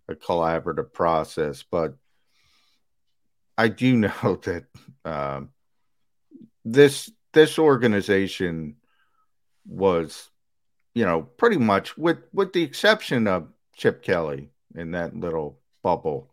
a 0.08 0.14
collaborative 0.14 0.94
process. 0.94 1.64
But 1.64 1.96
I 3.58 3.68
do 3.68 3.96
know 3.98 4.40
that 4.44 4.66
um, 5.06 5.50
this 6.66 7.12
this 7.34 7.58
organization 7.58 8.76
was, 9.66 10.30
you 10.94 11.06
know, 11.06 11.22
pretty 11.22 11.58
much 11.58 11.98
with 11.98 12.20
with 12.34 12.54
the 12.54 12.64
exception 12.64 13.28
of 13.28 13.48
Chip 13.76 14.04
Kelly 14.04 14.50
in 14.76 14.92
that 14.92 15.16
little 15.16 15.60
bubble, 15.84 16.30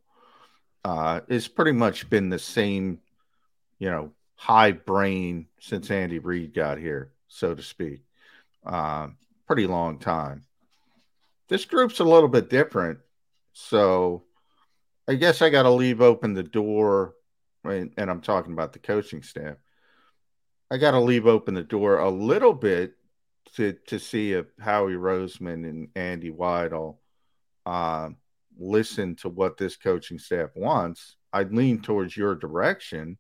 uh, 0.85 1.21
it's 1.29 1.49
pretty 1.49 1.73
much 1.73 2.11
been 2.11 2.31
the 2.31 2.39
same 2.39 3.01
you 3.79 3.91
know, 3.91 4.11
high 4.35 4.73
brain 4.73 5.47
since 5.61 5.91
Andy 5.91 6.19
Reid 6.19 6.55
got 6.55 6.79
here, 6.79 7.13
so 7.29 7.55
to 7.55 7.63
speak. 7.63 8.03
Uh, 8.65 9.09
pretty 9.47 9.67
long 9.67 9.99
time. 9.99 10.45
This 11.49 11.65
group's 11.65 12.01
a 12.01 12.05
little 12.05 12.29
bit 12.29 12.51
different. 12.51 12.99
So 13.53 14.25
I 15.09 15.15
guess 15.15 15.41
I 15.43 15.51
got 15.51 15.63
to 15.63 15.71
leave 15.71 16.01
open 16.01 16.35
the 16.35 16.43
door, 16.43 17.15
and, 17.65 17.93
and 17.97 18.11
I'm 18.11 18.21
talking 18.21 18.53
about 18.53 18.73
the 18.73 18.79
coaching 18.79 19.23
staff. 19.23 19.57
I 20.71 20.77
got 20.77 20.91
to 20.91 21.01
leave 21.01 21.27
open 21.27 21.55
the 21.55 21.63
door 21.63 21.99
a 21.99 22.11
little 22.11 22.53
bit 22.53 22.93
to 23.57 23.73
to 23.87 23.99
see 23.99 24.33
if 24.35 24.47
Howie 24.61 24.93
Roseman 24.93 25.67
and 25.67 25.89
Andy 25.97 26.31
Weidl 26.31 26.99
uh, 27.65 28.11
listen 28.59 29.17
to 29.17 29.31
what 29.31 29.57
this 29.57 29.77
coaching 29.77 30.19
staff 30.19 30.51
wants. 30.55 31.17
I'd 31.33 31.55
lean 31.55 31.81
towards 31.81 32.17
your 32.17 32.35
direction 32.35 33.17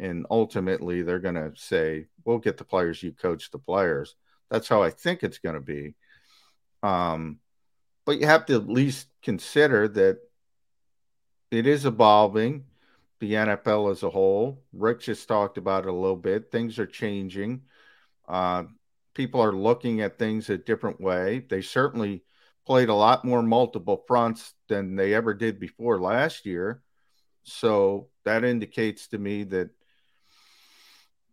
and 0.00 0.26
ultimately 0.30 1.02
they're 1.02 1.20
going 1.20 1.34
to 1.34 1.52
say 1.54 2.06
we'll 2.24 2.38
get 2.38 2.56
the 2.56 2.64
players 2.64 3.02
you 3.02 3.12
coach 3.12 3.50
the 3.50 3.58
players 3.58 4.16
that's 4.50 4.66
how 4.66 4.82
i 4.82 4.90
think 4.90 5.22
it's 5.22 5.38
going 5.38 5.54
to 5.54 5.60
be 5.60 5.94
um, 6.82 7.38
but 8.06 8.18
you 8.18 8.26
have 8.26 8.46
to 8.46 8.54
at 8.54 8.66
least 8.66 9.06
consider 9.22 9.86
that 9.86 10.18
it 11.50 11.66
is 11.66 11.86
evolving 11.86 12.64
the 13.18 13.32
nfl 13.32 13.90
as 13.90 14.02
a 14.02 14.10
whole. 14.10 14.62
Rick 14.72 15.00
just 15.00 15.28
talked 15.28 15.58
about 15.58 15.84
it 15.84 15.90
a 15.90 15.92
little 15.92 16.16
bit. 16.16 16.50
Things 16.50 16.78
are 16.78 16.86
changing. 16.86 17.62
Uh, 18.26 18.64
people 19.14 19.42
are 19.42 19.52
looking 19.52 20.00
at 20.00 20.18
things 20.18 20.48
a 20.48 20.56
different 20.56 21.00
way. 21.00 21.44
They 21.48 21.60
certainly 21.60 22.22
played 22.66 22.88
a 22.88 22.94
lot 22.94 23.24
more 23.24 23.42
multiple 23.42 24.04
fronts 24.06 24.54
than 24.68 24.96
they 24.96 25.12
ever 25.12 25.34
did 25.34 25.60
before 25.60 26.00
last 26.00 26.46
year. 26.46 26.82
So 27.42 28.08
that 28.24 28.44
indicates 28.44 29.08
to 29.08 29.18
me 29.18 29.44
that 29.44 29.70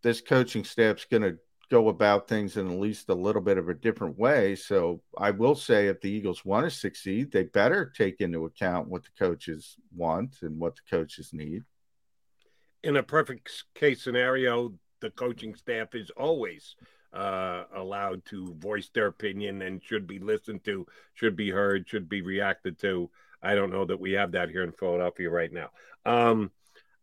this 0.02 0.20
coaching 0.20 0.64
staff's 0.64 1.04
going 1.04 1.22
to 1.22 1.38
go 1.70 1.88
about 1.88 2.28
things 2.28 2.56
in 2.56 2.70
at 2.70 2.78
least 2.78 3.08
a 3.08 3.14
little 3.14 3.42
bit 3.42 3.58
of 3.58 3.68
a 3.68 3.74
different 3.74 4.18
way. 4.18 4.56
So 4.56 5.02
I 5.18 5.30
will 5.30 5.54
say 5.54 5.88
if 5.88 6.00
the 6.00 6.10
Eagles 6.10 6.44
want 6.44 6.64
to 6.64 6.70
succeed, 6.70 7.30
they 7.30 7.44
better 7.44 7.92
take 7.94 8.20
into 8.20 8.46
account 8.46 8.88
what 8.88 9.02
the 9.02 9.10
coaches 9.18 9.76
want 9.94 10.36
and 10.42 10.58
what 10.58 10.76
the 10.76 10.82
coaches 10.90 11.30
need. 11.32 11.64
In 12.82 12.96
a 12.96 13.02
perfect 13.02 13.64
case 13.74 14.02
scenario, 14.02 14.72
the 15.00 15.10
coaching 15.10 15.54
staff 15.54 15.94
is 15.94 16.10
always 16.10 16.74
uh, 17.12 17.64
allowed 17.74 18.24
to 18.26 18.54
voice 18.54 18.90
their 18.94 19.06
opinion 19.06 19.62
and 19.62 19.82
should 19.82 20.06
be 20.06 20.18
listened 20.18 20.64
to, 20.64 20.86
should 21.14 21.36
be 21.36 21.50
heard, 21.50 21.88
should 21.88 22.08
be 22.08 22.22
reacted 22.22 22.78
to. 22.80 23.10
I 23.42 23.54
don't 23.54 23.72
know 23.72 23.84
that 23.84 24.00
we 24.00 24.12
have 24.12 24.32
that 24.32 24.50
here 24.50 24.64
in 24.64 24.72
Philadelphia 24.72 25.30
right 25.30 25.52
now. 25.52 25.70
Um, 26.04 26.50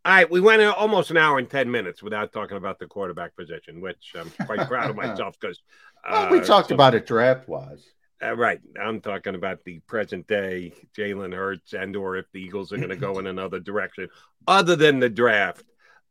all 0.06 0.12
right, 0.12 0.30
we 0.30 0.40
went 0.40 0.62
almost 0.62 1.10
an 1.10 1.18
hour 1.18 1.40
and 1.40 1.50
10 1.50 1.70
minutes 1.72 2.04
without 2.04 2.32
talking 2.32 2.58
about 2.58 2.78
the 2.78 2.86
quarterback 2.86 3.36
position, 3.36 3.82
which 3.82 4.14
I'm 4.16 4.30
quite 4.46 4.68
proud 4.68 4.92
of 4.92 4.96
myself 4.96 5.36
because. 5.40 5.60
Uh, 6.08 6.28
we 6.32 6.40
talked 6.42 6.70
so, 6.70 6.76
about 6.76 6.94
it 6.94 7.08
draft 7.08 7.48
wise. 7.48 7.84
Uh, 8.24 8.36
right. 8.36 8.62
I'm 8.80 9.02
talking 9.02 9.34
about 9.34 9.64
the 9.64 9.80
present 9.88 10.28
day 10.28 10.74
Jalen 10.96 11.34
Hurts 11.34 11.74
and 11.74 11.96
or 11.96 12.18
if 12.18 12.32
the 12.32 12.40
Eagles 12.40 12.72
are 12.72 12.78
going 12.78 12.90
to 12.90 12.96
go 12.96 13.18
in 13.20 13.26
another 13.26 13.60
direction 13.60 14.08
other 14.48 14.76
than 14.76 15.00
the 15.00 15.10
draft. 15.10 15.64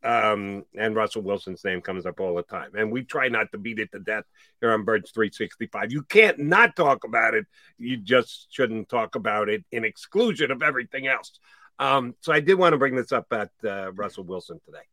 Um, 0.03 0.65
and 0.77 0.97
Russell 0.97 1.23
Wilson's 1.23 1.65
name 1.65 1.81
comes 1.81 2.05
up 2.05 2.19
all 2.19 2.35
the 2.35 2.43
time. 2.43 2.73
And 2.75 2.91
we 2.91 3.05
try 3.05 3.29
not 3.29 3.53
to 3.53 3.59
beat 3.59 3.79
it 3.79 3.93
to 3.93 4.01
death 4.01 4.25
here 4.61 4.73
on 4.73 4.85
Birds 4.85 5.13
365. 5.13 5.93
You 5.93 6.03
can't 6.03 6.41
not 6.41 6.75
talk 6.75 7.05
about 7.05 7.35
it. 7.35 7.47
You 7.79 7.97
just 7.97 8.49
shouldn't 8.51 8.89
talk 8.89 9.15
about 9.15 9.49
it 9.49 9.65
in 9.71 9.85
exclusion 9.85 10.51
of 10.51 10.63
everything 10.63 11.07
else. 11.07 11.39
Um, 11.79 12.15
so 12.21 12.33
I 12.33 12.41
did 12.41 12.55
want 12.55 12.73
to 12.73 12.79
bring 12.79 12.95
this 12.95 13.13
up 13.13 13.27
at 13.33 13.51
uh, 13.65 13.93
Russell 13.93 14.25
Wilson 14.25 14.61
today. 14.65 14.85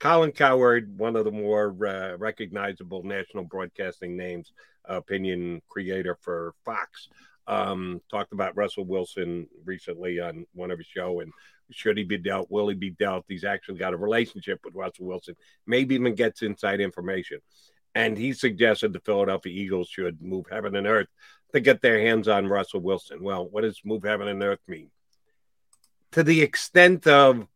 Colin 0.00 0.32
Cowherd, 0.32 0.98
one 0.98 1.16
of 1.16 1.24
the 1.24 1.32
more 1.32 1.68
uh, 1.86 2.16
recognizable 2.16 3.02
national 3.02 3.44
broadcasting 3.44 4.16
names, 4.16 4.52
opinion 4.84 5.62
creator 5.68 6.18
for 6.20 6.54
Fox, 6.64 7.08
um, 7.46 8.00
talked 8.10 8.32
about 8.32 8.56
Russell 8.56 8.84
Wilson 8.84 9.46
recently 9.64 10.20
on 10.20 10.46
one 10.54 10.70
of 10.70 10.78
his 10.78 10.86
show 10.86 11.20
and 11.20 11.32
should 11.70 11.96
he 11.96 12.04
be 12.04 12.18
dealt? 12.18 12.50
Will 12.50 12.68
he 12.68 12.74
be 12.74 12.90
dealt? 12.90 13.24
He's 13.28 13.44
actually 13.44 13.78
got 13.78 13.94
a 13.94 13.98
relationship 13.98 14.60
with 14.64 14.74
Russell 14.74 15.06
Wilson, 15.06 15.36
maybe 15.66 15.94
even 15.94 16.14
gets 16.14 16.42
inside 16.42 16.80
information. 16.80 17.40
And 17.94 18.18
he 18.18 18.32
suggested 18.32 18.92
the 18.92 19.00
Philadelphia 19.00 19.52
Eagles 19.52 19.88
should 19.88 20.20
move 20.20 20.46
heaven 20.50 20.74
and 20.76 20.86
earth 20.86 21.06
to 21.52 21.60
get 21.60 21.80
their 21.80 22.00
hands 22.00 22.26
on 22.28 22.48
Russell 22.48 22.80
Wilson. 22.80 23.22
Well, 23.22 23.48
what 23.48 23.62
does 23.62 23.80
move 23.84 24.02
heaven 24.02 24.28
and 24.28 24.42
earth 24.42 24.60
mean? 24.66 24.90
To 26.14 26.22
the 26.22 26.42
extent 26.42 27.06
of 27.06 27.46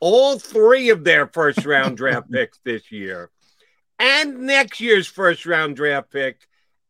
all 0.00 0.38
three 0.38 0.90
of 0.90 1.04
their 1.04 1.26
first 1.26 1.64
round 1.64 1.96
draft 1.96 2.30
picks 2.32 2.58
this 2.64 2.90
year 2.90 3.30
and 4.00 4.40
next 4.40 4.80
year's 4.80 5.06
first 5.06 5.46
round 5.46 5.76
draft 5.76 6.10
pick. 6.10 6.40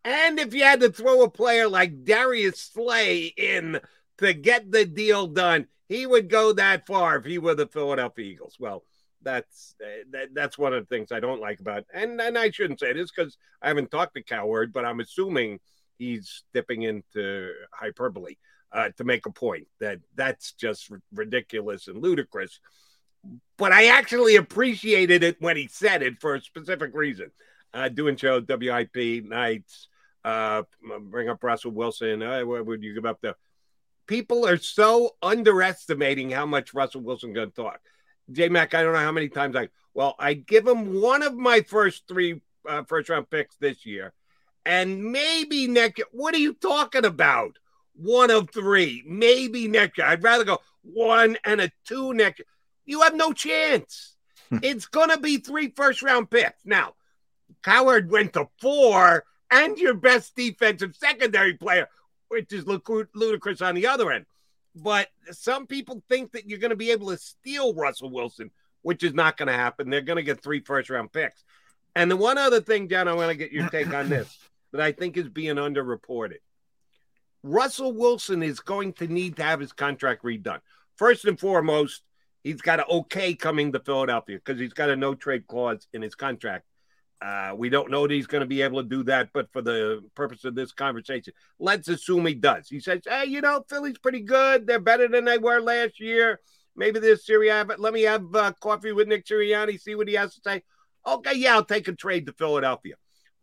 And 0.05 0.39
if 0.39 0.55
you 0.55 0.63
had 0.63 0.81
to 0.81 0.91
throw 0.91 1.23
a 1.23 1.31
player 1.31 1.69
like 1.69 2.05
Darius 2.05 2.61
Slay 2.61 3.27
in 3.27 3.81
to 4.19 4.33
get 4.33 4.71
the 4.71 4.87
deal 4.87 5.27
done, 5.27 5.67
he 5.89 6.07
would 6.07 6.31
go 6.31 6.53
that 6.53 6.87
far 6.87 7.17
if 7.17 7.25
he 7.25 7.39
were 7.39 7.55
the 7.55 7.67
Philadelphia 7.67 8.25
Eagles. 8.25 8.57
Well, 8.59 8.85
that's 9.23 9.75
uh, 9.85 10.05
that, 10.13 10.29
that's 10.33 10.57
one 10.57 10.73
of 10.73 10.89
the 10.89 10.95
things 10.95 11.13
I 11.13 11.21
don't 11.21 11.41
like 11.41 11.61
about, 11.61 11.85
and 11.93 12.19
and 12.19 12.39
I 12.39 12.51
shouldn't 12.51 12.81
say 12.81 12.95
this 12.95 13.11
because 13.11 13.37
I 13.61 13.69
haven't 13.69 13.91
talked 13.91 14.15
to 14.15 14.23
Cowherd, 14.23 14.73
but 14.73 14.87
I'm 14.87 15.01
assuming 15.01 15.61
he's 15.99 16.45
dipping 16.55 16.83
into 16.83 17.53
hyperbole 17.71 18.37
uh, 18.73 18.91
to 18.97 19.05
make 19.05 19.27
a 19.27 19.33
point 19.33 19.67
that 19.81 20.01
that's 20.15 20.53
just 20.53 20.91
r- 20.91 21.01
ridiculous 21.15 21.89
and 21.89 22.03
ludicrous. 22.03 22.61
But 23.57 23.73
I 23.73 23.87
actually 23.87 24.37
appreciated 24.37 25.23
it 25.23 25.37
when 25.41 25.57
he 25.57 25.67
said 25.67 26.03
it 26.03 26.21
for 26.21 26.35
a 26.35 26.41
specific 26.41 26.93
reason. 26.95 27.31
Uh, 27.73 27.89
doing 27.89 28.17
show 28.17 28.41
WIP 28.41 29.25
nights, 29.25 29.89
uh, 30.25 30.63
bring 31.03 31.29
up 31.29 31.43
Russell 31.45 31.71
Wilson. 31.71 32.23
Uh, 32.23 32.41
what 32.43 32.67
would 32.67 32.83
you 32.83 32.95
give 32.95 33.07
up 33.07 33.21
the 33.21 33.37
people 34.11 34.45
are 34.45 34.57
so 34.57 35.15
underestimating 35.23 36.31
how 36.31 36.45
much 36.45 36.75
Russell 36.75 37.01
Wilson 37.01 37.33
going 37.33 37.49
to 37.49 37.55
talk. 37.55 37.81
J 38.33 38.49
Mac, 38.49 38.75
I 38.75 38.83
don't 38.83 38.93
know 38.93 38.99
how 38.99 39.13
many 39.13 39.29
times 39.29 39.55
I 39.55 39.69
well, 39.95 40.17
I 40.19 40.35
give 40.35 40.67
him 40.67 41.01
one 41.01 41.23
of 41.23 41.37
my 41.37 41.61
first 41.61 42.09
three 42.09 42.43
uh, 42.69 42.83
first 42.85 43.09
round 43.09 43.31
picks 43.31 43.55
this 43.57 43.87
year, 43.87 44.13
and 44.67 45.13
maybe 45.13 45.69
next. 45.69 46.03
What 46.11 46.35
are 46.35 46.39
you 46.39 46.55
talking 46.55 47.05
about? 47.05 47.59
One 48.03 48.31
of 48.31 48.51
three, 48.51 49.03
maybe 49.07 49.69
next 49.69 49.99
year. 49.99 50.07
I'd 50.07 50.23
rather 50.23 50.45
go 50.45 50.59
one 50.83 51.37
and 51.45 51.61
a 51.61 51.71
two 51.85 52.15
next. 52.15 52.43
You 52.87 53.03
have 53.03 53.15
no 53.15 53.33
chance. 53.33 54.17
Hmm. 54.49 54.59
it's 54.63 54.87
gonna 54.87 55.19
be 55.19 55.37
three 55.37 55.73
first 55.77 56.03
round 56.03 56.31
picks. 56.31 56.65
Now, 56.65 56.95
Cowherd 57.63 58.11
went 58.11 58.33
to 58.33 58.49
four, 58.61 59.25
and 59.51 59.79
your 59.79 59.95
best 59.95 60.35
defensive 60.35 60.97
secondary 60.97 61.55
player 61.55 61.89
which 62.31 62.53
is 62.53 62.65
ludicrous 62.67 63.61
on 63.61 63.75
the 63.75 63.89
other 63.89 64.11
end. 64.11 64.25
But 64.75 65.09
some 65.33 65.67
people 65.67 66.03
think 66.09 66.33
that 66.33 66.49
you're 66.49 66.61
going 66.61 66.71
to 66.71 66.77
be 66.77 66.93
able 66.93 67.09
to 67.11 67.19
steal 67.19 67.75
Russell 67.75 68.11
Wilson, 68.11 68.53
which 68.83 69.03
is 69.03 69.13
not 69.13 69.37
going 69.37 69.49
to 69.49 69.53
happen. 69.53 69.91
They're 69.91 70.01
going 70.01 70.17
to 70.17 70.23
get 70.23 70.41
three 70.41 70.61
first 70.61 70.91
round 70.91 71.13
picks. 71.13 71.43
And 71.97 72.09
the 72.09 72.17
one 72.17 72.39
other 72.39 72.61
thing, 72.61 72.89
John, 72.89 73.09
I 73.09 73.15
want 73.15 73.31
to 73.31 73.37
get 73.37 73.51
your 73.51 73.69
take 73.71 73.93
on 73.93 74.09
this 74.09 74.39
that 74.73 74.81
I 74.81 74.93
think 74.93 75.17
is 75.17 75.29
being 75.29 75.57
underreported. 75.57 76.39
Russell 77.43 77.93
Wilson 77.93 78.43
is 78.43 78.61
going 78.61 78.93
to 78.95 79.07
need 79.07 79.37
to 79.37 79.43
have 79.43 79.61
his 79.61 79.73
contract 79.73 80.23
redone. 80.23 80.61
First 80.97 81.25
and 81.25 81.39
foremost, 81.39 82.03
he's 82.43 82.61
got 82.61 82.81
an 82.81 82.87
okay 82.91 83.35
coming 83.35 83.73
to 83.73 83.81
Philadelphia 83.81 84.39
because 84.45 84.61
he's 84.61 84.73
got 84.73 84.91
a 84.91 84.97
no 84.97 85.15
trade 85.15 85.47
clause 85.47 85.87
in 85.93 86.03
his 86.03 86.15
contract. 86.15 86.67
Uh, 87.23 87.53
we 87.55 87.69
don't 87.69 87.91
know 87.91 88.07
that 88.07 88.15
he's 88.15 88.27
going 88.27 88.41
to 88.41 88.47
be 88.47 88.63
able 88.63 88.83
to 88.83 88.89
do 88.89 89.03
that, 89.05 89.29
but 89.35 89.53
for 89.53 89.61
the 89.61 90.01
purpose 90.15 90.45
of 90.45 90.55
this 90.55 90.73
conversation, 90.73 91.35
let's 91.59 91.89
assume 91.89 92.25
he 92.25 92.35
does. 92.35 92.69
He 92.69 92.81
says, 92.81 93.03
"Hey, 93.07 93.27
you 93.27 93.43
know, 93.43 93.63
Philly's 93.69 93.99
pretty 93.99 94.21
good. 94.21 94.67
They're 94.67 94.81
better 94.81 95.07
than 95.07 95.27
they 95.27 95.37
were 95.37 95.61
last 95.61 96.01
year. 96.01 96.41
Maybe 96.77 96.99
this 96.99 97.27
Sirianni, 97.27 97.69
but 97.69 97.81
let 97.81 97.93
me 97.93 98.03
have 98.03 98.35
uh, 98.35 98.53
coffee 98.61 98.93
with 98.93 99.09
Nick 99.09 99.27
Sirianni, 99.27 99.79
see 99.79 99.95
what 99.95 100.09
he 100.09 100.15
has 100.15 100.35
to 100.35 100.41
say." 100.43 100.63
Okay, 101.07 101.35
yeah, 101.37 101.55
I'll 101.55 101.65
take 101.65 101.89
a 101.89 101.93
trade 101.93 102.27
to 102.27 102.33
Philadelphia. 102.33 102.95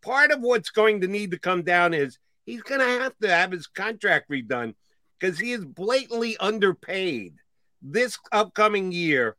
Part 0.02 0.32
of 0.32 0.42
what's 0.42 0.70
going 0.70 1.02
to 1.02 1.08
need 1.08 1.32
to 1.32 1.40
come 1.40 1.64
down 1.64 1.94
is 1.94 2.18
he's 2.48 2.64
going 2.64 2.80
to 2.80 3.04
have 3.04 3.16
to 3.20 3.30
have 3.30 3.52
his 3.52 3.68
contract 3.68 4.32
redone 4.32 4.74
because 5.20 5.38
he 5.38 5.52
is 5.52 5.64
blatantly 5.64 6.36
underpaid 6.38 7.36
this 7.84 8.18
upcoming 8.32 8.92
year. 8.92 9.36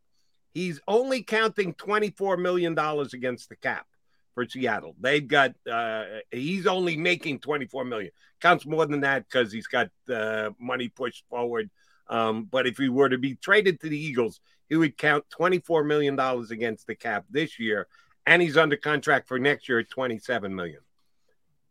He's 0.52 0.80
only 0.86 1.22
counting 1.22 1.74
$24 1.74 2.40
million 2.40 2.78
against 2.78 3.48
the 3.48 3.56
cap 3.56 3.86
for 4.34 4.46
Seattle. 4.46 4.94
They've 5.00 5.26
got 5.26 5.54
uh, 5.70 6.04
he's 6.30 6.66
only 6.66 6.96
making 6.96 7.40
24 7.40 7.84
million. 7.84 8.12
Counts 8.40 8.66
more 8.66 8.86
than 8.86 9.00
that 9.00 9.24
because 9.24 9.52
he's 9.52 9.66
got 9.66 9.88
uh, 10.12 10.50
money 10.60 10.88
pushed 10.88 11.24
forward. 11.28 11.70
Um, 12.08 12.44
but 12.44 12.66
if 12.66 12.78
he 12.78 12.88
were 12.88 13.08
to 13.08 13.18
be 13.18 13.34
traded 13.36 13.80
to 13.80 13.88
the 13.88 13.98
Eagles, 13.98 14.40
he 14.68 14.76
would 14.76 14.96
count 14.96 15.24
24 15.30 15.84
million 15.84 16.16
dollars 16.16 16.50
against 16.50 16.86
the 16.86 16.94
cap 16.94 17.24
this 17.30 17.58
year, 17.58 17.86
and 18.26 18.40
he's 18.40 18.56
under 18.56 18.76
contract 18.76 19.28
for 19.28 19.38
next 19.38 19.68
year 19.68 19.78
at 19.80 19.90
27 19.90 20.54
million. 20.54 20.80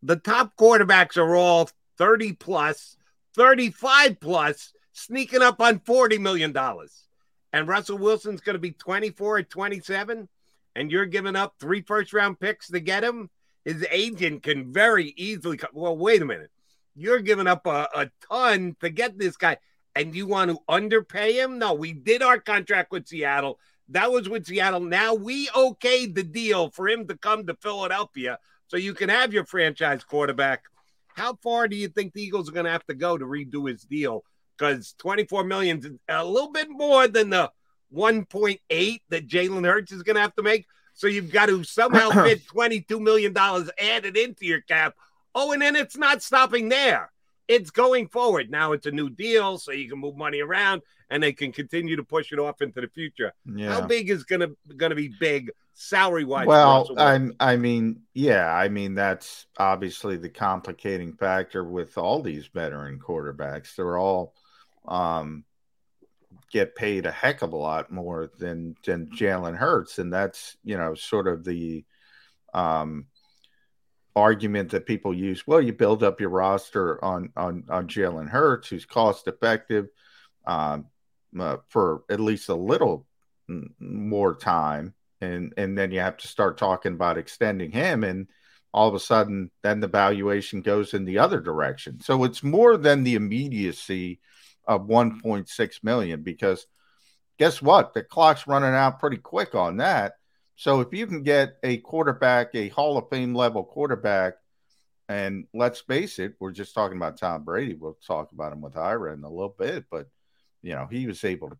The 0.02 0.16
top 0.16 0.56
quarterbacks 0.56 1.16
are 1.16 1.34
all 1.34 1.70
30 1.96 2.34
plus, 2.34 2.96
35 3.34 4.20
plus, 4.20 4.72
sneaking 4.92 5.42
up 5.42 5.60
on 5.60 5.80
40 5.80 6.18
million 6.18 6.52
dollars. 6.52 7.04
And 7.52 7.66
Russell 7.66 7.98
Wilson's 7.98 8.40
going 8.40 8.54
to 8.54 8.60
be 8.60 8.72
24 8.72 9.38
at 9.38 9.50
27 9.50 10.28
and 10.78 10.92
you're 10.92 11.06
giving 11.06 11.34
up 11.34 11.54
three 11.58 11.82
first 11.82 12.12
round 12.12 12.38
picks 12.38 12.68
to 12.68 12.78
get 12.78 13.02
him, 13.02 13.30
his 13.64 13.84
agent 13.90 14.44
can 14.44 14.72
very 14.72 15.12
easily. 15.16 15.58
Well, 15.72 15.96
wait 15.96 16.22
a 16.22 16.24
minute. 16.24 16.52
You're 16.94 17.18
giving 17.18 17.48
up 17.48 17.66
a, 17.66 17.88
a 17.94 18.10
ton 18.30 18.76
to 18.80 18.88
get 18.88 19.18
this 19.18 19.36
guy, 19.36 19.58
and 19.96 20.14
you 20.14 20.28
want 20.28 20.52
to 20.52 20.58
underpay 20.68 21.32
him? 21.32 21.58
No, 21.58 21.74
we 21.74 21.92
did 21.92 22.22
our 22.22 22.38
contract 22.38 22.92
with 22.92 23.08
Seattle. 23.08 23.58
That 23.88 24.12
was 24.12 24.28
with 24.28 24.46
Seattle. 24.46 24.80
Now 24.80 25.14
we 25.14 25.48
okayed 25.48 26.14
the 26.14 26.22
deal 26.22 26.70
for 26.70 26.88
him 26.88 27.08
to 27.08 27.16
come 27.16 27.46
to 27.46 27.56
Philadelphia 27.56 28.38
so 28.68 28.76
you 28.76 28.94
can 28.94 29.08
have 29.08 29.32
your 29.32 29.44
franchise 29.44 30.04
quarterback. 30.04 30.62
How 31.08 31.34
far 31.42 31.66
do 31.66 31.74
you 31.74 31.88
think 31.88 32.12
the 32.12 32.22
Eagles 32.22 32.48
are 32.48 32.52
going 32.52 32.66
to 32.66 32.70
have 32.70 32.86
to 32.86 32.94
go 32.94 33.18
to 33.18 33.24
redo 33.24 33.68
his 33.68 33.82
deal? 33.82 34.24
Because 34.56 34.94
24 34.98 35.44
million 35.44 35.78
is 35.78 35.90
a 36.08 36.24
little 36.24 36.52
bit 36.52 36.68
more 36.70 37.08
than 37.08 37.30
the 37.30 37.50
1.8 37.94 39.00
that 39.08 39.28
Jalen 39.28 39.66
Hurts 39.66 39.90
is 39.90 40.02
going 40.02 40.16
to 40.16 40.22
have 40.22 40.34
to 40.36 40.42
make. 40.42 40.66
So 40.94 41.06
you've 41.06 41.32
got 41.32 41.46
to 41.46 41.64
somehow 41.64 42.10
fit 42.24 42.46
$22 42.46 43.00
million 43.00 43.34
added 43.36 44.16
into 44.16 44.44
your 44.44 44.60
cap. 44.60 44.94
Oh, 45.34 45.52
and 45.52 45.62
then 45.62 45.74
it's 45.74 45.96
not 45.96 46.22
stopping 46.22 46.68
there. 46.68 47.10
It's 47.46 47.70
going 47.70 48.08
forward. 48.08 48.50
Now 48.50 48.72
it's 48.72 48.86
a 48.86 48.90
new 48.90 49.08
deal, 49.08 49.58
so 49.58 49.72
you 49.72 49.88
can 49.88 50.00
move 50.00 50.16
money 50.16 50.40
around 50.40 50.82
and 51.10 51.22
they 51.22 51.32
can 51.32 51.52
continue 51.52 51.96
to 51.96 52.04
push 52.04 52.32
it 52.32 52.38
off 52.38 52.60
into 52.60 52.80
the 52.80 52.88
future. 52.88 53.32
Yeah. 53.44 53.72
How 53.72 53.86
big 53.86 54.10
is 54.10 54.24
gonna 54.24 54.48
gonna 54.76 54.94
be 54.94 55.12
big 55.20 55.50
salary 55.74 56.24
wise? 56.24 56.46
Well, 56.46 56.90
I 56.98 57.28
I 57.40 57.56
mean, 57.56 58.02
yeah, 58.14 58.52
I 58.52 58.68
mean 58.68 58.94
that's 58.94 59.46
obviously 59.56 60.16
the 60.16 60.28
complicating 60.28 61.12
factor 61.14 61.64
with 61.64 61.96
all 61.98 62.22
these 62.22 62.46
veteran 62.48 62.98
quarterbacks. 62.98 63.74
They're 63.74 63.98
all 63.98 64.34
um 64.86 65.44
get 66.50 66.74
paid 66.74 67.04
a 67.04 67.10
heck 67.10 67.42
of 67.42 67.52
a 67.52 67.56
lot 67.56 67.90
more 67.90 68.30
than 68.38 68.74
than 68.84 69.06
Jalen 69.10 69.56
Hurts, 69.56 69.98
and 69.98 70.12
that's 70.12 70.56
you 70.64 70.76
know 70.76 70.94
sort 70.94 71.28
of 71.28 71.44
the 71.44 71.84
um, 72.54 73.06
argument 74.16 74.70
that 74.70 74.86
people 74.86 75.14
use. 75.14 75.46
Well, 75.46 75.60
you 75.60 75.72
build 75.72 76.02
up 76.02 76.20
your 76.20 76.30
roster 76.30 77.02
on 77.04 77.30
on 77.36 77.64
on 77.68 77.88
Jalen 77.88 78.28
Hurts, 78.28 78.68
who's 78.68 78.86
cost 78.86 79.28
effective 79.28 79.88
um, 80.46 80.86
uh, 81.38 81.58
for 81.68 82.02
at 82.10 82.20
least 82.20 82.48
a 82.48 82.54
little 82.54 83.06
more 83.78 84.34
time, 84.34 84.94
and 85.20 85.52
and 85.56 85.76
then 85.76 85.90
you 85.90 86.00
have 86.00 86.18
to 86.18 86.28
start 86.28 86.58
talking 86.58 86.92
about 86.92 87.18
extending 87.18 87.70
him 87.70 88.04
and 88.04 88.28
all 88.72 88.88
of 88.88 88.94
a 88.94 89.00
sudden, 89.00 89.50
then 89.62 89.80
the 89.80 89.88
valuation 89.88 90.60
goes 90.60 90.94
in 90.94 91.04
the 91.04 91.18
other 91.18 91.40
direction. 91.40 92.00
So 92.00 92.24
it's 92.24 92.42
more 92.42 92.76
than 92.76 93.02
the 93.02 93.14
immediacy 93.14 94.20
of 94.66 94.82
1.6 94.82 95.84
million 95.84 96.22
because 96.22 96.66
guess 97.38 97.62
what? 97.62 97.94
The 97.94 98.02
clock's 98.02 98.46
running 98.46 98.74
out 98.74 99.00
pretty 99.00 99.16
quick 99.16 99.54
on 99.54 99.78
that. 99.78 100.14
So 100.56 100.80
if 100.80 100.92
you 100.92 101.06
can 101.06 101.22
get 101.22 101.56
a 101.62 101.78
quarterback, 101.78 102.54
a 102.54 102.68
Hall 102.68 102.98
of 102.98 103.08
Fame 103.08 103.34
level 103.34 103.64
quarterback, 103.64 104.34
and 105.08 105.46
let's 105.54 105.80
face 105.80 106.18
it, 106.18 106.34
we're 106.38 106.52
just 106.52 106.74
talking 106.74 106.98
about 106.98 107.16
Tom 107.16 107.44
Brady. 107.44 107.74
We'll 107.74 107.96
talk 108.06 108.32
about 108.32 108.52
him 108.52 108.60
with 108.60 108.76
Ira 108.76 109.14
in 109.14 109.24
a 109.24 109.30
little 109.30 109.54
bit, 109.56 109.86
but 109.90 110.08
you 110.62 110.74
know, 110.74 110.86
he 110.90 111.06
was 111.06 111.24
able 111.24 111.50
to 111.50 111.58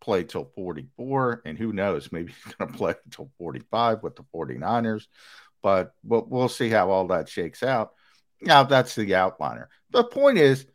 play 0.00 0.24
till 0.24 0.44
44, 0.54 1.42
and 1.44 1.58
who 1.58 1.72
knows, 1.72 2.12
maybe 2.12 2.32
he's 2.44 2.54
going 2.54 2.70
to 2.70 2.76
play 2.76 2.94
until 3.04 3.30
45 3.38 4.02
with 4.02 4.16
the 4.16 4.24
49ers. 4.34 5.06
But 5.62 5.94
we'll, 6.04 6.26
we'll 6.28 6.48
see 6.48 6.68
how 6.68 6.90
all 6.90 7.08
that 7.08 7.28
shakes 7.28 7.62
out. 7.62 7.92
Now, 8.42 8.64
that's 8.64 8.94
the 8.94 9.12
outliner. 9.12 9.66
The 9.90 10.04
point 10.04 10.38
is, 10.38 10.66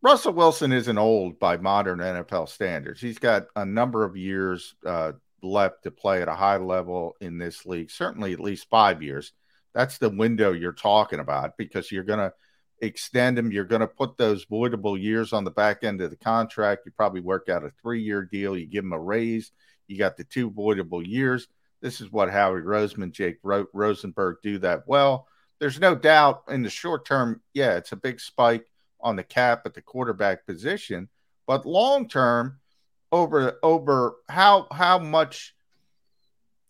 Russell 0.00 0.32
Wilson 0.32 0.72
isn't 0.72 0.96
old 0.96 1.38
by 1.38 1.56
modern 1.56 1.98
NFL 1.98 2.48
standards. 2.48 3.00
He's 3.00 3.18
got 3.18 3.46
a 3.56 3.66
number 3.66 4.04
of 4.04 4.16
years 4.16 4.74
uh, 4.86 5.12
left 5.42 5.82
to 5.82 5.90
play 5.90 6.22
at 6.22 6.28
a 6.28 6.34
high 6.34 6.56
level 6.56 7.16
in 7.20 7.36
this 7.36 7.66
league, 7.66 7.90
certainly 7.90 8.32
at 8.32 8.40
least 8.40 8.70
five 8.70 9.02
years. 9.02 9.32
That's 9.74 9.98
the 9.98 10.08
window 10.08 10.52
you're 10.52 10.72
talking 10.72 11.20
about 11.20 11.56
because 11.58 11.90
you're 11.92 12.04
going 12.04 12.20
to 12.20 12.32
extend 12.80 13.38
him. 13.38 13.52
You're 13.52 13.64
going 13.64 13.80
to 13.80 13.86
put 13.86 14.16
those 14.16 14.46
voidable 14.46 15.00
years 15.00 15.32
on 15.32 15.44
the 15.44 15.50
back 15.50 15.84
end 15.84 16.00
of 16.00 16.10
the 16.10 16.16
contract. 16.16 16.82
You 16.86 16.92
probably 16.92 17.20
work 17.20 17.48
out 17.48 17.64
a 17.64 17.70
three 17.82 18.02
year 18.02 18.22
deal. 18.22 18.56
You 18.56 18.66
give 18.66 18.84
him 18.84 18.92
a 18.92 19.00
raise. 19.00 19.52
You 19.86 19.98
got 19.98 20.16
the 20.16 20.24
two 20.24 20.50
voidable 20.50 21.06
years. 21.06 21.48
This 21.80 22.00
is 22.00 22.10
what 22.10 22.30
Howie 22.30 22.60
Roseman, 22.60 23.12
Jake 23.12 23.38
Ro- 23.42 23.68
Rosenberg 23.72 24.36
do 24.42 24.58
that 24.58 24.86
well. 24.86 25.28
There's 25.60 25.80
no 25.80 25.94
doubt 25.94 26.44
in 26.48 26.62
the 26.62 26.70
short 26.70 27.04
term, 27.04 27.40
yeah, 27.52 27.76
it's 27.76 27.92
a 27.92 27.96
big 27.96 28.20
spike 28.20 28.66
on 29.00 29.16
the 29.16 29.24
cap 29.24 29.62
at 29.64 29.74
the 29.74 29.82
quarterback 29.82 30.46
position, 30.46 31.08
but 31.46 31.66
long 31.66 32.08
term, 32.08 32.58
over 33.10 33.58
over 33.62 34.16
how 34.28 34.66
how 34.70 34.98
much 34.98 35.54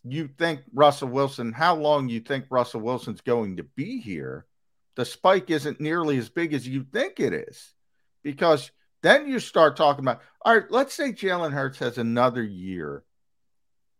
you 0.05 0.28
think 0.39 0.60
Russell 0.72 1.09
Wilson, 1.09 1.52
how 1.52 1.74
long 1.74 2.09
you 2.09 2.20
think 2.20 2.47
Russell 2.51 2.80
Wilson's 2.80 3.20
going 3.20 3.56
to 3.56 3.64
be 3.64 4.01
here, 4.01 4.47
the 4.98 5.04
spike 5.04 5.48
isn't 5.48 5.80
nearly 5.80 6.18
as 6.18 6.28
big 6.28 6.52
as 6.52 6.66
you 6.66 6.82
think 6.82 7.20
it 7.20 7.32
is. 7.32 7.72
Because 8.24 8.72
then 9.00 9.28
you 9.28 9.38
start 9.38 9.76
talking 9.76 10.04
about, 10.04 10.20
all 10.42 10.52
right, 10.52 10.68
let's 10.70 10.92
say 10.92 11.12
Jalen 11.12 11.52
Hurts 11.52 11.78
has 11.78 11.98
another 11.98 12.42
year 12.42 13.04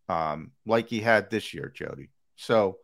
um, 0.09 0.51
like 0.67 0.89
he 0.89 0.99
had 0.99 1.31
this 1.31 1.55
year, 1.55 1.71
Jody. 1.73 2.11
So 2.35 2.79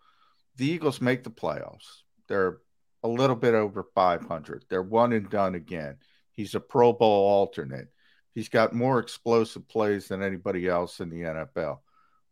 the 0.54 0.64
Eagles 0.64 1.00
make 1.00 1.24
the 1.24 1.30
playoffs. 1.30 2.02
They're 2.28 2.58
a 3.02 3.08
little 3.08 3.34
bit 3.34 3.54
over 3.54 3.84
500. 3.96 4.64
They're 4.70 4.80
one 4.80 5.12
and 5.12 5.28
done 5.28 5.56
again. 5.56 5.96
He's 6.30 6.54
a 6.54 6.60
Pro 6.60 6.92
Bowl 6.92 7.26
alternate. 7.26 7.88
He's 8.32 8.48
got 8.48 8.72
more 8.72 9.00
explosive 9.00 9.66
plays 9.66 10.06
than 10.06 10.22
anybody 10.22 10.68
else 10.68 11.00
in 11.00 11.10
the 11.10 11.22
NFL. 11.22 11.78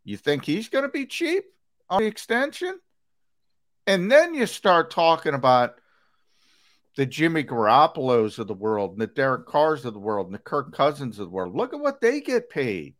You 0.05 0.15
think 0.15 0.45
he's 0.45 0.69
going 0.69 0.85
to 0.85 0.89
be 0.89 1.07
cheap 1.07 1.43
on 1.89 2.03
the 2.03 2.07
extension? 2.07 2.79
And 3.85 4.11
then 4.11 4.33
you 4.33 4.45
start 4.45 4.91
talking 4.91 5.33
about 5.33 5.75
the 6.95 7.05
Jimmy 7.05 7.43
Garoppolos 7.43 8.39
of 8.39 8.47
the 8.47 8.53
world 8.53 8.91
and 8.91 9.01
the 9.01 9.07
Derek 9.07 9.47
Carrs 9.47 9.83
of 9.83 9.93
the 9.93 9.99
world 9.99 10.27
and 10.27 10.35
the 10.35 10.39
Kirk 10.39 10.73
Cousins 10.73 11.19
of 11.19 11.25
the 11.25 11.31
world. 11.31 11.55
Look 11.55 11.73
at 11.73 11.79
what 11.79 12.01
they 12.01 12.21
get 12.21 12.49
paid. 12.49 12.95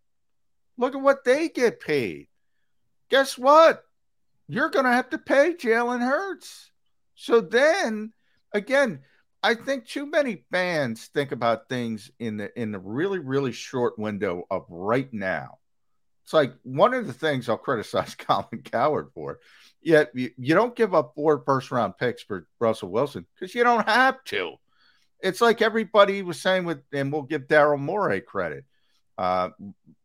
Look 0.78 0.96
at 0.96 1.02
what 1.02 1.24
they 1.24 1.50
get 1.50 1.80
paid. 1.80 2.28
Guess 3.10 3.38
what? 3.38 3.84
You're 4.48 4.70
going 4.70 4.86
to 4.86 4.92
have 4.92 5.10
to 5.12 5.18
pay 5.18 5.54
Jalen 5.54 6.02
Hurts. 6.02 6.72
So 7.16 7.40
then, 7.40 8.12
again, 8.52 9.02
I 9.44 9.56
think 9.56 9.86
too 9.86 10.06
many 10.06 10.44
fans 10.52 11.08
think 11.08 11.32
about 11.32 11.70
things 11.70 12.10
in 12.20 12.38
the 12.38 12.60
in 12.60 12.72
the 12.72 12.80
really 12.80 13.20
really 13.20 13.52
short 13.52 14.00
window 14.00 14.46
of 14.50 14.66
right 14.70 15.14
now. 15.14 15.60
It's 16.24 16.34
like 16.34 16.54
one 16.64 16.94
of 16.94 17.08
the 17.08 17.14
things 17.14 17.50
I'll 17.50 17.58
criticize 17.60 18.16
Colin 18.16 18.64
Cowherd 18.64 19.10
for 19.14 19.40
Yet 19.84 20.12
you, 20.14 20.32
you 20.38 20.56
don't 20.56 20.76
give 20.76 20.96
up 20.96 21.14
four 21.16 21.44
first 21.46 21.72
round 21.72 21.98
picks 21.98 22.24
for 22.24 22.48
Russell 22.60 22.90
Wilson 22.90 23.26
because 23.36 23.54
you 23.54 23.64
don't 23.64 23.88
have 23.88 24.24
to. 24.26 24.56
It's 25.20 25.42
like 25.42 25.62
everybody 25.62 26.22
was 26.22 26.42
saying 26.42 26.66
with, 26.66 26.82
and 26.92 27.12
we'll 27.12 27.24
give 27.24 27.48
Daryl 27.48 27.80
Morey 27.80 28.22
credit 28.22 28.66
uh, 29.18 29.50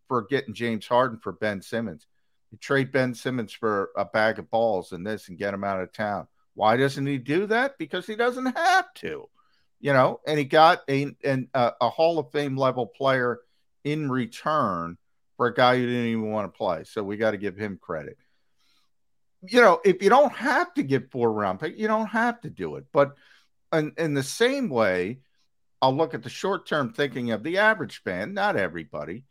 for 0.06 0.22
getting 0.22 0.54
James 0.54 0.86
Harden 0.86 1.18
for 1.18 1.32
Ben 1.32 1.62
Simmons. 1.62 2.06
You 2.50 2.58
trade 2.58 2.92
Ben 2.92 3.14
Simmons 3.14 3.52
for 3.52 3.90
a 3.96 4.04
bag 4.04 4.38
of 4.38 4.50
balls 4.50 4.92
and 4.92 5.06
this 5.06 5.28
and 5.28 5.38
get 5.38 5.54
him 5.54 5.64
out 5.64 5.80
of 5.80 5.92
town. 5.92 6.28
Why 6.54 6.76
doesn't 6.76 7.06
he 7.06 7.18
do 7.18 7.46
that? 7.46 7.78
Because 7.78 8.06
he 8.06 8.16
doesn't 8.16 8.56
have 8.56 8.92
to, 8.94 9.28
you 9.80 9.92
know. 9.92 10.20
And 10.26 10.38
he 10.38 10.44
got 10.44 10.80
a 10.88 11.14
a, 11.24 11.72
a 11.80 11.88
Hall 11.88 12.18
of 12.18 12.32
Fame 12.32 12.56
level 12.56 12.86
player 12.86 13.40
in 13.84 14.10
return 14.10 14.96
for 15.36 15.46
a 15.46 15.54
guy 15.54 15.76
who 15.76 15.86
didn't 15.86 16.06
even 16.06 16.30
want 16.30 16.52
to 16.52 16.56
play. 16.56 16.84
So 16.84 17.02
we 17.02 17.16
got 17.16 17.30
to 17.32 17.36
give 17.36 17.56
him 17.56 17.78
credit 17.80 18.16
you 19.46 19.60
know, 19.60 19.80
if 19.84 20.02
you 20.02 20.08
don't 20.08 20.32
have 20.32 20.72
to 20.74 20.82
get 20.82 21.10
four 21.10 21.32
round 21.32 21.60
pick, 21.60 21.78
you 21.78 21.86
don't 21.86 22.06
have 22.06 22.40
to 22.40 22.50
do 22.50 22.76
it. 22.76 22.86
But 22.92 23.14
in, 23.72 23.92
in 23.96 24.14
the 24.14 24.22
same 24.22 24.68
way, 24.68 25.20
I'll 25.80 25.96
look 25.96 26.14
at 26.14 26.22
the 26.22 26.30
short 26.30 26.66
term 26.66 26.92
thinking 26.92 27.30
of 27.30 27.42
the 27.42 27.58
average 27.58 28.02
fan, 28.02 28.34
not 28.34 28.56
everybody. 28.56 29.24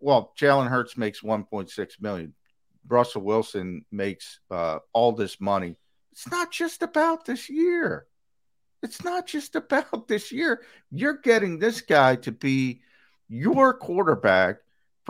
Well, 0.00 0.32
Jalen 0.38 0.68
Hurts 0.68 0.96
makes 0.96 1.20
1.6 1.20 2.00
million. 2.00 2.34
Russell 2.88 3.22
Wilson 3.22 3.84
makes 3.92 4.40
uh, 4.50 4.78
all 4.92 5.12
this 5.12 5.40
money. 5.40 5.76
It's 6.12 6.30
not 6.30 6.50
just 6.50 6.82
about 6.82 7.24
this 7.24 7.48
year. 7.48 8.06
It's 8.82 9.04
not 9.04 9.26
just 9.26 9.54
about 9.54 10.08
this 10.08 10.32
year. 10.32 10.62
You're 10.90 11.18
getting 11.18 11.58
this 11.58 11.82
guy 11.82 12.16
to 12.16 12.32
be 12.32 12.80
your 13.28 13.74
quarterback 13.74 14.56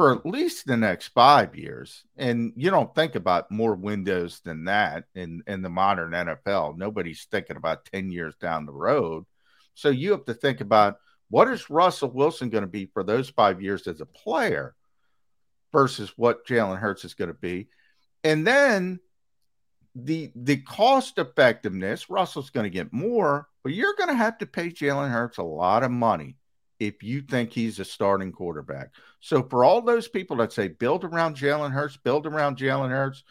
for 0.00 0.16
at 0.16 0.24
least 0.24 0.64
the 0.64 0.78
next 0.78 1.08
five 1.08 1.54
years. 1.54 2.04
And 2.16 2.54
you 2.56 2.70
don't 2.70 2.94
think 2.94 3.16
about 3.16 3.50
more 3.50 3.74
windows 3.74 4.40
than 4.42 4.64
that 4.64 5.04
in, 5.14 5.42
in 5.46 5.60
the 5.60 5.68
modern 5.68 6.12
NFL. 6.12 6.78
Nobody's 6.78 7.26
thinking 7.30 7.58
about 7.58 7.84
10 7.84 8.10
years 8.10 8.34
down 8.36 8.64
the 8.64 8.72
road. 8.72 9.26
So 9.74 9.90
you 9.90 10.12
have 10.12 10.24
to 10.24 10.32
think 10.32 10.62
about 10.62 10.96
what 11.28 11.48
is 11.48 11.68
Russell 11.68 12.10
Wilson 12.10 12.48
going 12.48 12.62
to 12.62 12.66
be 12.66 12.86
for 12.86 13.04
those 13.04 13.28
five 13.28 13.60
years 13.60 13.86
as 13.86 14.00
a 14.00 14.06
player 14.06 14.74
versus 15.70 16.10
what 16.16 16.46
Jalen 16.46 16.78
Hurts 16.78 17.04
is 17.04 17.12
going 17.12 17.28
to 17.28 17.34
be. 17.34 17.68
And 18.24 18.46
then 18.46 19.00
the 19.94 20.32
the 20.34 20.62
cost 20.62 21.18
effectiveness, 21.18 22.08
Russell's 22.08 22.48
going 22.48 22.64
to 22.64 22.70
get 22.70 22.90
more, 22.90 23.48
but 23.62 23.74
you're 23.74 23.96
going 23.98 24.08
to 24.08 24.14
have 24.14 24.38
to 24.38 24.46
pay 24.46 24.70
Jalen 24.70 25.10
Hurts 25.10 25.36
a 25.36 25.42
lot 25.42 25.82
of 25.82 25.90
money 25.90 26.36
if 26.80 27.02
you 27.02 27.20
think 27.20 27.52
he's 27.52 27.78
a 27.78 27.84
starting 27.84 28.32
quarterback. 28.32 28.88
So 29.20 29.42
for 29.42 29.64
all 29.64 29.82
those 29.82 30.08
people 30.08 30.38
that 30.38 30.52
say 30.52 30.68
build 30.68 31.04
around 31.04 31.36
Jalen 31.36 31.70
Hurts, 31.70 31.98
build 31.98 32.26
around 32.26 32.56
Jalen 32.56 32.88
Hurts, 32.88 33.22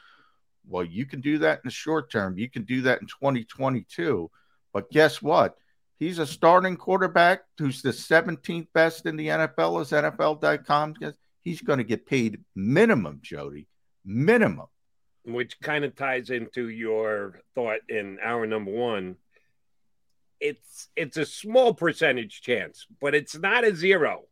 well, 0.67 0.83
you 0.83 1.05
can 1.05 1.19
do 1.19 1.39
that 1.39 1.57
in 1.57 1.61
the 1.65 1.71
short 1.71 2.11
term. 2.11 2.37
You 2.37 2.47
can 2.49 2.63
do 2.63 2.83
that 2.83 3.01
in 3.01 3.07
2022. 3.07 4.29
But 4.71 4.91
guess 4.91 5.19
what? 5.19 5.55
He's 5.97 6.19
a 6.19 6.27
starting 6.27 6.77
quarterback 6.77 7.41
who's 7.57 7.81
the 7.81 7.89
17th 7.89 8.67
best 8.73 9.07
in 9.07 9.17
the 9.17 9.27
NFL 9.27 9.81
as 9.81 9.91
NFL.com. 9.91 10.93
He's 11.41 11.61
going 11.61 11.79
to 11.79 11.83
get 11.83 12.05
paid 12.05 12.39
minimum, 12.55 13.19
Jody, 13.21 13.67
minimum. 14.05 14.67
Which 15.25 15.59
kind 15.59 15.83
of 15.83 15.95
ties 15.95 16.29
into 16.29 16.69
your 16.69 17.41
thought 17.55 17.79
in 17.89 18.19
hour 18.23 18.45
number 18.45 18.71
one 18.71 19.17
it's 20.39 20.87
it's 20.95 21.17
a 21.17 21.25
small 21.25 21.73
percentage 21.73 22.41
chance, 22.41 22.85
but 23.01 23.15
it's 23.15 23.37
not 23.37 23.63
a 23.63 23.75
zero. 23.75 24.23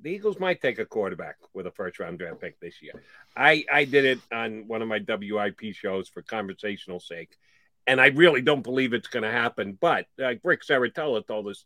The 0.00 0.10
Eagles 0.10 0.38
might 0.38 0.60
take 0.60 0.78
a 0.78 0.84
quarterback 0.84 1.36
with 1.54 1.66
a 1.66 1.70
first 1.70 1.98
round 1.98 2.18
draft 2.18 2.40
pick 2.40 2.60
this 2.60 2.82
year. 2.82 3.02
I 3.36 3.64
I 3.72 3.84
did 3.84 4.04
it 4.04 4.18
on 4.32 4.68
one 4.68 4.82
of 4.82 4.88
my 4.88 4.98
WIP 5.06 5.74
shows 5.74 6.08
for 6.08 6.22
conversational 6.22 7.00
sake, 7.00 7.36
and 7.86 8.00
I 8.00 8.08
really 8.08 8.42
don't 8.42 8.62
believe 8.62 8.92
it's 8.92 9.08
going 9.08 9.22
to 9.22 9.30
happen. 9.30 9.78
But 9.80 10.06
like 10.18 10.40
Rick 10.42 10.62
Serritella 10.64 11.26
told 11.26 11.48
us, 11.48 11.64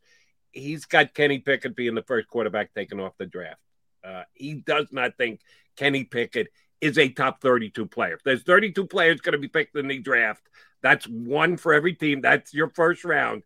he's 0.53 0.85
got 0.85 1.15
Kenny 1.15 1.39
Pickett 1.39 1.75
being 1.75 1.95
the 1.95 2.03
first 2.03 2.29
quarterback 2.29 2.75
taken 2.75 3.01
off 3.01 3.19
the 3.19 3.27
draft. 3.27 3.61
Uh, 4.05 4.23
he 4.35 4.55
does 4.55 4.89
not 4.93 5.17
think 5.17 5.41
Kenny 5.77 6.05
Pickett 6.05 6.49
is 6.81 6.98
a 6.98 7.09
top 7.09 7.40
32 7.40 7.86
player. 7.86 8.15
If 8.15 8.23
there's 8.23 8.43
32 8.43 8.86
players 8.86 9.20
going 9.20 9.32
to 9.32 9.39
be 9.39 9.48
picked 9.48 9.77
in 9.77 9.89
the 9.89 9.98
draft, 9.98 10.43
that's 10.82 11.07
one 11.07 11.57
for 11.57 11.74
every 11.74 11.94
team. 11.94 12.20
That's 12.20 12.55
your 12.55 12.69
first 12.70 13.05
round. 13.05 13.43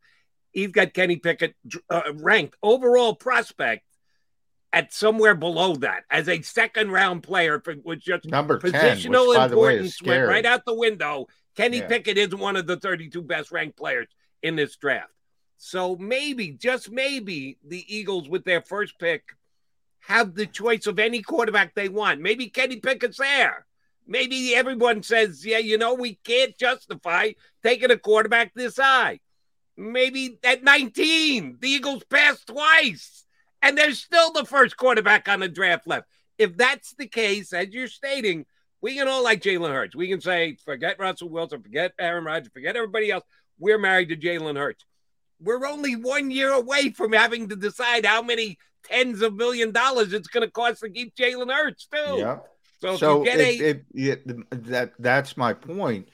He's 0.52 0.68
got 0.68 0.94
Kenny 0.94 1.16
Pickett 1.16 1.56
uh, 1.90 2.02
ranked 2.14 2.56
overall 2.62 3.14
prospect 3.14 3.84
at 4.72 4.92
somewhere 4.92 5.34
below 5.34 5.76
that 5.76 6.04
as 6.10 6.28
a 6.28 6.42
second 6.42 6.90
round 6.90 7.22
player, 7.22 7.62
which 7.82 8.04
just 8.04 8.24
number 8.24 8.58
positional 8.58 9.34
10, 9.34 9.50
importance 9.50 10.02
went 10.02 10.28
right 10.28 10.46
out 10.46 10.64
the 10.64 10.74
window. 10.74 11.26
Kenny 11.56 11.78
yeah. 11.78 11.88
Pickett 11.88 12.18
is 12.18 12.34
one 12.34 12.56
of 12.56 12.66
the 12.66 12.76
32 12.76 13.22
best 13.22 13.52
ranked 13.52 13.76
players 13.76 14.08
in 14.42 14.56
this 14.56 14.76
draft. 14.76 15.10
So 15.56 15.96
maybe, 15.96 16.50
just 16.50 16.90
maybe, 16.90 17.58
the 17.66 17.84
Eagles 17.88 18.28
with 18.28 18.44
their 18.44 18.60
first 18.60 18.98
pick 18.98 19.22
have 20.06 20.34
the 20.34 20.46
choice 20.46 20.86
of 20.86 20.98
any 20.98 21.22
quarterback 21.22 21.74
they 21.74 21.88
want. 21.88 22.20
Maybe 22.20 22.48
Kenny 22.48 22.76
Pickett's 22.76 23.18
there. 23.18 23.66
Maybe 24.06 24.54
everyone 24.54 25.02
says, 25.02 25.44
yeah, 25.46 25.58
you 25.58 25.78
know, 25.78 25.94
we 25.94 26.16
can't 26.24 26.56
justify 26.58 27.32
taking 27.62 27.90
a 27.90 27.96
quarterback 27.96 28.52
this 28.54 28.76
high. 28.76 29.20
Maybe 29.76 30.38
at 30.44 30.62
19, 30.62 31.56
the 31.60 31.68
Eagles 31.68 32.04
passed 32.04 32.46
twice, 32.48 33.24
and 33.62 33.78
there's 33.78 33.98
still 33.98 34.30
the 34.32 34.44
first 34.44 34.76
quarterback 34.76 35.26
on 35.28 35.40
the 35.40 35.48
draft 35.48 35.86
left. 35.86 36.06
If 36.36 36.56
that's 36.56 36.94
the 36.94 37.08
case, 37.08 37.52
as 37.52 37.68
you're 37.70 37.88
stating, 37.88 38.44
we 38.82 38.96
can 38.96 39.08
all 39.08 39.24
like 39.24 39.40
Jalen 39.40 39.72
Hurts. 39.72 39.96
We 39.96 40.08
can 40.08 40.20
say, 40.20 40.58
forget 40.64 40.98
Russell 40.98 41.30
Wilson, 41.30 41.62
forget 41.62 41.92
Aaron 41.98 42.24
Rodgers, 42.24 42.52
forget 42.52 42.76
everybody 42.76 43.10
else. 43.10 43.24
We're 43.58 43.78
married 43.78 44.10
to 44.10 44.16
Jalen 44.16 44.58
Hurts. 44.58 44.84
We're 45.40 45.66
only 45.66 45.96
one 45.96 46.30
year 46.30 46.52
away 46.52 46.90
from 46.90 47.12
having 47.12 47.48
to 47.48 47.56
decide 47.56 48.04
how 48.04 48.20
many 48.20 48.58
tens 48.84 49.22
of 49.22 49.34
million 49.34 49.72
dollars 49.72 50.12
it's 50.12 50.28
going 50.28 50.46
to 50.46 50.50
cost 50.50 50.80
to 50.80 50.90
keep 50.90 51.14
Jalen 51.16 51.52
Hurts, 51.52 51.86
too. 51.86 52.16
Yeah. 52.18 52.38
So, 52.80 52.96
So 52.96 53.22
if 53.22 53.26
you 53.26 53.32
get 53.32 53.40
if, 53.40 53.60
a, 53.60 53.68
if, 53.70 53.76
yeah, 53.94 54.14
that 54.50 54.92
that's 54.98 55.36
my 55.36 55.54
point. 55.54 56.08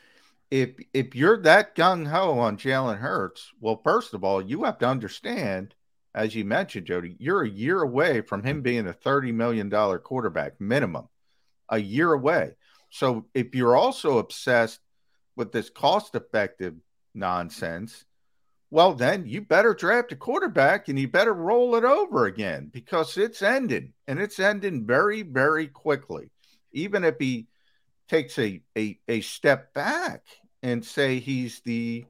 If 0.51 0.71
if 0.93 1.15
you're 1.15 1.41
that 1.43 1.75
gung 1.77 2.07
ho 2.07 2.39
on 2.39 2.57
Jalen 2.57 2.99
Hurts, 2.99 3.51
well, 3.61 3.81
first 3.83 4.15
of 4.15 4.25
all, 4.25 4.43
you 4.43 4.65
have 4.65 4.79
to 4.79 4.87
understand, 4.87 5.75
as 6.15 6.35
you 6.35 6.45
mentioned, 6.45 6.87
Jody, 6.87 7.17
you're 7.19 7.43
a 7.43 7.49
year 7.49 7.83
away 7.83 8.21
from 8.21 8.43
him 8.43 8.63
being 8.63 8.87
a 8.87 8.93
thirty 8.93 9.33
million 9.33 9.69
dollar 9.69 9.99
quarterback 9.99 10.61
minimum, 10.61 11.09
a 11.69 11.79
year 11.79 12.13
away. 12.13 12.53
So 12.91 13.27
if 13.35 13.55
you're 13.55 13.77
also 13.77 14.19
obsessed 14.19 14.81
with 15.37 15.53
this 15.53 15.71
cost 15.71 16.15
effective 16.15 16.75
nonsense, 17.15 18.05
well, 18.71 18.95
then 18.95 19.27
you 19.27 19.41
better 19.43 19.75
draft 19.75 20.13
a 20.13 20.17
quarterback 20.17 20.89
and 20.89 20.99
you 20.99 21.09
better 21.09 21.35
roll 21.35 21.75
it 21.75 21.85
over 21.85 22.27
again 22.27 22.69
because 22.73 23.17
it's 23.17 23.43
ending 23.43 23.93
and 24.07 24.21
it's 24.21 24.39
ending 24.39 24.87
very, 24.87 25.23
very 25.23 25.67
quickly. 25.67 26.31
Even 26.73 27.03
if 27.05 27.17
he 27.19 27.49
takes 28.09 28.39
a, 28.39 28.63
a, 28.79 28.99
a 29.09 29.21
step 29.23 29.75
back 29.75 30.23
and 30.63 30.85
say 30.85 31.19
he's 31.19 31.61
the, 31.63 32.05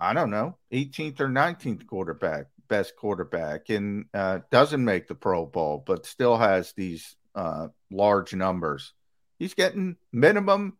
I 0.00 0.12
don't 0.12 0.30
know, 0.30 0.58
18th 0.72 1.20
or 1.20 1.28
19th 1.28 1.86
quarterback, 1.86 2.46
best 2.68 2.96
quarterback, 2.96 3.70
and 3.70 4.06
uh, 4.14 4.40
doesn't 4.50 4.84
make 4.84 5.08
the 5.08 5.14
Pro 5.14 5.46
Bowl, 5.46 5.82
but 5.86 6.06
still 6.06 6.36
has 6.36 6.72
these 6.72 7.16
uh, 7.34 7.68
large 7.90 8.34
numbers. 8.34 8.92
He's 9.38 9.54
getting 9.54 9.96
minimum 10.12 10.78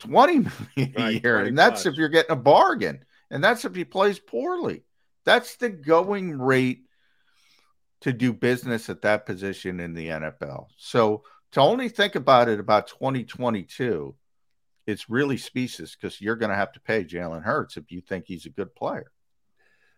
20 0.00 0.38
million 0.76 0.94
a 0.96 1.02
Right, 1.02 1.22
year. 1.24 1.40
And 1.40 1.56
that's 1.58 1.82
plus. 1.82 1.86
if 1.86 1.94
you're 1.96 2.08
getting 2.08 2.32
a 2.32 2.36
bargain. 2.36 3.04
And 3.30 3.42
that's 3.42 3.64
if 3.64 3.74
he 3.74 3.84
plays 3.84 4.18
poorly. 4.18 4.84
That's 5.24 5.56
the 5.56 5.68
going 5.68 6.38
rate 6.38 6.86
to 8.00 8.12
do 8.12 8.32
business 8.32 8.88
at 8.88 9.02
that 9.02 9.26
position 9.26 9.80
in 9.80 9.92
the 9.92 10.08
NFL. 10.08 10.66
So 10.76 11.24
to 11.52 11.60
only 11.60 11.88
think 11.88 12.14
about 12.14 12.48
it 12.48 12.60
about 12.60 12.88
2022, 12.88 14.14
it's 14.86 15.10
really 15.10 15.36
specious 15.36 15.94
because 15.94 16.20
you're 16.20 16.36
going 16.36 16.50
to 16.50 16.56
have 16.56 16.72
to 16.72 16.80
pay 16.80 17.04
Jalen 17.04 17.42
Hurts 17.42 17.76
if 17.76 17.90
you 17.92 18.00
think 18.00 18.24
he's 18.26 18.46
a 18.46 18.50
good 18.50 18.74
player. 18.74 19.10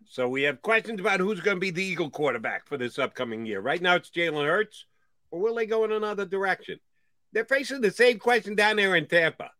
So 0.06 0.28
we 0.28 0.42
have 0.42 0.62
questions 0.62 0.98
about 0.98 1.20
who's 1.20 1.40
going 1.40 1.56
to 1.56 1.60
be 1.60 1.70
the 1.70 1.84
Eagle 1.84 2.10
quarterback 2.10 2.66
for 2.66 2.76
this 2.76 2.98
upcoming 2.98 3.46
year. 3.46 3.60
Right 3.60 3.80
now, 3.80 3.94
it's 3.96 4.10
Jalen 4.10 4.46
Hurts, 4.46 4.86
or 5.30 5.40
will 5.40 5.54
they 5.54 5.66
go 5.66 5.84
in 5.84 5.92
another 5.92 6.24
direction? 6.24 6.80
They're 7.32 7.44
facing 7.44 7.80
the 7.80 7.92
same 7.92 8.18
question 8.18 8.56
down 8.56 8.76
there 8.76 8.96
in 8.96 9.06
Tampa. 9.06 9.50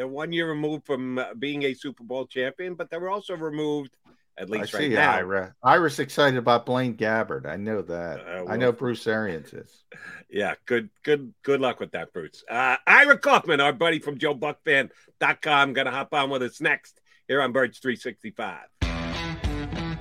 They're 0.00 0.08
one 0.08 0.32
year 0.32 0.48
removed 0.48 0.86
from 0.86 1.18
uh, 1.18 1.34
being 1.38 1.62
a 1.64 1.74
Super 1.74 2.02
Bowl 2.04 2.24
champion, 2.24 2.72
but 2.72 2.88
they're 2.88 3.10
also 3.10 3.36
removed, 3.36 3.98
at 4.38 4.48
I 4.48 4.50
least 4.50 4.72
see 4.72 4.78
right 4.78 4.92
now. 4.92 5.12
Ira. 5.12 5.54
Ira's 5.62 5.98
excited 5.98 6.38
about 6.38 6.64
Blaine 6.64 6.96
Gabbert. 6.96 7.44
I 7.44 7.56
know 7.56 7.82
that. 7.82 8.20
Uh, 8.26 8.46
I 8.48 8.56
know 8.56 8.72
Bruce 8.72 9.06
Arians 9.06 9.52
is. 9.52 9.84
Yeah, 10.30 10.54
good, 10.64 10.88
good, 11.02 11.34
good 11.42 11.60
luck 11.60 11.80
with 11.80 11.90
that, 11.90 12.14
Bruce. 12.14 12.44
Uh, 12.48 12.76
Ira 12.86 13.18
Kaufman, 13.18 13.60
our 13.60 13.72
buddy 13.74 13.98
from 13.98 14.16
JoeBucsFan.com, 14.16 15.72
going 15.72 15.84
to 15.86 15.90
hop 15.90 16.14
on 16.14 16.30
with 16.30 16.44
us 16.44 16.60
next 16.62 16.98
here 17.28 17.42
on 17.42 17.52
Birds 17.52 17.80
365. 17.80 18.60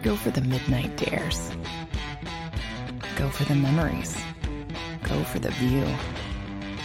Go 0.04 0.16
for 0.16 0.30
the 0.30 0.42
midnight 0.42 0.96
dares. 0.96 1.52
Go 3.18 3.28
for 3.30 3.44
the 3.46 3.56
memories. 3.56 4.16
Go 5.04 5.24
for 5.24 5.40
the 5.40 5.50
view 5.50 5.84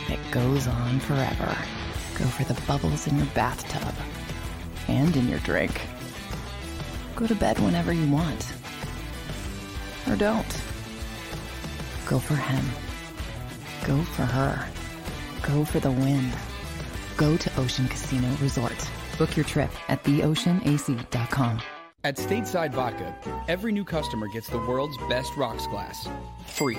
that 0.09 0.19
goes 0.32 0.66
on 0.66 0.99
forever. 1.01 1.57
Go 2.15 2.24
for 2.27 2.45
the 2.45 2.61
bubbles 2.62 3.07
in 3.07 3.16
your 3.16 3.27
bathtub 3.35 3.95
and 4.89 5.16
in 5.16 5.28
your 5.28 5.41
drink. 5.41 5.81
Go 7.16 7.27
to 7.27 7.35
bed 7.35 7.59
whenever 7.59 7.93
you 7.93 8.11
want. 8.11 8.53
Or 10.09 10.16
don't. 10.16 10.62
Go 12.07 12.19
for 12.19 12.35
him. 12.35 12.65
Go 13.86 14.03
for 14.03 14.23
her. 14.23 14.66
Go 15.43 15.65
for 15.65 15.81
the 15.81 15.91
win. 15.91 16.31
Go 17.16 17.36
to 17.36 17.61
Ocean 17.61 17.89
Casino 17.89 18.28
Resort. 18.41 18.91
Book 19.19 19.36
your 19.36 19.45
trip 19.45 19.70
at 19.89 20.03
theoceanac.com. 20.05 21.61
At 22.05 22.16
Stateside 22.16 22.73
Vodka, 22.73 23.16
every 23.49 23.73
new 23.73 23.85
customer 23.85 24.28
gets 24.28 24.49
the 24.49 24.59
world's 24.59 24.99
best 25.09 25.35
rocks 25.36 25.66
glass. 25.66 26.07
Free. 26.47 26.78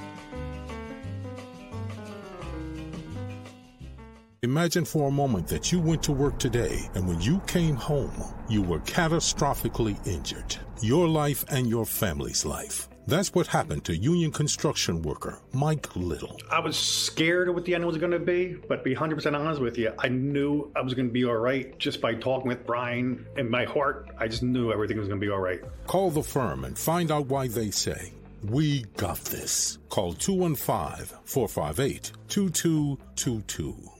Imagine 4.43 4.85
for 4.85 5.07
a 5.07 5.11
moment 5.11 5.47
that 5.49 5.71
you 5.71 5.79
went 5.79 6.01
to 6.01 6.11
work 6.11 6.39
today 6.39 6.89
and 6.95 7.07
when 7.07 7.21
you 7.21 7.39
came 7.45 7.75
home, 7.75 8.11
you 8.49 8.63
were 8.63 8.79
catastrophically 8.79 9.95
injured. 10.07 10.57
Your 10.81 11.07
life 11.07 11.45
and 11.49 11.67
your 11.67 11.85
family's 11.85 12.43
life. 12.43 12.89
That's 13.05 13.35
what 13.35 13.45
happened 13.45 13.85
to 13.85 13.95
union 13.95 14.31
construction 14.31 15.03
worker 15.03 15.37
Mike 15.53 15.95
Little. 15.95 16.39
I 16.49 16.59
was 16.59 16.75
scared 16.75 17.49
of 17.49 17.53
what 17.53 17.65
the 17.65 17.75
end 17.75 17.85
was 17.85 17.99
going 17.99 18.13
to 18.13 18.19
be, 18.19 18.55
but 18.67 18.77
to 18.77 18.81
be 18.81 18.95
100% 18.95 19.39
honest 19.39 19.61
with 19.61 19.77
you, 19.77 19.93
I 19.99 20.07
knew 20.07 20.71
I 20.75 20.81
was 20.81 20.95
going 20.95 21.09
to 21.09 21.13
be 21.13 21.23
all 21.23 21.35
right 21.35 21.77
just 21.77 22.01
by 22.01 22.15
talking 22.15 22.47
with 22.47 22.65
Brian. 22.65 23.27
In 23.37 23.47
my 23.47 23.65
heart, 23.65 24.09
I 24.17 24.27
just 24.27 24.41
knew 24.41 24.71
everything 24.71 24.97
was 24.97 25.07
going 25.07 25.21
to 25.21 25.23
be 25.23 25.31
all 25.31 25.39
right. 25.39 25.61
Call 25.85 26.09
the 26.09 26.23
firm 26.23 26.65
and 26.65 26.75
find 26.75 27.11
out 27.11 27.27
why 27.27 27.47
they 27.47 27.69
say, 27.69 28.11
We 28.43 28.85
got 28.97 29.19
this. 29.19 29.77
Call 29.89 30.13
215 30.13 31.15
458 31.25 32.11
2222. 32.27 33.90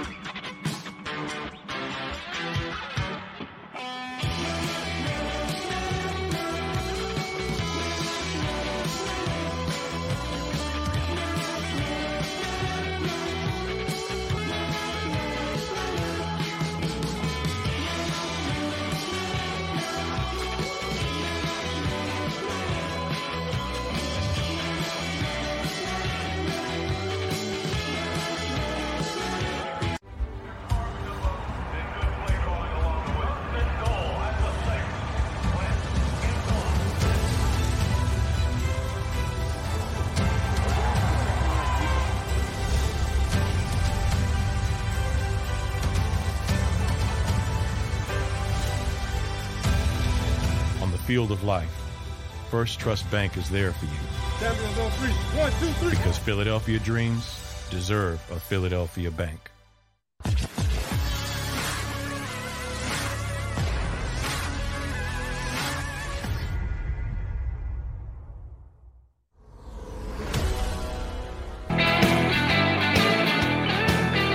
On 0.00 0.06
the 0.06 0.59
field 51.10 51.32
of 51.32 51.42
life, 51.42 51.74
First 52.52 52.78
Trust 52.78 53.10
Bank 53.10 53.36
is 53.36 53.50
there 53.50 53.72
for 53.72 53.84
you 53.86 53.90
One 55.36 55.50
two 55.58 55.72
three. 55.80 55.90
because 55.90 56.16
Philadelphia 56.16 56.78
dreams 56.78 57.42
deserve 57.68 58.20
a 58.30 58.38
Philadelphia 58.38 59.10
bank. 59.10 59.50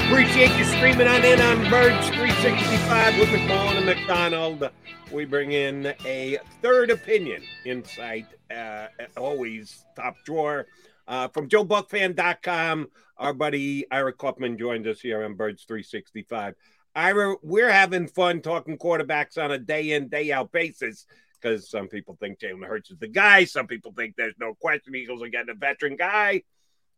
Appreciate 0.08 0.56
you 0.58 0.66
streaming 0.66 1.08
on 1.08 1.24
in 1.26 1.42
on 1.42 1.58
Birds 1.70 2.08
365 2.10 3.20
with 3.20 3.30
McMullen 3.30 3.78
and 3.78 3.86
McDonald. 3.86 4.70
We 5.16 5.24
bring 5.24 5.54
in 5.54 5.94
a 6.04 6.40
third 6.62 6.92
opinion 6.92 7.42
insight, 7.64 8.26
uh, 8.54 8.88
always 9.16 9.86
top 9.96 10.18
drawer. 10.26 10.68
Uh, 11.08 11.30
from 11.30 11.48
JoeBucsFan.com, 11.48 12.88
our 13.18 13.34
buddy 13.34 13.90
Ira 13.90 14.12
Kaufman 14.12 14.58
joined 14.58 14.88
us 14.88 15.00
here 15.00 15.24
on 15.24 15.36
Birds 15.36 15.64
365. 15.64 16.56
Ira, 16.96 17.38
we're 17.42 17.72
having 17.72 18.10
fun 18.10 18.42
talking 18.42 18.78
quarterbacks 18.78 19.38
on 19.38 19.52
a 19.52 19.58
day 19.58 19.94
in, 19.94 20.10
day 20.10 20.34
out 20.34 20.52
basis 20.52 21.06
because 21.40 21.70
some 21.70 21.88
people 21.88 22.18
think 22.20 22.40
Jalen 22.40 22.68
Hurts 22.68 22.92
is 22.92 22.98
the 22.98 23.08
guy. 23.08 23.46
Some 23.46 23.68
people 23.68 23.94
think 23.96 24.16
there's 24.18 24.36
no 24.38 24.54
question 24.54 24.96
Eagles 24.96 25.24
are 25.24 25.30
getting 25.30 25.50
a 25.50 25.58
veteran 25.58 25.96
guy. 25.96 26.44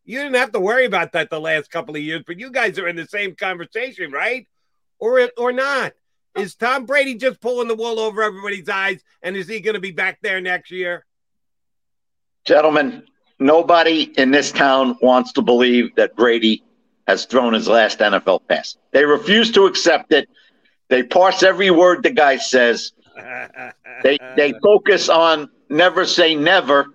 You 0.05 0.23
didn't 0.23 0.37
have 0.37 0.53
to 0.53 0.59
worry 0.59 0.85
about 0.85 1.11
that 1.11 1.29
the 1.29 1.39
last 1.39 1.69
couple 1.69 1.95
of 1.95 2.01
years, 2.01 2.23
but 2.25 2.39
you 2.39 2.49
guys 2.49 2.79
are 2.79 2.87
in 2.87 2.95
the 2.95 3.05
same 3.05 3.35
conversation, 3.35 4.11
right? 4.11 4.47
Or 4.97 5.29
or 5.37 5.51
not? 5.51 5.93
Is 6.35 6.55
Tom 6.55 6.85
Brady 6.85 7.15
just 7.15 7.39
pulling 7.41 7.67
the 7.67 7.75
wool 7.75 7.99
over 7.99 8.21
everybody's 8.21 8.69
eyes, 8.69 9.03
and 9.23 9.35
is 9.35 9.47
he 9.47 9.59
going 9.59 9.73
to 9.73 9.79
be 9.79 9.91
back 9.91 10.19
there 10.21 10.39
next 10.39 10.71
year? 10.71 11.05
Gentlemen, 12.45 13.03
nobody 13.39 14.03
in 14.17 14.31
this 14.31 14.51
town 14.51 14.97
wants 15.01 15.33
to 15.33 15.41
believe 15.41 15.95
that 15.95 16.15
Brady 16.15 16.63
has 17.07 17.25
thrown 17.25 17.53
his 17.53 17.67
last 17.67 17.99
NFL 17.99 18.47
pass. 18.47 18.77
They 18.91 19.05
refuse 19.05 19.51
to 19.53 19.65
accept 19.65 20.13
it. 20.13 20.29
They 20.89 21.03
parse 21.03 21.43
every 21.43 21.71
word 21.71 22.03
the 22.03 22.11
guy 22.11 22.37
says. 22.37 22.91
they 24.03 24.17
they 24.35 24.53
focus 24.61 25.09
on 25.09 25.49
never 25.69 26.05
say 26.05 26.35
never, 26.35 26.85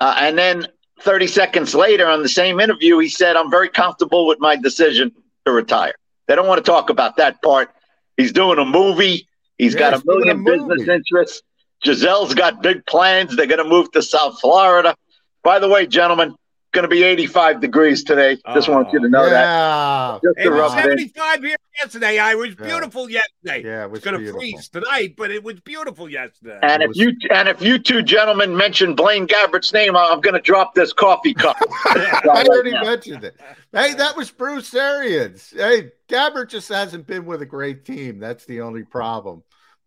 uh, 0.00 0.14
and 0.18 0.38
then 0.38 0.68
30 1.00 1.26
seconds 1.26 1.74
later 1.74 2.06
on 2.06 2.22
the 2.22 2.28
same 2.28 2.60
interview, 2.60 2.98
he 2.98 3.08
said, 3.08 3.36
I'm 3.36 3.50
very 3.50 3.68
comfortable 3.68 4.26
with 4.26 4.40
my 4.40 4.56
decision 4.56 5.12
to 5.44 5.52
retire. 5.52 5.94
They 6.26 6.34
don't 6.34 6.46
want 6.46 6.64
to 6.64 6.70
talk 6.70 6.90
about 6.90 7.16
that 7.16 7.42
part. 7.42 7.70
He's 8.16 8.32
doing 8.32 8.58
a 8.58 8.64
movie. 8.64 9.28
He's 9.58 9.74
yeah, 9.74 9.90
got 9.90 10.02
a 10.02 10.02
million 10.04 10.44
business 10.44 10.88
interests. 10.88 11.42
Gisele's 11.84 12.34
got 12.34 12.62
big 12.62 12.84
plans. 12.86 13.36
They're 13.36 13.46
going 13.46 13.62
to 13.62 13.68
move 13.68 13.90
to 13.92 14.02
South 14.02 14.40
Florida. 14.40 14.96
By 15.42 15.58
the 15.58 15.68
way, 15.68 15.86
gentlemen, 15.86 16.34
going 16.76 16.88
to 16.88 16.94
be 16.94 17.02
85 17.02 17.60
degrees 17.60 18.04
today. 18.04 18.36
Just 18.52 18.68
want 18.68 18.92
you 18.92 19.00
to 19.00 19.08
know 19.08 19.24
yeah. 19.24 20.18
that. 20.22 20.34
it 20.36 20.50
was 20.50 20.72
75 20.72 21.42
here 21.42 21.56
yesterday. 21.80 22.18
I 22.18 22.34
was 22.34 22.54
beautiful 22.54 23.08
yeah. 23.10 23.22
yesterday. 23.42 23.66
Yeah, 23.66 23.84
it 23.84 23.90
was 23.90 24.00
going 24.00 24.22
to 24.22 24.32
freeze 24.32 24.68
tonight, 24.68 25.14
but 25.16 25.30
it 25.30 25.42
was 25.42 25.58
beautiful 25.60 26.10
yesterday. 26.10 26.58
And 26.62 26.82
if 26.82 26.88
was... 26.88 26.98
you 26.98 27.12
and 27.30 27.48
if 27.48 27.62
you 27.62 27.78
two 27.78 28.02
gentlemen 28.02 28.54
mention 28.54 28.94
Blaine 28.94 29.26
Gabbert's 29.26 29.72
name, 29.72 29.96
I'm 29.96 30.20
going 30.20 30.34
to 30.34 30.40
drop 30.40 30.74
this 30.74 30.92
coffee 30.92 31.32
cup. 31.32 31.56
I 31.86 32.44
already 32.46 32.72
mentioned 32.72 33.24
it. 33.24 33.40
Hey, 33.72 33.94
that 33.94 34.14
was 34.14 34.30
Bruce 34.30 34.74
Arians. 34.74 35.54
Hey, 35.56 35.92
Gabbert 36.08 36.50
just 36.50 36.68
hasn't 36.68 37.06
been 37.06 37.24
with 37.24 37.40
a 37.40 37.46
great 37.46 37.86
team. 37.86 38.18
That's 38.18 38.44
the 38.44 38.60
only 38.60 38.84
problem. 38.84 39.42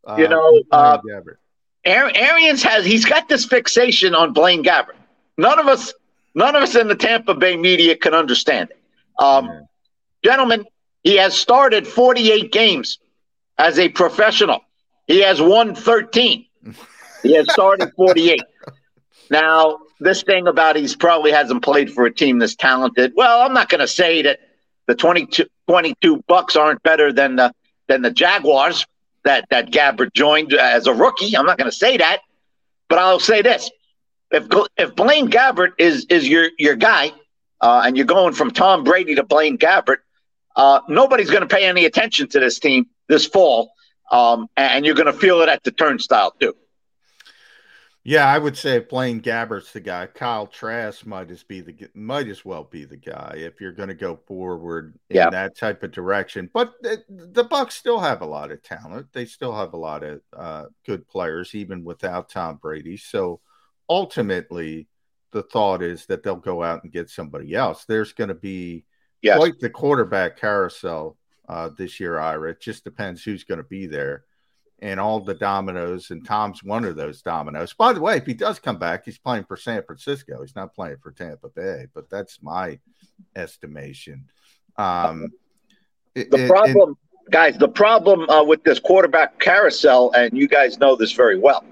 Uh, 0.08 0.16
you 0.18 0.28
know, 0.28 0.64
uh, 0.72 0.98
Arians 1.86 2.64
has 2.64 2.84
he's 2.84 3.06
got 3.06 3.30
this 3.30 3.46
fixation 3.46 4.16
on 4.16 4.34
Blaine 4.34 4.64
Gabbert. 4.64 4.96
None 5.38 5.60
of 5.60 5.68
us 5.68 5.94
None 6.36 6.56
of 6.56 6.64
us 6.64 6.76
in 6.76 6.88
the 6.88 6.96
Tampa 6.96 7.34
Bay 7.34 7.58
media 7.58 7.96
can 7.96 8.14
understand 8.14 8.70
it. 8.72 8.80
Um. 9.24 9.68
Gentlemen, 10.24 10.66
he 11.04 11.16
has 11.16 11.36
started 11.36 11.88
48 11.88 12.52
games 12.52 13.00
as 13.58 13.80
a 13.80 13.90
professional. 13.90 14.62
He 15.08 15.22
has 15.22 15.42
won 15.42 15.76
13. 15.76 16.46
he 17.24 17.36
has 17.36 17.52
started 17.52 17.92
48. 17.96 18.42
Now, 19.32 19.82
this 20.00 20.24
thing 20.24 20.48
about 20.48 20.76
he's 20.76 20.96
probably 20.96 21.32
hasn't 21.32 21.62
played 21.62 21.94
for 21.94 22.08
a 22.08 22.12
team 22.12 22.40
this 22.40 22.56
talented. 22.56 23.14
Well, 23.16 23.42
I'm 23.42 23.54
not 23.54 23.70
going 23.70 23.80
to 23.82 23.88
say 23.88 24.24
that 24.24 24.40
the 24.88 24.96
22, 24.96 25.46
22 25.68 26.24
Bucs 26.28 26.60
aren't 26.60 26.82
better 26.82 27.14
than 27.14 27.36
the 27.36 27.54
than 27.88 28.02
the 28.02 28.10
Jaguars 28.10 28.88
that 29.26 29.46
that 29.52 29.70
Gabbert 29.70 30.14
joined 30.14 30.54
as 30.54 30.88
a 30.88 30.94
rookie. 30.96 31.38
I'm 31.38 31.46
not 31.46 31.60
going 31.60 31.70
to 31.70 31.78
say 31.78 31.98
that, 31.98 32.22
but 32.88 32.98
I'll 32.98 33.20
say 33.20 33.44
this: 33.44 33.70
if 34.32 34.48
if 34.78 34.96
Blaine 34.96 35.30
Gabbert 35.30 35.74
is 35.78 36.06
is 36.10 36.28
your 36.28 36.50
your 36.58 36.76
guy, 36.76 37.12
uh, 37.62 37.84
and 37.86 37.98
you're 37.98 38.06
going 38.06 38.34
from 38.34 38.52
Tom 38.52 38.84
Brady 38.84 39.16
to 39.16 39.24
Blaine 39.24 39.58
Gabbert, 39.58 39.98
uh, 40.56 40.82
nobody's 40.88 41.30
going 41.30 41.48
to 41.48 41.48
pay 41.48 41.66
any 41.66 41.86
attention 41.86 42.28
to 42.30 42.40
this 42.40 42.60
team 42.60 42.88
this 43.08 43.26
fall, 43.26 43.72
um, 44.12 44.48
and 44.58 44.86
you're 44.86 44.96
going 44.96 45.12
to 45.12 45.14
feel 45.14 45.42
it 45.42 45.50
at 45.50 45.64
the 45.64 45.72
turnstile 45.72 46.32
too. 46.40 46.56
Yeah, 48.06 48.26
I 48.26 48.40
would 48.40 48.58
say 48.58 48.80
Blaine 48.80 49.22
Gabbert's 49.22 49.74
the 49.74 49.82
guy. 49.82 50.08
Kyle 50.08 50.48
Trask 50.48 51.06
might 51.06 51.30
as 51.30 51.44
be 51.44 51.62
the 51.62 51.76
might 51.94 52.28
as 52.28 52.46
well 52.46 52.64
be 52.64 52.86
the 52.86 52.98
guy 52.98 53.36
if 53.36 53.60
you're 53.60 53.74
going 53.74 53.90
to 53.90 53.96
go 53.96 54.16
forward 54.26 54.98
in 55.10 55.18
yeah. 55.18 55.30
that 55.30 55.58
type 55.58 55.84
of 55.84 55.92
direction. 55.92 56.50
But 56.54 56.74
the, 56.82 57.04
the, 57.10 57.44
Bucs 57.44 57.74
still 57.74 58.00
have 58.00 58.22
a 58.22 58.26
lot 58.26 58.52
of 58.52 58.64
talent. 58.64 59.08
They 59.12 59.26
still 59.26 59.54
have 59.54 59.74
a 59.74 59.78
lot 59.78 60.04
of 60.04 60.22
uh, 60.36 60.66
good 60.86 61.08
players, 61.08 61.54
even 61.54 61.84
without 61.84 62.30
Tom 62.30 62.58
Brady. 62.62 62.96
So 62.96 63.42
ultimately, 63.90 64.88
the 65.32 65.44
thought 65.44 65.82
is 65.82 66.06
that 66.06 66.24
they'll 66.24 66.36
go 66.36 66.64
out 66.64 66.84
and 66.84 66.92
get 66.92 67.10
somebody 67.10 67.54
else. 67.56 67.86
There's 67.86 68.14
going 68.14 68.30
to 68.30 68.34
be 68.34 68.86
yes. 69.22 69.38
quite 69.38 69.60
the 69.60 69.70
quarterback 69.70 70.38
carousel 70.38 71.18
uh, 71.48 71.70
this 71.78 72.00
year, 72.00 72.20
Ira. 72.20 72.52
It 72.52 72.62
just 72.62 72.84
depends 72.84 73.24
who's 73.24 73.44
going 73.44 73.58
to 73.58 73.64
be 73.64 73.88
there 73.88 74.24
and 74.82 75.00
all 75.00 75.20
the 75.20 75.34
dominoes. 75.34 76.10
And 76.12 76.26
Tom's 76.26 76.64
one 76.64 76.86
of 76.86 76.96
those 76.96 77.22
dominoes. 77.22 77.74
By 77.74 77.94
the 77.94 78.02
way, 78.02 78.18
if 78.18 78.26
he 78.26 78.34
does 78.34 78.60
come 78.60 78.78
back, 78.78 79.06
he's 79.06 79.18
playing 79.18 79.44
for 79.44 79.58
San 79.58 79.84
Francisco. 79.84 80.42
He's 80.42 80.56
not 80.56 80.74
playing 80.74 80.98
for 81.02 81.12
Tampa 81.12 81.50
Bay, 81.50 81.88
but 81.94 82.10
that's 82.10 82.42
my 82.42 82.80
estimation. 83.36 84.26
Um, 84.78 85.28
the 86.16 86.46
it, 86.46 86.50
problem, 86.50 86.98
it, 87.28 87.32
guys, 87.32 87.58
the 87.58 87.68
problem 87.68 88.28
uh, 88.30 88.44
with 88.44 88.64
this 88.64 88.80
quarterback 88.80 89.40
carousel, 89.40 90.12
and 90.14 90.36
you 90.36 90.48
guys 90.48 90.80
know 90.80 90.96
this 90.96 91.12
very 91.12 91.38
well 91.38 91.64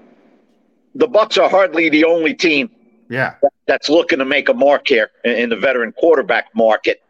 the 0.94 1.08
Bucs 1.08 1.40
are 1.42 1.48
hardly 1.48 1.88
the 1.88 2.04
only 2.04 2.34
team 2.34 2.70
yeah. 3.08 3.34
that's 3.66 3.88
looking 3.88 4.18
to 4.18 4.24
make 4.24 4.48
a 4.48 4.54
mark 4.54 4.88
here 4.88 5.10
in, 5.24 5.50
the 5.50 5.56
veteran 5.56 5.92
quarterback 5.92 6.54
market. 6.54 7.02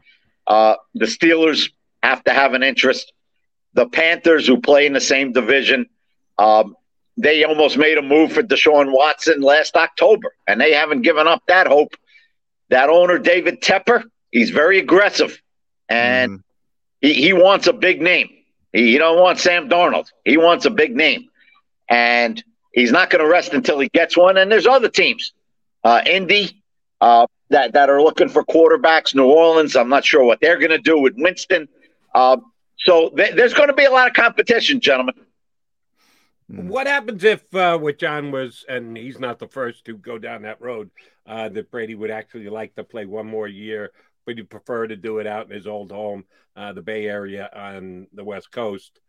Uh, 0.46 0.76
the 0.94 1.06
Steelers 1.06 1.70
have 2.02 2.22
to 2.24 2.32
have 2.32 2.54
an 2.54 2.62
interest. 2.62 3.12
The 3.74 3.86
Panthers, 3.86 4.46
who 4.46 4.60
play 4.60 4.86
in 4.86 4.92
the 4.92 5.00
same 5.00 5.32
division, 5.32 5.88
um, 6.38 6.76
they 7.16 7.44
almost 7.44 7.76
made 7.76 7.98
a 7.98 8.02
move 8.02 8.32
for 8.32 8.42
Deshaun 8.42 8.92
Watson 8.92 9.40
last 9.40 9.76
October, 9.76 10.32
and 10.46 10.60
they 10.60 10.72
haven't 10.72 11.02
given 11.02 11.26
up 11.26 11.42
that 11.48 11.66
hope. 11.66 11.94
That 12.70 12.90
owner, 12.90 13.18
David 13.18 13.60
Tepper, 13.60 14.04
he's 14.30 14.50
very 14.50 14.78
aggressive, 14.78 15.40
and 15.88 16.38
mm. 16.38 16.42
he, 17.00 17.14
he 17.14 17.32
wants 17.32 17.66
a 17.66 17.72
big 17.72 18.00
name. 18.00 18.28
He, 18.72 18.92
he 18.92 18.98
don't 18.98 19.18
want 19.18 19.38
Sam 19.38 19.68
Darnold. 19.68 20.08
He 20.24 20.36
wants 20.36 20.64
a 20.64 20.70
big 20.70 20.94
name, 20.94 21.28
and 21.88 22.42
He's 22.72 22.92
not 22.92 23.10
going 23.10 23.24
to 23.24 23.30
rest 23.30 23.54
until 23.54 23.78
he 23.78 23.88
gets 23.88 24.16
one. 24.16 24.36
And 24.36 24.50
there's 24.50 24.66
other 24.66 24.88
teams, 24.88 25.32
uh, 25.84 26.02
Indy, 26.06 26.62
uh, 27.00 27.26
that 27.50 27.72
that 27.72 27.88
are 27.90 28.02
looking 28.02 28.28
for 28.28 28.44
quarterbacks. 28.44 29.14
New 29.14 29.26
Orleans, 29.26 29.74
I'm 29.76 29.88
not 29.88 30.04
sure 30.04 30.24
what 30.24 30.40
they're 30.40 30.58
going 30.58 30.70
to 30.70 30.78
do 30.78 30.98
with 30.98 31.14
Winston. 31.16 31.68
Uh, 32.14 32.38
so 32.78 33.10
th- 33.10 33.34
there's 33.34 33.54
going 33.54 33.68
to 33.68 33.74
be 33.74 33.84
a 33.84 33.90
lot 33.90 34.06
of 34.06 34.14
competition, 34.14 34.80
gentlemen. 34.80 35.14
Hmm. 36.50 36.68
What 36.68 36.86
happens 36.86 37.24
if, 37.24 37.54
uh, 37.54 37.78
with 37.80 37.98
John 37.98 38.30
was, 38.30 38.64
and 38.68 38.96
he's 38.96 39.18
not 39.18 39.38
the 39.38 39.48
first 39.48 39.84
to 39.86 39.96
go 39.96 40.18
down 40.18 40.42
that 40.42 40.60
road, 40.60 40.90
uh, 41.26 41.48
that 41.50 41.70
Brady 41.70 41.94
would 41.94 42.10
actually 42.10 42.48
like 42.48 42.74
to 42.76 42.84
play 42.84 43.06
one 43.06 43.26
more 43.26 43.48
year, 43.48 43.92
but 44.24 44.36
he'd 44.36 44.50
prefer 44.50 44.86
to 44.86 44.96
do 44.96 45.18
it 45.18 45.26
out 45.26 45.46
in 45.46 45.52
his 45.52 45.66
old 45.66 45.90
home, 45.90 46.24
uh, 46.56 46.72
the 46.72 46.82
Bay 46.82 47.06
Area 47.06 47.50
on 47.54 48.06
the 48.12 48.24
West 48.24 48.50
Coast 48.50 49.00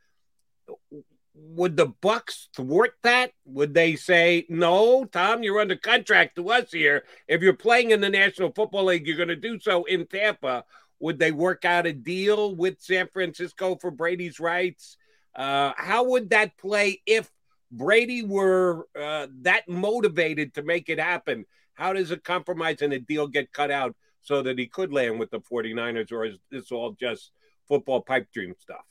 would 1.41 1.77
the 1.77 1.87
Bucs 1.87 2.47
thwart 2.55 2.95
that? 3.03 3.31
Would 3.45 3.73
they 3.73 3.95
say, 3.95 4.45
"No, 4.49 5.05
Tom, 5.05 5.43
you're 5.43 5.59
under 5.59 5.75
contract 5.75 6.35
to 6.35 6.49
us 6.49 6.71
here. 6.71 7.03
If 7.27 7.41
you're 7.41 7.53
playing 7.53 7.91
in 7.91 8.01
the 8.01 8.09
National 8.09 8.51
Football 8.51 8.85
League, 8.85 9.07
you're 9.07 9.17
going 9.17 9.29
to 9.29 9.35
do 9.35 9.59
so 9.59 9.83
in 9.85 10.05
Tampa." 10.07 10.65
Would 10.99 11.17
they 11.19 11.31
work 11.31 11.63
out 11.63 11.85
a 11.85 11.93
deal 11.93 12.53
with 12.55 12.81
San 12.81 13.07
Francisco 13.07 13.77
for 13.77 13.89
Brady's 13.89 14.39
rights? 14.39 14.97
Uh, 15.33 15.71
how 15.77 16.03
would 16.03 16.31
that 16.31 16.57
play 16.57 17.01
if 17.05 17.31
Brady 17.71 18.23
were 18.23 18.87
uh, 18.99 19.27
that 19.41 19.69
motivated 19.69 20.55
to 20.55 20.63
make 20.63 20.89
it 20.89 20.99
happen? 20.99 21.45
How 21.73 21.93
does 21.93 22.11
a 22.11 22.17
compromise 22.17 22.81
and 22.81 22.91
a 22.91 22.99
deal 22.99 23.27
get 23.27 23.53
cut 23.53 23.71
out 23.71 23.95
so 24.21 24.41
that 24.41 24.59
he 24.59 24.67
could 24.67 24.91
land 24.91 25.19
with 25.19 25.31
the 25.31 25.39
49ers, 25.39 26.11
or 26.11 26.25
is 26.25 26.35
this 26.51 26.71
all 26.71 26.91
just 26.91 27.31
football 27.67 28.01
pipe 28.01 28.27
dream 28.33 28.53
stuff? 28.59 28.83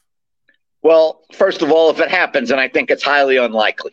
Well, 0.83 1.23
first 1.33 1.63
of 1.63 1.71
all, 1.73 1.91
if 1.91 2.01
it 2.01 2.11
happens, 2.11 2.51
and 2.51 2.61
I 2.61 2.69
think 2.69 2.91
it's 2.91 3.03
highly 3.03 3.37
unlikely 3.37 3.93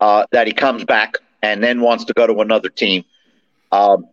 uh, 0.00 0.26
that 0.32 0.46
he 0.46 0.52
comes 0.52 0.84
back 0.84 1.14
and 1.42 1.62
then 1.62 1.80
wants 1.80 2.04
to 2.04 2.12
go 2.12 2.26
to 2.26 2.40
another 2.40 2.68
team, 2.68 3.04
um, 3.72 4.06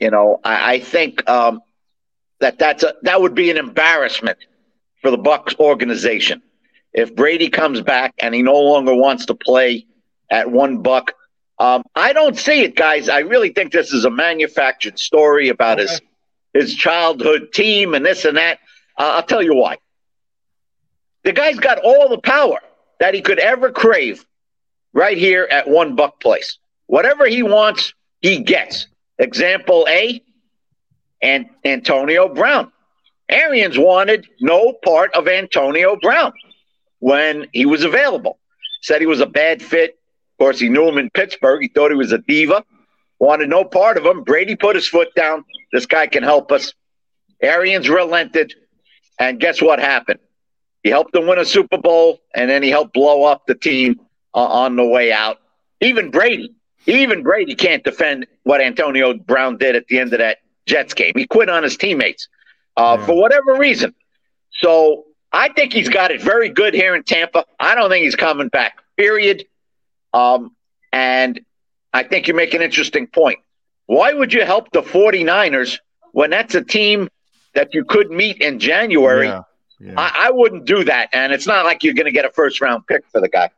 you 0.00 0.10
know, 0.10 0.40
I, 0.44 0.74
I 0.74 0.80
think 0.80 1.28
um, 1.28 1.60
that 2.40 2.58
that's 2.58 2.82
a, 2.82 2.94
that 3.02 3.20
would 3.20 3.34
be 3.34 3.50
an 3.50 3.56
embarrassment 3.56 4.38
for 5.02 5.10
the 5.10 5.18
Bucs 5.18 5.58
organization 5.58 6.42
if 6.92 7.14
Brady 7.14 7.50
comes 7.50 7.82
back 7.82 8.14
and 8.18 8.34
he 8.34 8.42
no 8.42 8.58
longer 8.58 8.94
wants 8.94 9.26
to 9.26 9.34
play 9.34 9.86
at 10.30 10.50
one 10.50 10.82
buck. 10.82 11.12
Um, 11.58 11.84
I 11.94 12.12
don't 12.12 12.36
see 12.36 12.62
it, 12.62 12.74
guys. 12.74 13.08
I 13.08 13.20
really 13.20 13.50
think 13.50 13.72
this 13.72 13.92
is 13.92 14.04
a 14.04 14.10
manufactured 14.10 14.98
story 14.98 15.48
about 15.48 15.78
okay. 15.78 15.90
his 15.90 16.00
his 16.54 16.74
childhood 16.74 17.52
team 17.52 17.94
and 17.94 18.06
this 18.06 18.24
and 18.24 18.36
that. 18.36 18.60
I'll 18.96 19.24
tell 19.24 19.42
you 19.42 19.54
why. 19.54 19.76
The 21.24 21.32
guy's 21.32 21.58
got 21.58 21.78
all 21.78 22.08
the 22.08 22.18
power 22.18 22.58
that 23.00 23.14
he 23.14 23.22
could 23.22 23.38
ever 23.38 23.70
crave 23.72 24.24
right 24.92 25.16
here 25.16 25.48
at 25.50 25.68
one 25.68 25.96
buck 25.96 26.20
place. 26.20 26.58
Whatever 26.86 27.26
he 27.26 27.42
wants, 27.42 27.94
he 28.20 28.40
gets. 28.40 28.86
Example 29.18 29.86
A, 29.88 30.22
and 31.22 31.48
Antonio 31.64 32.28
Brown. 32.28 32.70
Arians 33.28 33.78
wanted 33.78 34.26
no 34.40 34.74
part 34.84 35.14
of 35.14 35.26
Antonio 35.26 35.96
Brown 35.96 36.32
when 36.98 37.46
he 37.52 37.64
was 37.64 37.82
available. 37.82 38.38
Said 38.82 39.00
he 39.00 39.06
was 39.06 39.20
a 39.20 39.26
bad 39.26 39.62
fit. 39.62 39.98
Of 40.34 40.38
course, 40.38 40.60
he 40.60 40.68
knew 40.68 40.86
him 40.86 40.98
in 40.98 41.08
Pittsburgh. 41.10 41.62
He 41.62 41.68
thought 41.68 41.90
he 41.90 41.96
was 41.96 42.12
a 42.12 42.18
diva. 42.18 42.62
Wanted 43.18 43.48
no 43.48 43.64
part 43.64 43.96
of 43.96 44.04
him. 44.04 44.24
Brady 44.24 44.56
put 44.56 44.76
his 44.76 44.86
foot 44.86 45.14
down. 45.14 45.44
This 45.72 45.86
guy 45.86 46.06
can 46.06 46.22
help 46.22 46.52
us. 46.52 46.74
Arians 47.40 47.88
relented. 47.88 48.54
And 49.18 49.40
guess 49.40 49.62
what 49.62 49.78
happened? 49.78 50.20
He 50.84 50.90
helped 50.90 51.14
them 51.14 51.26
win 51.26 51.38
a 51.38 51.46
Super 51.46 51.78
Bowl, 51.78 52.20
and 52.34 52.48
then 52.48 52.62
he 52.62 52.68
helped 52.68 52.92
blow 52.92 53.24
up 53.24 53.46
the 53.46 53.54
team 53.54 53.98
uh, 54.34 54.44
on 54.44 54.76
the 54.76 54.84
way 54.84 55.12
out. 55.12 55.38
Even 55.80 56.10
Brady, 56.10 56.54
even 56.86 57.22
Brady 57.22 57.54
can't 57.54 57.82
defend 57.82 58.26
what 58.42 58.60
Antonio 58.60 59.14
Brown 59.14 59.56
did 59.56 59.76
at 59.76 59.86
the 59.88 59.98
end 59.98 60.12
of 60.12 60.18
that 60.18 60.38
Jets 60.66 60.92
game. 60.92 61.12
He 61.16 61.26
quit 61.26 61.48
on 61.48 61.62
his 61.62 61.78
teammates 61.78 62.28
uh, 62.76 62.96
yeah. 62.98 63.06
for 63.06 63.16
whatever 63.16 63.54
reason. 63.54 63.94
So 64.52 65.06
I 65.32 65.48
think 65.48 65.72
he's 65.72 65.88
got 65.88 66.10
it 66.10 66.20
very 66.20 66.50
good 66.50 66.74
here 66.74 66.94
in 66.94 67.02
Tampa. 67.02 67.46
I 67.58 67.74
don't 67.74 67.88
think 67.88 68.04
he's 68.04 68.14
coming 68.14 68.48
back, 68.48 68.78
period. 68.96 69.46
Um, 70.12 70.54
and 70.92 71.40
I 71.94 72.02
think 72.02 72.28
you 72.28 72.34
make 72.34 72.52
an 72.52 72.60
interesting 72.60 73.06
point. 73.06 73.38
Why 73.86 74.12
would 74.12 74.34
you 74.34 74.44
help 74.44 74.70
the 74.70 74.82
49ers 74.82 75.78
when 76.12 76.30
that's 76.30 76.54
a 76.54 76.62
team 76.62 77.08
that 77.54 77.72
you 77.72 77.86
could 77.86 78.10
meet 78.10 78.42
in 78.42 78.58
January? 78.58 79.28
Yeah. 79.28 79.42
Yeah. 79.80 79.94
I, 79.96 80.26
I, 80.28 80.30
wouldn't 80.30 80.64
do 80.64 80.84
that. 80.84 81.08
And 81.12 81.32
it's 81.32 81.46
not 81.46 81.64
like 81.64 81.82
you're 81.82 81.94
going 81.94 82.06
to 82.06 82.12
get 82.12 82.24
a 82.24 82.30
first 82.30 82.60
round 82.60 82.86
pick 82.86 83.02
for 83.10 83.20
the 83.20 83.28
guy. 83.28 83.50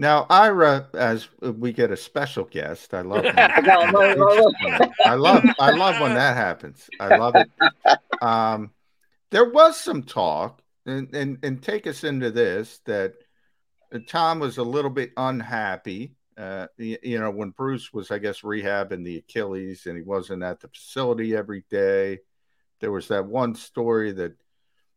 Now, 0.00 0.26
Ira, 0.30 0.88
as 0.94 1.28
we 1.42 1.74
get 1.74 1.90
a 1.90 1.96
special 1.96 2.44
guest, 2.44 2.94
I 2.94 3.02
love 3.02 3.24
I 3.36 5.14
love 5.14 5.44
I 5.58 5.70
love 5.72 6.00
when 6.00 6.14
that 6.14 6.36
happens. 6.38 6.88
I 6.98 7.16
love 7.16 7.36
it. 7.36 7.50
Um, 8.22 8.70
there 9.30 9.50
was 9.50 9.78
some 9.78 10.02
talk, 10.02 10.62
and, 10.86 11.14
and 11.14 11.38
and 11.42 11.62
take 11.62 11.86
us 11.86 12.04
into 12.04 12.30
this 12.30 12.80
that 12.86 13.12
Tom 14.06 14.38
was 14.40 14.56
a 14.56 14.62
little 14.62 14.90
bit 14.90 15.12
unhappy. 15.18 16.14
Uh, 16.38 16.66
you, 16.78 16.96
you 17.02 17.18
know, 17.18 17.30
when 17.30 17.50
Bruce 17.50 17.92
was, 17.92 18.10
I 18.10 18.18
guess, 18.18 18.40
rehabbing 18.40 19.04
the 19.04 19.18
Achilles, 19.18 19.84
and 19.84 19.98
he 19.98 20.02
wasn't 20.02 20.42
at 20.42 20.60
the 20.60 20.68
facility 20.68 21.36
every 21.36 21.64
day. 21.70 22.20
There 22.80 22.92
was 22.92 23.08
that 23.08 23.26
one 23.26 23.54
story 23.54 24.12
that 24.12 24.32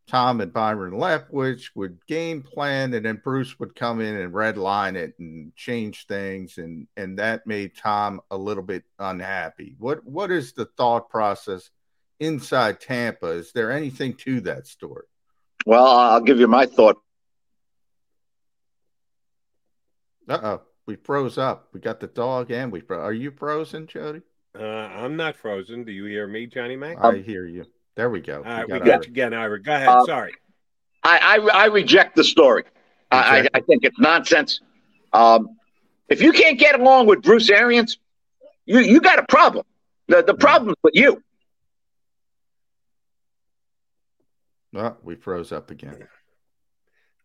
Tom 0.08 0.42
and 0.42 0.52
Byron 0.52 0.94
Leftwich 0.94 1.70
would 1.76 2.06
game 2.08 2.44
plan, 2.44 2.94
and 2.94 3.06
then 3.06 3.22
Bruce 3.24 3.58
would 3.60 3.74
come 3.74 4.02
in 4.02 4.16
and 4.16 4.34
redline 4.34 4.96
it 4.96 5.14
and 5.18 5.56
change 5.56 6.08
things, 6.08 6.58
and 6.58 6.88
and 6.98 7.18
that 7.20 7.48
made 7.48 7.76
Tom 7.76 8.22
a 8.30 8.38
little 8.38 8.64
bit 8.64 8.84
unhappy. 9.00 9.76
What 9.80 10.06
what 10.06 10.30
is 10.30 10.54
the 10.54 10.66
thought 10.78 11.10
process 11.10 11.70
inside 12.20 12.82
Tampa? 12.82 13.28
Is 13.28 13.54
there 13.54 13.72
anything 13.72 14.16
to 14.16 14.42
that 14.42 14.68
story? 14.68 15.06
Well, 15.66 15.88
I'll 15.88 16.22
give 16.22 16.40
you 16.40 16.48
my 16.48 16.66
thought. 16.66 16.98
Uh 20.28 20.40
oh, 20.44 20.62
we 20.86 20.98
froze 20.98 21.38
up. 21.38 21.70
We 21.74 21.80
got 21.80 22.02
the 22.02 22.08
dog, 22.08 22.52
and 22.52 22.72
we 22.72 22.82
fro- 22.82 23.02
are 23.02 23.14
you 23.14 23.32
frozen, 23.32 23.88
Jody? 23.88 24.22
Uh, 24.58 24.64
I'm 24.64 25.16
not 25.16 25.38
frozen. 25.38 25.84
Do 25.86 25.92
you 25.92 26.06
hear 26.06 26.28
me, 26.28 26.46
Johnny 26.46 26.76
Mac? 26.76 26.98
I 27.02 27.18
hear 27.18 27.46
you. 27.46 27.66
There 27.96 28.10
we 28.10 28.22
go. 28.22 28.38
All 28.38 28.44
right, 28.44 28.66
we 28.66 28.74
got, 28.74 28.84
we 28.84 28.90
got 28.90 29.06
you 29.06 29.12
again, 29.12 29.34
Ira. 29.34 29.62
Go 29.62 29.74
ahead. 29.74 29.88
Uh, 29.88 30.06
Sorry. 30.06 30.34
I, 31.04 31.38
I, 31.38 31.64
I 31.64 31.66
reject 31.66 32.16
the 32.16 32.24
story. 32.24 32.64
I, 33.12 33.48
I, 33.54 33.60
think 33.60 33.84
it's 33.84 34.00
nonsense. 34.00 34.62
Um, 35.12 35.58
if 36.10 36.22
you 36.22 36.32
can't 36.32 36.58
get 36.58 36.80
along 36.80 37.06
with 37.06 37.22
Bruce 37.22 37.50
Arians, 37.50 38.00
you 38.66 38.80
you 38.80 39.02
got 39.02 39.20
a 39.20 39.26
problem. 39.28 39.66
The 40.08 40.24
the 40.24 40.34
problem's 40.34 40.78
with 40.82 40.96
you. 40.96 41.22
Well, 44.72 44.98
we 45.04 45.16
froze 45.16 45.52
up 45.52 45.70
again. 45.70 46.08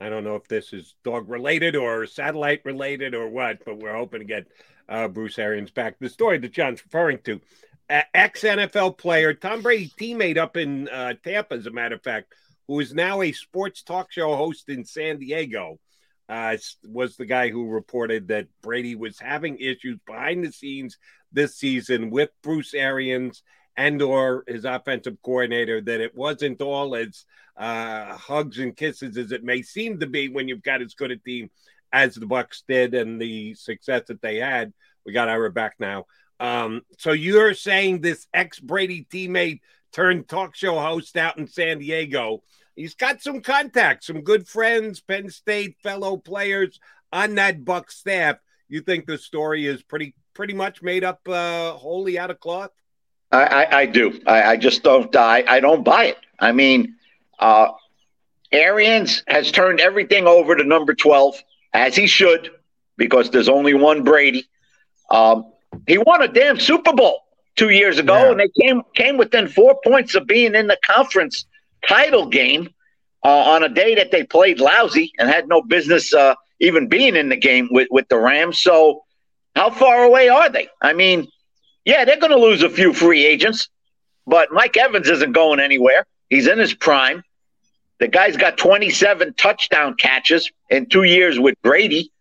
I 0.01 0.11
don't 0.11 0.25
know 0.25 0.37
if 0.37 0.47
this 0.47 0.73
is 0.73 0.95
dog 1.03 1.29
related 1.29 1.75
or 1.75 2.07
satellite 2.07 2.61
related 2.65 3.15
or 3.15 3.29
what, 3.29 3.65
but 3.65 3.79
we're 3.79 3.97
hoping 3.97 4.21
to 4.21 4.27
get 4.27 4.47
uh, 4.89 5.09
Bruce 5.09 5.39
Arians 5.39 5.71
back. 5.71 5.99
The 5.99 6.09
story 6.09 6.39
that 6.39 6.53
John's 6.53 6.85
referring 6.85 7.19
to 7.25 7.41
ex 7.89 8.43
NFL 8.43 8.99
player, 8.99 9.35
Tom 9.35 9.63
Brady 9.63 9.93
teammate 9.99 10.37
up 10.37 10.57
in 10.57 10.89
uh, 10.89 11.15
Tampa, 11.25 11.55
as 11.55 11.67
a 11.67 11.71
matter 11.71 11.95
of 11.95 12.03
fact, 12.03 12.35
who 12.67 12.81
is 12.81 12.93
now 12.95 13.23
a 13.23 13.33
sports 13.33 13.83
talk 13.83 14.13
show 14.13 14.37
host 14.37 14.69
in 14.69 14.85
San 14.85 15.19
Diego, 15.19 15.79
uh, 16.29 16.57
was 16.85 17.17
the 17.17 17.25
guy 17.25 17.49
who 17.49 17.69
reported 17.69 18.29
that 18.29 18.49
Brady 18.63 18.95
was 18.95 19.19
having 19.19 19.59
issues 19.59 19.99
behind 20.07 20.45
the 20.45 20.53
scenes 20.53 20.99
this 21.33 21.57
season 21.57 22.11
with 22.11 22.31
Bruce 22.43 22.75
Arians 22.75 23.43
and 23.77 24.03
or 24.03 24.45
his 24.47 24.65
offensive 24.65 25.17
coordinator 25.23 25.81
that 25.81 26.01
it 26.01 26.15
wasn't 26.15 26.61
all 26.61 26.95
as 26.95 27.25
uh, 27.57 28.17
hugs 28.17 28.59
and 28.59 28.77
kisses 28.77 29.17
as 29.17 29.33
it 29.33 29.45
may 29.45 29.63
seem 29.63 30.01
to 30.01 30.07
be 30.07 30.29
when 30.29 30.49
you've 30.49 30.63
got 30.63 30.83
as 30.83 30.95
good 30.95 31.11
a 31.11 31.17
team 31.17 31.51
as 31.93 32.15
the 32.15 32.27
Bucs 32.27 32.63
did 32.69 32.95
and 32.95 33.21
the 33.21 33.55
success 33.55 34.03
that 34.09 34.21
they 34.21 34.37
had. 34.37 34.73
We 35.07 35.13
got 35.13 35.29
Ira 35.29 35.51
back 35.51 35.77
now. 35.79 36.07
Um, 36.41 36.83
so 36.99 37.13
you're 37.13 37.55
saying 37.55 38.01
this 38.01 38.27
ex 38.33 38.61
Brady 38.61 39.07
teammate 39.11 39.61
turned 39.93 40.29
talk 40.29 40.55
show 40.55 40.79
host 40.79 41.17
out 41.17 41.39
in 41.39 41.47
San 41.47 41.79
Diego. 41.79 42.43
He's 42.77 42.95
got 42.95 43.21
some 43.21 43.41
contacts, 43.41 44.07
some 44.07 44.21
good 44.21 44.47
friends, 44.47 45.01
Penn 45.01 45.31
State 45.31 45.77
fellow 45.83 46.17
players 46.17 46.79
on 47.13 47.35
that 47.35 47.65
Buck 47.65 47.91
staff. 47.91 48.37
You 48.69 48.83
think 48.83 49.07
the 49.07 49.19
story 49.19 49.67
is 49.67 49.83
pretty 49.83 50.15
pretty 50.35 50.55
much 50.55 50.83
made 50.83 51.03
up 51.03 51.27
uh, 51.29 51.73
wholly 51.73 52.19
out 52.19 52.31
of 52.31 52.39
cloth? 52.39 52.71
I, 53.33 53.45
I, 53.45 53.79
I 53.81 53.87
do. 53.87 54.21
I, 54.27 54.43
I, 54.43 54.57
just 54.57 54.85
don't. 54.85 55.15
I, 55.17 55.45
I 55.49 55.61
don't 55.61 55.85
buy 55.85 56.05
it. 56.05 56.19
I 56.39 56.53
mean, 56.53 56.95
uh, 57.41 57.73
Arians 58.53 59.23
has 59.27 59.51
turned 59.51 59.81
everything 59.81 60.27
over 60.27 60.55
to 60.55 60.63
number 60.63 60.95
twelve 60.95 61.35
as 61.75 61.97
he 61.97 62.07
should, 62.07 62.51
because 62.97 63.31
there's 63.31 63.49
only 63.49 63.75
one 63.75 64.05
Brady. 64.05 64.49
Um, 65.11 65.53
he 65.87 65.99
won 65.99 66.23
a 66.23 66.29
damn 66.29 66.59
Super 66.59 66.93
Bowl 66.93 67.21
two 67.57 67.71
years 67.71 67.99
ago, 67.99 68.15
yeah. 68.15 68.31
and 68.31 68.41
they 68.41 68.49
came 68.61 68.83
came 68.95 69.17
within 69.17 69.49
four 69.49 69.79
points 69.85 70.15
of 70.15 70.27
being 70.27 70.55
in 70.55 70.67
the 70.67 70.79
conference 70.85 71.47
title 71.87 72.27
game 72.27 72.69
uh, 73.25 73.29
on 73.29 73.63
a 73.63 73.69
day 73.69 73.95
that 73.97 74.11
they 74.11 74.25
played 74.25 74.61
lousy 74.61 75.13
and 75.19 75.29
had 75.29 75.49
no 75.49 75.63
business 75.63 76.15
uh, 76.15 76.35
even 76.61 76.89
being 76.89 77.17
in 77.17 77.29
the 77.29 77.37
game 77.37 77.69
with, 77.71 77.89
with 77.91 78.09
the 78.09 78.19
Rams. 78.19 78.61
So, 78.61 79.05
how 79.55 79.71
far 79.71 80.05
away 80.05 80.29
are 80.29 80.49
they? 80.49 80.69
I 80.81 80.93
mean, 80.93 81.29
yeah, 81.85 82.05
they're 82.05 82.21
going 82.21 82.33
to 82.33 82.39
lose 82.39 82.63
a 82.63 82.71
few 82.71 82.93
free 82.93 83.25
agents, 83.25 83.69
but 84.27 84.53
Mike 84.53 84.77
Evans 84.77 85.09
isn't 85.09 85.33
going 85.33 85.61
anywhere. 85.61 86.07
He's 86.31 86.47
in 86.47 86.59
his 86.59 86.75
prime. 86.75 87.23
The 87.99 88.09
guy's 88.09 88.37
got 88.37 88.57
27 88.57 89.35
touchdown 89.35 89.95
catches 89.95 90.51
in 90.71 90.87
two 90.87 91.03
years 91.03 91.39
with 91.39 91.57
Brady. 91.63 92.13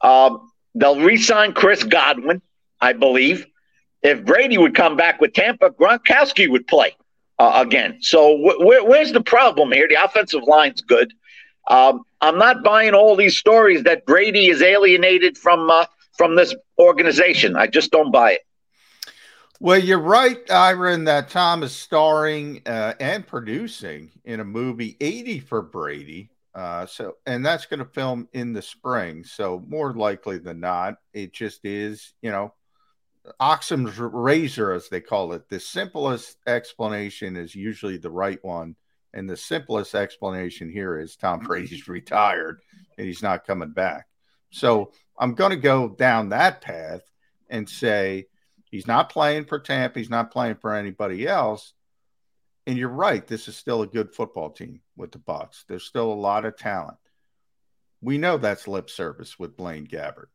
Um, 0.00 0.50
they'll 0.74 1.00
re 1.00 1.16
sign 1.16 1.52
Chris 1.52 1.84
Godwin. 1.84 2.42
I 2.80 2.92
believe. 2.92 3.46
If 4.02 4.24
Brady 4.24 4.56
would 4.56 4.74
come 4.74 4.96
back 4.96 5.20
with 5.20 5.34
Tampa, 5.34 5.70
Gronkowski 5.70 6.50
would 6.50 6.66
play 6.66 6.96
uh, 7.38 7.62
again. 7.66 7.98
So 8.00 8.38
wh- 8.38 8.56
wh- 8.56 8.88
where's 8.88 9.12
the 9.12 9.20
problem 9.20 9.72
here? 9.72 9.86
The 9.88 10.02
offensive 10.02 10.42
line's 10.44 10.80
good. 10.80 11.12
Um, 11.68 12.02
I'm 12.20 12.38
not 12.38 12.62
buying 12.62 12.94
all 12.94 13.16
these 13.16 13.36
stories 13.36 13.84
that 13.84 14.06
Brady 14.06 14.48
is 14.48 14.62
alienated 14.62 15.36
from 15.36 15.70
uh, 15.70 15.86
from 16.16 16.36
this 16.36 16.54
organization. 16.78 17.56
I 17.56 17.66
just 17.66 17.90
don't 17.90 18.10
buy 18.10 18.32
it. 18.32 18.40
Well, 19.62 19.78
you're 19.78 19.98
right, 19.98 20.38
Ira, 20.50 20.96
that 20.96 21.28
Tom 21.28 21.62
is 21.62 21.72
starring 21.72 22.62
uh, 22.64 22.94
and 22.98 23.26
producing 23.26 24.10
in 24.24 24.40
a 24.40 24.44
movie 24.44 24.96
80 25.00 25.40
for 25.40 25.60
Brady. 25.60 26.30
Uh, 26.54 26.86
so, 26.86 27.16
and 27.26 27.44
that's 27.44 27.66
going 27.66 27.80
to 27.80 27.84
film 27.84 28.26
in 28.32 28.54
the 28.54 28.62
spring. 28.62 29.22
So, 29.22 29.62
more 29.68 29.92
likely 29.92 30.38
than 30.38 30.60
not, 30.60 30.94
it 31.12 31.34
just 31.34 31.64
is, 31.64 32.14
you 32.22 32.30
know, 32.30 32.54
Occam's 33.38 33.98
razor, 33.98 34.72
as 34.72 34.88
they 34.88 35.00
call 35.00 35.32
it. 35.32 35.48
The 35.48 35.60
simplest 35.60 36.36
explanation 36.46 37.36
is 37.36 37.54
usually 37.54 37.96
the 37.96 38.10
right 38.10 38.42
one. 38.42 38.76
And 39.12 39.28
the 39.28 39.36
simplest 39.36 39.94
explanation 39.94 40.70
here 40.70 40.98
is 40.98 41.16
Tom 41.16 41.40
Brady's 41.46 41.88
retired 41.88 42.60
and 42.96 43.06
he's 43.06 43.22
not 43.22 43.46
coming 43.46 43.72
back. 43.72 44.06
So 44.50 44.92
I'm 45.18 45.34
going 45.34 45.50
to 45.50 45.56
go 45.56 45.88
down 45.88 46.30
that 46.30 46.60
path 46.60 47.02
and 47.48 47.68
say 47.68 48.26
he's 48.70 48.86
not 48.86 49.10
playing 49.10 49.46
for 49.46 49.58
Tampa. 49.58 49.98
He's 49.98 50.10
not 50.10 50.30
playing 50.30 50.56
for 50.56 50.74
anybody 50.74 51.26
else. 51.26 51.72
And 52.66 52.78
you're 52.78 52.88
right. 52.88 53.26
This 53.26 53.48
is 53.48 53.56
still 53.56 53.82
a 53.82 53.86
good 53.86 54.14
football 54.14 54.50
team 54.50 54.80
with 54.96 55.12
the 55.12 55.18
Bucs. 55.18 55.64
There's 55.66 55.84
still 55.84 56.12
a 56.12 56.14
lot 56.14 56.44
of 56.44 56.56
talent. 56.56 56.98
We 58.00 58.18
know 58.18 58.38
that's 58.38 58.68
lip 58.68 58.88
service 58.88 59.38
with 59.38 59.56
Blaine 59.56 59.86
Gabbert. 59.86 60.28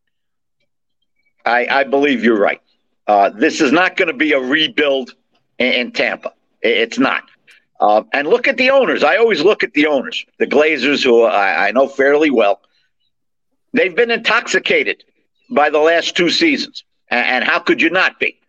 I, 1.45 1.67
I 1.69 1.83
believe 1.83 2.23
you're 2.23 2.39
right. 2.39 2.61
Uh, 3.07 3.29
this 3.29 3.61
is 3.61 3.71
not 3.71 3.95
going 3.97 4.07
to 4.07 4.13
be 4.13 4.33
a 4.33 4.39
rebuild 4.39 5.13
in, 5.59 5.73
in, 5.73 5.91
Tampa. 5.91 6.33
It's 6.61 6.97
not. 6.97 7.23
Uh, 7.79 8.03
and 8.13 8.27
look 8.27 8.47
at 8.47 8.57
the 8.57 8.71
owners. 8.71 9.03
I 9.03 9.17
always 9.17 9.41
look 9.41 9.63
at 9.63 9.73
the 9.73 9.87
owners, 9.87 10.25
the 10.39 10.47
Glazers, 10.47 11.03
who 11.03 11.23
I, 11.23 11.67
I 11.67 11.71
know 11.71 11.87
fairly 11.87 12.29
well. 12.29 12.61
They've 13.73 13.95
been 13.95 14.11
intoxicated 14.11 15.03
by 15.49 15.69
the 15.69 15.79
last 15.79 16.15
two 16.15 16.29
seasons. 16.29 16.83
And, 17.09 17.25
and 17.25 17.43
how 17.43 17.59
could 17.59 17.81
you 17.81 17.89
not 17.89 18.19
be? 18.19 18.39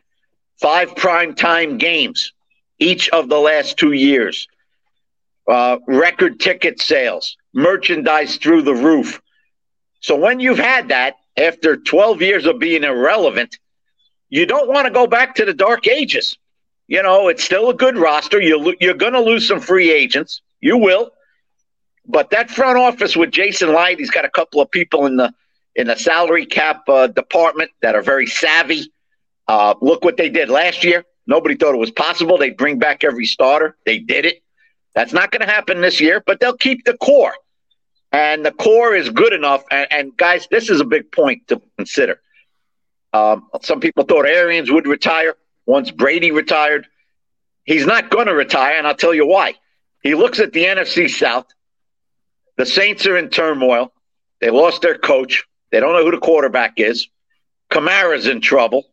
Five 0.60 0.96
prime 0.96 1.34
time 1.34 1.76
games 1.76 2.32
each 2.78 3.08
of 3.10 3.28
the 3.28 3.38
last 3.38 3.76
two 3.76 3.92
years, 3.92 4.48
uh, 5.48 5.78
record 5.86 6.40
ticket 6.40 6.80
sales, 6.80 7.36
merchandise 7.52 8.36
through 8.36 8.62
the 8.62 8.74
roof. 8.74 9.20
So 10.00 10.16
when 10.16 10.40
you've 10.40 10.58
had 10.58 10.88
that 10.88 11.16
after 11.36 11.76
12 11.76 12.22
years 12.22 12.46
of 12.46 12.58
being 12.58 12.84
irrelevant, 12.84 13.58
you 14.28 14.46
don't 14.46 14.68
want 14.68 14.86
to 14.86 14.92
go 14.92 15.06
back 15.06 15.34
to 15.36 15.44
the 15.44 15.54
dark 15.54 15.86
ages. 15.86 16.36
You 16.88 17.02
know, 17.02 17.28
it's 17.28 17.42
still 17.42 17.70
a 17.70 17.74
good 17.74 17.96
roster. 17.96 18.40
You're, 18.40 18.74
you're 18.80 18.94
going 18.94 19.12
to 19.12 19.20
lose 19.20 19.46
some 19.46 19.60
free 19.60 19.90
agents. 19.90 20.40
You 20.60 20.76
will. 20.78 21.10
But 22.06 22.30
that 22.30 22.50
front 22.50 22.78
office 22.78 23.16
with 23.16 23.32
Jason 23.32 23.74
Licht, 23.74 23.98
he's 23.98 24.10
got 24.10 24.24
a 24.24 24.30
couple 24.30 24.60
of 24.60 24.70
people 24.70 25.06
in 25.06 25.16
the 25.16 25.32
in 25.74 25.88
the 25.88 25.96
salary 25.96 26.46
cap 26.46 26.88
uh, 26.88 27.06
department 27.06 27.70
that 27.82 27.94
are 27.94 28.02
very 28.02 28.26
savvy. 28.26 28.90
Uh, 29.46 29.74
look 29.82 30.04
what 30.04 30.16
they 30.16 30.30
did 30.30 30.48
last 30.48 30.82
year. 30.84 31.04
Nobody 31.26 31.54
thought 31.54 31.74
it 31.74 31.78
was 31.78 31.90
possible. 31.90 32.38
They'd 32.38 32.56
bring 32.56 32.78
back 32.78 33.04
every 33.04 33.26
starter. 33.26 33.76
They 33.84 33.98
did 33.98 34.24
it. 34.24 34.42
That's 34.94 35.12
not 35.12 35.30
going 35.30 35.46
to 35.46 35.52
happen 35.52 35.82
this 35.82 36.00
year, 36.00 36.22
but 36.24 36.40
they'll 36.40 36.56
keep 36.56 36.84
the 36.86 36.96
core. 36.96 37.34
And 38.10 38.46
the 38.46 38.52
core 38.52 38.94
is 38.94 39.10
good 39.10 39.34
enough. 39.34 39.64
And, 39.70 39.92
and 39.92 40.16
guys, 40.16 40.48
this 40.50 40.70
is 40.70 40.80
a 40.80 40.84
big 40.84 41.12
point 41.12 41.46
to 41.48 41.60
consider. 41.76 42.20
Um, 43.16 43.48
some 43.62 43.80
people 43.80 44.04
thought 44.04 44.26
Arians 44.26 44.70
would 44.70 44.86
retire 44.86 45.36
once 45.64 45.90
Brady 45.90 46.32
retired. 46.32 46.86
He's 47.64 47.86
not 47.86 48.10
going 48.10 48.26
to 48.26 48.34
retire, 48.34 48.76
and 48.76 48.86
I'll 48.86 48.94
tell 48.94 49.14
you 49.14 49.26
why. 49.26 49.54
He 50.02 50.14
looks 50.14 50.38
at 50.38 50.52
the 50.52 50.64
NFC 50.64 51.08
South. 51.08 51.46
The 52.58 52.66
Saints 52.66 53.06
are 53.06 53.16
in 53.16 53.30
turmoil. 53.30 53.92
They 54.40 54.50
lost 54.50 54.82
their 54.82 54.98
coach. 54.98 55.44
They 55.70 55.80
don't 55.80 55.94
know 55.94 56.04
who 56.04 56.10
the 56.10 56.18
quarterback 56.18 56.74
is. 56.78 57.08
Kamara's 57.70 58.26
in 58.26 58.42
trouble. 58.42 58.84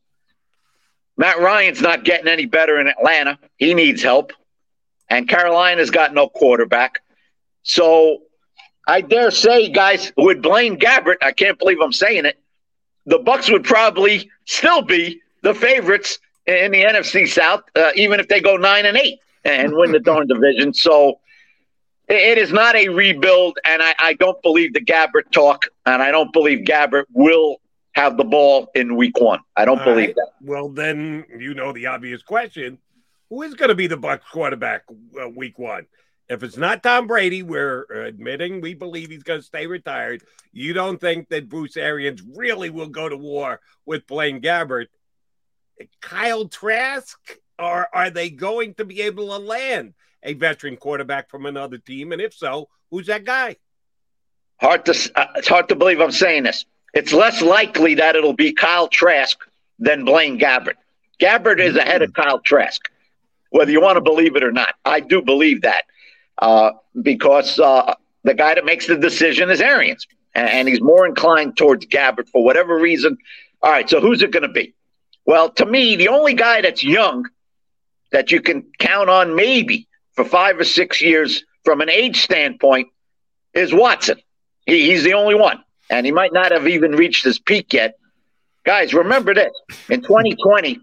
Matt 1.17 1.39
Ryan's 1.39 1.81
not 1.81 2.05
getting 2.05 2.27
any 2.27 2.45
better 2.45 2.79
in 2.79 2.87
Atlanta. 2.87 3.37
He 3.57 3.73
needs 3.73 4.01
help. 4.01 4.31
And 5.09 5.27
Carolina's 5.27 5.91
got 5.91 6.13
no 6.13 6.29
quarterback. 6.29 7.01
So 7.63 8.21
I 8.87 9.01
dare 9.01 9.31
say, 9.31 9.69
guys, 9.69 10.13
with 10.15 10.41
Blaine 10.41 10.79
Gabbert, 10.79 11.17
I 11.21 11.33
can't 11.33 11.59
believe 11.59 11.79
I'm 11.81 11.93
saying 11.93 12.25
it, 12.25 12.39
the 13.05 13.19
Bucs 13.19 13.51
would 13.51 13.63
probably 13.63 14.29
still 14.45 14.81
be 14.81 15.21
the 15.41 15.53
favorites 15.53 16.19
in 16.45 16.71
the 16.71 16.83
NFC 16.83 17.27
South, 17.27 17.61
uh, 17.75 17.91
even 17.95 18.19
if 18.19 18.27
they 18.27 18.41
go 18.41 18.57
nine 18.57 18.85
and 18.85 18.97
eight 18.97 19.19
and 19.43 19.73
win 19.75 19.91
the 19.91 19.99
darn 19.99 20.27
division. 20.33 20.73
So 20.73 21.19
it 22.07 22.37
is 22.37 22.51
not 22.51 22.75
a 22.75 22.89
rebuild, 22.89 23.57
and 23.65 23.81
I, 23.81 23.95
I, 23.99 24.13
don't 24.13 24.41
believe 24.41 24.73
the 24.73 24.81
Gabbert 24.81 25.31
talk, 25.31 25.65
and 25.85 26.01
I 26.01 26.11
don't 26.11 26.33
believe 26.33 26.65
Gabbert 26.65 27.05
will 27.13 27.57
have 27.93 28.17
the 28.17 28.23
ball 28.23 28.69
in 28.75 28.95
Week 28.95 29.19
One. 29.19 29.39
I 29.55 29.65
don't 29.65 29.79
All 29.79 29.85
believe 29.85 30.07
right. 30.07 30.15
that. 30.15 30.31
Well, 30.41 30.69
then 30.69 31.25
you 31.37 31.53
know 31.53 31.71
the 31.71 31.87
obvious 31.87 32.21
question: 32.21 32.77
Who 33.29 33.41
is 33.43 33.53
going 33.53 33.69
to 33.69 33.75
be 33.75 33.87
the 33.87 33.97
Bucs 33.97 34.21
quarterback 34.31 34.83
uh, 35.21 35.29
Week 35.29 35.57
One? 35.57 35.85
If 36.29 36.41
it's 36.41 36.57
not 36.57 36.83
Tom 36.83 37.07
Brady, 37.07 37.43
we're 37.43 37.83
admitting 37.83 38.61
we 38.61 38.73
believe 38.73 39.09
he's 39.09 39.23
going 39.23 39.41
to 39.41 39.45
stay 39.45 39.67
retired. 39.67 40.23
You 40.51 40.73
don't 40.73 40.99
think 40.99 41.29
that 41.29 41.49
Bruce 41.49 41.75
Arians 41.75 42.21
really 42.35 42.69
will 42.69 42.87
go 42.87 43.09
to 43.09 43.17
war 43.17 43.59
with 43.85 44.07
Blaine 44.07 44.41
Gabbert? 44.41 44.87
Kyle 46.01 46.47
Trask, 46.47 47.19
or 47.59 47.87
are 47.93 48.09
they 48.09 48.29
going 48.29 48.73
to 48.75 48.85
be 48.85 49.01
able 49.01 49.27
to 49.27 49.37
land 49.37 49.93
a 50.21 50.33
veteran 50.33 50.77
quarterback 50.77 51.29
from 51.29 51.45
another 51.45 51.77
team? 51.77 52.11
And 52.11 52.21
if 52.21 52.33
so, 52.33 52.69
who's 52.89 53.07
that 53.07 53.25
guy? 53.25 53.57
Hard 54.61 54.85
to 54.85 55.11
uh, 55.15 55.25
it's 55.35 55.47
hard 55.47 55.67
to 55.69 55.75
believe 55.75 55.99
I'm 55.99 56.11
saying 56.11 56.43
this. 56.43 56.65
It's 56.93 57.11
less 57.11 57.41
likely 57.41 57.95
that 57.95 58.15
it'll 58.15 58.33
be 58.33 58.53
Kyle 58.53 58.87
Trask 58.87 59.37
than 59.79 60.05
Blaine 60.05 60.39
Gabbert. 60.39 60.75
Gabbert 61.19 61.59
is 61.59 61.75
ahead 61.75 62.01
of 62.01 62.13
Kyle 62.13 62.39
Trask, 62.39 62.81
whether 63.49 63.71
you 63.71 63.81
want 63.81 63.97
to 63.97 64.01
believe 64.01 64.35
it 64.35 64.43
or 64.43 64.51
not. 64.51 64.75
I 64.85 64.99
do 64.99 65.21
believe 65.21 65.63
that 65.63 65.83
uh, 66.39 66.71
because 67.01 67.59
uh, 67.59 67.95
the 68.23 68.33
guy 68.33 68.55
that 68.55 68.65
makes 68.65 68.87
the 68.87 68.97
decision 68.97 69.49
is 69.49 69.61
Arians, 69.61 70.07
and 70.33 70.67
he's 70.67 70.81
more 70.81 71.05
inclined 71.05 71.57
towards 71.57 71.85
Gabbert 71.85 72.27
for 72.29 72.43
whatever 72.43 72.77
reason. 72.77 73.17
All 73.61 73.71
right, 73.71 73.89
so 73.89 74.01
who's 74.01 74.21
it 74.21 74.31
going 74.31 74.43
to 74.43 74.49
be? 74.49 74.73
Well, 75.25 75.49
to 75.51 75.65
me, 75.65 75.95
the 75.95 76.09
only 76.09 76.33
guy 76.33 76.61
that's 76.61 76.83
young 76.83 77.27
that 78.11 78.31
you 78.31 78.41
can 78.41 78.63
count 78.79 79.09
on 79.09 79.35
maybe 79.35 79.87
for 80.13 80.25
five 80.25 80.59
or 80.59 80.63
six 80.63 81.01
years 81.01 81.43
from 81.63 81.81
an 81.81 81.89
age 81.89 82.21
standpoint 82.21 82.89
is 83.53 83.73
Watson. 83.73 84.19
He, 84.65 84.91
he's 84.91 85.03
the 85.03 85.13
only 85.13 85.35
one, 85.35 85.63
and 85.89 86.05
he 86.05 86.11
might 86.11 86.33
not 86.33 86.51
have 86.51 86.67
even 86.67 86.91
reached 86.91 87.23
his 87.23 87.39
peak 87.39 87.73
yet. 87.73 87.95
Guys, 88.65 88.93
remember 88.93 89.33
this 89.33 89.51
in 89.89 90.01
2020, 90.01 90.79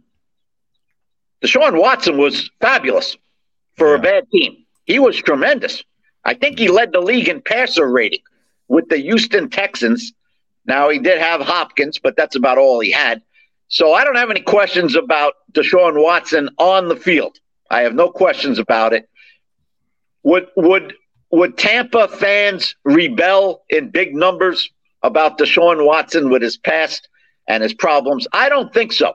Deshaun 1.42 1.80
Watson 1.80 2.18
was 2.18 2.50
fabulous 2.60 3.16
for 3.76 3.90
yeah. 3.90 3.94
a 3.94 3.98
bad 3.98 4.30
team. 4.30 4.64
He 4.90 4.98
was 4.98 5.16
tremendous. 5.16 5.84
I 6.24 6.34
think 6.34 6.58
he 6.58 6.66
led 6.66 6.90
the 6.90 7.00
league 7.00 7.28
in 7.28 7.42
passer 7.42 7.88
rating 7.88 8.22
with 8.66 8.88
the 8.88 8.98
Houston 8.98 9.48
Texans. 9.48 10.12
Now, 10.66 10.88
he 10.88 10.98
did 10.98 11.20
have 11.20 11.40
Hopkins, 11.40 12.00
but 12.00 12.16
that's 12.16 12.34
about 12.34 12.58
all 12.58 12.80
he 12.80 12.90
had. 12.90 13.22
So 13.68 13.92
I 13.92 14.02
don't 14.02 14.16
have 14.16 14.30
any 14.30 14.40
questions 14.40 14.96
about 14.96 15.34
Deshaun 15.52 16.02
Watson 16.02 16.50
on 16.58 16.88
the 16.88 16.96
field. 16.96 17.38
I 17.70 17.82
have 17.82 17.94
no 17.94 18.10
questions 18.10 18.58
about 18.58 18.92
it. 18.92 19.08
Would 20.24 20.48
would 20.56 20.94
would 21.30 21.56
Tampa 21.56 22.08
fans 22.08 22.74
rebel 22.82 23.62
in 23.68 23.90
big 23.90 24.12
numbers 24.12 24.70
about 25.04 25.38
Deshaun 25.38 25.86
Watson 25.86 26.30
with 26.30 26.42
his 26.42 26.56
past 26.56 27.08
and 27.46 27.62
his 27.62 27.74
problems? 27.74 28.26
I 28.32 28.48
don't 28.48 28.74
think 28.74 28.92
so. 28.92 29.14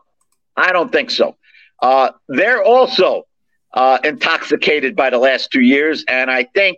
I 0.55 0.71
don't 0.71 0.93
think 0.93 1.11
so. 1.11 1.35
Uh, 1.81 2.11
they're 2.29 2.63
also 2.63 3.27
uh, 3.75 3.99
intoxicated 4.03 4.95
by 4.95 5.09
the 5.09 5.19
last 5.19 5.51
two 5.51 5.61
years, 5.61 6.03
and 6.07 6.31
I 6.31 6.43
think 6.43 6.77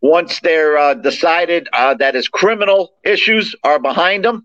once 0.00 0.40
they're 0.40 0.78
uh, 0.78 0.94
decided 0.94 1.68
uh, 1.72 1.94
that 1.94 2.14
his 2.14 2.28
criminal 2.28 2.94
issues 3.04 3.56
are 3.64 3.80
behind 3.80 4.24
him, 4.24 4.44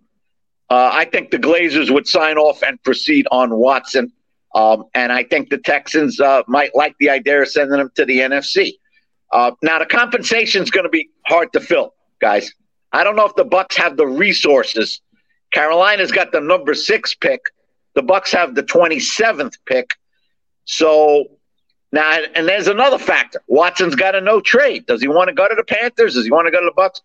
uh, 0.69 0.89
I 0.91 1.05
think 1.05 1.29
the 1.29 1.37
Glazers 1.37 1.91
would 1.91 2.07
sign 2.07 2.37
off 2.37 2.63
and 2.63 2.81
proceed 2.83 3.27
on 3.31 3.55
Watson. 3.55 4.11
Um, 4.55 4.85
and 4.93 5.11
I 5.11 5.23
think 5.23 5.49
the 5.49 5.57
Texans 5.57 6.19
uh, 6.19 6.43
might 6.47 6.75
like 6.75 6.95
the 6.99 7.09
idea 7.09 7.41
of 7.41 7.49
sending 7.49 7.79
him 7.79 7.91
to 7.95 8.05
the 8.05 8.19
NFC. 8.19 8.73
Uh, 9.31 9.51
now 9.61 9.79
the 9.79 9.85
compensation 9.85 10.63
is 10.63 10.71
going 10.71 10.85
to 10.85 10.89
be 10.89 11.09
hard 11.25 11.51
to 11.53 11.59
fill, 11.59 11.93
guys. 12.21 12.53
I 12.91 13.03
don't 13.03 13.15
know 13.15 13.25
if 13.25 13.35
the 13.35 13.45
Bucs 13.45 13.75
have 13.75 13.97
the 13.97 14.05
resources. 14.05 15.01
Carolina's 15.53 16.11
got 16.11 16.31
the 16.31 16.39
number 16.39 16.73
six 16.75 17.15
pick. 17.15 17.41
The 17.95 18.01
Bucs 18.01 18.31
have 18.31 18.55
the 18.55 18.63
twenty 18.63 18.99
seventh 18.99 19.55
pick. 19.65 19.91
So 20.65 21.25
now, 21.93 22.19
and 22.35 22.47
there's 22.47 22.67
another 22.67 22.97
factor. 22.97 23.41
Watson's 23.47 23.95
got 23.95 24.15
a 24.15 24.21
no 24.21 24.41
trade. 24.41 24.85
Does 24.85 25.01
he 25.01 25.07
want 25.07 25.29
to 25.29 25.33
go 25.33 25.47
to 25.47 25.55
the 25.55 25.63
Panthers? 25.63 26.15
Does 26.15 26.25
he 26.25 26.31
want 26.31 26.47
to 26.47 26.51
go 26.51 26.59
to 26.59 26.65
the 26.65 26.81
Bucs? 26.81 26.99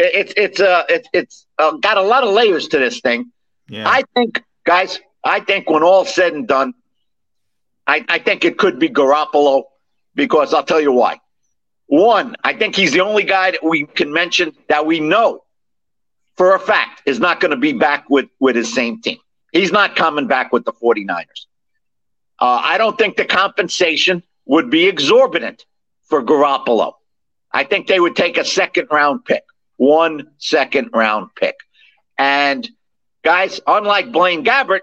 it's 0.00 0.32
it's 0.36 0.60
uh 0.60 0.84
it's 0.88 1.08
it's 1.12 1.46
uh, 1.58 1.72
got 1.76 1.96
a 1.96 2.02
lot 2.02 2.24
of 2.24 2.32
layers 2.32 2.68
to 2.68 2.78
this 2.78 3.00
thing. 3.00 3.30
Yeah. 3.68 3.88
I 3.88 4.02
think, 4.14 4.42
guys, 4.64 4.98
I 5.22 5.40
think 5.40 5.68
when 5.68 5.82
all 5.82 6.04
said 6.04 6.32
and 6.32 6.48
done, 6.48 6.74
I, 7.86 8.04
I 8.08 8.18
think 8.18 8.44
it 8.44 8.58
could 8.58 8.78
be 8.78 8.88
Garoppolo 8.88 9.64
because 10.14 10.52
I'll 10.54 10.64
tell 10.64 10.80
you 10.80 10.92
why. 10.92 11.20
One, 11.86 12.34
I 12.42 12.54
think 12.54 12.74
he's 12.74 12.92
the 12.92 13.00
only 13.00 13.24
guy 13.24 13.52
that 13.52 13.62
we 13.62 13.84
can 13.84 14.12
mention 14.12 14.52
that 14.68 14.86
we 14.86 15.00
know 15.00 15.44
for 16.36 16.54
a 16.54 16.58
fact 16.58 17.02
is 17.06 17.20
not 17.20 17.40
going 17.40 17.50
to 17.50 17.56
be 17.56 17.72
back 17.72 18.08
with, 18.08 18.28
with 18.40 18.56
his 18.56 18.72
same 18.72 19.00
team. 19.00 19.18
He's 19.52 19.72
not 19.72 19.96
coming 19.96 20.26
back 20.26 20.52
with 20.52 20.64
the 20.64 20.72
49ers. 20.72 21.46
Uh, 22.38 22.60
I 22.64 22.78
don't 22.78 22.96
think 22.96 23.16
the 23.16 23.24
compensation 23.24 24.22
would 24.50 24.68
be 24.68 24.88
exorbitant 24.88 25.64
for 26.08 26.24
Garoppolo. 26.24 26.94
I 27.52 27.62
think 27.62 27.86
they 27.86 28.00
would 28.00 28.16
take 28.16 28.36
a 28.36 28.44
second 28.44 28.88
round 28.90 29.24
pick 29.24 29.44
one 29.76 30.26
second 30.38 30.90
round 30.92 31.30
pick. 31.36 31.54
And 32.18 32.68
guys, 33.24 33.60
unlike 33.64 34.10
Blaine 34.10 34.44
Gabbert, 34.44 34.80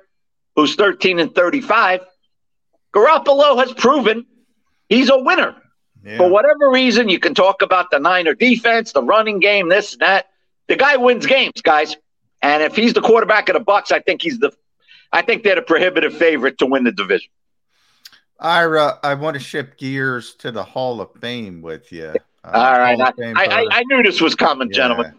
who's 0.56 0.76
13 0.76 1.20
and 1.20 1.36
35, 1.36 2.00
Garoppolo 2.96 3.60
has 3.60 3.74
proven 3.74 4.26
he's 4.88 5.10
a 5.10 5.20
winner. 5.20 5.54
Yeah. 6.04 6.16
For 6.16 6.30
whatever 6.30 6.72
reason, 6.72 7.10
you 7.10 7.20
can 7.20 7.36
talk 7.36 7.62
about 7.62 7.92
the 7.92 8.00
Niner 8.00 8.36
defense, 8.36 8.94
the 8.94 9.04
running 9.04 9.40
game, 9.40 9.68
this 9.68 9.94
and 9.94 10.02
that. 10.02 10.28
The 10.68 10.78
guy 10.78 10.96
wins 10.96 11.26
games, 11.26 11.62
guys. 11.62 11.98
And 12.42 12.64
if 12.64 12.74
he's 12.74 12.94
the 12.94 13.02
quarterback 13.02 13.50
of 13.50 13.54
the 13.54 13.60
Bucs, 13.60 13.92
I 13.92 14.00
think 14.00 14.22
he's 14.22 14.40
the 14.40 14.52
I 15.12 15.24
think 15.24 15.44
they're 15.44 15.56
the 15.56 15.62
prohibitive 15.62 16.16
favorite 16.16 16.58
to 16.60 16.66
win 16.66 16.86
the 16.86 16.92
division. 16.94 17.30
Ira, 18.40 19.00
I 19.04 19.16
want 19.16 19.36
to 19.36 19.40
shift 19.40 19.78
gears 19.78 20.36
to 20.36 20.52
the 20.52 20.64
Hall 20.64 21.02
of 21.02 21.10
Fame 21.20 21.62
with 21.62 21.92
you. 21.92 22.14
Uh, 22.44 22.52
All 22.54 22.80
right, 22.80 23.00
I, 23.00 23.12
I, 23.36 23.68
I, 23.72 23.84
knew 23.88 24.04
this 24.04 24.22
was 24.22 24.36
coming, 24.36 24.70
yeah. 24.70 24.76
gentlemen. 24.76 25.14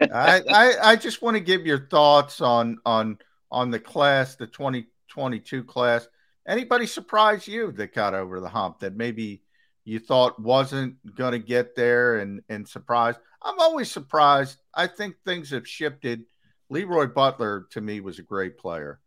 I, 0.00 0.42
I, 0.50 0.90
I 0.90 0.96
just 0.96 1.22
want 1.22 1.36
to 1.36 1.40
give 1.40 1.64
your 1.66 1.86
thoughts 1.86 2.40
on 2.40 2.78
on 2.84 3.18
on 3.50 3.70
the 3.70 3.78
class, 3.78 4.34
the 4.34 4.46
2022 4.46 5.64
class. 5.64 6.08
Anybody 6.46 6.86
surprise 6.86 7.46
you 7.46 7.72
that 7.72 7.94
got 7.94 8.12
over 8.12 8.40
the 8.40 8.48
hump 8.48 8.80
that 8.80 8.96
maybe 8.96 9.42
you 9.84 9.98
thought 10.00 10.40
wasn't 10.40 10.96
going 11.14 11.32
to 11.32 11.38
get 11.38 11.76
there 11.76 12.18
and 12.18 12.42
and 12.48 12.66
surprised. 12.68 13.18
I'm 13.40 13.58
always 13.60 13.90
surprised. 13.90 14.58
I 14.74 14.88
think 14.88 15.14
things 15.24 15.50
have 15.50 15.68
shifted. 15.68 16.24
Leroy 16.70 17.06
Butler 17.06 17.66
to 17.70 17.80
me 17.80 18.00
was 18.00 18.18
a 18.18 18.22
great 18.22 18.58
player, 18.58 18.98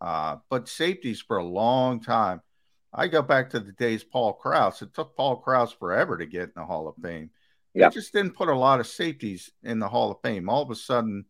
uh, 0.00 0.36
but 0.50 0.68
safeties 0.68 1.20
for 1.20 1.36
a 1.36 1.44
long 1.44 2.00
time. 2.00 2.40
I 2.94 3.08
go 3.08 3.22
back 3.22 3.50
to 3.50 3.60
the 3.60 3.72
days 3.72 4.04
Paul 4.04 4.34
Krause. 4.34 4.82
It 4.82 4.94
took 4.94 5.16
Paul 5.16 5.36
Krause 5.36 5.72
forever 5.72 6.18
to 6.18 6.26
get 6.26 6.42
in 6.44 6.52
the 6.56 6.64
Hall 6.64 6.88
of 6.88 6.94
Fame. 7.02 7.30
They 7.74 7.88
just 7.88 8.12
didn't 8.12 8.34
put 8.34 8.48
a 8.48 8.54
lot 8.54 8.80
of 8.80 8.86
safeties 8.86 9.50
in 9.62 9.78
the 9.78 9.88
Hall 9.88 10.10
of 10.10 10.20
Fame. 10.22 10.48
All 10.48 10.62
of 10.62 10.70
a 10.70 10.74
sudden, 10.74 11.24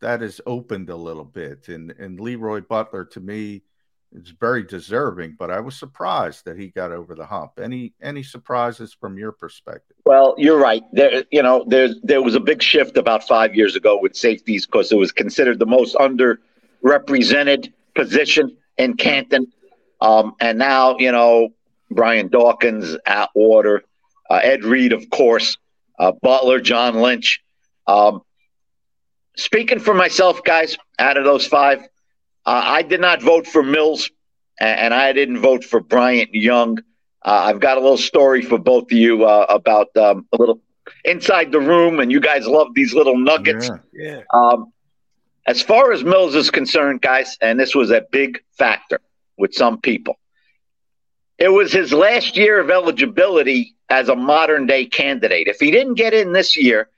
that 0.00 0.20
has 0.20 0.40
opened 0.46 0.90
a 0.90 0.96
little 0.96 1.24
bit. 1.24 1.68
And 1.68 1.92
and 1.92 2.20
Leroy 2.20 2.60
Butler 2.60 3.04
to 3.06 3.20
me 3.20 3.62
is 4.12 4.30
very 4.30 4.62
deserving, 4.62 5.36
but 5.38 5.50
I 5.50 5.60
was 5.60 5.76
surprised 5.76 6.44
that 6.44 6.58
he 6.58 6.68
got 6.68 6.92
over 6.92 7.14
the 7.14 7.24
hump. 7.24 7.52
Any 7.60 7.94
any 8.02 8.22
surprises 8.22 8.94
from 8.98 9.18
your 9.18 9.32
perspective? 9.32 9.96
Well, 10.04 10.34
you're 10.36 10.58
right. 10.58 10.82
There 10.92 11.24
you 11.30 11.42
know, 11.42 11.64
there 11.66 11.88
there 12.02 12.22
was 12.22 12.34
a 12.34 12.40
big 12.40 12.62
shift 12.62 12.96
about 12.96 13.26
five 13.26 13.54
years 13.54 13.74
ago 13.74 13.98
with 14.00 14.14
safeties 14.16 14.66
because 14.66 14.92
it 14.92 14.96
was 14.96 15.10
considered 15.12 15.58
the 15.58 15.66
most 15.66 15.96
underrepresented 15.96 17.72
position 17.94 18.56
in 18.78 18.94
Canton. 18.94 19.50
Um, 20.02 20.34
and 20.40 20.58
now, 20.58 20.96
you 20.98 21.12
know, 21.12 21.50
Brian 21.88 22.26
Dawkins, 22.26 22.96
Atwater, 23.06 23.84
uh, 24.28 24.40
Ed 24.42 24.64
Reed, 24.64 24.92
of 24.92 25.08
course, 25.10 25.56
uh, 25.96 26.10
Butler, 26.20 26.60
John 26.60 26.96
Lynch. 26.96 27.40
Um, 27.86 28.22
speaking 29.36 29.78
for 29.78 29.94
myself, 29.94 30.42
guys, 30.42 30.76
out 30.98 31.16
of 31.16 31.24
those 31.24 31.46
five, 31.46 31.82
uh, 32.44 32.62
I 32.64 32.82
did 32.82 33.00
not 33.00 33.22
vote 33.22 33.46
for 33.46 33.62
Mills, 33.62 34.10
and 34.60 34.92
I 34.92 35.12
didn't 35.12 35.38
vote 35.38 35.62
for 35.62 35.78
Bryant 35.78 36.34
Young. 36.34 36.78
Uh, 37.24 37.44
I've 37.44 37.60
got 37.60 37.78
a 37.78 37.80
little 37.80 37.96
story 37.96 38.42
for 38.42 38.58
both 38.58 38.90
of 38.90 38.98
you 38.98 39.24
uh, 39.24 39.46
about 39.48 39.96
um, 39.96 40.26
a 40.32 40.36
little 40.36 40.60
inside 41.04 41.52
the 41.52 41.60
room, 41.60 42.00
and 42.00 42.10
you 42.10 42.18
guys 42.18 42.48
love 42.48 42.74
these 42.74 42.92
little 42.92 43.16
nuggets. 43.16 43.70
Yeah. 43.92 44.16
yeah. 44.16 44.20
Um, 44.34 44.72
as 45.46 45.62
far 45.62 45.92
as 45.92 46.02
Mills 46.02 46.34
is 46.34 46.50
concerned, 46.50 47.02
guys, 47.02 47.38
and 47.40 47.60
this 47.60 47.72
was 47.72 47.92
a 47.92 48.04
big 48.10 48.42
factor 48.58 49.00
with 49.38 49.54
some 49.54 49.80
people. 49.80 50.18
It 51.38 51.48
was 51.48 51.72
his 51.72 51.92
last 51.92 52.36
year 52.36 52.60
of 52.60 52.70
eligibility 52.70 53.74
as 53.88 54.08
a 54.08 54.16
modern 54.16 54.66
day 54.66 54.86
candidate. 54.86 55.48
If 55.48 55.58
he 55.58 55.70
didn't 55.70 55.94
get 55.94 56.14
in 56.14 56.32
this 56.32 56.56
year, 56.56 56.88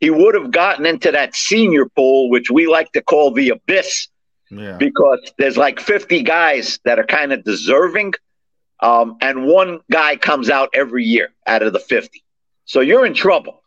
he 0.00 0.10
would 0.10 0.34
have 0.34 0.50
gotten 0.50 0.86
into 0.86 1.10
that 1.10 1.34
senior 1.34 1.86
pool, 1.86 2.30
which 2.30 2.50
we 2.50 2.66
like 2.66 2.92
to 2.92 3.02
call 3.02 3.32
the 3.32 3.50
abyss, 3.50 4.08
yeah. 4.50 4.76
because 4.76 5.32
there's 5.38 5.56
like 5.56 5.80
50 5.80 6.22
guys 6.22 6.78
that 6.84 6.98
are 6.98 7.06
kind 7.06 7.32
of 7.32 7.42
deserving, 7.44 8.14
um, 8.80 9.16
and 9.20 9.46
one 9.46 9.80
guy 9.90 10.16
comes 10.16 10.50
out 10.50 10.70
every 10.74 11.04
year 11.04 11.30
out 11.46 11.62
of 11.62 11.72
the 11.72 11.80
50. 11.80 12.22
So 12.64 12.80
you're 12.80 13.06
in 13.06 13.14
trouble. 13.14 13.62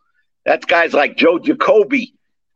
That's 0.46 0.64
guys 0.64 0.94
like 0.94 1.16
Joe 1.16 1.38
Jacoby 1.38 2.14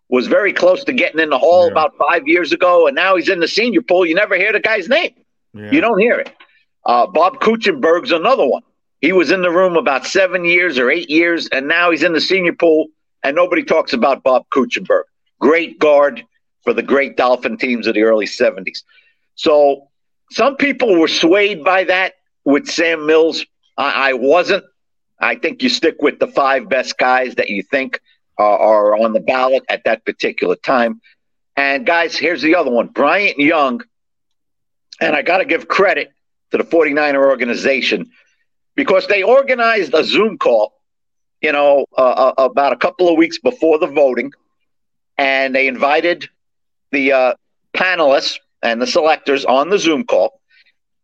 was 0.08 0.28
very 0.28 0.52
close 0.52 0.84
to 0.84 0.92
getting 0.92 1.20
in 1.20 1.30
the 1.30 1.38
hall 1.38 1.66
yeah. 1.66 1.72
about 1.72 1.94
five 1.98 2.26
years 2.26 2.52
ago, 2.52 2.86
and 2.86 2.94
now 2.94 3.16
he's 3.16 3.28
in 3.28 3.40
the 3.40 3.48
senior 3.48 3.82
pool. 3.82 4.06
You 4.06 4.14
never 4.14 4.36
hear 4.36 4.52
the 4.52 4.60
guy's 4.60 4.88
name. 4.88 5.14
Yeah. 5.56 5.70
You 5.70 5.80
don't 5.80 5.98
hear 5.98 6.18
it. 6.18 6.34
Uh, 6.84 7.06
Bob 7.06 7.40
Kuechenberg's 7.40 8.12
another 8.12 8.46
one. 8.46 8.62
He 9.00 9.12
was 9.12 9.30
in 9.30 9.42
the 9.42 9.50
room 9.50 9.76
about 9.76 10.06
seven 10.06 10.44
years 10.44 10.78
or 10.78 10.90
eight 10.90 11.10
years, 11.10 11.48
and 11.48 11.68
now 11.68 11.90
he's 11.90 12.02
in 12.02 12.12
the 12.12 12.20
senior 12.20 12.54
pool, 12.54 12.88
and 13.22 13.36
nobody 13.36 13.62
talks 13.62 13.92
about 13.92 14.22
Bob 14.22 14.44
Kuechenberg. 14.54 15.02
Great 15.40 15.78
guard 15.78 16.24
for 16.64 16.72
the 16.72 16.82
great 16.82 17.16
Dolphin 17.16 17.56
teams 17.56 17.86
of 17.86 17.94
the 17.94 18.02
early 18.02 18.26
70s. 18.26 18.82
So 19.34 19.88
some 20.30 20.56
people 20.56 20.98
were 20.98 21.08
swayed 21.08 21.62
by 21.62 21.84
that 21.84 22.14
with 22.44 22.68
Sam 22.68 23.06
Mills. 23.06 23.44
I, 23.76 24.10
I 24.10 24.12
wasn't. 24.14 24.64
I 25.20 25.36
think 25.36 25.62
you 25.62 25.68
stick 25.68 25.96
with 26.00 26.18
the 26.18 26.26
five 26.26 26.68
best 26.68 26.98
guys 26.98 27.34
that 27.36 27.48
you 27.48 27.62
think 27.62 28.00
uh, 28.38 28.42
are 28.42 28.96
on 28.96 29.12
the 29.12 29.20
ballot 29.20 29.64
at 29.68 29.84
that 29.84 30.04
particular 30.04 30.56
time. 30.56 31.00
And 31.56 31.86
guys, 31.86 32.16
here's 32.16 32.42
the 32.42 32.54
other 32.54 32.70
one 32.70 32.88
Bryant 32.88 33.38
Young 33.38 33.82
and 35.00 35.14
I 35.14 35.22
got 35.22 35.38
to 35.38 35.44
give 35.44 35.68
credit 35.68 36.12
to 36.50 36.58
the 36.58 36.64
49er 36.64 37.16
organization 37.16 38.10
because 38.74 39.06
they 39.06 39.22
organized 39.22 39.94
a 39.94 40.04
Zoom 40.04 40.38
call, 40.38 40.74
you 41.40 41.52
know, 41.52 41.86
uh, 41.96 42.00
uh, 42.00 42.44
about 42.44 42.72
a 42.72 42.76
couple 42.76 43.08
of 43.08 43.16
weeks 43.16 43.38
before 43.38 43.78
the 43.78 43.86
voting. 43.86 44.32
And 45.18 45.54
they 45.54 45.66
invited 45.66 46.28
the 46.92 47.12
uh, 47.12 47.34
panelists 47.74 48.38
and 48.62 48.80
the 48.80 48.86
selectors 48.86 49.44
on 49.44 49.70
the 49.70 49.78
Zoom 49.78 50.04
call. 50.04 50.40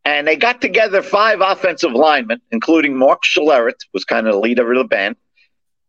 And 0.05 0.27
they 0.27 0.37
got 0.37 0.61
together 0.61 1.01
five 1.01 1.41
offensive 1.41 1.93
linemen, 1.93 2.41
including 2.51 2.97
Mark 2.97 3.23
Schlereth, 3.25 3.81
was 3.93 4.05
kind 4.05 4.27
of 4.27 4.35
the 4.35 4.41
leader 4.41 4.71
of 4.73 4.79
the 4.79 4.85
band. 4.85 5.17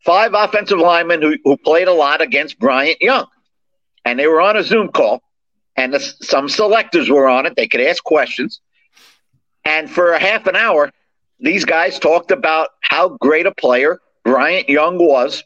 Five 0.06 0.34
offensive 0.34 0.78
linemen 0.78 1.22
who, 1.22 1.38
who 1.44 1.58
played 1.58 1.88
a 1.88 1.94
lot 1.94 2.22
against 2.22 2.60
Bryant 2.60 3.02
Young. 3.02 3.26
And 4.06 4.20
they 4.20 4.28
were 4.28 4.42
on 4.42 4.58
a 4.58 4.64
Zoom 4.64 4.90
call 4.90 5.24
and 5.76 5.94
the, 5.94 6.00
some 6.00 6.50
selectors 6.50 7.10
were 7.10 7.28
on 7.28 7.46
it. 7.46 7.56
They 7.56 7.68
could 7.68 7.82
ask 7.82 8.04
questions. 8.04 8.62
And 9.66 9.90
for 9.90 10.14
a 10.14 10.20
half 10.20 10.46
an 10.48 10.56
hour, 10.56 10.92
these 11.40 11.66
guys 11.66 12.00
talked 12.00 12.32
about 12.32 12.70
how 12.82 13.10
great 13.10 13.46
a 13.46 13.54
player 13.54 14.00
Bryant 14.24 14.70
Young 14.70 14.98
was. 14.98 15.44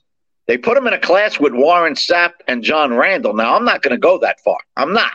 They 0.47 0.57
put 0.57 0.77
him 0.77 0.87
in 0.87 0.93
a 0.93 0.99
class 0.99 1.39
with 1.39 1.53
Warren 1.53 1.93
Sapp 1.93 2.33
and 2.47 2.63
John 2.63 2.93
Randle. 2.93 3.33
Now, 3.33 3.55
I'm 3.55 3.65
not 3.65 3.81
going 3.81 3.91
to 3.91 3.99
go 3.99 4.17
that 4.19 4.39
far. 4.41 4.57
I'm 4.75 4.93
not. 4.93 5.11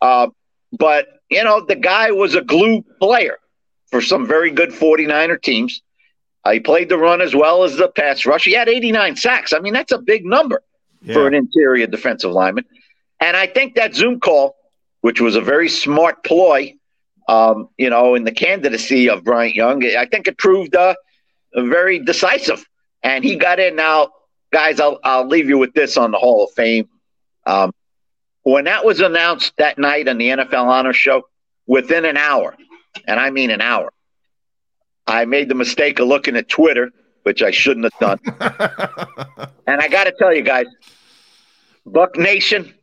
Uh, 0.00 0.28
but, 0.72 1.20
you 1.30 1.42
know, 1.42 1.64
the 1.64 1.76
guy 1.76 2.10
was 2.10 2.34
a 2.34 2.42
glue 2.42 2.82
player 3.00 3.38
for 3.90 4.00
some 4.00 4.26
very 4.26 4.50
good 4.50 4.70
49er 4.70 5.40
teams. 5.42 5.82
Uh, 6.44 6.52
he 6.52 6.60
played 6.60 6.88
the 6.88 6.98
run 6.98 7.20
as 7.20 7.34
well 7.34 7.64
as 7.64 7.76
the 7.76 7.88
pass 7.88 8.24
rush. 8.24 8.44
He 8.44 8.52
had 8.52 8.68
89 8.68 9.16
sacks. 9.16 9.52
I 9.52 9.60
mean, 9.60 9.72
that's 9.72 9.92
a 9.92 9.98
big 9.98 10.24
number 10.24 10.62
yeah. 11.02 11.14
for 11.14 11.26
an 11.26 11.34
interior 11.34 11.86
defensive 11.86 12.30
lineman. 12.30 12.64
And 13.20 13.36
I 13.36 13.46
think 13.46 13.74
that 13.74 13.94
Zoom 13.94 14.20
call, 14.20 14.56
which 15.02 15.20
was 15.20 15.36
a 15.36 15.40
very 15.40 15.68
smart 15.68 16.24
ploy, 16.24 16.74
um, 17.28 17.68
you 17.76 17.90
know, 17.90 18.14
in 18.14 18.24
the 18.24 18.32
candidacy 18.32 19.08
of 19.08 19.24
Bryant 19.24 19.54
Young, 19.54 19.84
I 19.84 20.06
think 20.06 20.26
it 20.26 20.38
proved 20.38 20.74
uh, 20.74 20.94
very 21.54 21.98
decisive. 21.98 22.64
And 23.02 23.24
he 23.24 23.36
got 23.36 23.60
in. 23.60 23.76
Now, 23.76 24.10
guys, 24.52 24.80
I'll, 24.80 24.98
I'll 25.04 25.26
leave 25.26 25.48
you 25.48 25.58
with 25.58 25.72
this 25.74 25.96
on 25.96 26.10
the 26.10 26.18
Hall 26.18 26.44
of 26.44 26.50
Fame. 26.52 26.88
Um, 27.46 27.72
when 28.42 28.64
that 28.64 28.84
was 28.84 29.00
announced 29.00 29.52
that 29.58 29.78
night 29.78 30.08
on 30.08 30.18
the 30.18 30.28
NFL 30.28 30.66
Honor 30.66 30.92
Show, 30.92 31.22
within 31.66 32.04
an 32.04 32.16
hour, 32.16 32.56
and 33.06 33.20
I 33.20 33.30
mean 33.30 33.50
an 33.50 33.60
hour, 33.60 33.92
I 35.06 35.24
made 35.24 35.48
the 35.48 35.54
mistake 35.54 35.98
of 35.98 36.08
looking 36.08 36.36
at 36.36 36.48
Twitter, 36.48 36.90
which 37.22 37.42
I 37.42 37.50
shouldn't 37.50 37.84
have 37.84 38.00
done. 38.00 38.18
and 39.66 39.80
I 39.80 39.88
got 39.88 40.04
to 40.04 40.12
tell 40.12 40.34
you 40.34 40.42
guys, 40.42 40.66
Buck 41.84 42.16
Nation, 42.16 42.74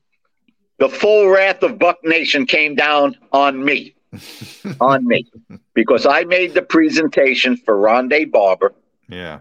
the 0.78 0.90
full 0.90 1.28
wrath 1.28 1.64
of 1.64 1.80
Buck 1.80 1.98
Nation 2.04 2.46
came 2.46 2.76
down 2.76 3.16
on 3.32 3.64
me, 3.64 3.96
on 4.82 5.06
me, 5.06 5.28
because 5.74 6.06
I 6.06 6.24
made 6.24 6.54
the 6.54 6.62
presentation 6.62 7.58
for 7.58 7.76
Rondé 7.76 8.30
Barber. 8.30 8.74
Yeah. 9.10 9.40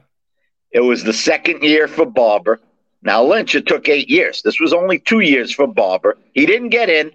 It 0.71 0.81
was 0.81 1.05
the 1.05 1.13
second 1.13 1.63
year 1.63 1.89
for 1.89 2.07
Barber. 2.07 2.61
Now, 3.03 3.25
Lynch, 3.25 3.55
it 3.55 3.67
took 3.67 3.89
eight 3.89 4.09
years. 4.09 4.43
This 4.43 4.61
was 4.61 4.73
only 4.73 4.99
two 4.99 5.21
years 5.21 5.53
for 5.53 5.67
Barber. 5.67 6.19
He 6.35 6.47
didn't 6.47 6.71
get 6.71 6.89
in. 6.89 7.13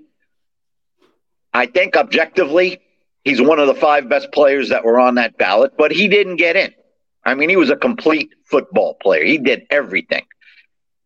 I 1.53 1.65
think 1.65 1.97
objectively, 1.97 2.79
he's 3.23 3.41
one 3.41 3.59
of 3.59 3.67
the 3.67 3.75
five 3.75 4.07
best 4.07 4.31
players 4.31 4.69
that 4.69 4.85
were 4.85 4.99
on 4.99 5.15
that 5.15 5.37
ballot, 5.37 5.73
but 5.77 5.91
he 5.91 6.07
didn't 6.07 6.37
get 6.37 6.55
in. 6.55 6.73
I 7.23 7.35
mean, 7.35 7.49
he 7.49 7.57
was 7.57 7.69
a 7.69 7.75
complete 7.75 8.31
football 8.45 8.95
player. 8.95 9.25
He 9.25 9.37
did 9.37 9.67
everything. 9.69 10.25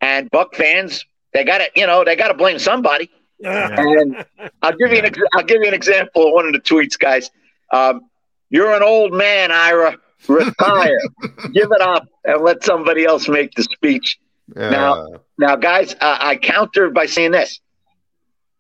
And 0.02 0.30
Buck 0.30 0.56
fans 0.56 1.04
they 1.36 1.44
got 1.44 1.58
to, 1.58 1.66
you 1.76 1.86
know, 1.86 2.06
they 2.06 2.16
got 2.16 2.30
to 2.30 2.34
blame 2.34 2.58
somebody. 2.60 3.12
and 3.44 4.26
I'll 4.62 4.72
give 4.78 4.92
you 4.94 5.00
an 5.00 5.14
I'll 5.34 5.44
give 5.44 5.62
you 5.62 5.68
an 5.68 5.74
example 5.74 6.28
of 6.28 6.34
one 6.34 6.46
of 6.46 6.54
the 6.54 6.62
tweets, 6.62 6.98
guys. 6.98 7.30
Um, 7.74 8.10
you're 8.50 8.74
an 8.74 8.82
old 8.82 9.14
man, 9.14 9.52
Ira. 9.52 9.98
Retire, 10.30 10.98
give 11.54 11.70
it 11.72 11.82
up, 11.82 12.08
and 12.24 12.42
let 12.42 12.64
somebody 12.64 13.04
else 13.04 13.28
make 13.28 13.52
the 13.56 13.64
speech. 13.64 14.18
Yeah. 14.56 14.70
Now, 14.70 15.08
now, 15.38 15.56
guys, 15.58 15.94
uh, 15.96 16.18
I 16.20 16.38
counter 16.38 16.90
by 16.90 17.06
saying 17.06 17.32
this. 17.32 17.60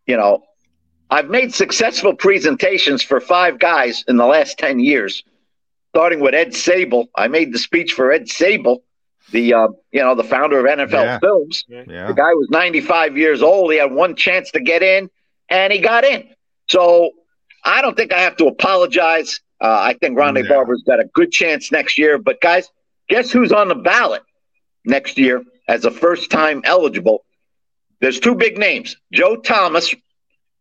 You 0.05 0.17
know, 0.17 0.43
I've 1.09 1.29
made 1.29 1.55
successful 1.55 2.13
presentations 2.13 3.01
for 3.01 3.21
five 3.21 3.57
guys 3.57 4.03
in 4.09 4.17
the 4.17 4.25
last 4.25 4.59
ten 4.59 4.79
years, 4.79 5.23
starting 5.93 6.19
with 6.19 6.35
Ed 6.35 6.49
Sabol. 6.49 7.07
I 7.15 7.29
made 7.29 7.53
the 7.53 7.59
speech 7.59 7.93
for 7.93 8.11
Ed 8.11 8.25
Sabol 8.25 8.81
the 9.31 9.53
uh, 9.53 9.67
you 9.91 10.01
know 10.01 10.15
the 10.15 10.23
founder 10.23 10.59
of 10.59 10.65
NFL 10.65 10.91
yeah. 10.91 11.19
Films. 11.19 11.65
Yeah. 11.67 12.07
The 12.07 12.13
guy 12.13 12.33
was 12.33 12.47
95 12.51 13.17
years 13.17 13.41
old. 13.41 13.71
He 13.71 13.79
had 13.79 13.91
one 13.91 14.15
chance 14.15 14.51
to 14.51 14.59
get 14.59 14.83
in, 14.83 15.09
and 15.49 15.73
he 15.73 15.79
got 15.79 16.03
in. 16.03 16.29
So 16.69 17.11
I 17.63 17.81
don't 17.81 17.95
think 17.95 18.13
I 18.13 18.21
have 18.21 18.37
to 18.37 18.47
apologize. 18.47 19.41
Uh, 19.61 19.77
I 19.79 19.93
think 19.99 20.17
Rondé 20.17 20.43
yeah. 20.43 20.49
Barber's 20.49 20.83
got 20.85 20.99
a 20.99 21.05
good 21.05 21.31
chance 21.31 21.71
next 21.71 21.97
year. 21.97 22.17
But 22.17 22.41
guys, 22.41 22.69
guess 23.09 23.31
who's 23.31 23.51
on 23.51 23.67
the 23.67 23.75
ballot 23.75 24.23
next 24.85 25.17
year 25.17 25.43
as 25.67 25.85
a 25.85 25.91
first 25.91 26.29
time 26.29 26.61
eligible? 26.63 27.25
There's 28.01 28.19
two 28.19 28.35
big 28.35 28.57
names: 28.57 28.95
Joe 29.11 29.37
Thomas, 29.37 29.93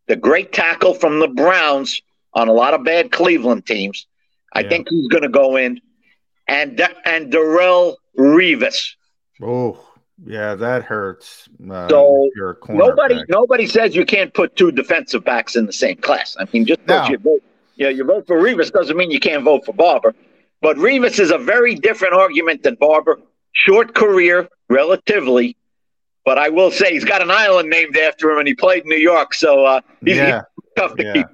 the 0.07 0.17
great 0.17 0.53
tackle 0.53 0.95
from 0.95 1.19
the 1.19 1.29
Browns 1.29 2.01
on 2.33 2.49
a 2.49 2.53
lot 2.53 2.75
of 2.75 2.85
bad 2.85 3.13
Cleveland 3.13 3.67
teams. 3.67 4.07
I 4.53 4.63
think 4.63 4.89
he's 4.89 5.09
going 5.09 5.25
to 5.25 5.29
go 5.29 5.57
in 5.57 5.81
and 6.47 6.81
and 7.05 7.33
Darrelle 7.33 7.97
Revis. 8.19 8.95
Oh, 9.43 9.81
yeah, 10.25 10.55
that 10.55 10.85
hurts. 10.85 11.49
Uh, 11.69 11.89
so 11.89 12.31
nobody 12.69 13.23
nobody 13.29 13.67
says 13.67 13.97
you 13.97 14.05
can't 14.05 14.33
put 14.33 14.55
two 14.57 14.71
defensive 14.71 15.25
backs 15.25 15.57
in 15.57 15.67
the 15.67 15.73
same 15.73 15.97
class. 15.97 16.37
I 16.39 16.47
mean, 16.53 16.65
just 16.65 16.81
no. 16.87 17.07
you 17.09 17.19
vote, 17.19 17.43
yeah, 17.77 17.89
you 17.89 18.05
vote 18.05 18.27
for 18.27 18.37
Revis 18.37 18.71
doesn't 18.71 18.97
mean 18.97 19.11
you 19.11 19.21
can't 19.21 19.43
vote 19.43 19.65
for 19.65 19.73
Barber. 19.73 20.15
But 20.63 20.77
Revis 20.77 21.19
is 21.19 21.31
a 21.31 21.39
very 21.39 21.75
different 21.75 22.15
argument 22.15 22.63
than 22.63 22.77
Barber. 22.77 23.21
Short 23.53 23.95
career, 23.95 24.49
relatively, 24.69 25.57
but 26.25 26.39
I 26.39 26.49
will 26.49 26.71
say 26.71 26.93
he's 26.93 27.05
got 27.05 27.23
an 27.23 27.31
island 27.31 27.69
named 27.69 27.97
after 27.97 28.31
him, 28.31 28.39
and 28.39 28.49
he 28.49 28.55
played 28.55 28.85
in 28.85 28.89
New 28.89 28.97
York, 28.97 29.35
so 29.35 29.65
uh, 29.65 29.81
he's, 30.05 30.17
yeah. 30.17 30.43
he's 30.63 30.73
tough 30.77 30.97
to 30.97 31.05
yeah. 31.05 31.13
keep. 31.13 31.27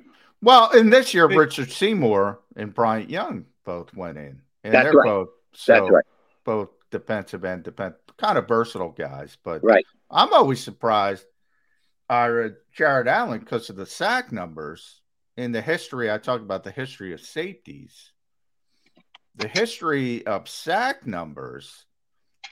Well, 0.43 0.71
in 0.73 0.91
this 0.91 1.15
year, 1.15 1.29
Richard 1.29 1.71
Seymour 1.71 2.41
and 2.57 2.75
Bryant 2.75 3.09
Young 3.09 3.47
both 3.65 3.95
went 3.95 4.19
in, 4.19 4.41
and 4.65 4.75
That's 4.75 4.85
they're 4.85 4.93
right. 4.93 5.07
both 5.07 5.29
so 5.53 5.73
That's 5.73 5.91
right. 5.91 6.05
Both 6.45 6.71
defensive 6.91 7.45
and 7.45 7.63
defense, 7.63 7.95
kind 8.19 8.39
of 8.39 8.49
versatile 8.49 8.91
guys. 8.91 9.37
But 9.43 9.63
right, 9.63 9.85
I'm 10.11 10.33
always 10.33 10.63
surprised. 10.63 11.25
Uh, 12.09 12.49
Jared 12.73 13.07
Allen 13.07 13.39
because 13.39 13.71
of 13.71 13.77
the 13.77 13.87
sack 13.87 14.33
numbers 14.33 15.01
in 15.37 15.53
the 15.53 15.63
history. 15.63 16.11
I 16.11 16.19
talk 16.19 16.41
about 16.41 16.65
the 16.65 16.71
history 16.71 17.13
of 17.13 17.21
safeties, 17.21 18.13
the 19.37 19.49
history 19.49 20.27
of 20.27 20.49
sack 20.49 21.07
numbers, 21.07 21.87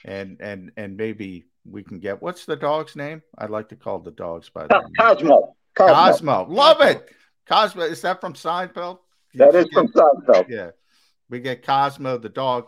and 0.05 0.37
and 0.39 0.71
and 0.77 0.95
maybe 0.95 1.45
we 1.65 1.83
can 1.83 1.99
get 1.99 2.21
what's 2.21 2.45
the 2.45 2.55
dog's 2.55 2.95
name? 2.95 3.21
I'd 3.37 3.49
like 3.49 3.69
to 3.69 3.75
call 3.75 3.99
the 3.99 4.11
dogs 4.11 4.49
by 4.49 4.67
the 4.67 4.89
Cosmo. 4.97 5.55
Cosmo. 5.75 5.93
Cosmo. 5.93 6.45
Love 6.49 6.81
it. 6.81 7.09
Cosmo. 7.47 7.83
Is 7.83 8.01
that 8.01 8.21
from 8.21 8.33
Seinfeld? 8.33 8.99
That 9.35 9.55
is 9.55 9.67
from 9.73 9.87
Seinfeld. 9.89 10.49
Yeah. 10.49 10.71
We 11.29 11.39
get 11.39 11.65
Cosmo 11.65 12.17
the 12.17 12.29
dog. 12.29 12.65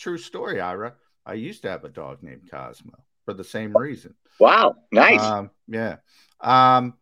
True 0.00 0.16
story, 0.16 0.62
Ira. 0.62 0.94
I 1.26 1.34
used 1.34 1.60
to 1.62 1.68
have 1.68 1.84
a 1.84 1.90
dog 1.90 2.22
named 2.22 2.48
Cosmo 2.50 2.94
for 3.26 3.34
the 3.34 3.44
same 3.44 3.76
reason. 3.76 4.14
Wow. 4.38 4.76
Nice. 4.90 5.20
Um, 5.20 5.50
yeah. 5.68 5.96
Um, 6.40 6.94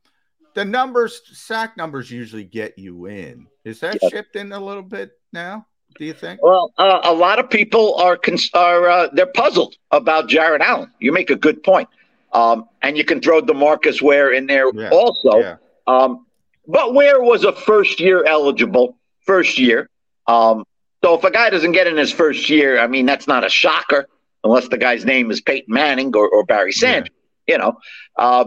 the 0.55 0.65
numbers, 0.65 1.23
sack 1.33 1.77
numbers 1.77 2.11
usually 2.11 2.43
get 2.43 2.77
you 2.77 3.07
in. 3.07 3.47
Is 3.65 3.79
that 3.81 3.99
yep. 4.03 4.11
shipped 4.11 4.35
in 4.35 4.51
a 4.51 4.59
little 4.59 4.83
bit 4.83 5.13
now? 5.33 5.65
Do 5.97 6.05
you 6.05 6.13
think? 6.13 6.43
Well, 6.43 6.73
uh, 6.77 7.01
a 7.05 7.15
lot 7.15 7.39
of 7.39 7.49
people 7.49 7.95
are 7.95 8.17
cons- 8.17 8.51
are 8.53 8.89
uh, 8.89 9.09
they're 9.13 9.27
puzzled 9.27 9.77
about 9.93 10.29
Jared 10.29 10.61
Allen. 10.61 10.93
You 10.99 11.13
make 11.13 11.31
a 11.31 11.37
good 11.37 11.63
point, 11.63 11.89
um, 12.33 12.69
and 12.83 12.99
you 12.99 13.05
can 13.05 13.21
throw 13.21 13.41
Demarcus 13.41 14.03
Ware 14.03 14.33
in 14.33 14.47
there 14.49 14.73
yeah. 14.75 14.91
also. 14.91 15.39
Yeah. 15.39 15.57
Um, 15.87 16.27
but 16.67 16.95
Ware 16.95 17.23
was 17.23 17.45
a 17.45 17.53
first 17.53 18.01
year 18.01 18.25
eligible, 18.25 18.99
first 19.21 19.57
year. 19.57 19.89
Um, 20.27 20.65
so 21.03 21.15
if 21.15 21.25
a 21.25 21.31
guy 21.31 21.51
doesn't 21.51 21.73
get 21.73 21.87
in 21.87 21.97
his 21.97 22.11
first 22.11 22.49
year, 22.51 22.79
I 22.79 22.87
mean 22.87 23.07
that's 23.07 23.27
not 23.27 23.45
a 23.45 23.49
shocker, 23.49 24.09
unless 24.45 24.69
the 24.69 24.79
guy's 24.79 25.05
name 25.05 25.31
is 25.31 25.41
Peyton 25.41 25.73
Manning 25.73 26.15
or, 26.15 26.29
or 26.29 26.45
Barry 26.45 26.73
Sanders. 26.73 27.11
Yeah. 27.47 27.55
You 27.55 27.59
know, 27.59 27.79
uh, 28.17 28.45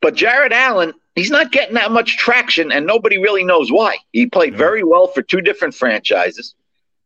but 0.00 0.14
Jared 0.14 0.52
Allen, 0.52 0.94
he's 1.14 1.30
not 1.30 1.52
getting 1.52 1.74
that 1.74 1.92
much 1.92 2.16
traction, 2.16 2.72
and 2.72 2.86
nobody 2.86 3.18
really 3.18 3.44
knows 3.44 3.70
why. 3.70 3.98
He 4.12 4.26
played 4.26 4.54
yeah. 4.54 4.58
very 4.58 4.82
well 4.82 5.06
for 5.06 5.22
two 5.22 5.40
different 5.40 5.74
franchises. 5.74 6.54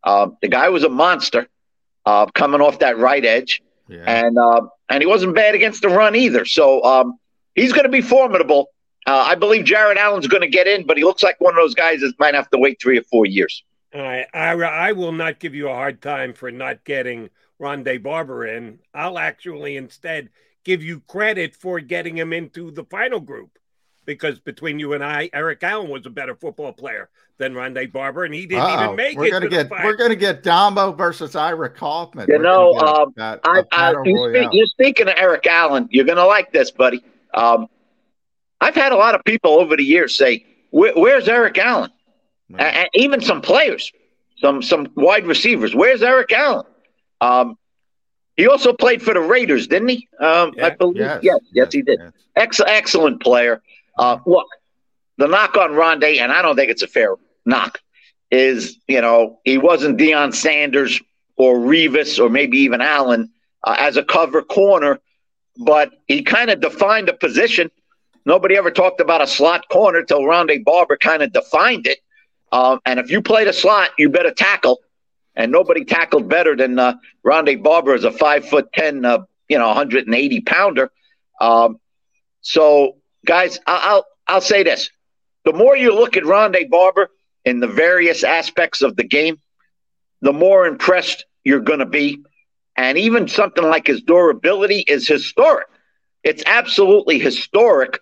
Uh, 0.03 0.29
the 0.41 0.49
guy 0.49 0.69
was 0.71 0.83
a 0.83 0.89
monster 0.89 1.47
uh, 2.07 2.27
coming 2.27 2.61
off 2.61 2.79
that 2.79 2.97
right 2.99 3.25
edge, 3.25 3.63
yeah. 3.89 4.05
and 4.07 4.39
uh, 4.39 4.63
and 4.89 5.03
he 5.03 5.07
wasn't 5.07 5.35
bad 5.35 5.55
against 5.55 5.83
the 5.83 5.89
run 5.89 6.17
either. 6.17 6.45
So 6.45 6.83
um, 6.85 7.19
he's 7.55 7.73
going 7.73 7.85
to 7.85 7.91
be 7.91 8.01
formidable. 8.01 8.71
Uh, 9.07 9.25
I 9.29 9.35
believe 9.35 9.65
Jared 9.65 9.99
Allen's 9.99 10.27
going 10.27 10.43
to 10.43 10.49
get 10.49 10.67
in, 10.67 10.87
but 10.87 10.97
he 10.97 11.05
looks 11.05 11.23
like 11.23 11.41
one 11.41 11.55
of 11.55 11.57
those 11.57 11.75
guys 11.75 12.01
that 12.01 12.15
might 12.19 12.35
have 12.35 12.49
to 12.51 12.59
wait 12.59 12.81
three 12.81 12.99
or 12.99 13.03
four 13.03 13.27
years. 13.27 13.63
I, 13.95 14.27
I, 14.35 14.53
I 14.53 14.93
will 14.93 15.13
not 15.13 15.39
give 15.39 15.55
you 15.55 15.69
a 15.69 15.75
hard 15.75 16.03
time 16.03 16.35
for 16.35 16.51
not 16.51 16.85
getting 16.85 17.31
Rondé 17.61 18.03
Barber 18.03 18.47
in. 18.47 18.81
I'll 18.95 19.19
actually 19.19 19.77
instead 19.77 20.31
give 20.65 20.83
you 20.83 21.01
credit 21.01 21.55
for 21.55 21.81
getting 21.81 22.17
him 22.17 22.33
into 22.33 22.71
the 22.71 22.85
final 22.85 23.21
group 23.21 23.59
because 24.05 24.39
between 24.39 24.79
you 24.79 24.93
and 24.93 25.05
I, 25.05 25.31
Eric 25.33 25.63
Allen 25.63 25.91
was 25.91 26.07
a 26.07 26.11
better 26.11 26.35
football 26.35 26.73
player 26.73 27.09
than 27.39 27.53
Rondé 27.53 27.91
Barber, 27.93 28.25
and 28.25 28.35
he 28.35 28.47
didn't 28.47 28.65
Uh-oh. 28.65 28.85
even 28.85 28.97
make 28.97 29.19
we're 29.19 29.27
it. 29.27 29.31
Gonna 29.31 29.49
get, 29.49 29.71
we're 29.71 29.97
going 29.97 30.11
to 30.11 30.17
get 30.17 30.43
Damo 30.43 30.93
versus 30.93 31.37
Ira 31.37 31.69
Kaufman. 31.69 32.27
You 32.29 32.37
we're 32.37 32.43
know, 32.43 32.75
um, 32.75 33.13
that, 33.17 33.41
I, 33.45 33.63
I, 33.73 33.95
you 34.05 34.31
speak, 34.31 34.49
you're 34.53 34.67
speaking 34.67 35.09
of 35.09 35.15
Eric 35.17 35.47
Allen. 35.47 35.89
You're 35.91 36.07
going 36.07 36.17
to 36.17 36.27
like 36.27 36.53
this, 36.53 36.71
buddy. 36.71 37.05
Um, 37.35 37.69
I've 38.61 38.75
had 38.75 38.93
a 38.93 38.97
lot 38.97 39.15
of 39.15 39.23
people 39.25 39.61
over 39.61 39.77
the 39.77 39.85
years 39.85 40.15
say, 40.15 40.47
"Where's 40.71 41.29
Eric 41.29 41.59
Allen?" 41.59 41.91
And 42.55 42.89
even 42.95 43.21
some 43.21 43.41
players, 43.41 43.93
some 44.41 44.63
some 44.63 44.89
wide 44.95 45.27
receivers. 45.27 45.75
Where's 45.75 46.03
Eric 46.03 46.33
Allen? 46.33 46.67
Um, 47.21 47.59
he 48.37 48.47
also 48.47 48.73
played 48.73 49.03
for 49.03 49.15
the 49.15 49.21
Raiders, 49.21 49.67
didn't 49.67 49.89
he? 49.89 50.09
Um, 50.21 50.53
yeah, 50.57 50.67
I 50.67 50.71
believe. 50.71 50.99
Yes, 50.99 51.21
yes, 51.23 51.39
yes, 51.53 51.73
he 51.73 51.83
did. 51.83 51.99
Yes. 52.01 52.13
Ex- 52.37 52.61
excellent 52.61 53.23
player. 53.23 53.63
Uh, 53.99 54.19
look, 54.27 54.47
the 55.17 55.27
knock 55.27 55.57
on 55.57 55.71
Rondé, 55.71 56.19
and 56.21 56.31
I 56.31 56.43
don't 56.43 56.55
think 56.55 56.71
it's 56.71 56.83
a 56.83 56.87
fair 56.87 57.15
knock, 57.47 57.81
is 58.31 58.79
you 58.87 59.01
know 59.01 59.41
he 59.45 59.59
wasn't 59.59 59.99
Deion 59.99 60.35
Sanders 60.35 61.01
or 61.37 61.57
Revis 61.57 62.23
or 62.23 62.29
maybe 62.29 62.59
even 62.59 62.81
Allen 62.81 63.31
uh, 63.65 63.77
as 63.79 63.97
a 63.97 64.05
cover 64.05 64.43
corner, 64.43 65.01
but 65.57 65.91
he 66.07 66.23
kind 66.23 66.51
of 66.51 66.61
defined 66.61 67.09
a 67.09 67.15
position. 67.15 67.71
Nobody 68.25 68.57
ever 68.57 68.71
talked 68.71 69.01
about 69.01 69.23
a 69.23 69.27
slot 69.27 69.69
corner 69.71 70.03
till 70.03 70.21
Rondé 70.21 70.63
Barber 70.63 70.97
kind 70.97 71.23
of 71.23 71.33
defined 71.33 71.87
it. 71.87 71.99
Um, 72.53 72.81
and 72.87 72.99
if 73.01 73.11
you 73.11 73.23
played 73.23 73.49
a 73.49 73.53
slot, 73.53 73.91
you 73.99 74.09
better 74.09 74.33
tackle. 74.33 74.81
And 75.35 75.53
nobody 75.53 75.85
tackled 75.85 76.29
better 76.29 76.57
than 76.57 76.79
uh, 76.79 76.95
Rondé 77.25 77.63
Barber 77.63 77.95
as 77.95 78.05
a 78.05 78.11
five 78.11 78.49
foot 78.49 78.73
ten, 78.73 79.05
uh, 79.05 79.25
you 79.49 79.59
know, 79.59 79.67
180 79.69 80.41
pounder. 80.41 80.91
Um, 81.41 81.79
so 82.41 82.97
guys, 83.27 83.59
I'll 83.67 84.07
I'll 84.27 84.41
say 84.41 84.63
this: 84.63 84.91
the 85.45 85.53
more 85.53 85.77
you 85.77 85.95
look 85.95 86.17
at 86.17 86.23
Rondé 86.23 86.71
Barber 86.71 87.11
in 87.45 87.61
the 87.61 87.67
various 87.67 88.25
aspects 88.25 88.81
of 88.81 88.97
the 88.97 89.05
game, 89.05 89.39
the 90.23 90.33
more 90.33 90.67
impressed 90.67 91.27
you're 91.45 91.61
going 91.61 91.79
to 91.79 91.87
be. 91.87 92.23
And 92.77 92.99
even 92.99 93.29
something 93.29 93.65
like 93.65 93.87
his 93.87 94.03
durability 94.03 94.81
is 94.81 95.09
historic. 95.09 95.67
It's 96.25 96.43
absolutely 96.45 97.19
historic. 97.19 98.01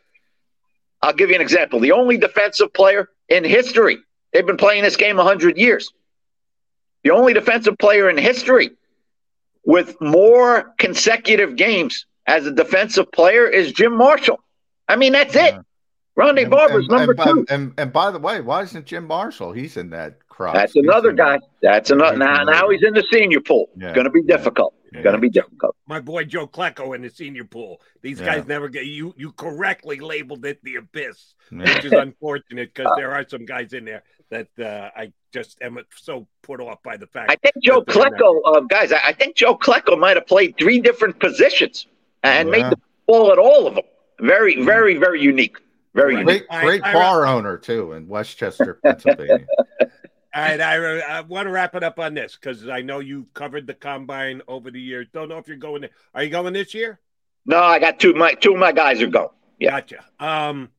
I'll 1.02 1.12
give 1.12 1.28
you 1.28 1.36
an 1.36 1.42
example. 1.42 1.78
The 1.78 1.92
only 1.92 2.16
defensive 2.16 2.72
player 2.72 3.10
in 3.28 3.44
history, 3.44 3.98
they've 4.34 4.44
been 4.44 4.58
playing 4.58 4.82
this 4.82 4.96
game 4.96 5.16
100 5.16 5.56
years. 5.56 5.90
The 7.04 7.10
only 7.12 7.32
defensive 7.32 7.78
player 7.78 8.10
in 8.10 8.18
history 8.18 8.72
with 9.64 9.98
more 10.00 10.74
consecutive 10.76 11.56
games 11.56 12.04
as 12.26 12.46
a 12.46 12.50
defensive 12.50 13.10
player 13.12 13.46
is 13.46 13.72
Jim 13.72 13.96
Marshall. 13.96 14.40
I 14.88 14.96
mean, 14.96 15.12
that's 15.12 15.34
it. 15.34 15.54
Rondé 16.18 16.48
Barber's 16.48 16.86
number 16.88 17.12
and, 17.12 17.24
two. 17.24 17.46
And, 17.48 17.74
and 17.76 17.92
by 17.92 18.10
the 18.10 18.18
way, 18.18 18.40
why 18.40 18.62
isn't 18.62 18.86
Jim 18.86 19.06
Marshall? 19.06 19.52
He's 19.52 19.76
in 19.76 19.90
that 19.90 20.28
crowd. 20.28 20.54
That's 20.54 20.76
another 20.76 21.12
guy. 21.12 21.40
That's 21.60 21.90
another. 21.90 22.16
Now, 22.16 22.44
now 22.44 22.68
he's 22.68 22.82
in 22.82 22.94
the 22.94 23.04
senior 23.12 23.40
pool. 23.40 23.68
Yeah. 23.76 23.88
It's 23.88 23.94
going 23.94 24.04
to 24.04 24.10
be 24.10 24.22
difficult. 24.22 24.74
Yeah. 24.84 24.98
It's 24.98 25.04
going 25.04 25.16
to 25.16 25.20
be 25.20 25.28
difficult. 25.28 25.74
My 25.88 26.00
boy 26.00 26.24
Joe 26.24 26.46
Klecko 26.46 26.94
in 26.94 27.02
the 27.02 27.10
senior 27.10 27.44
pool. 27.44 27.80
These 28.00 28.20
yeah. 28.20 28.36
guys 28.36 28.46
never 28.46 28.68
get 28.68 28.86
you. 28.86 29.12
You 29.16 29.32
correctly 29.32 29.98
labeled 29.98 30.44
it 30.44 30.62
the 30.62 30.76
abyss, 30.76 31.34
which 31.50 31.84
is 31.84 31.92
unfortunate 31.92 32.72
because 32.72 32.90
uh, 32.92 32.96
there 32.96 33.12
are 33.12 33.28
some 33.28 33.44
guys 33.44 33.72
in 33.72 33.84
there 33.84 34.04
that 34.30 34.48
uh, 34.58 34.90
I 34.96 35.12
just 35.32 35.58
am 35.60 35.78
so 35.96 36.26
put 36.42 36.60
off 36.60 36.82
by 36.82 36.96
the 36.96 37.06
fact. 37.06 37.30
I 37.30 37.36
think 37.36 37.62
Joe 37.62 37.82
Klecko, 37.82 38.40
uh, 38.44 38.60
guys. 38.60 38.92
I, 38.92 39.00
I, 39.06 39.12
think 39.12 39.36
Joe 39.36 39.56
Klecko 39.56 39.98
might 39.98 40.16
have 40.16 40.26
played 40.26 40.56
three 40.58 40.80
different 40.80 41.18
positions 41.18 41.86
and 42.22 42.50
made 42.50 42.64
the 42.64 42.78
ball 43.06 43.32
at 43.32 43.38
all 43.38 43.66
of 43.66 43.74
them. 43.74 43.84
Very, 44.20 44.62
very, 44.62 44.96
very 44.96 45.20
unique. 45.20 45.58
Very 45.94 46.14
great, 46.14 46.26
unique. 46.26 46.48
great 46.62 46.84
I, 46.84 46.92
bar 46.92 47.26
I, 47.26 47.32
owner 47.32 47.56
too 47.56 47.92
in 47.92 48.08
West 48.08 48.36
Chester, 48.36 48.74
Pennsylvania. 48.82 49.46
All 50.36 50.42
right, 50.42 50.60
I, 50.60 50.98
I 50.98 51.20
want 51.20 51.46
to 51.46 51.52
wrap 51.52 51.76
it 51.76 51.84
up 51.84 52.00
on 52.00 52.14
this 52.14 52.34
because 52.34 52.68
I 52.68 52.82
know 52.82 52.98
you've 52.98 53.32
covered 53.34 53.68
the 53.68 53.74
combine 53.74 54.42
over 54.48 54.72
the 54.72 54.80
years. 54.80 55.06
Don't 55.12 55.28
know 55.28 55.38
if 55.38 55.46
you're 55.46 55.56
going. 55.56 55.82
There. 55.82 55.90
Are 56.12 56.24
you 56.24 56.30
going 56.30 56.52
this 56.54 56.74
year? 56.74 56.98
No, 57.46 57.62
I 57.62 57.78
got 57.78 58.00
two. 58.00 58.14
My 58.14 58.32
two 58.32 58.54
of 58.54 58.58
my 58.58 58.72
guys 58.72 59.00
are 59.00 59.06
going. 59.06 59.28
Yeah. 59.60 59.70
Gotcha. 59.70 60.04
Um, 60.18 60.70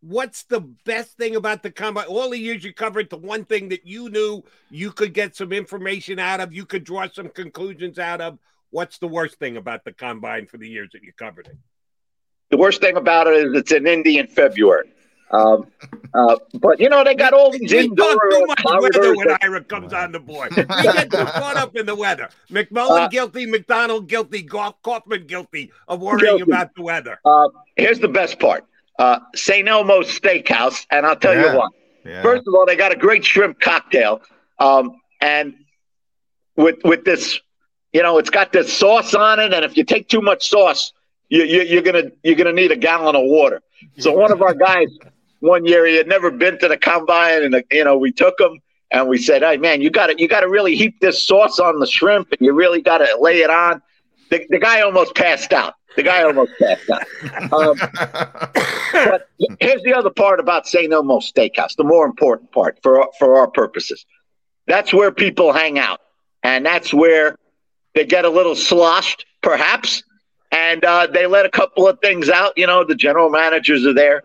what's 0.00 0.44
the 0.44 0.60
best 0.60 1.16
thing 1.16 1.36
about 1.36 1.62
the 1.62 1.70
combine? 1.70 2.06
All 2.06 2.30
the 2.30 2.38
years 2.38 2.64
you 2.64 2.72
covered, 2.72 3.10
the 3.10 3.16
one 3.16 3.44
thing 3.44 3.68
that 3.70 3.86
you 3.86 4.08
knew 4.10 4.42
you 4.70 4.92
could 4.92 5.14
get 5.14 5.36
some 5.36 5.52
information 5.52 6.18
out 6.18 6.40
of, 6.40 6.52
you 6.52 6.64
could 6.64 6.84
draw 6.84 7.08
some 7.08 7.28
conclusions 7.28 7.98
out 7.98 8.20
of. 8.20 8.38
What's 8.70 8.98
the 8.98 9.08
worst 9.08 9.38
thing 9.38 9.56
about 9.56 9.84
the 9.84 9.92
combine 9.92 10.46
for 10.46 10.56
the 10.56 10.68
years 10.68 10.90
that 10.92 11.02
you 11.02 11.12
covered 11.12 11.48
it? 11.48 11.56
The 12.50 12.56
worst 12.56 12.80
thing 12.80 12.96
about 12.96 13.26
it 13.26 13.46
is 13.46 13.54
it's 13.54 13.72
in 13.72 13.86
Indy 13.86 14.18
in 14.18 14.26
February. 14.26 14.92
Um, 15.32 15.68
uh, 16.12 16.36
but 16.54 16.80
you 16.80 16.88
know 16.88 17.04
they 17.04 17.14
got 17.14 17.32
all 17.32 17.52
these 17.52 17.72
indoor 17.72 18.14
too 18.30 18.46
much 18.46 18.64
weather 18.64 19.14
when 19.14 19.28
Ira 19.42 19.62
comes 19.62 19.92
on 19.92 20.10
the 20.10 20.18
board. 20.18 20.50
We 20.56 20.64
get 20.64 21.08
too 21.08 21.24
caught 21.24 21.56
up 21.56 21.76
in 21.76 21.86
the 21.86 21.94
weather. 21.94 22.28
McMullen 22.50 23.02
uh, 23.02 23.08
guilty, 23.08 23.46
McDonough 23.46 24.08
guilty, 24.08 24.42
Kaufman 24.42 25.28
guilty 25.28 25.70
of 25.86 26.00
worrying 26.00 26.38
guilty. 26.38 26.42
about 26.42 26.74
the 26.74 26.82
weather. 26.82 27.20
Uh, 27.24 27.48
here's 27.76 28.00
the 28.00 28.08
best 28.08 28.40
part: 28.40 28.66
uh, 29.00 29.18
St. 29.34 29.66
Elmo's 29.66 30.06
Steakhouse, 30.08 30.86
and 30.90 31.06
I'll 31.06 31.16
tell 31.16 31.34
yeah. 31.34 31.52
you 31.52 31.58
what. 31.58 31.72
Yeah. 32.04 32.22
First 32.22 32.46
of 32.46 32.54
all, 32.54 32.66
they 32.66 32.76
got 32.76 32.92
a 32.92 32.96
great 32.96 33.24
shrimp 33.24 33.58
cocktail, 33.58 34.20
um, 34.58 35.00
and 35.22 35.54
with 36.56 36.76
with 36.84 37.04
this, 37.04 37.40
you 37.94 38.02
know, 38.02 38.18
it's 38.18 38.28
got 38.28 38.52
this 38.52 38.70
sauce 38.70 39.14
on 39.14 39.40
it, 39.40 39.54
and 39.54 39.64
if 39.64 39.76
you 39.78 39.84
take 39.84 40.08
too 40.08 40.20
much 40.20 40.50
sauce, 40.50 40.92
you, 41.30 41.44
you, 41.44 41.62
you're 41.62 41.82
gonna 41.82 42.10
you're 42.22 42.36
gonna 42.36 42.52
need 42.52 42.72
a 42.72 42.76
gallon 42.76 43.16
of 43.16 43.22
water. 43.24 43.62
So 43.98 44.12
one 44.24 44.30
of 44.30 44.42
our 44.42 44.54
guys 44.54 44.88
one 45.38 45.64
year 45.64 45.86
he 45.86 45.96
had 45.96 46.06
never 46.06 46.30
been 46.30 46.58
to 46.58 46.68
the 46.68 46.76
combine, 46.76 47.42
and 47.42 47.64
you 47.70 47.84
know 47.84 47.96
we 47.96 48.12
took 48.12 48.38
him 48.38 48.60
and 48.90 49.08
we 49.08 49.16
said, 49.16 49.42
"Hey 49.42 49.56
man, 49.56 49.80
you 49.80 49.88
got 49.88 50.08
to 50.08 50.14
you 50.18 50.28
got 50.28 50.40
to 50.40 50.48
really 50.48 50.76
heap 50.76 51.00
this 51.00 51.26
sauce 51.26 51.58
on 51.58 51.80
the 51.80 51.86
shrimp, 51.86 52.32
and 52.32 52.40
you 52.40 52.52
really 52.52 52.82
got 52.82 52.98
to 52.98 53.16
lay 53.18 53.38
it 53.38 53.48
on." 53.48 53.80
The, 54.30 54.46
the 54.50 54.58
guy 54.58 54.82
almost 54.82 55.14
passed 55.14 55.54
out. 55.54 55.74
The 56.00 56.04
guy 56.04 56.22
almost 56.22 56.52
passed 56.58 56.88
out. 56.88 57.52
Um, 57.52 57.76
but 58.92 59.28
here's 59.60 59.82
the 59.82 59.92
other 59.94 60.08
part 60.08 60.40
about 60.40 60.66
St. 60.66 60.90
Elmo's 60.90 61.30
Steakhouse, 61.30 61.76
the 61.76 61.84
more 61.84 62.06
important 62.06 62.50
part 62.52 62.78
for 62.82 63.06
for 63.18 63.38
our 63.38 63.48
purposes. 63.48 64.06
That's 64.66 64.94
where 64.94 65.12
people 65.12 65.52
hang 65.52 65.78
out, 65.78 66.00
and 66.42 66.64
that's 66.64 66.94
where 66.94 67.36
they 67.94 68.06
get 68.06 68.24
a 68.24 68.30
little 68.30 68.54
sloshed, 68.54 69.26
perhaps, 69.42 70.02
and 70.50 70.82
uh, 70.86 71.06
they 71.06 71.26
let 71.26 71.44
a 71.44 71.50
couple 71.50 71.86
of 71.86 71.98
things 72.00 72.30
out. 72.30 72.54
You 72.56 72.66
know, 72.66 72.82
the 72.82 72.94
general 72.94 73.28
managers 73.28 73.84
are 73.84 73.92
there, 73.92 74.22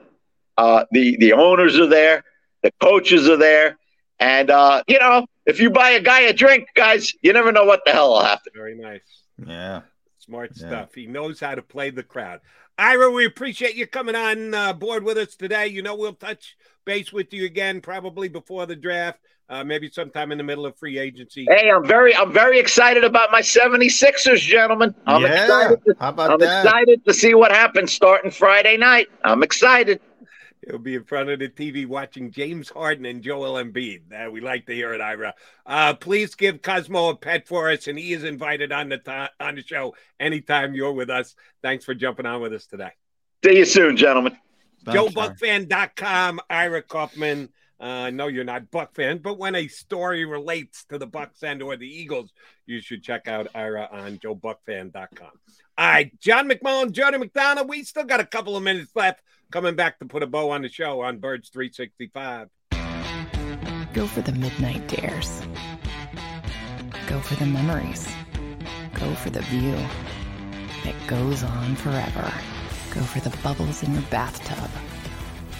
uh, 0.57 0.85
the 0.91 1.18
the 1.18 1.34
owners 1.34 1.77
are 1.77 1.88
there, 1.88 2.23
the 2.64 2.72
coaches 2.81 3.27
are 3.27 3.35
there, 3.38 3.77
and 4.22 4.49
uh, 4.49 4.81
you 4.88 4.97
know, 4.97 5.26
if 5.45 5.60
you 5.60 5.72
buy 5.72 5.89
a 5.89 6.02
guy 6.02 6.22
a 6.22 6.31
drink, 6.31 6.69
guys, 6.73 7.11
you 7.22 7.34
never 7.34 7.52
know 7.52 7.65
what 7.65 7.81
the 7.85 7.91
hell 7.91 8.14
will 8.14 8.23
happen. 8.23 8.53
Very 8.56 8.76
nice. 8.76 9.02
Yeah. 9.45 9.81
Smart 10.26 10.52
yeah. 10.56 10.68
stuff. 10.68 10.95
He 10.95 11.06
knows 11.06 11.39
how 11.39 11.53
to 11.53 11.61
play 11.61 11.91
the 11.91 12.03
crowd. 12.03 12.41
Ira, 12.77 13.11
we 13.11 13.26
appreciate 13.26 13.76
you 13.76 13.85
coming 13.85 14.15
on 14.15 14.53
uh, 14.53 14.73
board 14.73 15.03
with 15.03 15.18
us 15.18 15.35
today. 15.35 15.68
You 15.68 15.81
know, 15.81 15.95
we'll 15.95 16.14
touch 16.14 16.57
base 16.84 17.14
with 17.14 17.31
you 17.31 17.45
again 17.45 17.80
probably 17.80 18.27
before 18.27 18.65
the 18.65 18.76
draft, 18.76 19.19
uh, 19.49 19.64
maybe 19.64 19.88
sometime 19.89 20.31
in 20.31 20.39
the 20.39 20.43
middle 20.43 20.65
of 20.65 20.76
free 20.77 20.97
agency. 20.97 21.45
Hey, 21.47 21.69
I'm 21.69 21.85
very, 21.85 22.15
I'm 22.15 22.34
very 22.34 22.60
excited 22.60 23.03
about 23.03 23.31
my 23.31 23.41
76ers, 23.41 24.39
gentlemen. 24.39 24.95
I'm 25.06 25.22
yeah. 25.22 25.43
excited. 25.43 25.85
To, 25.85 25.95
How 25.99 26.10
about 26.10 26.31
I'm 26.31 26.39
that? 26.39 26.65
excited 26.65 27.06
to 27.06 27.14
see 27.14 27.35
what 27.35 27.52
happens 27.52 27.93
starting 27.93 28.31
Friday 28.31 28.77
night. 28.77 29.07
I'm 29.23 29.43
excited. 29.43 30.02
He'll 30.68 30.80
be 30.80 30.96
in 30.96 31.04
front 31.04 31.30
of 31.30 31.40
the 31.40 31.50
TV 31.50 31.86
watching 31.86 32.32
James 32.32 32.70
Harden 32.70 33.06
and 33.06 33.22
Joel 33.22 33.64
Embiid. 33.64 34.02
Uh, 34.12 34.32
we 34.32 34.42
like 34.42 34.66
to 34.66 34.74
hear 34.74 34.94
it, 34.94 35.02
Ira. 35.02 35.36
Uh, 35.66 35.94
please 35.94 36.34
give 36.34 36.62
Cosmo 36.62 37.10
a 37.10 37.16
pet 37.16 37.48
for 37.48 37.70
us, 37.70 37.88
and 37.88 38.00
he 38.00 38.14
is 38.14 38.24
invited 38.24 38.72
on 38.72 38.90
the 38.90 38.98
to- 38.98 39.32
on 39.40 39.56
the 39.56 39.64
show 39.64 39.96
anytime 40.20 40.74
you're 40.74 40.94
with 40.94 41.10
us. 41.10 41.36
Thanks 41.62 41.86
for 41.86 41.94
jumping 41.94 42.26
on 42.26 42.42
with 42.42 42.54
us 42.54 42.66
today. 42.66 42.92
See 43.44 43.58
you 43.58 43.66
soon, 43.66 43.96
gentlemen. 43.96 44.38
JoeBucsFan.com, 44.86 46.42
Ira 46.50 46.82
Kaufman. 46.82 47.50
Uh, 47.80 47.84
I 47.84 48.10
know 48.10 48.27
you're 48.27 48.43
not 48.43 48.72
Buck 48.72 48.95
fan, 48.95 49.18
but 49.18 49.38
when 49.38 49.56
a 49.56 49.68
story 49.68 50.26
relates 50.26 50.85
to 50.85 50.97
the 50.97 51.07
Bucs 51.07 51.43
and 51.43 51.61
or 51.61 51.76
the 51.76 51.88
Eagles, 51.88 52.31
you 52.65 52.81
should 52.81 53.03
check 53.03 53.27
out 53.27 53.47
Ira 53.53 53.89
on 53.91 54.18
JoeBucsFan.com. 54.18 55.31
All 55.77 55.88
right, 55.88 56.19
John 56.22 56.49
McMullen, 56.49 56.91
Jody 56.91 57.18
McDonough. 57.18 57.68
We 57.68 57.84
still 57.84 58.06
got 58.06 58.22
a 58.22 58.26
couple 58.26 58.56
of 58.56 58.64
minutes 58.64 58.91
left. 58.95 59.22
Coming 59.52 59.76
back 59.76 59.99
to 59.99 60.06
put 60.06 60.23
a 60.23 60.27
bow 60.27 60.52
on 60.52 60.61
the 60.61 60.69
show 60.69 61.02
on 61.02 61.19
Birds 61.19 61.49
365. 61.49 62.49
Go 63.93 64.07
for 64.07 64.22
the 64.22 64.31
midnight 64.34 64.88
dares. 64.88 65.41
Go 67.07 67.19
for 67.19 67.35
the 67.35 67.45
memories. 67.45 68.07
Go 68.93 69.14
for 69.15 69.30
the 69.30 69.41
view 69.43 69.77
that 70.84 70.95
goes 71.07 71.43
on 71.43 71.76
forever. 71.76 72.34
Go 72.91 73.02
for 73.02 73.19
the 73.19 73.35
bubbles 73.38 73.84
in 73.84 73.93
your 73.93 74.03
bathtub 74.03 74.69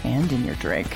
and 0.04 0.32
in 0.32 0.46
your 0.46 0.56
drink. 0.56 0.96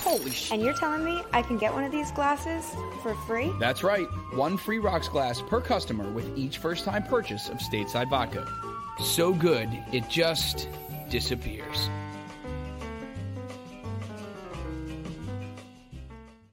Holy 0.00 0.30
shit. 0.30 0.52
And 0.52 0.62
you're 0.62 0.74
telling 0.74 1.04
me 1.04 1.22
I 1.32 1.42
can 1.42 1.58
get 1.58 1.72
one 1.72 1.84
of 1.84 1.92
these 1.92 2.10
glasses 2.12 2.64
for 3.02 3.14
free? 3.26 3.52
That's 3.58 3.82
right. 3.82 4.06
One 4.32 4.56
free 4.56 4.78
rocks 4.78 5.08
glass 5.08 5.42
per 5.42 5.60
customer 5.60 6.10
with 6.10 6.36
each 6.36 6.58
first 6.58 6.84
time 6.84 7.02
purchase 7.04 7.48
of 7.48 7.58
Stateside 7.58 8.10
Vodka. 8.10 8.46
So 9.02 9.32
good, 9.32 9.68
it 9.92 10.08
just 10.08 10.68
disappears. 11.08 11.88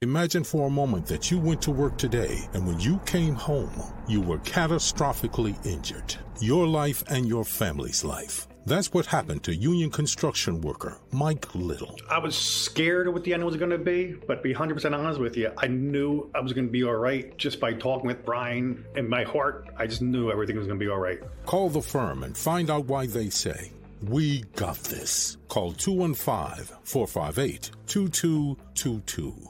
Imagine 0.01 0.43
for 0.43 0.67
a 0.67 0.69
moment 0.69 1.07
that 1.07 1.31
you 1.31 1.39
went 1.39 1.61
to 1.63 1.71
work 1.71 1.97
today 1.97 2.47
and 2.53 2.67
when 2.67 2.79
you 2.79 2.99
came 3.05 3.33
home, 3.33 3.81
you 4.07 4.21
were 4.21 4.37
catastrophically 4.39 5.55
injured. 5.65 6.15
Your 6.39 6.67
life 6.67 7.03
and 7.07 7.25
your 7.25 7.43
family's 7.43 8.03
life. 8.03 8.47
That's 8.67 8.91
what 8.91 9.05
happened 9.05 9.43
to 9.43 9.55
union 9.55 9.91
construction 9.91 10.59
worker 10.61 10.97
Mike 11.11 11.53
Little. 11.53 11.95
I 12.09 12.17
was 12.17 12.35
scared 12.35 13.07
of 13.07 13.13
what 13.13 13.23
the 13.23 13.31
end 13.33 13.45
was 13.45 13.57
going 13.57 13.69
to 13.69 13.77
be, 13.77 14.15
but 14.27 14.37
to 14.37 14.41
be 14.41 14.55
100% 14.55 14.91
honest 14.91 15.19
with 15.19 15.37
you, 15.37 15.51
I 15.57 15.67
knew 15.67 16.31
I 16.33 16.39
was 16.39 16.51
going 16.53 16.65
to 16.65 16.71
be 16.71 16.83
all 16.83 16.95
right 16.95 17.37
just 17.37 17.59
by 17.59 17.73
talking 17.73 18.07
with 18.07 18.25
Brian. 18.25 18.83
In 18.95 19.07
my 19.07 19.23
heart, 19.23 19.69
I 19.77 19.85
just 19.85 20.01
knew 20.01 20.31
everything 20.31 20.57
was 20.57 20.65
going 20.65 20.79
to 20.79 20.83
be 20.83 20.89
all 20.89 20.97
right. 20.97 21.19
Call 21.45 21.69
the 21.69 21.81
firm 21.81 22.23
and 22.23 22.35
find 22.35 22.71
out 22.71 22.85
why 22.85 23.05
they 23.05 23.29
say, 23.29 23.71
We 24.01 24.41
got 24.55 24.77
this. 24.77 25.37
Call 25.47 25.73
215 25.73 26.75
458 26.83 27.69
2222. 27.85 29.49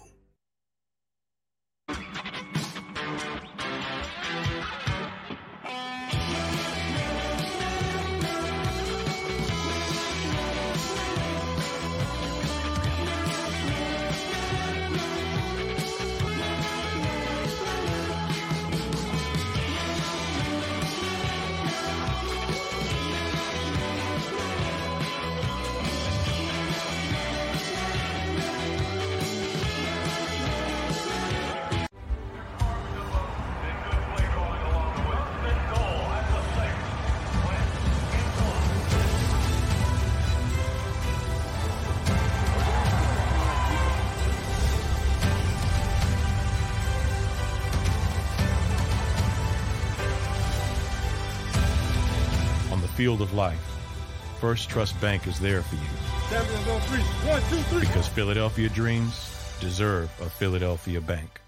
Field 53.15 53.29
of 53.29 53.33
life, 53.33 53.59
First 54.39 54.69
Trust 54.69 54.99
Bank 54.99 55.27
is 55.27 55.39
there 55.39 55.61
for 55.61 55.75
you. 55.75 55.81
One, 57.29 57.41
two, 57.49 57.61
three. 57.69 57.79
Because 57.79 58.07
Philadelphia 58.07 58.67
dreams 58.69 59.31
deserve 59.61 60.09
a 60.21 60.29
Philadelphia 60.29 60.99
bank. 60.99 61.41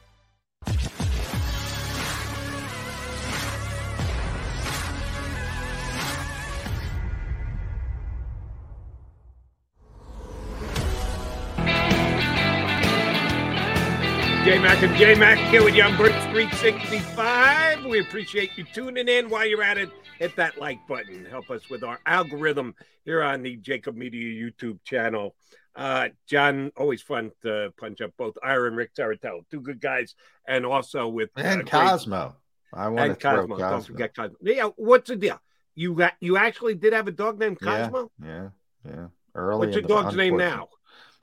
J 14.46 14.60
Mac 14.60 14.82
and 14.82 14.96
J 14.96 15.16
Mac 15.16 15.38
here 15.50 15.62
with 15.62 15.76
Young 15.76 15.98
Birds 15.98 16.16
365. 16.28 17.84
We 17.84 18.00
appreciate 18.00 18.52
you 18.56 18.64
tuning 18.74 19.10
in. 19.10 19.30
While 19.30 19.46
you're 19.46 19.62
at 19.62 19.78
it, 19.78 19.90
hit 20.20 20.36
that 20.38 20.58
like 20.58 20.80
button. 20.88 21.26
Help 21.26 21.50
us 21.50 21.70
with 21.70 21.84
our 21.84 22.00
algorithm 22.06 22.76
here 23.06 23.22
on 23.24 23.42
the 23.44 23.58
JAKIB 23.58 23.96
Media 23.96 24.26
YouTube 24.52 24.80
channel. 24.84 25.36
Uh, 25.76 26.10
John, 26.28 26.72
always 26.76 27.02
fun 27.02 27.32
to 27.44 27.72
punch 27.78 28.02
up 28.02 28.12
both 28.18 28.36
Ira 28.44 28.68
and 28.68 28.76
Rick 28.76 28.96
Serritella, 28.96 29.42
two 29.52 29.62
good 29.62 29.80
guys, 29.80 30.16
and 30.48 30.66
also 30.66 31.08
with 31.08 31.30
uh, 31.38 31.42
And 31.42 31.62
great- 31.62 31.72
Cosmo. 31.72 32.36
I 32.74 32.90
want 32.90 33.12
to 33.14 33.16
throw 33.16 33.42
Cosmo. 33.48 33.56
Cosmo. 33.56 33.70
Don't 33.70 33.86
forget 33.86 34.16
Cosmo. 34.16 34.38
Yeah, 34.42 34.70
what's 34.76 35.08
the 35.10 35.16
deal? 35.16 35.40
You 35.76 35.94
got 35.94 36.14
you 36.20 36.38
actually 36.38 36.74
did 36.76 36.94
have 36.94 37.08
a 37.08 37.12
dog 37.12 37.40
named 37.40 37.60
Cosmo? 37.62 38.12
Yeah, 38.22 38.50
yeah, 38.86 38.92
yeah. 38.92 39.08
Early. 39.36 39.68
What's 39.68 39.76
your 39.78 39.84
dog's 39.88 40.16
name 40.16 40.36
now? 40.38 40.70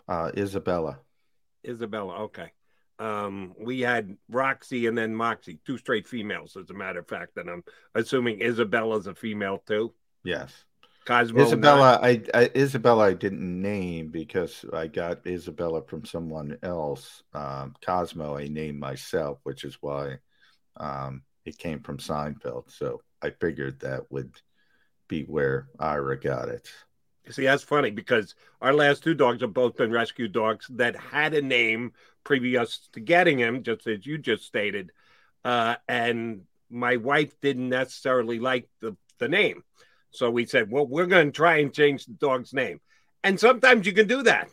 Uh, 0.08 0.30
Isabella. 0.36 1.00
Isabella. 1.66 2.20
Okay. 2.24 2.52
Um, 2.98 3.54
we 3.58 3.80
had 3.80 4.16
Roxy 4.28 4.86
and 4.86 4.96
then 4.96 5.14
Moxie, 5.14 5.58
two 5.66 5.78
straight 5.78 6.06
females, 6.06 6.56
as 6.56 6.70
a 6.70 6.74
matter 6.74 7.00
of 7.00 7.08
fact. 7.08 7.36
And 7.36 7.50
I'm 7.50 7.64
assuming 7.94 8.40
Isabella's 8.40 9.06
a 9.06 9.14
female 9.14 9.62
too. 9.66 9.92
Yes. 10.24 10.52
Cosmo. 11.04 11.42
Isabella, 11.42 12.00
I, 12.02 12.22
I, 12.32 12.50
Isabella, 12.56 13.08
I 13.08 13.14
didn't 13.14 13.60
name 13.60 14.08
because 14.08 14.64
I 14.72 14.86
got 14.86 15.26
Isabella 15.26 15.82
from 15.82 16.04
someone 16.04 16.56
else. 16.62 17.22
Um, 17.34 17.74
Cosmo, 17.84 18.38
I 18.38 18.48
named 18.48 18.80
myself, 18.80 19.38
which 19.42 19.64
is 19.64 19.76
why 19.80 20.16
um, 20.78 21.22
it 21.44 21.58
came 21.58 21.80
from 21.80 21.98
Seinfeld. 21.98 22.70
So 22.70 23.02
I 23.20 23.30
figured 23.30 23.80
that 23.80 24.10
would 24.10 24.32
be 25.08 25.24
where 25.24 25.68
Ira 25.78 26.18
got 26.18 26.48
it. 26.48 26.70
See, 27.30 27.44
that's 27.44 27.62
funny 27.62 27.90
because 27.90 28.34
our 28.60 28.74
last 28.74 29.02
two 29.02 29.14
dogs 29.14 29.40
have 29.40 29.54
both 29.54 29.76
been 29.76 29.90
rescue 29.90 30.28
dogs 30.28 30.66
that 30.70 30.94
had 30.94 31.32
a 31.32 31.40
name 31.40 31.92
previous 32.24 32.88
to 32.92 33.00
getting 33.00 33.38
him, 33.38 33.62
just 33.62 33.86
as 33.86 34.04
you 34.04 34.18
just 34.18 34.44
stated. 34.44 34.90
Uh, 35.44 35.76
and 35.88 36.42
my 36.70 36.96
wife 36.96 37.38
didn't 37.40 37.68
necessarily 37.68 38.38
like 38.38 38.68
the, 38.80 38.96
the 39.18 39.28
name. 39.28 39.62
So 40.10 40.30
we 40.30 40.46
said, 40.46 40.70
well, 40.70 40.86
we're 40.86 41.06
going 41.06 41.26
to 41.26 41.32
try 41.32 41.58
and 41.58 41.72
change 41.72 42.06
the 42.06 42.12
dog's 42.12 42.52
name. 42.52 42.80
And 43.22 43.38
sometimes 43.38 43.86
you 43.86 43.92
can 43.92 44.06
do 44.06 44.22
that. 44.22 44.48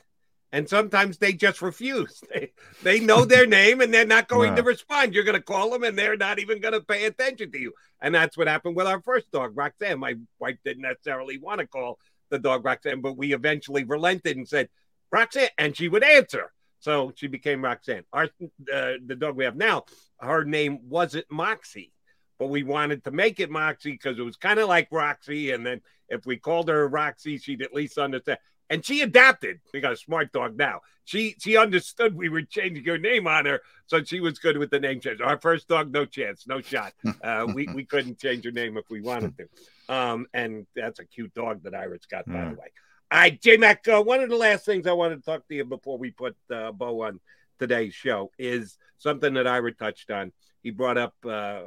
And 0.54 0.68
sometimes 0.68 1.18
they 1.18 1.34
just 1.34 1.62
refuse. 1.62 2.22
They, 2.34 2.52
they 2.84 3.00
know 3.00 3.26
their 3.26 3.46
name 3.60 3.82
and 3.82 3.94
they're 3.94 4.06
not 4.06 4.28
going 4.28 4.56
to 4.56 4.64
respond. 4.64 5.14
You're 5.14 5.24
going 5.24 5.38
to 5.38 5.44
call 5.44 5.70
them 5.70 5.84
and 5.84 5.98
they're 5.98 6.18
not 6.18 6.40
even 6.40 6.60
going 6.60 6.74
to 6.74 6.82
pay 6.82 7.06
attention 7.06 7.52
to 7.52 7.60
you. 7.60 7.74
And 8.02 8.16
that's 8.16 8.38
what 8.38 8.48
happened 8.48 8.76
with 8.76 8.88
our 8.88 9.02
first 9.02 9.30
dog, 9.32 9.56
Roxanne. 9.56 10.00
My 10.00 10.16
wife 10.40 10.58
didn't 10.66 10.84
necessarily 10.84 11.38
want 11.38 11.60
to 11.60 11.68
call 11.68 12.00
the 12.30 12.40
dog 12.40 12.66
Roxanne, 12.66 13.02
but 13.02 13.18
we 13.18 13.34
eventually 13.34 13.84
relented 13.84 14.38
and 14.38 14.48
said, 14.48 14.70
Roxanne, 15.12 15.50
and 15.58 15.76
she 15.76 15.88
would 15.88 16.04
answer. 16.04 16.52
So 16.82 17.14
she 17.16 17.28
became 17.28 17.64
Roxanne. 17.64 18.04
Our 18.12 18.24
uh, 18.24 18.94
the 19.06 19.16
dog 19.18 19.36
we 19.36 19.46
have 19.46 19.56
now, 19.56 19.86
her 20.20 20.44
name 20.44 20.80
wasn't 20.90 21.26
Moxie, 21.32 21.94
but 22.40 22.48
we 22.48 22.64
wanted 22.64 23.04
to 23.06 23.12
make 23.12 23.40
it 23.40 23.52
Moxie 23.52 23.92
because 23.92 24.18
it 24.18 24.24
was 24.24 24.36
kind 24.36 24.60
of 24.60 24.68
like 24.68 24.88
Roxy. 24.92 25.52
And 25.52 25.66
then 25.66 25.82
if 26.10 26.26
we 26.26 26.38
called 26.38 26.70
her 26.70 26.88
Roxy, 26.88 27.38
she'd 27.38 27.62
at 27.62 27.74
least 27.74 27.98
understand. 27.98 28.40
And 28.70 28.84
she 28.84 29.02
adapted. 29.02 29.60
We 29.74 29.82
got 29.82 29.94
a 29.94 29.98
smart 29.98 30.32
dog 30.32 30.58
now. 30.58 30.80
She 31.04 31.36
she 31.40 31.56
understood 31.56 32.16
we 32.16 32.30
were 32.30 32.42
changing 32.42 32.86
her 32.86 32.98
name 32.98 33.28
on 33.28 33.46
her, 33.46 33.62
so 33.86 34.04
she 34.04 34.20
was 34.20 34.40
good 34.40 34.58
with 34.58 34.72
the 34.72 34.80
name 34.80 35.00
change. 35.02 35.22
Our 35.22 35.38
first 35.38 35.68
dog, 35.68 35.92
no 35.92 36.06
chance, 36.06 36.48
no 36.48 36.62
shot. 36.62 36.94
Uh, 37.22 37.46
we 37.54 37.68
we 37.76 37.86
couldn't 37.86 38.18
change 38.18 38.46
her 38.46 38.52
name 38.52 38.78
if 38.78 38.86
we 38.90 39.02
wanted 39.02 39.36
to. 39.38 39.94
Um, 39.94 40.26
and 40.34 40.66
that's 40.76 41.00
a 41.00 41.06
cute 41.06 41.34
dog 41.34 41.64
that 41.64 41.76
Ira's 41.76 42.06
got, 42.10 42.26
by 42.26 42.46
the 42.46 42.56
way. 42.56 42.72
All 43.12 43.18
right, 43.18 43.42
J 43.42 43.58
Mac, 43.58 43.86
uh, 43.90 44.02
one 44.02 44.22
of 44.22 44.30
the 44.30 44.38
last 44.38 44.66
things 44.66 44.88
I 44.88 44.94
wanted 44.94 45.18
to 45.18 45.22
talk 45.22 45.46
to 45.50 45.56
you 45.56 45.66
before 45.66 45.98
we 45.98 46.12
put 46.12 46.38
uh, 46.50 46.72
bow 46.72 47.02
on 47.02 47.20
today's 47.60 47.94
show 47.94 48.32
is 48.40 48.78
something 49.00 49.34
that 49.34 49.46
Ira 49.46 49.74
touched 49.74 50.10
on. 50.12 50.32
He 50.64 50.72
brought 50.72 50.98
up 50.98 51.14
uh, 51.26 51.62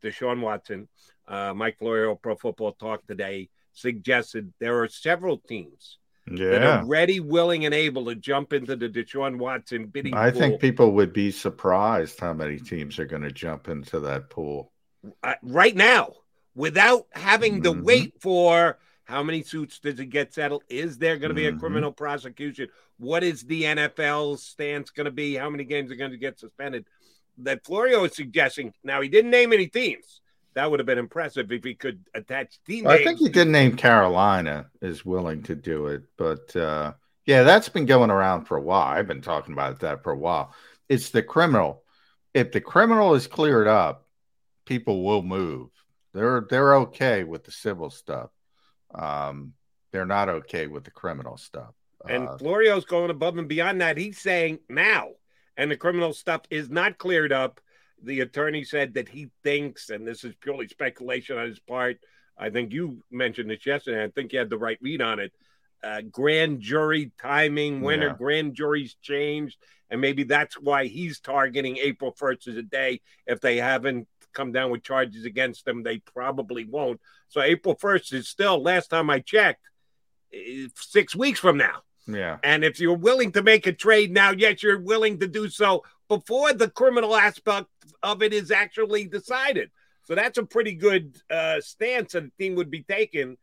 Deshaun 0.00 0.40
Watson. 0.40 0.86
Uh, 1.26 1.54
Mike 1.54 1.78
Florio, 1.78 2.14
Pro 2.14 2.36
Football 2.36 2.72
Talk 2.72 3.04
today, 3.08 3.48
suggested 3.72 4.52
there 4.60 4.80
are 4.80 4.88
several 4.88 5.38
teams 5.38 5.98
yeah. 6.30 6.50
that 6.50 6.62
are 6.62 6.86
ready, 6.86 7.18
willing, 7.18 7.64
and 7.64 7.74
able 7.74 8.04
to 8.04 8.14
jump 8.14 8.52
into 8.52 8.76
the 8.76 8.88
Deshaun 8.88 9.38
Watson 9.38 9.86
bidding 9.86 10.14
I 10.14 10.30
pool. 10.30 10.40
think 10.40 10.60
people 10.60 10.92
would 10.92 11.12
be 11.12 11.32
surprised 11.32 12.20
how 12.20 12.32
many 12.32 12.58
teams 12.58 13.00
are 13.00 13.06
going 13.06 13.22
to 13.22 13.32
jump 13.32 13.68
into 13.68 13.98
that 14.00 14.30
pool. 14.30 14.70
Uh, 15.22 15.34
right 15.42 15.74
now 15.74 16.14
without 16.54 17.06
having 17.12 17.62
to 17.62 17.72
Mhm. 17.72 17.82
wait 17.82 18.14
for 18.20 18.78
how 19.10 19.24
many 19.24 19.42
suits 19.42 19.80
does 19.80 19.98
it 19.98 20.06
get 20.06 20.32
settled? 20.32 20.62
Is 20.68 20.96
there 20.96 21.18
going 21.18 21.30
to 21.30 21.34
be 21.34 21.46
a 21.46 21.52
Mhm. 21.52 21.58
criminal 21.58 21.92
prosecution? 21.92 22.68
What 22.98 23.24
is 23.24 23.42
the 23.42 23.66
NFL's 23.66 24.44
stance 24.44 24.90
going 24.90 25.06
to 25.06 25.10
be? 25.10 25.34
How 25.34 25.50
many 25.50 25.64
games 25.64 25.90
are 25.90 25.96
going 25.96 26.12
to 26.12 26.16
get 26.16 26.38
suspended? 26.38 26.86
That 27.38 27.64
Florio 27.64 28.04
is 28.04 28.14
suggesting. 28.14 28.72
Now 28.84 29.00
he 29.00 29.08
didn't 29.08 29.32
name 29.32 29.52
any 29.52 29.66
teams. 29.66 30.20
That 30.54 30.70
would 30.70 30.78
have 30.80 30.86
been 30.86 30.98
impressive 30.98 31.50
if 31.50 31.64
he 31.64 31.74
could 31.74 32.04
attach 32.14 32.62
team 32.64 32.86
I 32.86 33.02
think 33.02 33.18
he 33.18 33.28
did 33.28 33.48
name 33.48 33.76
Carolina 33.76 34.70
is 34.80 35.04
willing 35.04 35.42
to 35.44 35.54
do 35.54 35.86
it, 35.86 36.02
but 36.16 36.54
uh, 36.56 36.92
yeah, 37.24 37.42
that's 37.42 37.68
been 37.68 37.86
going 37.86 38.10
around 38.10 38.44
for 38.44 38.56
a 38.56 38.62
while. 38.62 38.86
I've 38.86 39.06
been 39.06 39.22
talking 39.22 39.52
about 39.52 39.80
that 39.80 40.02
for 40.02 40.12
a 40.12 40.18
while. 40.18 40.54
It's 40.88 41.10
the 41.10 41.22
criminal. 41.22 41.84
If 42.34 42.52
the 42.52 42.60
criminal 42.60 43.14
is 43.14 43.26
cleared 43.26 43.68
up, 43.68 44.06
people 44.66 45.04
will 45.04 45.22
move. 45.22 45.70
They're 46.12 46.46
they're 46.48 46.76
okay 46.76 47.24
with 47.24 47.44
the 47.44 47.52
civil 47.52 47.90
stuff. 47.90 48.30
Um, 48.94 49.54
they're 49.92 50.06
not 50.06 50.28
okay 50.28 50.66
with 50.66 50.84
the 50.84 50.90
criminal 50.90 51.36
stuff. 51.36 51.74
And 52.08 52.28
Uh, 52.28 52.38
Florio's 52.38 52.84
going 52.84 53.10
above 53.10 53.36
and 53.38 53.48
beyond 53.48 53.80
that. 53.80 53.96
He's 53.96 54.18
saying 54.18 54.60
now, 54.68 55.10
and 55.56 55.70
the 55.70 55.76
criminal 55.76 56.12
stuff 56.12 56.42
is 56.50 56.70
not 56.70 56.98
cleared 56.98 57.32
up. 57.32 57.60
The 58.02 58.20
attorney 58.20 58.64
said 58.64 58.94
that 58.94 59.08
he 59.08 59.30
thinks, 59.42 59.90
and 59.90 60.06
this 60.06 60.24
is 60.24 60.34
purely 60.36 60.68
speculation 60.68 61.36
on 61.36 61.46
his 61.46 61.58
part. 61.58 61.98
I 62.38 62.48
think 62.48 62.72
you 62.72 63.04
mentioned 63.10 63.50
this 63.50 63.66
yesterday. 63.66 64.02
I 64.02 64.08
think 64.08 64.32
you 64.32 64.38
had 64.38 64.48
the 64.48 64.56
right 64.58 64.78
read 64.80 65.02
on 65.02 65.18
it. 65.18 65.32
Uh, 65.82 66.00
grand 66.02 66.60
jury 66.60 67.12
timing, 67.20 67.82
when 67.82 68.00
Yeah. 68.00 68.08
are 68.08 68.14
grand 68.14 68.54
juries 68.54 68.94
changed? 69.02 69.58
And 69.90 70.00
maybe 70.00 70.22
that's 70.22 70.58
why 70.58 70.86
he's 70.86 71.20
targeting 71.20 71.76
April 71.78 72.12
1st 72.12 72.46
as 72.48 72.56
a 72.56 72.62
day. 72.62 73.00
If 73.26 73.40
they 73.40 73.56
haven't 73.58 74.08
come 74.32 74.52
down 74.52 74.70
with 74.70 74.82
charges 74.82 75.24
against 75.24 75.64
them, 75.64 75.82
they 75.82 75.98
probably 75.98 76.64
won't. 76.64 77.00
So 77.28 77.40
April 77.40 77.76
1st 77.76 78.12
is 78.14 78.28
still, 78.28 78.62
last 78.62 78.88
time 78.88 79.10
I 79.10 79.20
checked, 79.20 79.68
eh, 80.32 80.68
six 80.74 81.14
weeks 81.14 81.40
from 81.40 81.56
now. 81.56 81.82
yeah. 82.06 82.38
And 82.42 82.64
if 82.64 82.80
you're 82.80 82.96
willing 82.96 83.32
to 83.32 83.42
make 83.42 83.66
a 83.66 83.72
trade 83.72 84.12
now, 84.12 84.30
yet 84.30 84.62
you're 84.62 84.80
willing 84.80 85.18
to 85.20 85.26
do 85.28 85.48
so 85.48 85.84
before 86.08 86.52
the 86.52 86.68
criminal 86.68 87.14
aspect 87.16 87.68
of 88.02 88.22
it 88.22 88.32
is 88.32 88.50
actually 88.50 89.04
decided. 89.04 89.70
So 90.04 90.14
that's 90.16 90.38
a 90.38 90.44
pretty 90.44 90.74
good 90.74 91.16
uh, 91.30 91.60
stance 91.60 92.12
that 92.12 92.24
the 92.24 92.32
team 92.36 92.56
would 92.56 92.70
be 92.70 92.82
taking. 92.82 93.36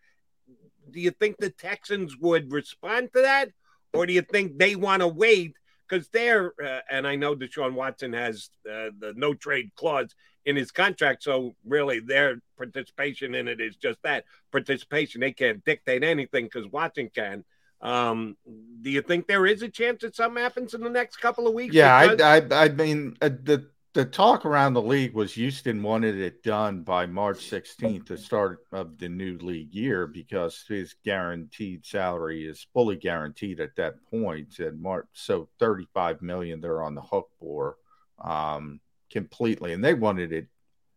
Do 0.92 1.00
you 1.00 1.12
think 1.12 1.38
the 1.38 1.50
Texans 1.50 2.18
would 2.18 2.52
respond 2.52 3.10
to 3.14 3.22
that? 3.22 3.52
Or 3.94 4.06
do 4.06 4.12
you 4.12 4.22
think 4.22 4.58
they 4.58 4.76
want 4.76 5.02
to 5.02 5.08
wait? 5.08 5.54
Because 5.88 6.10
they're, 6.10 6.54
uh, 6.62 6.82
and 6.92 7.08
I 7.08 7.16
know 7.16 7.36
Deshaun 7.36 7.74
Watson 7.74 8.12
has 8.12 8.50
uh, 8.70 8.92
the 9.00 9.14
no 9.16 9.34
trade 9.34 9.72
clause 9.76 10.14
in 10.48 10.56
his 10.56 10.72
contract. 10.72 11.24
So 11.24 11.56
really, 11.66 12.00
their 12.00 12.40
participation 12.58 13.36
in 13.36 13.48
it 13.50 13.60
is 13.60 13.76
just 13.76 14.02
that 14.04 14.24
participation. 14.52 15.20
They 15.22 15.34
can't 15.34 15.64
dictate 15.64 16.04
anything 16.04 16.46
because 16.46 16.66
Watson 16.72 17.12
can. 17.14 17.44
Um, 17.82 18.38
do 18.82 18.90
you 18.90 19.02
think 19.02 19.28
there 19.28 19.46
is 19.46 19.62
a 19.62 19.70
chance 19.70 20.02
that 20.02 20.16
something 20.16 20.42
happens 20.42 20.74
in 20.74 20.82
the 20.82 20.90
next 20.90 21.18
couple 21.18 21.48
of 21.48 21.54
weeks? 21.54 21.76
Yeah, 21.76 22.08
Because- 22.08 22.52
I, 22.52 22.56
I, 22.56 22.64
I 22.64 22.70
mean, 22.70 23.16
uh, 23.22 23.30
the 23.30 23.70
the 23.94 24.06
talk 24.06 24.46
around 24.46 24.74
the 24.74 24.82
league 24.82 25.16
was 25.16 25.34
Houston 25.34 25.82
wanted 25.82 26.20
it 26.20 26.44
done 26.44 26.84
by 26.84 27.08
March 27.08 27.40
16th, 27.50 28.06
the 28.06 28.18
start 28.18 28.60
of 28.72 29.00
the 29.00 29.10
new 29.10 29.40
league 29.40 29.74
year, 29.74 30.06
because 30.06 30.64
his 30.68 30.94
guaranteed 31.04 31.84
salary 31.84 32.46
is 32.46 32.68
fully 32.74 32.96
guaranteed 32.96 33.60
at 33.60 33.76
that 33.78 33.96
point. 34.12 34.60
And 34.60 34.80
March, 34.80 35.08
so 35.14 35.50
35 35.58 36.22
million 36.22 36.62
they're 36.62 36.84
on 36.84 36.94
the 36.94 37.02
hook 37.02 37.30
for 37.40 37.78
um, 38.24 38.80
completely, 39.12 39.74
and 39.74 39.84
they 39.84 39.94
wanted 39.94 40.32
it. 40.32 40.48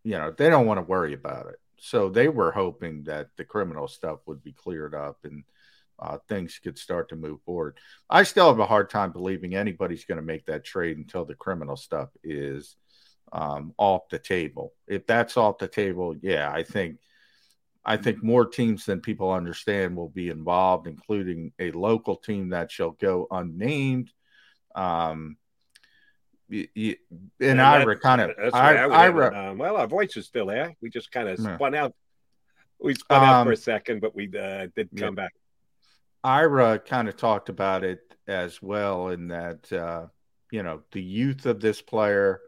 You 0.03 0.17
know, 0.17 0.31
they 0.31 0.49
don't 0.49 0.65
want 0.65 0.79
to 0.79 0.89
worry 0.89 1.13
about 1.13 1.47
it, 1.47 1.59
so 1.79 2.09
they 2.09 2.27
were 2.27 2.51
hoping 2.51 3.03
that 3.03 3.29
the 3.37 3.45
criminal 3.45 3.87
stuff 3.87 4.19
would 4.25 4.43
be 4.43 4.53
cleared 4.53 4.95
up 4.95 5.19
and 5.23 5.43
uh, 6.01 6.17
things 6.27 6.59
could 6.63 6.77
start 6.77 7.09
to 7.09 7.15
move 7.15 7.41
forward. 7.43 7.77
I 8.09 8.23
still 8.23 8.47
have 8.47 8.59
a 8.59 8.65
hard 8.65 8.89
time 8.89 9.11
believing 9.11 9.55
anybody's 9.55 10.05
going 10.05 10.17
to 10.17 10.23
make 10.23 10.45
that 10.47 10.65
trade 10.65 10.97
until 10.97 11.25
the 11.25 11.35
criminal 11.35 11.75
stuff 11.75 12.09
is 12.23 12.75
um, 13.31 13.73
off 13.77 14.09
the 14.09 14.19
table. 14.19 14.73
If 14.87 15.05
that's 15.05 15.37
off 15.37 15.59
the 15.59 15.67
table, 15.67 16.15
yeah, 16.21 16.51
I 16.51 16.63
think 16.63 16.97
I 17.83 17.97
think 17.97 18.23
more 18.23 18.45
teams 18.45 18.85
than 18.85 19.01
people 19.01 19.31
understand 19.31 19.95
will 19.95 20.09
be 20.09 20.29
involved, 20.29 20.87
including 20.87 21.51
a 21.59 21.71
local 21.71 22.15
team 22.15 22.49
that 22.49 22.71
shall 22.71 22.91
go 22.91 23.27
unnamed. 23.31 24.11
Um, 24.75 25.37
y- 26.51 26.67
y- 26.75 26.97
and 27.39 27.57
Yeah, 27.57 27.71
Ira 27.71 27.85
that- 27.95 28.01
kind 28.01 28.21
of, 28.21 28.31
that's 28.37 28.53
why 28.53 28.75
I 28.75 28.85
would. 28.87 28.95
Ira, 29.33 29.49
Um, 29.51 29.57
well, 29.57 29.77
our 29.77 29.87
voice 29.87 30.15
is 30.17 30.25
still 30.27 30.47
there. 30.47 30.75
We 30.81 30.89
just 30.89 31.11
kind 31.11 31.29
of 31.29 31.39
Yeah. 31.39 31.55
spun 31.55 31.73
out. 31.75 31.95
We 32.79 32.93
spun 32.95 33.23
out 33.23 33.43
for 33.45 33.49
Um, 33.49 33.53
a 33.53 33.57
second, 33.57 34.01
but 34.01 34.13
we 34.15 34.25
uh, 34.27 34.67
did 34.75 34.89
yeah. 34.91 35.05
come 35.05 35.15
back. 35.15 35.33
Ira 36.23 36.79
kind 36.79 37.07
of 37.07 37.17
talked 37.17 37.49
about 37.49 37.83
it 37.83 37.99
as 38.27 38.61
well 38.61 39.09
in 39.09 39.29
that 39.29 39.71
uh, 39.73 40.07
you 40.51 40.61
know 40.63 40.83
the 40.91 41.01
youth 41.01 41.45
of 41.45 41.59
this 41.61 41.81
player. 41.81 42.41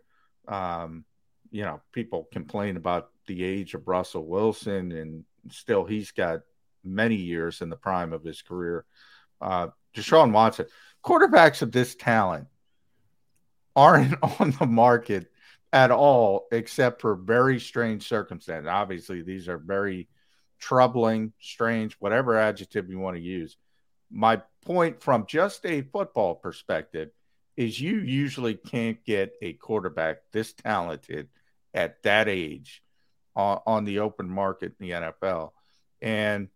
Um, 0.47 1.05
you 1.51 1.63
know, 1.63 1.81
people 1.91 2.27
complain 2.31 2.77
about 2.77 3.09
the 3.27 3.43
age 3.43 3.73
of 3.73 3.87
Russell 3.87 4.25
Wilson, 4.25 4.91
and 4.91 5.23
still 5.49 5.85
he's 5.85 6.11
got 6.11 6.41
many 6.83 7.15
years 7.15 7.61
in 7.61 7.69
the 7.69 7.77
prime 7.77 8.11
of 8.13 8.23
his 8.23 8.41
career. 8.41 8.85
Uh, 9.39 9.69
Deshaun 9.95 10.31
Watson, 10.31 10.65
quarterbacks 11.03 11.61
of 11.61 11.71
this 11.71 11.95
talent 11.95 12.47
aren't 13.75 14.15
on 14.39 14.51
the 14.59 14.65
market 14.65 15.27
at 15.71 15.91
all, 15.91 16.47
except 16.51 17.01
for 17.01 17.15
very 17.15 17.59
strange 17.59 18.07
circumstances. 18.07 18.69
Obviously, 18.69 19.21
these 19.21 19.47
are 19.47 19.57
very 19.57 20.07
troubling, 20.59 21.33
strange, 21.39 21.95
whatever 21.99 22.37
adjective 22.37 22.89
you 22.89 22.99
want 22.99 23.15
to 23.17 23.21
use. 23.21 23.57
My 24.11 24.41
point 24.65 25.01
from 25.01 25.25
just 25.25 25.65
a 25.65 25.81
football 25.81 26.35
perspective 26.35 27.09
is 27.57 27.79
you 27.79 27.97
usually 27.97 28.55
can't 28.55 29.03
get 29.03 29.33
a 29.41 29.53
quarterback 29.53 30.17
this 30.31 30.53
talented 30.53 31.29
at 31.73 32.01
that 32.03 32.29
age 32.29 32.83
on, 33.35 33.59
on 33.65 33.85
the 33.85 33.99
open 33.99 34.29
market 34.29 34.73
in 34.79 34.87
the 34.87 34.93
NFL. 34.93 35.51
And 36.01 36.49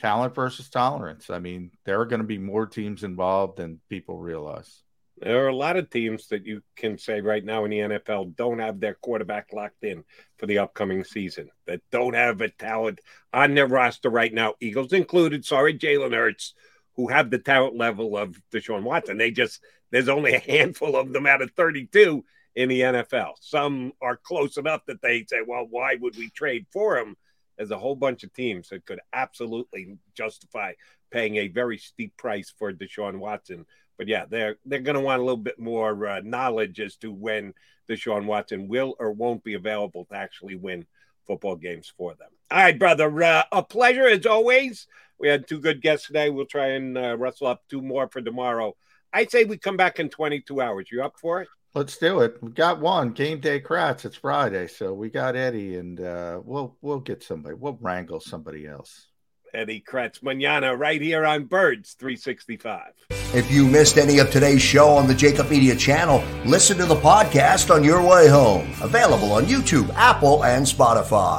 talent 0.00 0.34
versus 0.34 0.68
tolerance. 0.70 1.30
I 1.30 1.38
mean, 1.38 1.72
there 1.84 2.00
are 2.00 2.06
going 2.06 2.20
to 2.20 2.26
be 2.26 2.38
more 2.38 2.66
teams 2.66 3.04
involved 3.04 3.58
than 3.58 3.80
people 3.88 4.18
realize. 4.18 4.82
There 5.20 5.44
are 5.44 5.48
a 5.48 5.56
lot 5.56 5.76
of 5.76 5.90
teams 5.90 6.28
that 6.28 6.46
you 6.46 6.62
can 6.76 6.96
say 6.98 7.20
right 7.20 7.44
now 7.44 7.64
in 7.64 7.70
the 7.70 7.78
NFL 7.78 8.36
don't 8.36 8.60
have 8.60 8.78
their 8.78 8.94
quarterback 8.94 9.52
locked 9.52 9.82
in 9.82 10.04
for 10.38 10.46
the 10.46 10.58
upcoming 10.58 11.02
season, 11.04 11.50
that 11.66 11.80
don't 11.90 12.14
have 12.14 12.40
a 12.40 12.48
talent 12.48 13.00
on 13.32 13.54
their 13.54 13.66
roster 13.66 14.10
right 14.10 14.32
now, 14.32 14.54
Eagles 14.60 14.92
included. 14.92 15.44
Sorry, 15.44 15.76
Jalen 15.76 16.14
Hurts, 16.14 16.54
who 16.94 17.08
have 17.08 17.30
the 17.30 17.38
talent 17.38 17.76
level 17.76 18.16
of 18.16 18.40
Deshaun 18.52 18.82
Watson. 18.82 19.18
They 19.18 19.30
just, 19.30 19.60
there's 19.90 20.08
only 20.08 20.34
a 20.34 20.38
handful 20.40 20.96
of 20.96 21.12
them 21.12 21.26
out 21.26 21.42
of 21.42 21.50
32 21.52 22.24
in 22.54 22.68
the 22.68 22.80
NFL. 22.80 23.32
Some 23.40 23.92
are 24.00 24.16
close 24.16 24.56
enough 24.56 24.82
that 24.86 25.02
they 25.02 25.24
say, 25.28 25.38
well, 25.46 25.66
why 25.68 25.96
would 26.00 26.16
we 26.16 26.30
trade 26.30 26.66
for 26.72 26.98
him? 26.98 27.16
There's 27.56 27.70
a 27.72 27.78
whole 27.78 27.96
bunch 27.96 28.22
of 28.22 28.32
teams 28.32 28.68
that 28.68 28.86
could 28.86 29.00
absolutely 29.12 29.96
justify 30.16 30.74
paying 31.10 31.36
a 31.36 31.48
very 31.48 31.78
steep 31.78 32.16
price 32.16 32.52
for 32.56 32.72
Deshaun 32.72 33.18
Watson 33.18 33.66
but 33.98 34.08
yeah, 34.08 34.24
they're 34.24 34.56
they're 34.64 34.80
going 34.80 34.94
to 34.94 35.02
want 35.02 35.20
a 35.20 35.24
little 35.24 35.36
bit 35.36 35.58
more 35.58 36.06
uh, 36.06 36.20
knowledge 36.24 36.80
as 36.80 36.96
to 36.96 37.12
when 37.12 37.52
Deshaun 37.90 38.24
Watson 38.24 38.68
will 38.68 38.94
or 38.98 39.12
won't 39.12 39.44
be 39.44 39.54
available 39.54 40.06
to 40.06 40.14
actually 40.14 40.54
win 40.54 40.86
football 41.26 41.56
games 41.56 41.92
for 41.96 42.14
them. 42.14 42.28
All 42.50 42.58
right, 42.58 42.78
brother, 42.78 43.22
uh, 43.22 43.42
a 43.52 43.62
pleasure 43.62 44.06
as 44.06 44.24
always. 44.24 44.86
We 45.18 45.28
had 45.28 45.46
two 45.46 45.60
good 45.60 45.82
guests 45.82 46.06
today. 46.06 46.30
We'll 46.30 46.46
try 46.46 46.68
and 46.68 46.96
uh, 46.96 47.16
wrestle 47.18 47.48
up 47.48 47.64
two 47.68 47.82
more 47.82 48.08
for 48.08 48.22
tomorrow. 48.22 48.76
I 49.12 49.26
say 49.26 49.44
we 49.44 49.58
come 49.58 49.76
back 49.76 49.98
in 49.98 50.08
22 50.08 50.60
hours. 50.60 50.88
You 50.92 51.02
up 51.02 51.18
for 51.18 51.42
it? 51.42 51.48
Let's 51.74 51.98
do 51.98 52.20
it. 52.20 52.42
We 52.42 52.52
got 52.52 52.80
one 52.80 53.10
game 53.10 53.40
day 53.40 53.60
Kratz. 53.60 54.04
It's 54.04 54.16
Friday, 54.16 54.68
so 54.68 54.94
we 54.94 55.10
got 55.10 55.36
Eddie, 55.36 55.76
and 55.76 56.00
uh, 56.00 56.40
we'll 56.42 56.76
we'll 56.80 57.00
get 57.00 57.22
somebody. 57.22 57.54
We'll 57.56 57.78
wrangle 57.80 58.20
somebody 58.20 58.66
else. 58.66 59.08
Eddie 59.54 59.84
Kratz 59.86 60.22
Manana 60.22 60.76
right 60.76 61.00
here 61.00 61.24
on 61.24 61.44
Birds 61.44 61.94
365. 61.94 62.92
If 63.34 63.50
you 63.50 63.66
missed 63.66 63.98
any 63.98 64.18
of 64.18 64.30
today's 64.30 64.62
show 64.62 64.88
on 64.90 65.06
the 65.06 65.14
JAKIB 65.14 65.50
Media 65.50 65.76
channel, 65.76 66.24
listen 66.44 66.76
to 66.78 66.86
the 66.86 66.96
podcast 66.96 67.74
on 67.74 67.84
your 67.84 68.02
way 68.02 68.28
home. 68.28 68.70
Available 68.80 69.32
on 69.32 69.44
YouTube, 69.44 69.92
Apple, 69.94 70.44
and 70.44 70.64
Spotify. 70.64 71.38